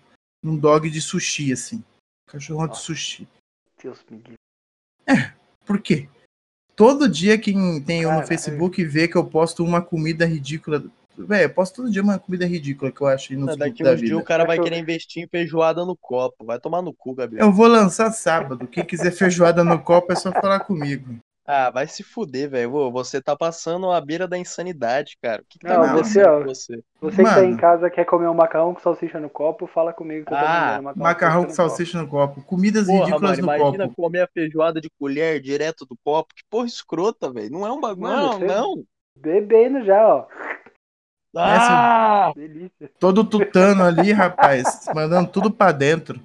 um 0.43 0.57
dog 0.57 0.91
de 0.91 1.01
sushi, 1.01 1.53
assim. 1.53 1.83
Cachorrão 2.27 2.69
de 2.69 2.79
sushi. 2.79 3.29
Deus 3.83 4.05
me 4.11 4.19
livre. 4.19 5.35
Por 5.65 5.81
quê? 5.81 6.09
Todo 6.75 7.09
dia 7.09 7.39
quem 7.39 7.81
tem 7.83 7.99
eu 8.03 8.09
no 8.09 8.15
Caralho. 8.17 8.27
Facebook 8.29 8.85
vê 8.85 9.07
que 9.07 9.17
eu 9.17 9.25
posto 9.25 9.63
uma 9.65 9.81
comida 9.83 10.25
ridícula. 10.27 10.83
Véi, 11.17 11.45
eu 11.45 11.51
posto 11.51 11.77
todo 11.77 11.91
dia 11.91 12.03
uma 12.03 12.19
comida 12.19 12.47
ridícula 12.47 12.91
que 12.91 13.01
eu 13.01 13.07
acho 13.07 13.35
inútil 13.35 13.57
Daqui 13.59 13.83
dias 13.83 14.01
vida. 14.01 14.17
o 14.17 14.25
cara 14.25 14.45
vai 14.45 14.57
Cachorro- 14.57 14.71
querer 14.71 14.81
investir 14.81 15.23
em 15.23 15.29
feijoada 15.29 15.85
no 15.85 15.95
copo. 15.95 16.45
Vai 16.45 16.59
tomar 16.59 16.81
no 16.83 16.93
cu, 16.95 17.15
Gabriel. 17.15 17.45
Eu 17.47 17.53
vou 17.53 17.67
lançar 17.67 18.11
sábado. 18.13 18.67
Quem 18.67 18.85
quiser 18.85 19.13
feijoada 19.13 19.63
no 19.63 19.79
copo 19.81 20.13
é 20.13 20.17
só 20.17 20.33
falar 20.33 20.61
comigo. 20.61 21.19
Ah, 21.45 21.71
vai 21.71 21.89
se 21.89 22.05
fuder, 22.05 22.49
velho. 22.49 22.91
Você 22.93 23.21
tá 23.21 23.35
passando 23.37 23.91
à 23.91 24.01
beira 24.01 24.29
da 24.29 24.39
insanidade, 24.39 25.19
cara. 25.21 25.43
O 25.43 25.45
que, 25.49 25.59
que 25.59 25.67
tá 25.67 25.75
Não, 25.77 25.83
acontecendo 25.85 26.23
você, 26.23 26.29
ó, 26.29 26.39
com 26.39 26.45
você? 26.47 26.85
Você 27.01 27.17
que 27.17 27.23
tá 27.29 27.35
Mano. 27.37 27.45
em 27.47 27.57
casa 27.57 27.91
quer 27.91 28.05
comer 28.05 28.29
um 28.29 28.35
macarrão 28.35 28.73
com 28.73 28.81
salsicha 28.81 29.19
no 29.19 29.29
copo, 29.29 29.67
fala 29.67 29.93
comigo 29.93 30.25
que 30.27 30.33
eu 30.33 30.39
tô 30.39 30.45
Ah, 30.45 30.71
vendendo 30.71 30.83
macarrão, 30.85 31.03
Macarrão 31.03 31.45
com 31.47 31.51
salsicha 31.51 32.01
no 32.01 32.07
copo. 32.07 32.43
Comidas 32.45 32.87
Porra, 32.87 33.07
ridículas 33.07 33.39
mano, 33.41 33.43
no 33.49 33.57
imagina 33.57 33.85
copo. 33.89 34.03
comer 34.03 34.21
a 34.21 34.29
feijoada 34.29 34.81
de 34.81 34.89
colher 35.01 35.41
direto 35.41 35.85
do 35.85 35.97
copo. 36.05 36.33
Que 36.33 36.45
porra 36.49 36.67
escrota, 36.67 37.33
velho. 37.33 37.51
Não 37.51 37.67
é 37.67 37.73
um 37.73 37.81
bagulho. 37.81 38.03
Mano, 38.03 38.23
Não, 38.23 38.39
você- 38.39 38.47
não. 38.47 38.85
Bebendo 39.17 39.85
já, 39.85 40.07
ó. 40.07 40.27
Ah! 41.37 42.33
Delícia. 42.37 42.91
Todo 42.99 43.25
tutano 43.25 43.83
ali, 43.85 44.13
rapaz. 44.13 44.87
Mandando 44.95 45.31
tudo 45.31 45.51
pra 45.51 45.73
dentro. 45.73 46.21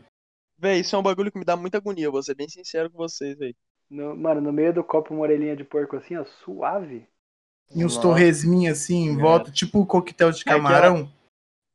Véi, 0.60 0.80
isso 0.82 0.96
é 0.96 1.00
um 1.00 1.04
bagulho 1.04 1.32
que 1.32 1.40
me 1.40 1.46
dá 1.46 1.56
muita 1.56 1.78
agonia. 1.78 2.12
Vou 2.12 2.22
ser 2.22 2.36
bem 2.36 2.50
sincero 2.50 2.92
com 2.92 2.98
vocês 2.98 3.40
aí. 3.42 3.56
No- 3.90 4.16
mano, 4.16 4.42
no 4.42 4.52
meio 4.52 4.74
do 4.74 4.84
copo 4.84 5.14
uma 5.14 5.22
orelhinha 5.24 5.56
de 5.56 5.64
porco 5.64 5.96
assim, 5.96 6.16
ó, 6.18 6.26
suave. 6.26 7.08
E 7.76 7.84
uns 7.86 7.98
torresminhos 7.98 8.78
assim 8.78 9.10
em 9.10 9.18
É. 9.18 9.22
volta, 9.22 9.52
tipo 9.52 9.86
coquetel 9.86 10.32
de 10.32 10.42
Aquela- 10.42 10.58
camarão. 10.58 11.10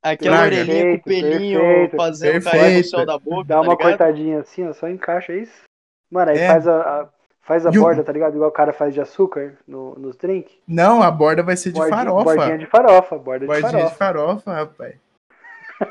Aquela 0.02 0.36
Traga. 0.38 0.56
orelhinha 0.56 0.82
com 0.82 1.00
o 1.00 1.04
Perfeito, 1.04 1.28
pelinho 1.28 1.60
perfeito, 1.60 1.96
fazendo 1.96 2.34
no 2.44 2.50
perfeito. 2.50 2.88
céu 2.88 3.06
da 3.06 3.18
boca, 3.18 3.44
Dá 3.44 3.54
tá 3.54 3.60
uma 3.60 3.72
ligado? 3.74 3.88
cortadinha 3.88 4.40
assim, 4.40 4.66
ó, 4.68 4.72
só 4.72 4.88
encaixa 4.88 5.32
isso. 5.34 5.62
Mano, 6.10 6.30
aí 6.32 6.38
É. 6.38 6.48
faz 6.48 6.66
a, 6.66 6.80
a- 6.80 7.08
faz 7.40 7.66
a 7.66 7.70
E 7.70 7.78
o- 7.78 7.82
borda, 7.82 8.02
tá 8.02 8.12
ligado? 8.12 8.34
Igual 8.34 8.50
o 8.50 8.52
cara 8.52 8.72
faz 8.72 8.92
de 8.94 9.00
açúcar 9.00 9.56
no, 9.66 9.94
nos 9.94 10.16
drink. 10.16 10.58
Não, 10.66 11.02
a 11.02 11.10
borda 11.10 11.42
vai 11.42 11.56
ser 11.56 11.70
de 11.70 11.78
Bordinha- 11.78 11.98
farofa. 11.98 12.24
Bordinha 12.24 12.58
de 12.58 12.66
farofa, 12.66 13.18
borda 13.18 13.40
de 13.40 13.46
Bordinha 13.46 13.70
farofa. 13.70 13.90
de 13.90 13.96
farofa, 13.96 14.52
rapaz. 14.52 14.94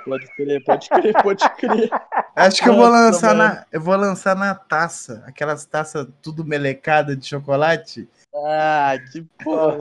Pode 0.05 0.27
crer, 0.35 0.63
pode 0.63 0.89
crer, 0.89 1.23
pode 1.23 1.49
crer. 1.55 1.89
Acho 2.35 2.61
que 2.61 2.69
eu 2.69 2.75
vou 2.75 2.87
lançar 2.87 3.35
na, 3.35 3.65
eu 3.71 3.81
vou 3.81 3.95
lançar 3.95 4.35
na 4.35 4.55
taça, 4.55 5.23
aquelas 5.25 5.65
taças 5.65 6.07
tudo 6.21 6.45
melecada 6.45 7.15
de 7.15 7.25
chocolate. 7.27 8.07
Ah, 8.33 8.93
que 9.11 9.21
porra 9.43 9.73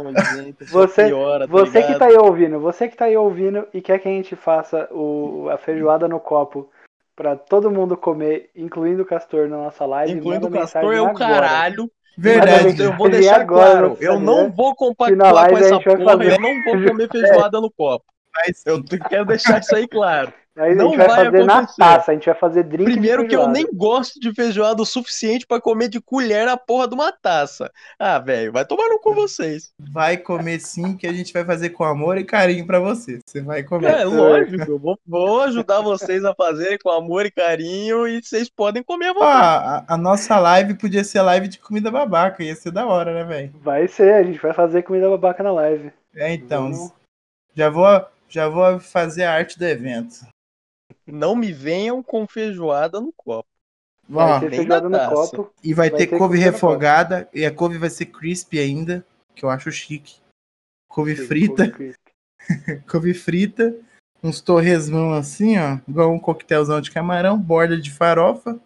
só 0.67 0.81
Você- 0.81 1.07
piora, 1.07 1.47
tá 1.47 1.53
Você 1.53 1.83
que 1.83 1.95
tá 1.99 2.07
aí 2.07 2.17
ouvindo, 2.17 2.59
você 2.59 2.89
que 2.89 2.97
tá 2.97 3.05
aí 3.05 3.17
ouvindo 3.17 3.67
e 3.73 3.81
quer 3.81 3.99
que 3.99 4.09
a 4.09 4.11
gente 4.11 4.35
faça 4.35 4.89
o, 4.91 5.49
a 5.51 5.57
feijoada 5.57 6.09
no 6.09 6.19
copo 6.19 6.69
pra 7.15 7.37
todo 7.37 7.71
mundo 7.71 7.97
comer, 7.97 8.51
incluindo 8.57 9.03
o 9.03 9.07
Castor 9.07 9.49
na 9.49 9.57
nossa 9.57 9.87
live, 9.87 10.13
Incluindo 10.15 10.49
o 10.49 10.51
Castor 10.51 10.95
é 10.95 11.01
o 11.01 11.15
caralho. 11.15 11.91
Verdade. 12.19 12.83
Eu 12.83 12.97
vou 12.97 13.09
deixar 13.09 13.41
agora, 13.41 13.71
claro, 13.71 13.97
eu 14.01 14.19
não 14.19 14.51
vou 14.51 14.75
compactuar 14.75 15.49
com 15.51 15.59
essa 15.59 15.75
gente 15.75 15.85
porra, 15.85 16.25
eu 16.25 16.41
não 16.41 16.63
vou 16.65 16.89
comer 16.91 17.09
feijoada 17.13 17.61
no 17.61 17.71
copo. 17.71 18.05
Mas 18.35 18.62
Eu 18.66 18.83
quero 19.09 19.24
deixar 19.24 19.61
isso 19.61 19.74
aí 19.74 19.87
claro. 19.89 20.33
Aí 20.59 20.74
Não 20.74 20.89
a 20.89 20.89
gente 20.91 20.99
vai, 20.99 21.07
vai 21.07 21.24
fazer 21.26 21.45
na 21.45 21.55
acontecer. 21.59 21.76
taça, 21.78 22.11
a 22.11 22.14
gente 22.14 22.26
vai 22.26 22.35
fazer 22.35 22.64
drink 22.64 22.91
Primeiro 22.91 23.22
de 23.22 23.28
que 23.28 23.37
eu 23.37 23.49
nem 23.49 23.66
gosto 23.72 24.18
de 24.20 24.35
feijoada 24.35 24.83
o 24.83 24.85
suficiente 24.85 25.47
pra 25.47 25.61
comer 25.61 25.89
de 25.89 26.01
colher 26.03 26.49
a 26.49 26.57
porra 26.57 26.89
de 26.89 26.95
uma 26.95 27.12
taça. 27.12 27.70
Ah, 27.99 28.18
velho, 28.18 28.53
vai 28.53 28.64
tomar 28.66 28.89
no 28.89 28.99
cu 28.99 29.14
vocês. 29.14 29.72
vai 29.78 30.16
comer 30.18 30.59
sim, 30.61 30.97
que 30.97 31.07
a 31.07 31.12
gente 31.12 31.33
vai 31.33 31.45
fazer 31.45 31.70
com 31.70 31.85
amor 31.85 32.18
e 32.18 32.24
carinho 32.24 32.66
pra 32.66 32.81
você. 32.81 33.20
Você 33.24 33.41
vai 33.41 33.62
comer. 33.62 33.91
É 34.01 34.05
lógico, 34.05 34.70
eu 34.72 34.78
vou, 34.78 34.99
vou 35.07 35.41
ajudar 35.43 35.81
vocês 35.83 36.24
a 36.24 36.35
fazerem 36.35 36.78
com 36.83 36.91
amor 36.91 37.24
e 37.24 37.31
carinho 37.31 38.07
e 38.09 38.20
vocês 38.22 38.51
podem 38.51 38.83
comer 38.83 39.07
à 39.07 39.11
Ó, 39.12 39.14
vontade. 39.14 39.85
a, 39.89 39.95
a 39.95 39.97
nossa 39.97 40.39
live 40.39 40.74
podia 40.74 41.05
ser 41.05 41.22
live 41.22 41.47
de 41.49 41.59
comida 41.61 41.91
babaca, 41.93 42.43
ia 42.43 42.57
ser 42.57 42.72
da 42.72 42.85
hora, 42.87 43.14
né, 43.14 43.24
velho? 43.24 43.53
Vai 43.62 43.87
ser, 43.87 44.12
a 44.14 44.22
gente 44.24 44.41
vai 44.41 44.53
fazer 44.53 44.83
comida 44.83 45.09
babaca 45.09 45.43
na 45.45 45.53
live. 45.53 45.91
É, 46.14 46.35
então, 46.35 46.72
Vamos. 46.72 46.93
já 47.55 47.70
vou, 47.70 48.05
já 48.31 48.49
vou 48.49 48.78
fazer 48.81 49.24
a 49.24 49.33
arte 49.35 49.59
do 49.59 49.66
evento. 49.66 50.26
Não 51.07 51.35
me 51.35 51.53
venham 51.53 52.03
com 52.03 52.26
feijoada 52.26 53.01
no 53.01 53.12
copo. 53.12 53.49
Vai 54.09 54.41
ter 54.41 54.51
feijoada 54.51 54.89
no 54.89 54.97
taça. 54.97 55.14
copo. 55.37 55.53
e 55.62 55.74
vai, 55.74 55.91
vai 55.91 55.99
ter 55.99 56.07
ter 56.07 56.16
couve 56.18 56.39
refogada, 56.39 57.28
e 57.35 57.45
a 57.45 57.53
couve 57.55 57.76
vai 57.76 57.91
ser 57.91 58.07
crispy 58.07 58.59
ainda, 58.59 59.05
que 59.35 59.45
eu 59.45 59.51
acho 59.51 59.70
chique. 59.70 60.16
Couve 60.89 61.14
frita, 61.14 61.70
Couve 61.70 61.95
couve 62.91 63.14
frita, 63.14 63.76
uns 64.22 64.41
torresmão 64.41 65.12
assim, 65.12 65.59
ó, 65.59 65.78
igual 65.87 66.12
um 66.12 66.18
coquetelzão 66.18 66.81
de 66.81 66.91
camarão, 66.91 67.39
borda 67.39 67.76
de 67.81 67.91
farofa. 67.91 68.59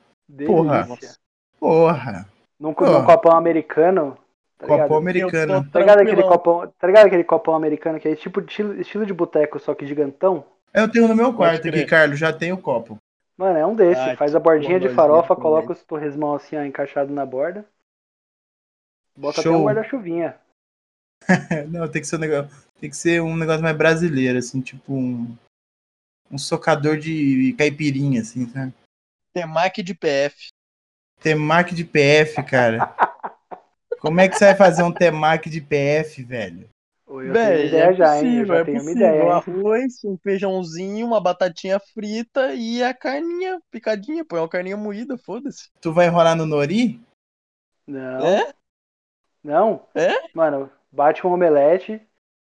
Porra. 0.46 0.84
Delícia. 0.84 1.16
Porra, 1.58 2.28
Num, 2.58 2.72
Pô. 2.72 2.86
num 2.90 3.04
copão 3.04 3.36
americano. 3.36 4.16
Tá 4.58 4.66
ligado? 4.66 4.82
copão 4.82 4.96
americano. 4.98 5.70
Tá 5.70 5.80
ligado, 5.80 6.00
aquele 6.00 6.22
copão, 6.22 6.72
tá 6.78 6.86
ligado 6.86 7.06
aquele 7.06 7.24
copão 7.24 7.54
americano 7.54 7.98
que 7.98 8.08
é 8.08 8.16
tipo 8.16 8.40
de 8.40 8.50
estilo, 8.50 8.80
estilo 8.80 9.06
de 9.06 9.12
boteco, 9.12 9.58
só 9.58 9.74
que 9.74 9.86
gigantão? 9.86 10.44
Eu 10.72 10.90
tenho 10.90 11.08
no 11.08 11.14
meu 11.14 11.34
quarto 11.34 11.68
aqui. 11.68 11.84
Carlos, 11.84 12.18
já 12.18 12.32
tenho 12.32 12.56
o 12.56 12.60
copo. 12.60 12.98
Mano, 13.36 13.58
é 13.58 13.66
um 13.66 13.74
desse. 13.74 14.16
Faz 14.16 14.34
a 14.34 14.40
bordinha 14.40 14.78
de 14.78 14.88
farofa, 14.88 15.34
coloca 15.34 15.72
os 15.72 15.82
torresmão 15.82 16.34
assim, 16.34 16.56
ó, 16.56 16.62
encaixado 16.62 17.12
na 17.12 17.26
borda. 17.26 17.66
Bota 19.16 19.42
Show. 19.42 19.52
até 19.52 19.60
um 19.60 19.64
guarda-chuvinha. 19.66 20.36
Não, 21.68 21.88
tem 21.88 22.02
que 22.02 22.08
ser 22.08 22.16
um 22.16 22.20
negócio, 22.20 22.50
tem 22.80 22.90
que 22.90 22.96
ser 22.96 23.22
um 23.22 23.36
negócio 23.36 23.62
mais 23.62 23.76
brasileiro, 23.76 24.38
assim, 24.38 24.60
tipo 24.60 24.92
um, 24.92 25.36
um 26.30 26.38
socador 26.38 26.96
de 26.96 27.54
caipirinha, 27.56 28.20
assim, 28.20 28.48
sabe? 28.48 28.72
Temaki 29.32 29.82
de 29.82 29.94
PF. 29.94 30.48
Temaki 31.20 31.74
de 31.74 31.84
PF, 31.84 32.42
cara. 32.42 32.94
Como 34.04 34.20
é 34.20 34.28
que 34.28 34.36
você 34.36 34.44
vai 34.44 34.54
fazer 34.54 34.82
um 34.82 34.92
temaki 34.92 35.48
de 35.48 35.62
PF, 35.62 36.22
velho? 36.22 36.68
Véi, 37.08 37.68
ideia 37.68 37.84
é 37.84 37.94
já, 37.94 38.16
hein? 38.18 38.38
Eu 38.40 38.46
possível, 38.46 38.46
já 38.46 38.56
é 38.60 38.64
tenho 38.64 38.76
uma 38.78 38.84
possível. 38.84 39.08
ideia, 39.08 39.22
hein? 39.22 39.30
Arroz, 39.30 40.04
um 40.04 40.18
feijãozinho, 40.18 41.06
uma 41.06 41.20
batatinha 41.20 41.78
frita 41.80 42.52
e 42.54 42.82
a 42.82 42.92
carninha 42.92 43.60
picadinha. 43.70 44.24
Põe 44.24 44.40
uma 44.40 44.48
carninha 44.48 44.76
moída, 44.76 45.16
foda-se. 45.16 45.70
Tu 45.80 45.90
vai 45.92 46.06
enrolar 46.06 46.36
no 46.36 46.44
nori? 46.44 47.00
Não, 47.86 48.26
É? 48.26 48.52
não. 49.42 49.86
É? 49.94 50.12
Mano, 50.34 50.70
bate 50.92 51.26
um 51.26 51.32
omelete. 51.32 52.00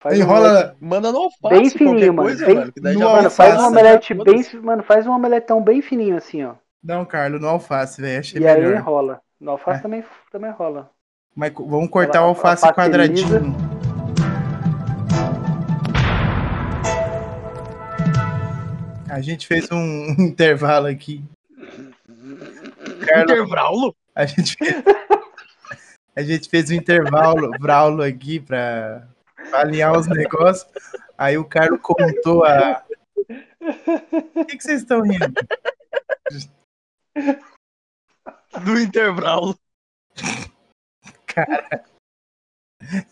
Faz 0.01 0.17
um 0.17 0.21
Enrola 0.23 0.49
omelete 0.49 0.75
Manda 0.79 1.11
no 1.11 1.17
alface, 1.17 1.39
Bem 1.49 1.61
qualquer 1.61 1.77
fininho, 1.77 2.13
mano, 2.13 2.29
coisa, 2.29 2.45
bem- 2.45 2.55
mano. 2.55 2.71
Que 2.73 2.81
daí 2.81 2.93
no 2.93 2.99
já 2.99 3.05
Mano, 3.05 3.21
vai 3.21 3.29
faz 3.29 3.39
alface, 3.39 3.51
um 3.51 3.55
assar, 3.55 3.71
omelete 3.71 4.13
né? 4.13 4.23
bem. 4.23 4.61
Mano, 4.61 4.83
faz 4.83 5.07
um 5.07 5.11
omeletão 5.11 5.63
bem 5.63 5.81
fininho 5.81 6.15
assim, 6.15 6.43
ó. 6.43 6.55
Não, 6.83 7.05
Carlos, 7.05 7.41
no 7.41 7.47
alface, 7.47 7.99
velho. 8.01 8.19
Achei 8.19 8.39
E 8.41 8.47
aí 8.47 8.61
melhor. 8.61 8.75
enrola. 8.77 9.21
No 9.39 9.51
alface 9.51 9.79
É. 9.79 9.81
também, 9.81 10.03
também 10.31 10.51
rola. 10.51 10.89
Mas 11.39 11.53
vamos 11.53 11.89
cortar 11.89 12.17
Ela- 12.17 12.25
o 12.25 12.29
alface 12.31 12.67
quadradinho. 12.73 13.55
A 19.09 19.21
gente 19.21 19.47
fez 19.47 19.71
um 19.71 20.07
intervalo 20.19 20.87
aqui. 20.87 21.23
Carlos, 23.07 23.31
Intervalo? 23.31 23.95
a 24.13 24.25
gente 24.25 24.57
fez, 24.57 24.75
a 26.13 26.21
gente 26.21 26.49
fez 26.49 26.69
um 26.69 26.73
intervalo, 26.73 27.51
Braulo 27.57 28.03
aqui 28.03 28.41
pra, 28.41 29.07
pra 29.49 29.61
alinhar 29.61 29.97
os 29.97 30.07
negócios. 30.07 30.69
Aí 31.17 31.37
o 31.37 31.45
Carlos 31.45 31.79
contou 31.81 32.43
a. 32.43 32.83
O 34.35 34.43
que, 34.45 34.57
que 34.57 34.63
vocês 34.63 34.81
estão 34.81 35.01
rindo? 35.01 35.33
Do 38.65 38.77
intervalo. 38.77 39.55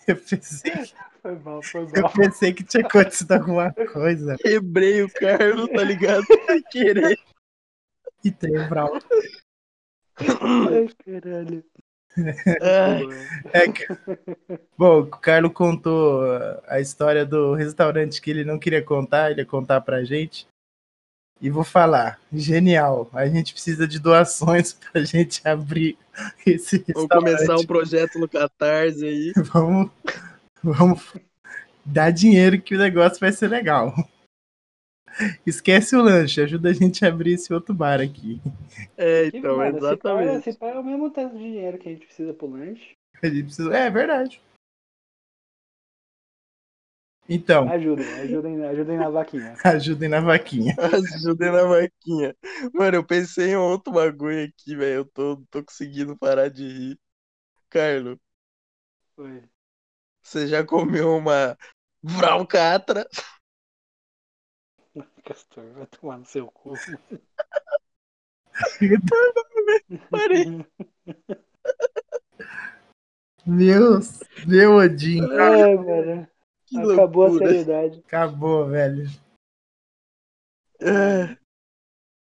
Eu 0.08 0.16
pensei, 0.16 0.72
que- 0.72 0.94
Foi 1.22 1.36
mal, 1.40 1.62
foi 1.62 1.82
eu 1.94 2.02
mal. 2.04 2.14
pensei 2.14 2.54
que 2.54 2.64
tinha 2.64 2.86
acontecido 2.86 3.34
alguma 3.34 3.74
coisa. 3.74 4.38
Quebrei 4.38 5.04
o 5.04 5.10
Carlos, 5.12 5.70
tá 5.70 5.84
ligado? 5.84 6.26
Sem 6.48 6.64
querer. 6.72 7.20
Intervalo. 8.24 9.00
Ai, 10.20 10.90
caralho. 11.06 11.64
Ai, 12.62 13.04
É 13.54 13.72
que- 13.72 13.86
Bom, 14.78 15.02
o 15.02 15.08
Carlos 15.08 15.52
contou 15.54 16.22
a 16.68 16.80
história 16.80 17.26
do 17.26 17.54
restaurante 17.54 18.22
que 18.22 18.32
ele 18.32 18.44
não 18.44 18.58
queria 18.58 18.84
contar, 18.84 19.32
ele 19.32 19.42
ia 19.42 19.46
contar 19.46 19.82
pra 19.82 20.04
gente. 20.04 20.48
E 21.40 21.50
vou 21.50 21.64
falar, 21.64 22.20
genial. 22.34 23.10
A 23.14 23.28
gente 23.28 23.54
precisa 23.54 23.88
de 23.88 24.00
doações 24.00 24.74
pra 24.92 25.04
gente 25.04 25.48
abrir 25.48 25.98
esse 26.46 26.84
Vamos 26.94 27.10
começar 27.10 27.56
um 27.56 27.66
projeto 27.66 28.18
no 28.18 28.28
Catarse 28.28 29.06
aí. 29.06 29.34
Vamos, 29.54 29.92
vamos 30.64 31.14
dar 31.86 32.12
dinheiro 32.12 32.60
que 32.60 32.76
o 32.76 32.80
negócio 32.80 33.20
vai 33.20 33.32
ser 33.32 33.48
legal. 33.48 33.94
Esquece 35.46 35.96
o 35.96 36.02
lanche, 36.02 36.42
ajuda 36.42 36.70
a 36.70 36.74
gente 36.74 37.06
a 37.06 37.08
abrir 37.08 37.34
esse 37.34 37.54
outro 37.54 37.74
bar 37.74 38.02
aqui. 38.02 38.42
É, 38.98 39.28
então, 39.34 39.58
pá, 39.58 39.70
exatamente. 39.70 40.50
esse 40.50 40.60
pá 40.60 40.68
é 40.68 40.80
o 40.80 40.84
mesmo 40.84 41.10
tanto 41.10 41.38
de 41.38 41.44
dinheiro 41.44 41.78
que 41.78 41.90
a 41.90 41.92
gente 41.92 42.06
precisa 42.06 42.34
pro 42.34 42.50
lanche. 42.50 42.92
A 43.22 43.28
gente 43.28 43.44
precisa... 43.44 43.76
É 43.76 43.90
verdade. 43.90 44.42
Então, 47.30 47.68
Ajudem, 47.70 48.06
ajudem, 48.22 48.64
ajudem 48.68 48.98
na 48.98 49.10
vaquinha. 49.10 49.56
ajudem 49.64 50.10
na 50.10 50.22
vaquinha. 50.22 50.76
Ajudei 50.80 51.52
na 51.52 51.64
vaquinha. 51.64 52.36
Mano, 52.74 52.98
eu 52.98 53.04
pensei 53.06 53.50
em 53.52 53.56
outro 53.56 53.92
bagulho 53.94 54.46
aqui, 54.46 54.76
velho. 54.76 54.96
Eu 55.00 55.06
tô, 55.06 55.44
tô 55.50 55.64
conseguindo 55.64 56.18
parar 56.18 56.50
de 56.50 56.64
rir. 56.68 57.00
Carlos, 57.70 58.18
Foi. 59.16 59.44
você 60.22 60.48
já 60.48 60.64
comeu 60.66 61.18
uma 61.18 61.58
Vralcatra? 62.02 63.06
Castor, 65.26 65.66
vai 65.74 65.86
tomar 65.88 66.18
no 66.18 66.26
seu 66.26 66.48
cu. 66.48 66.74
Parei. 70.10 70.66
Meu, 73.46 74.00
meu 74.46 74.76
Odin, 74.78 75.22
Ai, 75.32 75.76
mano. 75.76 76.28
Que 76.68 76.78
Acabou 76.78 77.28
a 77.28 77.32
seriedade. 77.32 78.04
acabou, 78.06 78.68
velho. 78.68 79.06
É, 80.80 81.38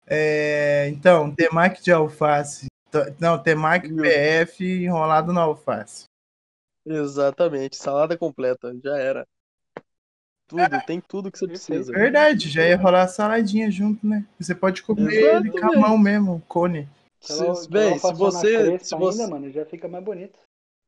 É, 0.08 0.88
então, 0.90 1.34
temaki 1.34 1.82
de 1.82 1.92
alface. 1.92 2.68
Não, 3.20 3.42
temaki 3.42 3.92
Meu. 3.92 4.04
PF 4.04 4.64
enrolado 4.64 5.34
na 5.34 5.42
alface. 5.42 6.06
exatamente. 6.86 7.76
Salada 7.78 8.18
completa. 8.18 8.76
Já 8.84 8.98
era. 8.98 9.26
Tudo, 10.48 10.86
tem 10.86 11.02
tudo 11.02 11.32
que 11.32 11.40
você 11.40 11.48
precisa. 11.48 11.92
Verdade, 11.92 12.50
já 12.50 12.68
ia 12.68 12.78
rolar 12.78 13.04
a 13.04 13.08
saladinha 13.08 13.72
junto, 13.72 14.06
né? 14.06 14.24
Você 14.40 14.54
pode 14.54 14.84
comer 14.84 15.12
ele 15.12 15.50
com 15.50 15.66
a 15.66 15.80
mão 15.80 15.98
mesmo, 15.98 16.42
cone. 16.48 16.88
Se, 17.20 17.44
véi, 17.68 17.98
se 17.98 18.14
você, 18.14 18.80
se 18.80 18.96
você, 18.96 19.22
ainda, 19.24 19.34
mano, 19.34 19.52
já 19.52 19.66
fica 19.66 19.88
mais 19.88 20.04
bonito. 20.04 20.40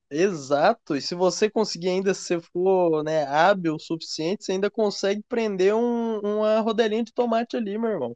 Exato, 0.09 0.95
e 0.95 1.01
se 1.01 1.13
você 1.13 1.49
conseguir 1.49 1.89
ainda, 1.89 2.13
se 2.13 2.21
você 2.21 2.39
for, 2.39 3.03
né, 3.03 3.25
hábil 3.25 3.75
o 3.75 3.79
suficiente, 3.79 4.45
você 4.45 4.53
ainda 4.53 4.71
consegue 4.71 5.21
prender 5.27 5.75
um- 5.75 6.19
uma 6.19 6.61
rodelinha 6.61 7.03
de 7.03 7.13
tomate 7.13 7.57
ali, 7.57 7.77
meu 7.77 7.89
irmão. 7.89 8.15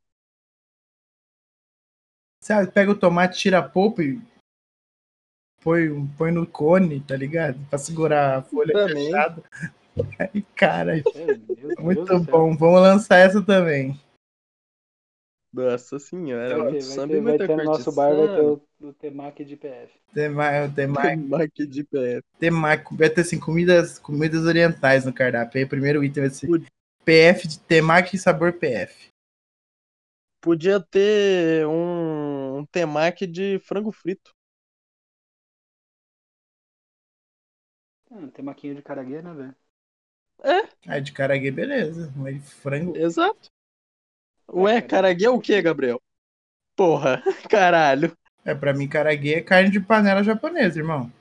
Sabe, 2.42 2.72
pega 2.72 2.92
o 2.92 2.98
tomate, 2.98 3.38
tira 3.40 3.60
a 3.60 3.68
polpa 3.70 4.02
e 4.02 4.20
põe, 5.62 6.08
põe 6.18 6.32
no 6.32 6.48
cone, 6.48 7.02
tá 7.02 7.16
ligado? 7.16 7.60
Pra 7.70 7.78
segurar 7.78 8.38
a 8.38 8.42
folha 8.42 8.74
Também. 8.74 9.06
fechada. 9.06 9.44
Aí, 10.34 10.42
cara, 10.56 10.94
meu 10.96 11.76
Deus 11.76 11.76
muito 11.78 12.08
céu. 12.08 12.20
bom. 12.20 12.56
Vamos 12.56 12.82
lançar 12.82 13.18
essa 13.18 13.42
também. 13.42 14.00
Nossa 15.54 16.00
senhora, 16.00 16.58
Vai 16.64 16.74
ter, 16.74 16.84
vai 16.84 17.08
ter, 17.08 17.18
e 17.18 17.22
vai 17.22 17.38
ter 17.38 17.58
no 17.58 17.64
nosso 17.64 17.92
bar, 17.92 18.16
vai 18.16 18.28
ter 18.28 18.42
o, 18.42 18.62
o 18.82 18.94
temaki 18.94 19.44
de 19.44 19.58
PF. 19.58 20.00
Temaki, 20.14 20.76
temaki, 20.76 21.18
Temaki 21.18 21.68
de 21.68 21.84
pé. 21.84 22.22
temaki, 22.40 22.98
vai 22.98 23.10
ter 23.10 23.22
assim, 23.22 23.40
comidas, 23.40 24.00
comidas 24.00 24.46
orientais 24.46 25.06
no 25.06 25.14
cardápio. 25.14 25.58
Aí 25.58 25.64
o 25.66 25.70
primeiro 25.70 26.04
item 26.04 26.24
vai 26.24 26.30
ser. 26.30 26.50
PF 27.06 27.48
de 27.48 27.60
temaki 27.60 28.18
sabor 28.18 28.54
PF. 28.54 29.10
Podia 30.42 30.80
ter 30.80 31.66
um, 31.68 32.60
um 32.60 32.66
temaki 32.66 33.28
de 33.28 33.60
frango 33.60 33.92
frito. 33.92 34.32
Ah, 38.12 38.28
temaquinho 38.34 38.76
de 38.76 38.82
caraguê, 38.82 39.22
né, 39.22 39.34
velho? 39.34 39.56
Ah, 40.88 41.00
de 41.00 41.12
caraguê, 41.12 41.52
beleza. 41.52 42.12
Mas 42.16 42.52
frango. 42.54 42.98
Exato. 42.98 43.50
Ué, 44.50 44.82
caraguê 44.82 45.26
é 45.26 45.30
o 45.30 45.40
que, 45.40 45.62
Gabriel? 45.62 46.00
Porra, 46.76 47.22
caralho. 47.50 48.16
É, 48.44 48.56
pra 48.56 48.74
mim, 48.74 48.88
caraguê 48.88 49.36
é 49.36 49.42
carne 49.42 49.70
de 49.70 49.80
panela 49.80 50.24
japonesa, 50.24 50.80
irmão. 50.80 51.12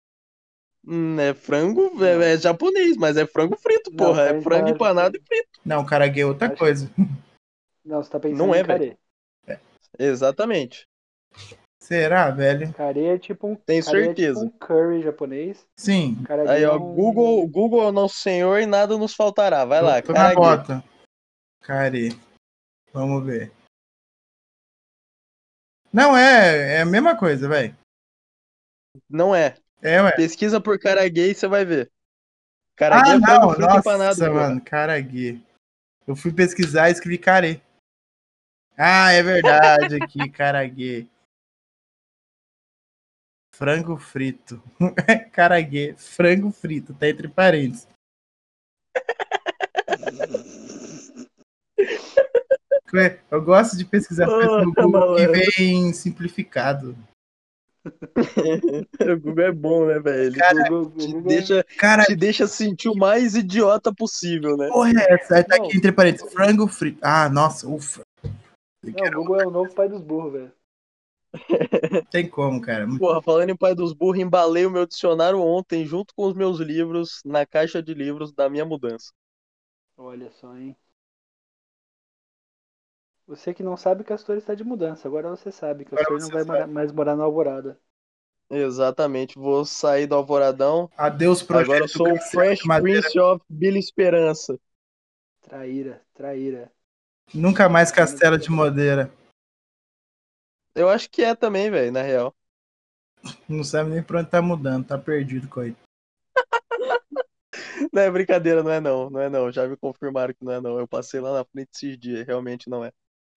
Hum, 0.87 1.19
É 1.21 1.35
frango, 1.35 1.93
é, 2.05 2.33
é 2.35 2.39
japonês, 2.39 2.97
mas 2.97 3.17
é 3.17 3.27
frango 3.27 3.57
frito, 3.57 3.91
Não, 3.91 3.97
porra. 3.99 4.25
carne 4.25 4.37
É 4.37 4.39
de 4.39 4.45
frango 4.45 4.61
panela 4.65 4.71
empanado 4.77 5.17
e 5.17 5.21
frito. 5.21 5.61
Não, 5.65 5.85
caraguê 5.85 6.21
é 6.23 6.27
outra 6.27 6.49
Acho- 6.49 6.57
coisa. 6.57 6.91
Não, 7.85 8.03
você 8.03 8.11
tá 8.11 8.19
pensando 8.21 8.39
Não 8.47 8.55
é, 8.55 8.61
em 8.61 8.65
carê. 8.65 8.97
Exatamente. 9.99 10.87
Será, 11.83 12.31
velho? 12.31 12.73
Carê 12.75 13.07
é 13.07 13.19
tipo 13.19 13.49
um, 13.49 13.55
Tenho 13.57 13.85
carê 13.85 14.05
certeza. 14.05 14.41
É 14.41 14.45
tipo 14.49 14.55
um 14.57 14.59
curry 14.67 15.03
japonês. 15.03 15.67
Sim. 15.77 16.17
Caraguê 16.25 16.51
Aí, 16.51 16.63
é 16.63 16.69
ó, 16.69 16.77
um- 16.77 16.95
Google, 16.95 17.47
Google 17.49 17.83
é 17.83 17.87
o 17.87 17.93
nosso 17.93 18.17
senhor 18.17 18.61
e 18.61 18.67
nada 18.67 18.97
nos 18.97 19.15
faltará. 19.15 19.65
Vai 19.65 19.83
lá, 19.83 20.01
Tô 20.01 20.13
na 20.13 20.19
caraguê. 20.35 20.35
bota. 20.37 20.85
Carê. 21.63 22.11
Vamos 22.93 23.25
ver. 23.25 23.53
Não, 25.93 26.17
é, 26.17 26.77
é 26.77 26.81
a 26.83 26.87
mesma 26.87 27.17
coisa, 27.17 27.49
velho. 27.49 27.77
Não 29.09 29.35
é. 29.35 29.57
É, 29.83 30.01
ué. 30.03 30.13
Pesquisa 30.13 30.61
por 30.61 30.79
caraguê 30.79 31.31
e 31.31 31.35
você 31.35 31.49
vai 31.49 31.65
ver. 31.65 31.91
Caraguê 32.77 33.11
Ah, 33.11 33.15
é 33.15 33.21
frango 33.21 33.53
não, 33.53 33.59
nossa, 33.59 33.79
empanado, 33.79 34.35
mano, 34.35 34.63
caraguê. 34.63 35.41
Eu 36.07 36.17
fui 36.17 36.33
pesquisar 36.33 36.89
e 36.89 36.93
escrevi 36.93 37.19
carê. 37.19 37.61
Ah, 38.77 39.13
é 39.13 39.23
verdade 39.23 40.03
aqui, 40.03 40.29
caraguê. 40.31 41.07
Frango 43.55 43.99
frito. 43.99 44.63
caraguê, 45.33 45.95
frango 45.97 46.51
frito, 46.51 46.95
tá 46.95 47.09
entre 47.09 47.29
parênteses. 47.29 47.87
Eu 53.31 53.43
gosto 53.43 53.77
de 53.77 53.85
pesquisar 53.85 54.27
Oh, 54.27 54.33
coisas 54.33 54.67
no 54.67 54.73
Google 54.75 54.93
que 55.17 55.27
malandro. 55.29 55.33
vem 55.57 55.93
simplificado. 55.93 56.97
o 59.01 59.21
Google 59.21 59.45
é 59.45 59.53
bom, 59.53 59.87
né, 59.87 59.99
velho? 59.99 60.39
Cara, 60.39 60.69
Google- 60.69 60.87
o 60.87 60.91
Te 60.91 61.07
Google- 61.07 61.23
deixa, 61.23 61.65
Cara, 61.79 62.05
te 62.05 62.17
deixa 62.17 62.47
sentir 62.47 62.89
o 62.89 62.95
mais 62.95 63.35
idiota 63.35 63.95
possível, 63.95 64.57
né? 64.57 64.69
porra 64.69 64.91
é 64.91 65.15
essa? 65.15 65.37
Aí 65.37 65.45
tá 65.45 65.57
aqui 65.57 65.77
entre 65.77 65.93
parênteses, 65.93 66.33
frango 66.33 66.67
frito. 66.69 66.99
Ah, 67.03 67.29
nossa, 67.29 67.69
ufa. 67.69 68.03
Não, 68.83 69.07
o 69.07 69.11
Google 69.13 69.41
é 69.41 69.47
o 69.47 69.51
novo 69.51 69.75
pai 69.75 69.89
dos 69.89 70.01
burros, 70.03 70.33
velho. 70.33 70.53
Tem 72.11 72.29
como, 72.29 72.61
cara. 72.61 72.87
Porra, 72.99 73.23
falando 73.23 73.51
em 73.51 73.57
pai 73.57 73.75
dos 73.75 73.93
burros, 73.93 74.19
embalei 74.21 74.67
o 74.67 74.71
meu 74.71 74.85
dicionário 74.85 75.41
ontem 75.41 75.87
junto 75.87 76.13
com 76.15 76.27
os 76.27 76.35
meus 76.35 76.59
livros 76.59 77.21
na 77.25 77.47
caixa 77.47 77.83
de 77.83 77.95
livros 77.95 78.33
da 78.33 78.49
minha 78.51 78.65
mudança. 78.65 79.13
Olha 79.97 80.31
só, 80.31 80.57
hein? 80.57 80.77
Você 83.31 83.55
que 83.55 83.63
não 83.63 83.77
sabe, 83.77 84.03
Castor 84.03 84.37
está 84.37 84.57
de 84.57 84.65
mudança. 84.65 85.07
Agora 85.07 85.29
você 85.31 85.53
sabe. 85.53 85.85
Castor 85.85 86.19
não 86.19 86.27
você 86.27 86.33
vai 86.33 86.43
morar- 86.43 86.67
mais 86.67 86.91
morar 86.91 87.15
na 87.15 87.23
Alvorada. 87.23 87.79
Exatamente, 88.51 89.39
vou 89.39 89.65
sair 89.65 90.09
do 90.09 90.17
Alvoradão. 90.17 90.91
Adeus, 90.97 91.41
projeto. 91.41 91.71
Agora 91.71 91.85
eu 91.85 91.89
sou 91.89 92.09
o 92.09 92.15
Castelo 92.15 92.45
Fresh 92.45 92.65
Madeira. 92.65 93.01
Prince 93.03 93.21
of 93.21 93.45
Billy 93.49 93.79
Esperança. 93.79 94.59
Traíra, 95.43 96.03
traíra. 96.13 96.73
Nunca 97.33 97.69
mais 97.69 97.93
Castelo 97.93 98.37
de 98.37 98.51
Madeira. 98.51 99.09
Eu 100.75 100.89
acho 100.89 101.09
que 101.09 101.23
é 101.23 101.33
também, 101.37 101.71
velho, 101.71 101.93
na 101.93 102.03
real. 102.03 102.35
Não 103.49 103.63
sabe 103.63 103.91
nem 103.91 104.03
pra 104.03 104.19
onde 104.19 104.31
tá 104.31 104.43
mudando, 104.43 104.89
tá 104.89 104.99
perdido, 104.99 105.49
coitado. 105.49 105.79
Não 107.93 108.03
é 108.03 108.11
brincadeira, 108.11 108.63
não 108.63 108.71
é 108.71 108.81
não, 108.81 109.11
não 109.11 109.21
é 109.21 109.29
não. 109.29 109.51
Já 109.51 109.67
me 109.67 109.77
confirmaram 109.77 110.33
que 110.35 110.45
não 110.45 110.53
é 110.53 110.61
não. 110.61 110.79
Eu 110.79 110.87
passei 110.87 111.19
lá 111.21 111.33
na 111.33 111.45
frente 111.45 111.71
esses 111.75 111.99
dias, 111.99 112.27
realmente 112.27 112.69
não 112.69 112.85
é. 112.85 112.93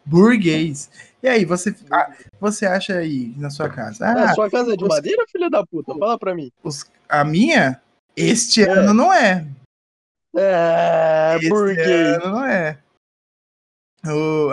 Burguês. 0.05 0.91
E 1.23 1.29
aí, 1.29 1.45
você, 1.45 1.75
ah, 1.91 2.11
você 2.41 2.67
acha 2.67 2.95
aí 2.99 3.33
na 3.37 3.49
sua 3.51 3.69
casa? 3.69 4.07
Ah, 4.07 4.31
Ah, 4.31 4.35
sua 4.35 4.51
casa 4.51 4.73
é 4.73 4.77
de 4.77 4.83
os- 4.83 4.89
madeira, 4.89 5.25
filha 5.31 5.49
da 5.49 5.65
puta? 5.65 5.95
Fala 5.95 6.19
pra 6.19 6.35
mim. 6.35 6.51
os- 6.65 6.85
a 7.09 7.25
minha? 7.25 7.81
Este 8.17 8.63
É. 8.65 8.69
ano 8.71 8.93
não 8.93 9.13
é. 9.13 9.47
É, 10.37 11.37
Este 11.37 11.49
burguês. 11.49 12.17
ano 12.23 12.31
não 12.31 12.45
é. 12.45 12.79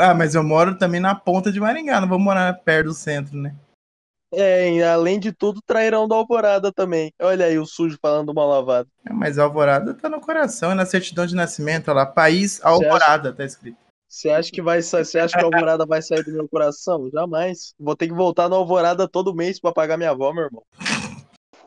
Ah, 0.02 0.14
mas 0.14 0.36
eu 0.36 0.44
moro 0.44 0.78
também 0.78 1.00
na 1.00 1.16
ponta 1.16 1.52
de 1.52 1.60
Maringá, 1.60 2.00
não 2.00 2.08
vou 2.08 2.20
morar 2.20 2.54
perto 2.54 2.88
do 2.88 2.94
centro, 2.94 3.36
né? 3.36 3.56
É, 4.32 4.84
além 4.84 5.20
de 5.20 5.32
tudo, 5.34 5.60
trairão 5.66 6.08
da 6.08 6.16
Alvorada 6.16 6.72
também. 6.72 7.12
Olha 7.20 7.48
aí 7.48 7.58
o 7.58 7.66
sujo 7.66 7.98
falando 8.00 8.32
mal 8.32 8.48
lavado. 8.48 8.88
É, 9.04 9.12
mas 9.12 9.40
Alvorada 9.40 9.96
tá 9.96 10.08
no 10.08 10.22
coração, 10.22 10.72
é 10.72 10.76
na 10.76 10.86
certidão 10.86 11.26
de 11.26 11.34
nascimento, 11.34 11.88
olha 11.90 12.02
lá, 12.02 12.06
País 12.06 12.64
Alvorada, 12.64 13.34
tá 13.34 13.44
escrito. 13.44 13.78
Você 14.10 14.30
acha 14.32 14.52
que 14.52 14.60
vai 14.60 14.82
você 14.82 15.20
acha 15.20 15.38
que 15.38 15.44
a 15.44 15.46
Alvorada 15.46 15.86
vai 15.86 16.02
sair 16.02 16.24
do 16.24 16.32
meu 16.32 16.50
coração? 16.50 17.08
Jamais. 17.14 17.76
Vou 17.80 17.96
ter 17.96 18.08
que 18.08 18.14
voltar 18.14 18.50
na 18.50 18.56
Alvorada 18.56 19.08
todo 19.08 19.36
mês 19.36 19.60
pra 19.60 19.72
pagar 19.72 19.98
minha 19.98 20.10
avó, 20.10 20.34
meu 20.34 20.46
irmão. 20.46 20.64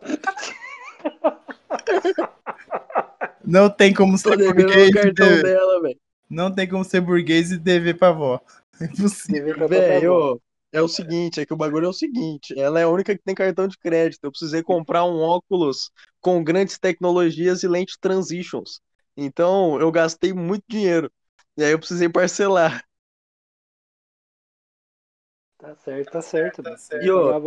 Não 3.46 3.70
tem 3.70 3.94
como 3.94 4.18
ser 4.18 4.36
burguês 4.36 4.88
o 4.88 4.90
e 4.90 4.92
cartão 4.92 5.28
dever. 5.28 5.42
dela, 5.42 5.82
velho. 5.82 6.00
Não 6.28 6.52
tem 6.52 6.68
como 6.68 6.84
ser 6.84 7.00
burguês 7.00 7.52
e 7.52 7.58
dever 7.58 7.96
pra 7.96 8.08
avó. 8.08 8.40
É 8.80 8.86
impossível. 8.86 9.68
Velho, 9.68 10.40
é 10.72 10.82
o 10.82 10.88
seguinte, 10.88 11.40
é 11.40 11.46
que 11.46 11.52
o 11.52 11.56
bagulho 11.56 11.86
é 11.86 11.88
o 11.88 11.92
seguinte, 11.92 12.58
ela 12.58 12.80
é 12.80 12.82
a 12.82 12.88
única 12.88 13.16
que 13.16 13.22
tem 13.22 13.34
cartão 13.34 13.68
de 13.68 13.78
crédito. 13.78 14.24
Eu 14.24 14.32
precisei 14.32 14.62
comprar 14.62 15.04
um 15.04 15.20
óculos 15.20 15.90
com 16.20 16.42
grandes 16.42 16.78
tecnologias 16.78 17.62
e 17.62 17.68
lente 17.68 17.96
transitions. 18.00 18.80
Então, 19.16 19.78
eu 19.78 19.92
gastei 19.92 20.32
muito 20.32 20.64
dinheiro. 20.68 21.12
E 21.56 21.64
aí 21.64 21.72
eu 21.72 21.78
precisei 21.78 22.08
parcelar. 22.08 22.84
Tá 25.58 25.76
certo, 25.76 26.10
tá 26.10 26.22
certo. 26.22 26.62
Tá 26.62 26.76
certo. 26.76 27.04
E, 27.04 27.10
ó. 27.10 27.38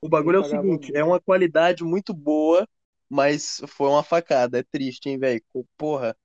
O 0.00 0.08
bagulho 0.08 0.36
é 0.36 0.40
o 0.40 0.44
seguinte, 0.44 0.92
mesmo. 0.92 0.96
é 0.96 1.04
uma 1.04 1.20
qualidade 1.20 1.82
muito 1.82 2.14
boa, 2.14 2.68
mas 3.10 3.60
foi 3.66 3.88
uma 3.88 4.04
facada. 4.04 4.58
É 4.58 4.62
triste, 4.62 5.08
hein, 5.08 5.18
velho? 5.18 5.42
Porra. 5.76 6.16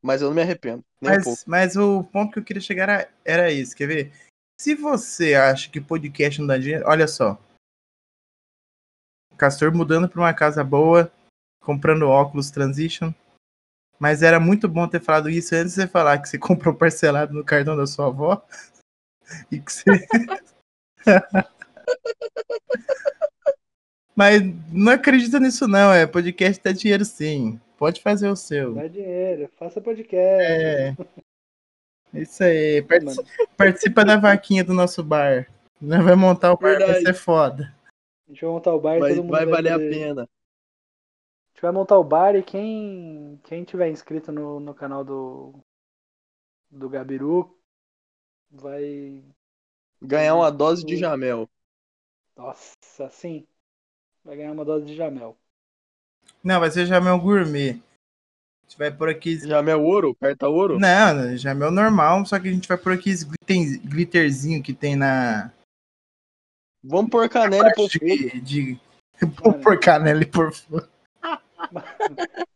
Mas 0.00 0.22
eu 0.22 0.28
não 0.28 0.34
me 0.36 0.42
arrependo, 0.42 0.84
nem 1.00 1.18
um 1.18 1.22
pouco. 1.22 1.42
Mas, 1.46 1.74
mas 1.74 1.76
o 1.76 2.04
ponto 2.04 2.32
que 2.32 2.38
eu 2.38 2.44
queria 2.44 2.62
chegar 2.62 2.88
era, 2.88 3.12
era 3.24 3.50
isso, 3.50 3.74
quer 3.74 3.88
ver? 3.88 4.12
Se 4.60 4.74
você 4.74 5.34
acha 5.34 5.68
que 5.68 5.80
podcast 5.80 6.40
não 6.40 6.46
dá 6.46 6.56
dinheiro, 6.56 6.84
olha 6.86 7.08
só. 7.08 7.36
Castor 9.36 9.74
mudando 9.74 10.08
pra 10.08 10.20
uma 10.20 10.32
casa 10.32 10.62
boa, 10.62 11.12
comprando 11.60 12.08
óculos 12.08 12.50
Transition. 12.50 13.12
Mas 13.98 14.22
era 14.22 14.38
muito 14.38 14.68
bom 14.68 14.86
ter 14.86 15.00
falado 15.00 15.30
isso 15.30 15.54
antes 15.54 15.74
de 15.74 15.82
você 15.82 15.88
falar 15.88 16.18
que 16.18 16.28
você 16.28 16.38
comprou 16.38 16.74
parcelado 16.74 17.32
no 17.34 17.44
cartão 17.44 17.76
da 17.76 17.86
sua 17.86 18.06
avó. 18.06 18.42
E 19.50 19.58
que 19.58 19.72
você. 19.72 19.84
Mas 24.14 24.40
não 24.72 24.92
acredita 24.92 25.38
nisso, 25.40 25.66
não. 25.68 25.92
É 25.92 26.06
podcast 26.06 26.62
dá 26.62 26.72
dinheiro 26.72 27.04
sim. 27.04 27.60
Pode 27.76 28.00
fazer 28.00 28.28
o 28.28 28.36
seu. 28.36 28.74
Dá 28.74 28.86
dinheiro, 28.86 29.50
faça 29.58 29.80
podcast. 29.80 30.16
É. 30.50 30.96
Isso 32.14 32.42
aí. 32.42 32.82
Partici- 32.82 33.16
Mano, 33.16 33.28
Participa 33.56 34.04
da 34.04 34.16
vaquinha 34.16 34.64
do 34.64 34.72
nosso 34.72 35.02
bar. 35.02 35.46
Nós 35.80 36.02
vai 36.02 36.14
montar 36.14 36.52
o 36.52 36.56
bar, 36.56 36.70
vai 36.78 36.78
Verdade. 36.78 37.04
ser 37.04 37.14
foda. 37.14 37.74
a 38.26 38.30
gente 38.32 38.40
vai 38.40 38.50
montar 38.50 38.72
o 38.74 38.80
bar 38.80 38.96
e 38.96 39.00
Vai, 39.00 39.10
todo 39.10 39.22
mundo 39.24 39.32
vai 39.32 39.44
valer 39.44 39.72
a 39.72 39.78
pena. 39.78 40.28
A 41.56 41.58
gente 41.58 41.62
vai 41.62 41.72
montar 41.72 41.96
o 41.96 42.04
bar 42.04 42.36
e 42.36 42.42
quem, 42.42 43.40
quem 43.44 43.64
tiver 43.64 43.88
inscrito 43.88 44.30
no, 44.30 44.60
no 44.60 44.74
canal 44.74 45.02
do, 45.02 45.54
do 46.70 46.86
Gabiru 46.86 47.58
vai. 48.50 49.24
Ganhar 50.02 50.34
uma 50.34 50.52
dose 50.52 50.84
de. 50.84 50.98
Jamel. 50.98 51.48
Nossa, 52.36 53.08
sim. 53.10 53.46
Vai 54.22 54.36
ganhar 54.36 54.52
uma 54.52 54.66
dose 54.66 54.84
de 54.84 54.94
Jamel. 54.94 55.34
Não, 56.44 56.60
vai 56.60 56.70
ser 56.70 56.84
Jamel 56.84 57.18
Gourmet. 57.18 57.70
A 57.70 58.68
gente 58.68 58.76
vai 58.76 58.94
por 58.94 59.08
aqui. 59.08 59.38
Jamel 59.38 59.82
ouro? 59.82 60.14
Carta 60.14 60.50
ouro? 60.50 60.78
Não, 60.78 61.38
Jamel 61.38 61.70
normal, 61.70 62.26
só 62.26 62.38
que 62.38 62.48
a 62.48 62.52
gente 62.52 62.68
vai 62.68 62.76
por 62.76 62.92
aqui 62.92 63.08
esse 63.08 63.24
glitter- 63.24 63.80
glitterzinho 63.80 64.62
que 64.62 64.74
tem 64.74 64.94
na. 64.94 65.50
Vamos 66.84 67.10
pôr 67.10 67.26
canela 67.30 67.70
e 67.70 67.74
fogo. 67.74 67.88
de, 67.88 68.40
de... 68.42 68.80
Vou 69.42 69.54
por 69.54 69.80
canela 69.80 70.20
e 70.20 70.26
por 70.26 70.52
fogo. 70.52 70.86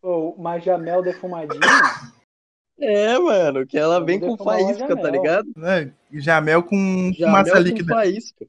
Ô, 0.02 0.30
uma 0.30 0.58
Jamel 0.58 1.02
defumadinha. 1.02 1.60
É, 2.78 3.18
mano, 3.18 3.66
que 3.66 3.76
ela 3.78 3.94
Vamos 3.94 4.06
vem 4.06 4.20
com 4.20 4.36
faísca, 4.36 4.96
tá 4.96 5.10
ligado? 5.10 5.50
né? 5.56 5.92
Jamel 6.12 6.62
com 6.62 7.12
Jamel 7.12 7.16
fumaça 7.18 7.52
com 7.52 7.58
líquida. 7.58 7.94
faísca. 7.94 8.46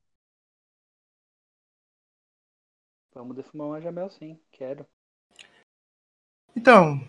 Vamos 3.14 3.36
defumar 3.36 3.68
uma 3.68 3.82
Jamel 3.82 4.10
sim, 4.10 4.40
quero. 4.52 4.86
Então, 6.56 7.00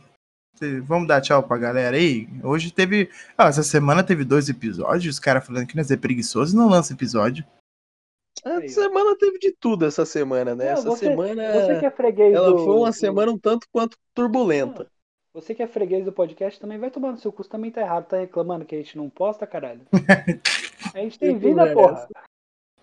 vamos 0.85 1.07
dar 1.09 1.21
tchau 1.21 1.43
pra 1.43 1.57
galera 1.59 1.97
aí. 1.97 2.29
Hoje 2.43 2.73
teve. 2.73 3.09
Ah, 3.39 3.47
essa 3.49 3.63
semana 3.63 4.05
teve 4.05 4.25
dois 4.25 4.49
episódios. 4.49 5.15
Os 5.15 5.21
caras 5.21 5.47
falando 5.47 5.67
que 5.67 5.77
nós 5.77 5.91
é 5.91 5.97
preguiçoso 5.97 6.55
e 6.55 6.59
não 6.59 6.69
lança 6.69 6.93
episódio. 6.93 7.45
A 8.45 8.57
Aí, 8.57 8.67
ó. 8.67 8.69
semana 8.69 9.17
teve 9.17 9.39
de 9.39 9.53
tudo 9.53 9.87
essa 9.87 10.05
semana, 10.05 10.55
né? 10.55 10.65
Não, 10.67 10.73
essa 10.73 10.83
você- 10.91 11.07
semana 11.07 11.53
Você 11.53 11.79
que 11.79 11.87
é 11.87 11.91
freguês 11.91 12.35
ela 12.35 12.51
do, 12.51 12.59
foi 12.65 12.77
uma 12.77 12.91
do- 12.91 12.97
semana 12.97 13.33
um 13.33 13.39
tanto 13.39 13.67
quanto 13.73 13.97
turbulenta. 14.15 14.87
Você 15.35 15.55
que 15.55 15.63
é 15.63 15.67
freguês 15.67 16.05
do 16.05 16.13
podcast 16.13 16.61
também 16.61 16.77
vai 16.79 16.91
tomar 16.91 17.13
no 17.13 17.17
seu 17.19 17.33
curso, 17.33 17.51
também 17.51 17.71
tá 17.71 17.81
errado, 17.81 18.07
tá 18.07 18.19
reclamando 18.19 18.65
que 18.67 18.75
a 18.75 18.79
gente 18.79 18.97
não 18.99 19.09
posta, 19.09 19.47
caralho. 19.47 19.81
A 20.95 20.99
gente 20.99 21.19
tem 21.19 21.39
vida, 21.39 21.73
porra. 21.73 22.07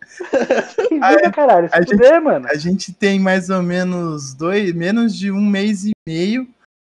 Tem 0.89 0.99
vida, 0.99 1.31
caralho. 1.31 1.69
Se 1.69 1.75
a 1.75 1.81
gente- 1.81 2.19
mano. 2.21 2.47
A 2.47 2.55
gente 2.55 2.93
tem 2.93 3.19
mais 3.19 3.49
ou 3.51 3.61
menos 3.61 4.33
dois, 4.33 4.73
menos 4.73 5.15
de 5.15 5.31
um 5.31 5.41
mês 5.45 5.85
e 5.85 5.91
meio 6.07 6.47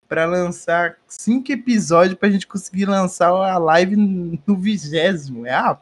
pra 0.07 0.26
lançar 0.26 0.98
cinco 1.07 1.52
episódios 1.52 2.18
pra 2.18 2.30
gente 2.30 2.48
conseguir 2.48 2.86
lançar 2.86 3.30
a 3.30 3.57
live 3.57 3.95
no 3.95 4.57
vigésimo. 4.57 5.45
É, 5.45 5.53
ah, 5.53 5.80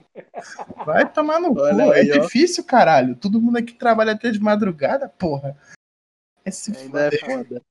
vai 0.85 1.11
tomar 1.11 1.39
no 1.39 1.57
Olha 1.59 1.85
cu. 1.85 1.91
aí, 1.91 2.09
é 2.09 2.17
ó. 2.17 2.21
difícil, 2.21 2.63
caralho. 2.63 3.15
Todo 3.15 3.41
mundo 3.41 3.57
aqui 3.57 3.73
trabalha 3.73 4.13
até 4.13 4.31
de 4.31 4.39
madrugada, 4.39 5.09
porra. 5.09 5.57
É 6.45 6.51
se 6.51 6.75
Ainda 6.75 7.07
é 7.07 7.17
foda. 7.17 7.61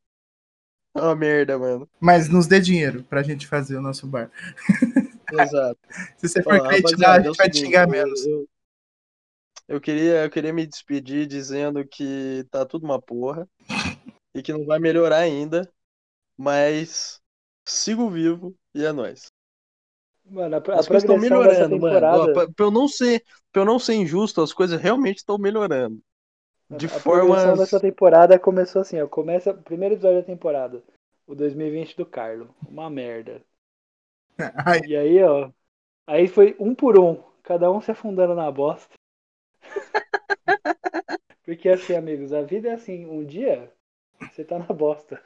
É 0.94 1.00
uma 1.00 1.16
merda, 1.16 1.58
mano. 1.58 1.88
Mas 1.98 2.28
nos 2.28 2.46
dê 2.46 2.60
dinheiro 2.60 3.02
pra 3.04 3.22
gente 3.22 3.46
fazer 3.46 3.76
o 3.76 3.82
nosso 3.82 4.06
bar. 4.06 4.30
Exato. 5.32 5.78
Se 6.18 6.28
você 6.28 6.42
for 6.42 6.60
crente 6.68 6.94
lá, 6.96 7.14
a 7.14 7.20
é 7.20 7.24
gente 7.24 7.36
vai 7.36 7.50
te 7.50 7.58
xingar 7.58 7.88
menos. 7.88 8.24
Eu, 8.26 8.48
eu 9.68 9.80
queria, 9.80 10.24
eu 10.24 10.30
queria 10.30 10.52
me 10.52 10.66
despedir 10.66 11.26
dizendo 11.26 11.86
que 11.86 12.46
tá 12.50 12.66
tudo 12.66 12.84
uma 12.84 13.00
porra 13.00 13.48
e 14.34 14.42
que 14.42 14.52
não 14.52 14.66
vai 14.66 14.78
melhorar 14.78 15.18
ainda, 15.18 15.70
mas 16.42 17.22
sigo 17.64 18.10
vivo 18.10 18.52
e 18.74 18.84
é 18.84 18.90
nóis. 18.90 19.26
Mano, 20.24 20.56
a, 20.56 20.58
a 20.58 20.78
As 20.80 20.88
coisas 20.88 21.04
estão 21.04 21.16
melhorando, 21.16 21.78
mano. 21.78 22.32
Pra, 22.32 22.48
pra 22.50 22.66
eu 22.66 22.70
não 22.70 22.88
ser, 22.88 23.24
pra 23.52 23.62
eu 23.62 23.66
não 23.66 23.78
ser 23.78 23.94
injusto, 23.94 24.40
as 24.40 24.52
coisas 24.52 24.80
realmente 24.80 25.18
estão 25.18 25.38
melhorando. 25.38 26.02
De 26.68 26.86
a 26.86 26.88
progressão 26.88 27.50
formas. 27.50 27.58
dessa 27.60 27.78
temporada 27.78 28.38
começou 28.40 28.82
assim, 28.82 29.00
ó. 29.00 29.06
Começa 29.06 29.52
o 29.52 29.62
primeiro 29.62 29.94
episódio 29.94 30.20
da 30.20 30.26
temporada. 30.26 30.82
O 31.26 31.34
2020 31.34 31.96
do 31.96 32.04
Carlo. 32.04 32.52
Uma 32.68 32.90
merda. 32.90 33.40
Ai, 34.66 34.80
E 34.84 34.96
aí, 34.96 35.22
ó. 35.22 35.48
Aí 36.08 36.26
foi 36.26 36.56
um 36.58 36.74
por 36.74 36.98
um. 36.98 37.22
Cada 37.44 37.70
um 37.70 37.80
se 37.80 37.92
afundando 37.92 38.34
na 38.34 38.50
bosta. 38.50 38.94
Porque 41.44 41.68
assim, 41.68 41.94
amigos, 41.94 42.32
a 42.32 42.42
vida 42.42 42.68
é 42.68 42.72
assim. 42.72 43.06
Um 43.06 43.24
dia 43.24 43.72
você 44.30 44.44
tá 44.44 44.58
na 44.58 44.66
bosta. 44.66 45.22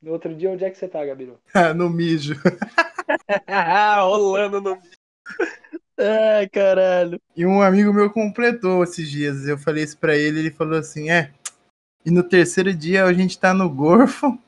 No 0.00 0.12
outro 0.12 0.34
dia, 0.34 0.50
onde 0.50 0.64
é 0.64 0.70
que 0.70 0.78
você 0.78 0.86
tá, 0.86 1.04
Gabiru? 1.04 1.38
no 1.76 1.90
mijo. 1.90 2.34
Rolando 4.00 4.60
no. 4.60 4.78
Ai, 5.98 6.48
caralho. 6.48 7.20
E 7.36 7.44
um 7.44 7.60
amigo 7.60 7.92
meu 7.92 8.10
completou 8.10 8.84
esses 8.84 9.10
dias. 9.10 9.46
Eu 9.46 9.58
falei 9.58 9.82
isso 9.82 9.98
pra 9.98 10.16
ele, 10.16 10.40
ele 10.40 10.50
falou 10.50 10.78
assim: 10.78 11.10
é. 11.10 11.32
E 12.04 12.10
no 12.10 12.22
terceiro 12.22 12.72
dia 12.72 13.04
a 13.04 13.12
gente 13.12 13.38
tá 13.38 13.52
no 13.52 13.68
gorfo. 13.68 14.38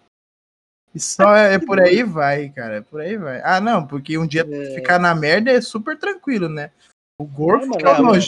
E 0.94 0.98
só 0.98 1.36
é 1.36 1.58
por 1.58 1.80
aí 1.80 2.02
vai, 2.02 2.48
cara. 2.48 2.76
é 2.76 2.80
Por 2.80 3.00
aí 3.00 3.16
vai. 3.16 3.40
Ah, 3.44 3.60
não, 3.60 3.86
porque 3.86 4.18
um 4.18 4.26
dia 4.26 4.46
É. 4.48 4.74
ficar 4.74 4.98
na 4.98 5.14
merda 5.14 5.50
é 5.50 5.60
super 5.60 5.96
tranquilo, 5.96 6.48
né? 6.48 6.70
O 7.18 7.24
gorfo 7.24 7.74
É, 7.74 7.78
que 7.78 7.84
é 7.84 7.88
o 7.88 7.92
é, 7.92 8.00
mano. 8.00 8.20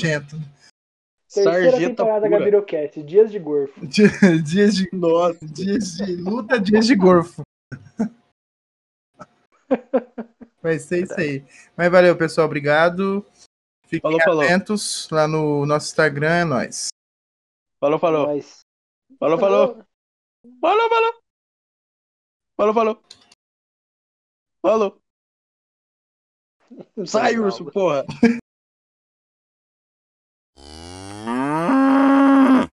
Terceira 1.33 1.71
Sarjeta 1.71 1.97
temporada 1.97 2.27
pura. 2.27 2.39
Gabirocast. 2.39 3.03
Dias 3.03 3.31
de 3.33 3.39
gorfo. 3.39 3.81
Dias 4.45 4.77
de, 4.77 4.89
Nossa. 4.93 5.39
dias 5.47 5.97
de 5.97 6.17
luta, 6.17 6.61
dias 6.61 6.87
de 6.87 6.95
gorfo. 6.95 7.43
Vai 10.63 10.79
ser 10.79 11.05
isso 11.05 11.19
aí. 11.19 11.45
Mas 11.77 11.91
valeu, 11.91 12.15
pessoal. 12.17 12.47
Obrigado. 12.47 13.25
Fiquem 13.85 14.01
Falou, 14.01 14.21
falou. 14.23 14.43
atentos 14.43 15.09
lá 15.11 15.27
no 15.27 15.65
nosso 15.67 15.87
Instagram, 15.89 16.31
é 16.31 16.45
nóis. 16.45 16.89
Falou, 17.81 17.99
falou. 17.99 18.27
Falou, 19.19 19.39
falou. 19.39 19.85
Falou, 20.61 20.89
falou. 20.89 21.15
Falou, 22.57 22.75
falou. 22.75 23.03
Falou. 24.63 24.99
Sai, 27.07 27.39
urso, 27.39 27.65
porra. 27.65 28.05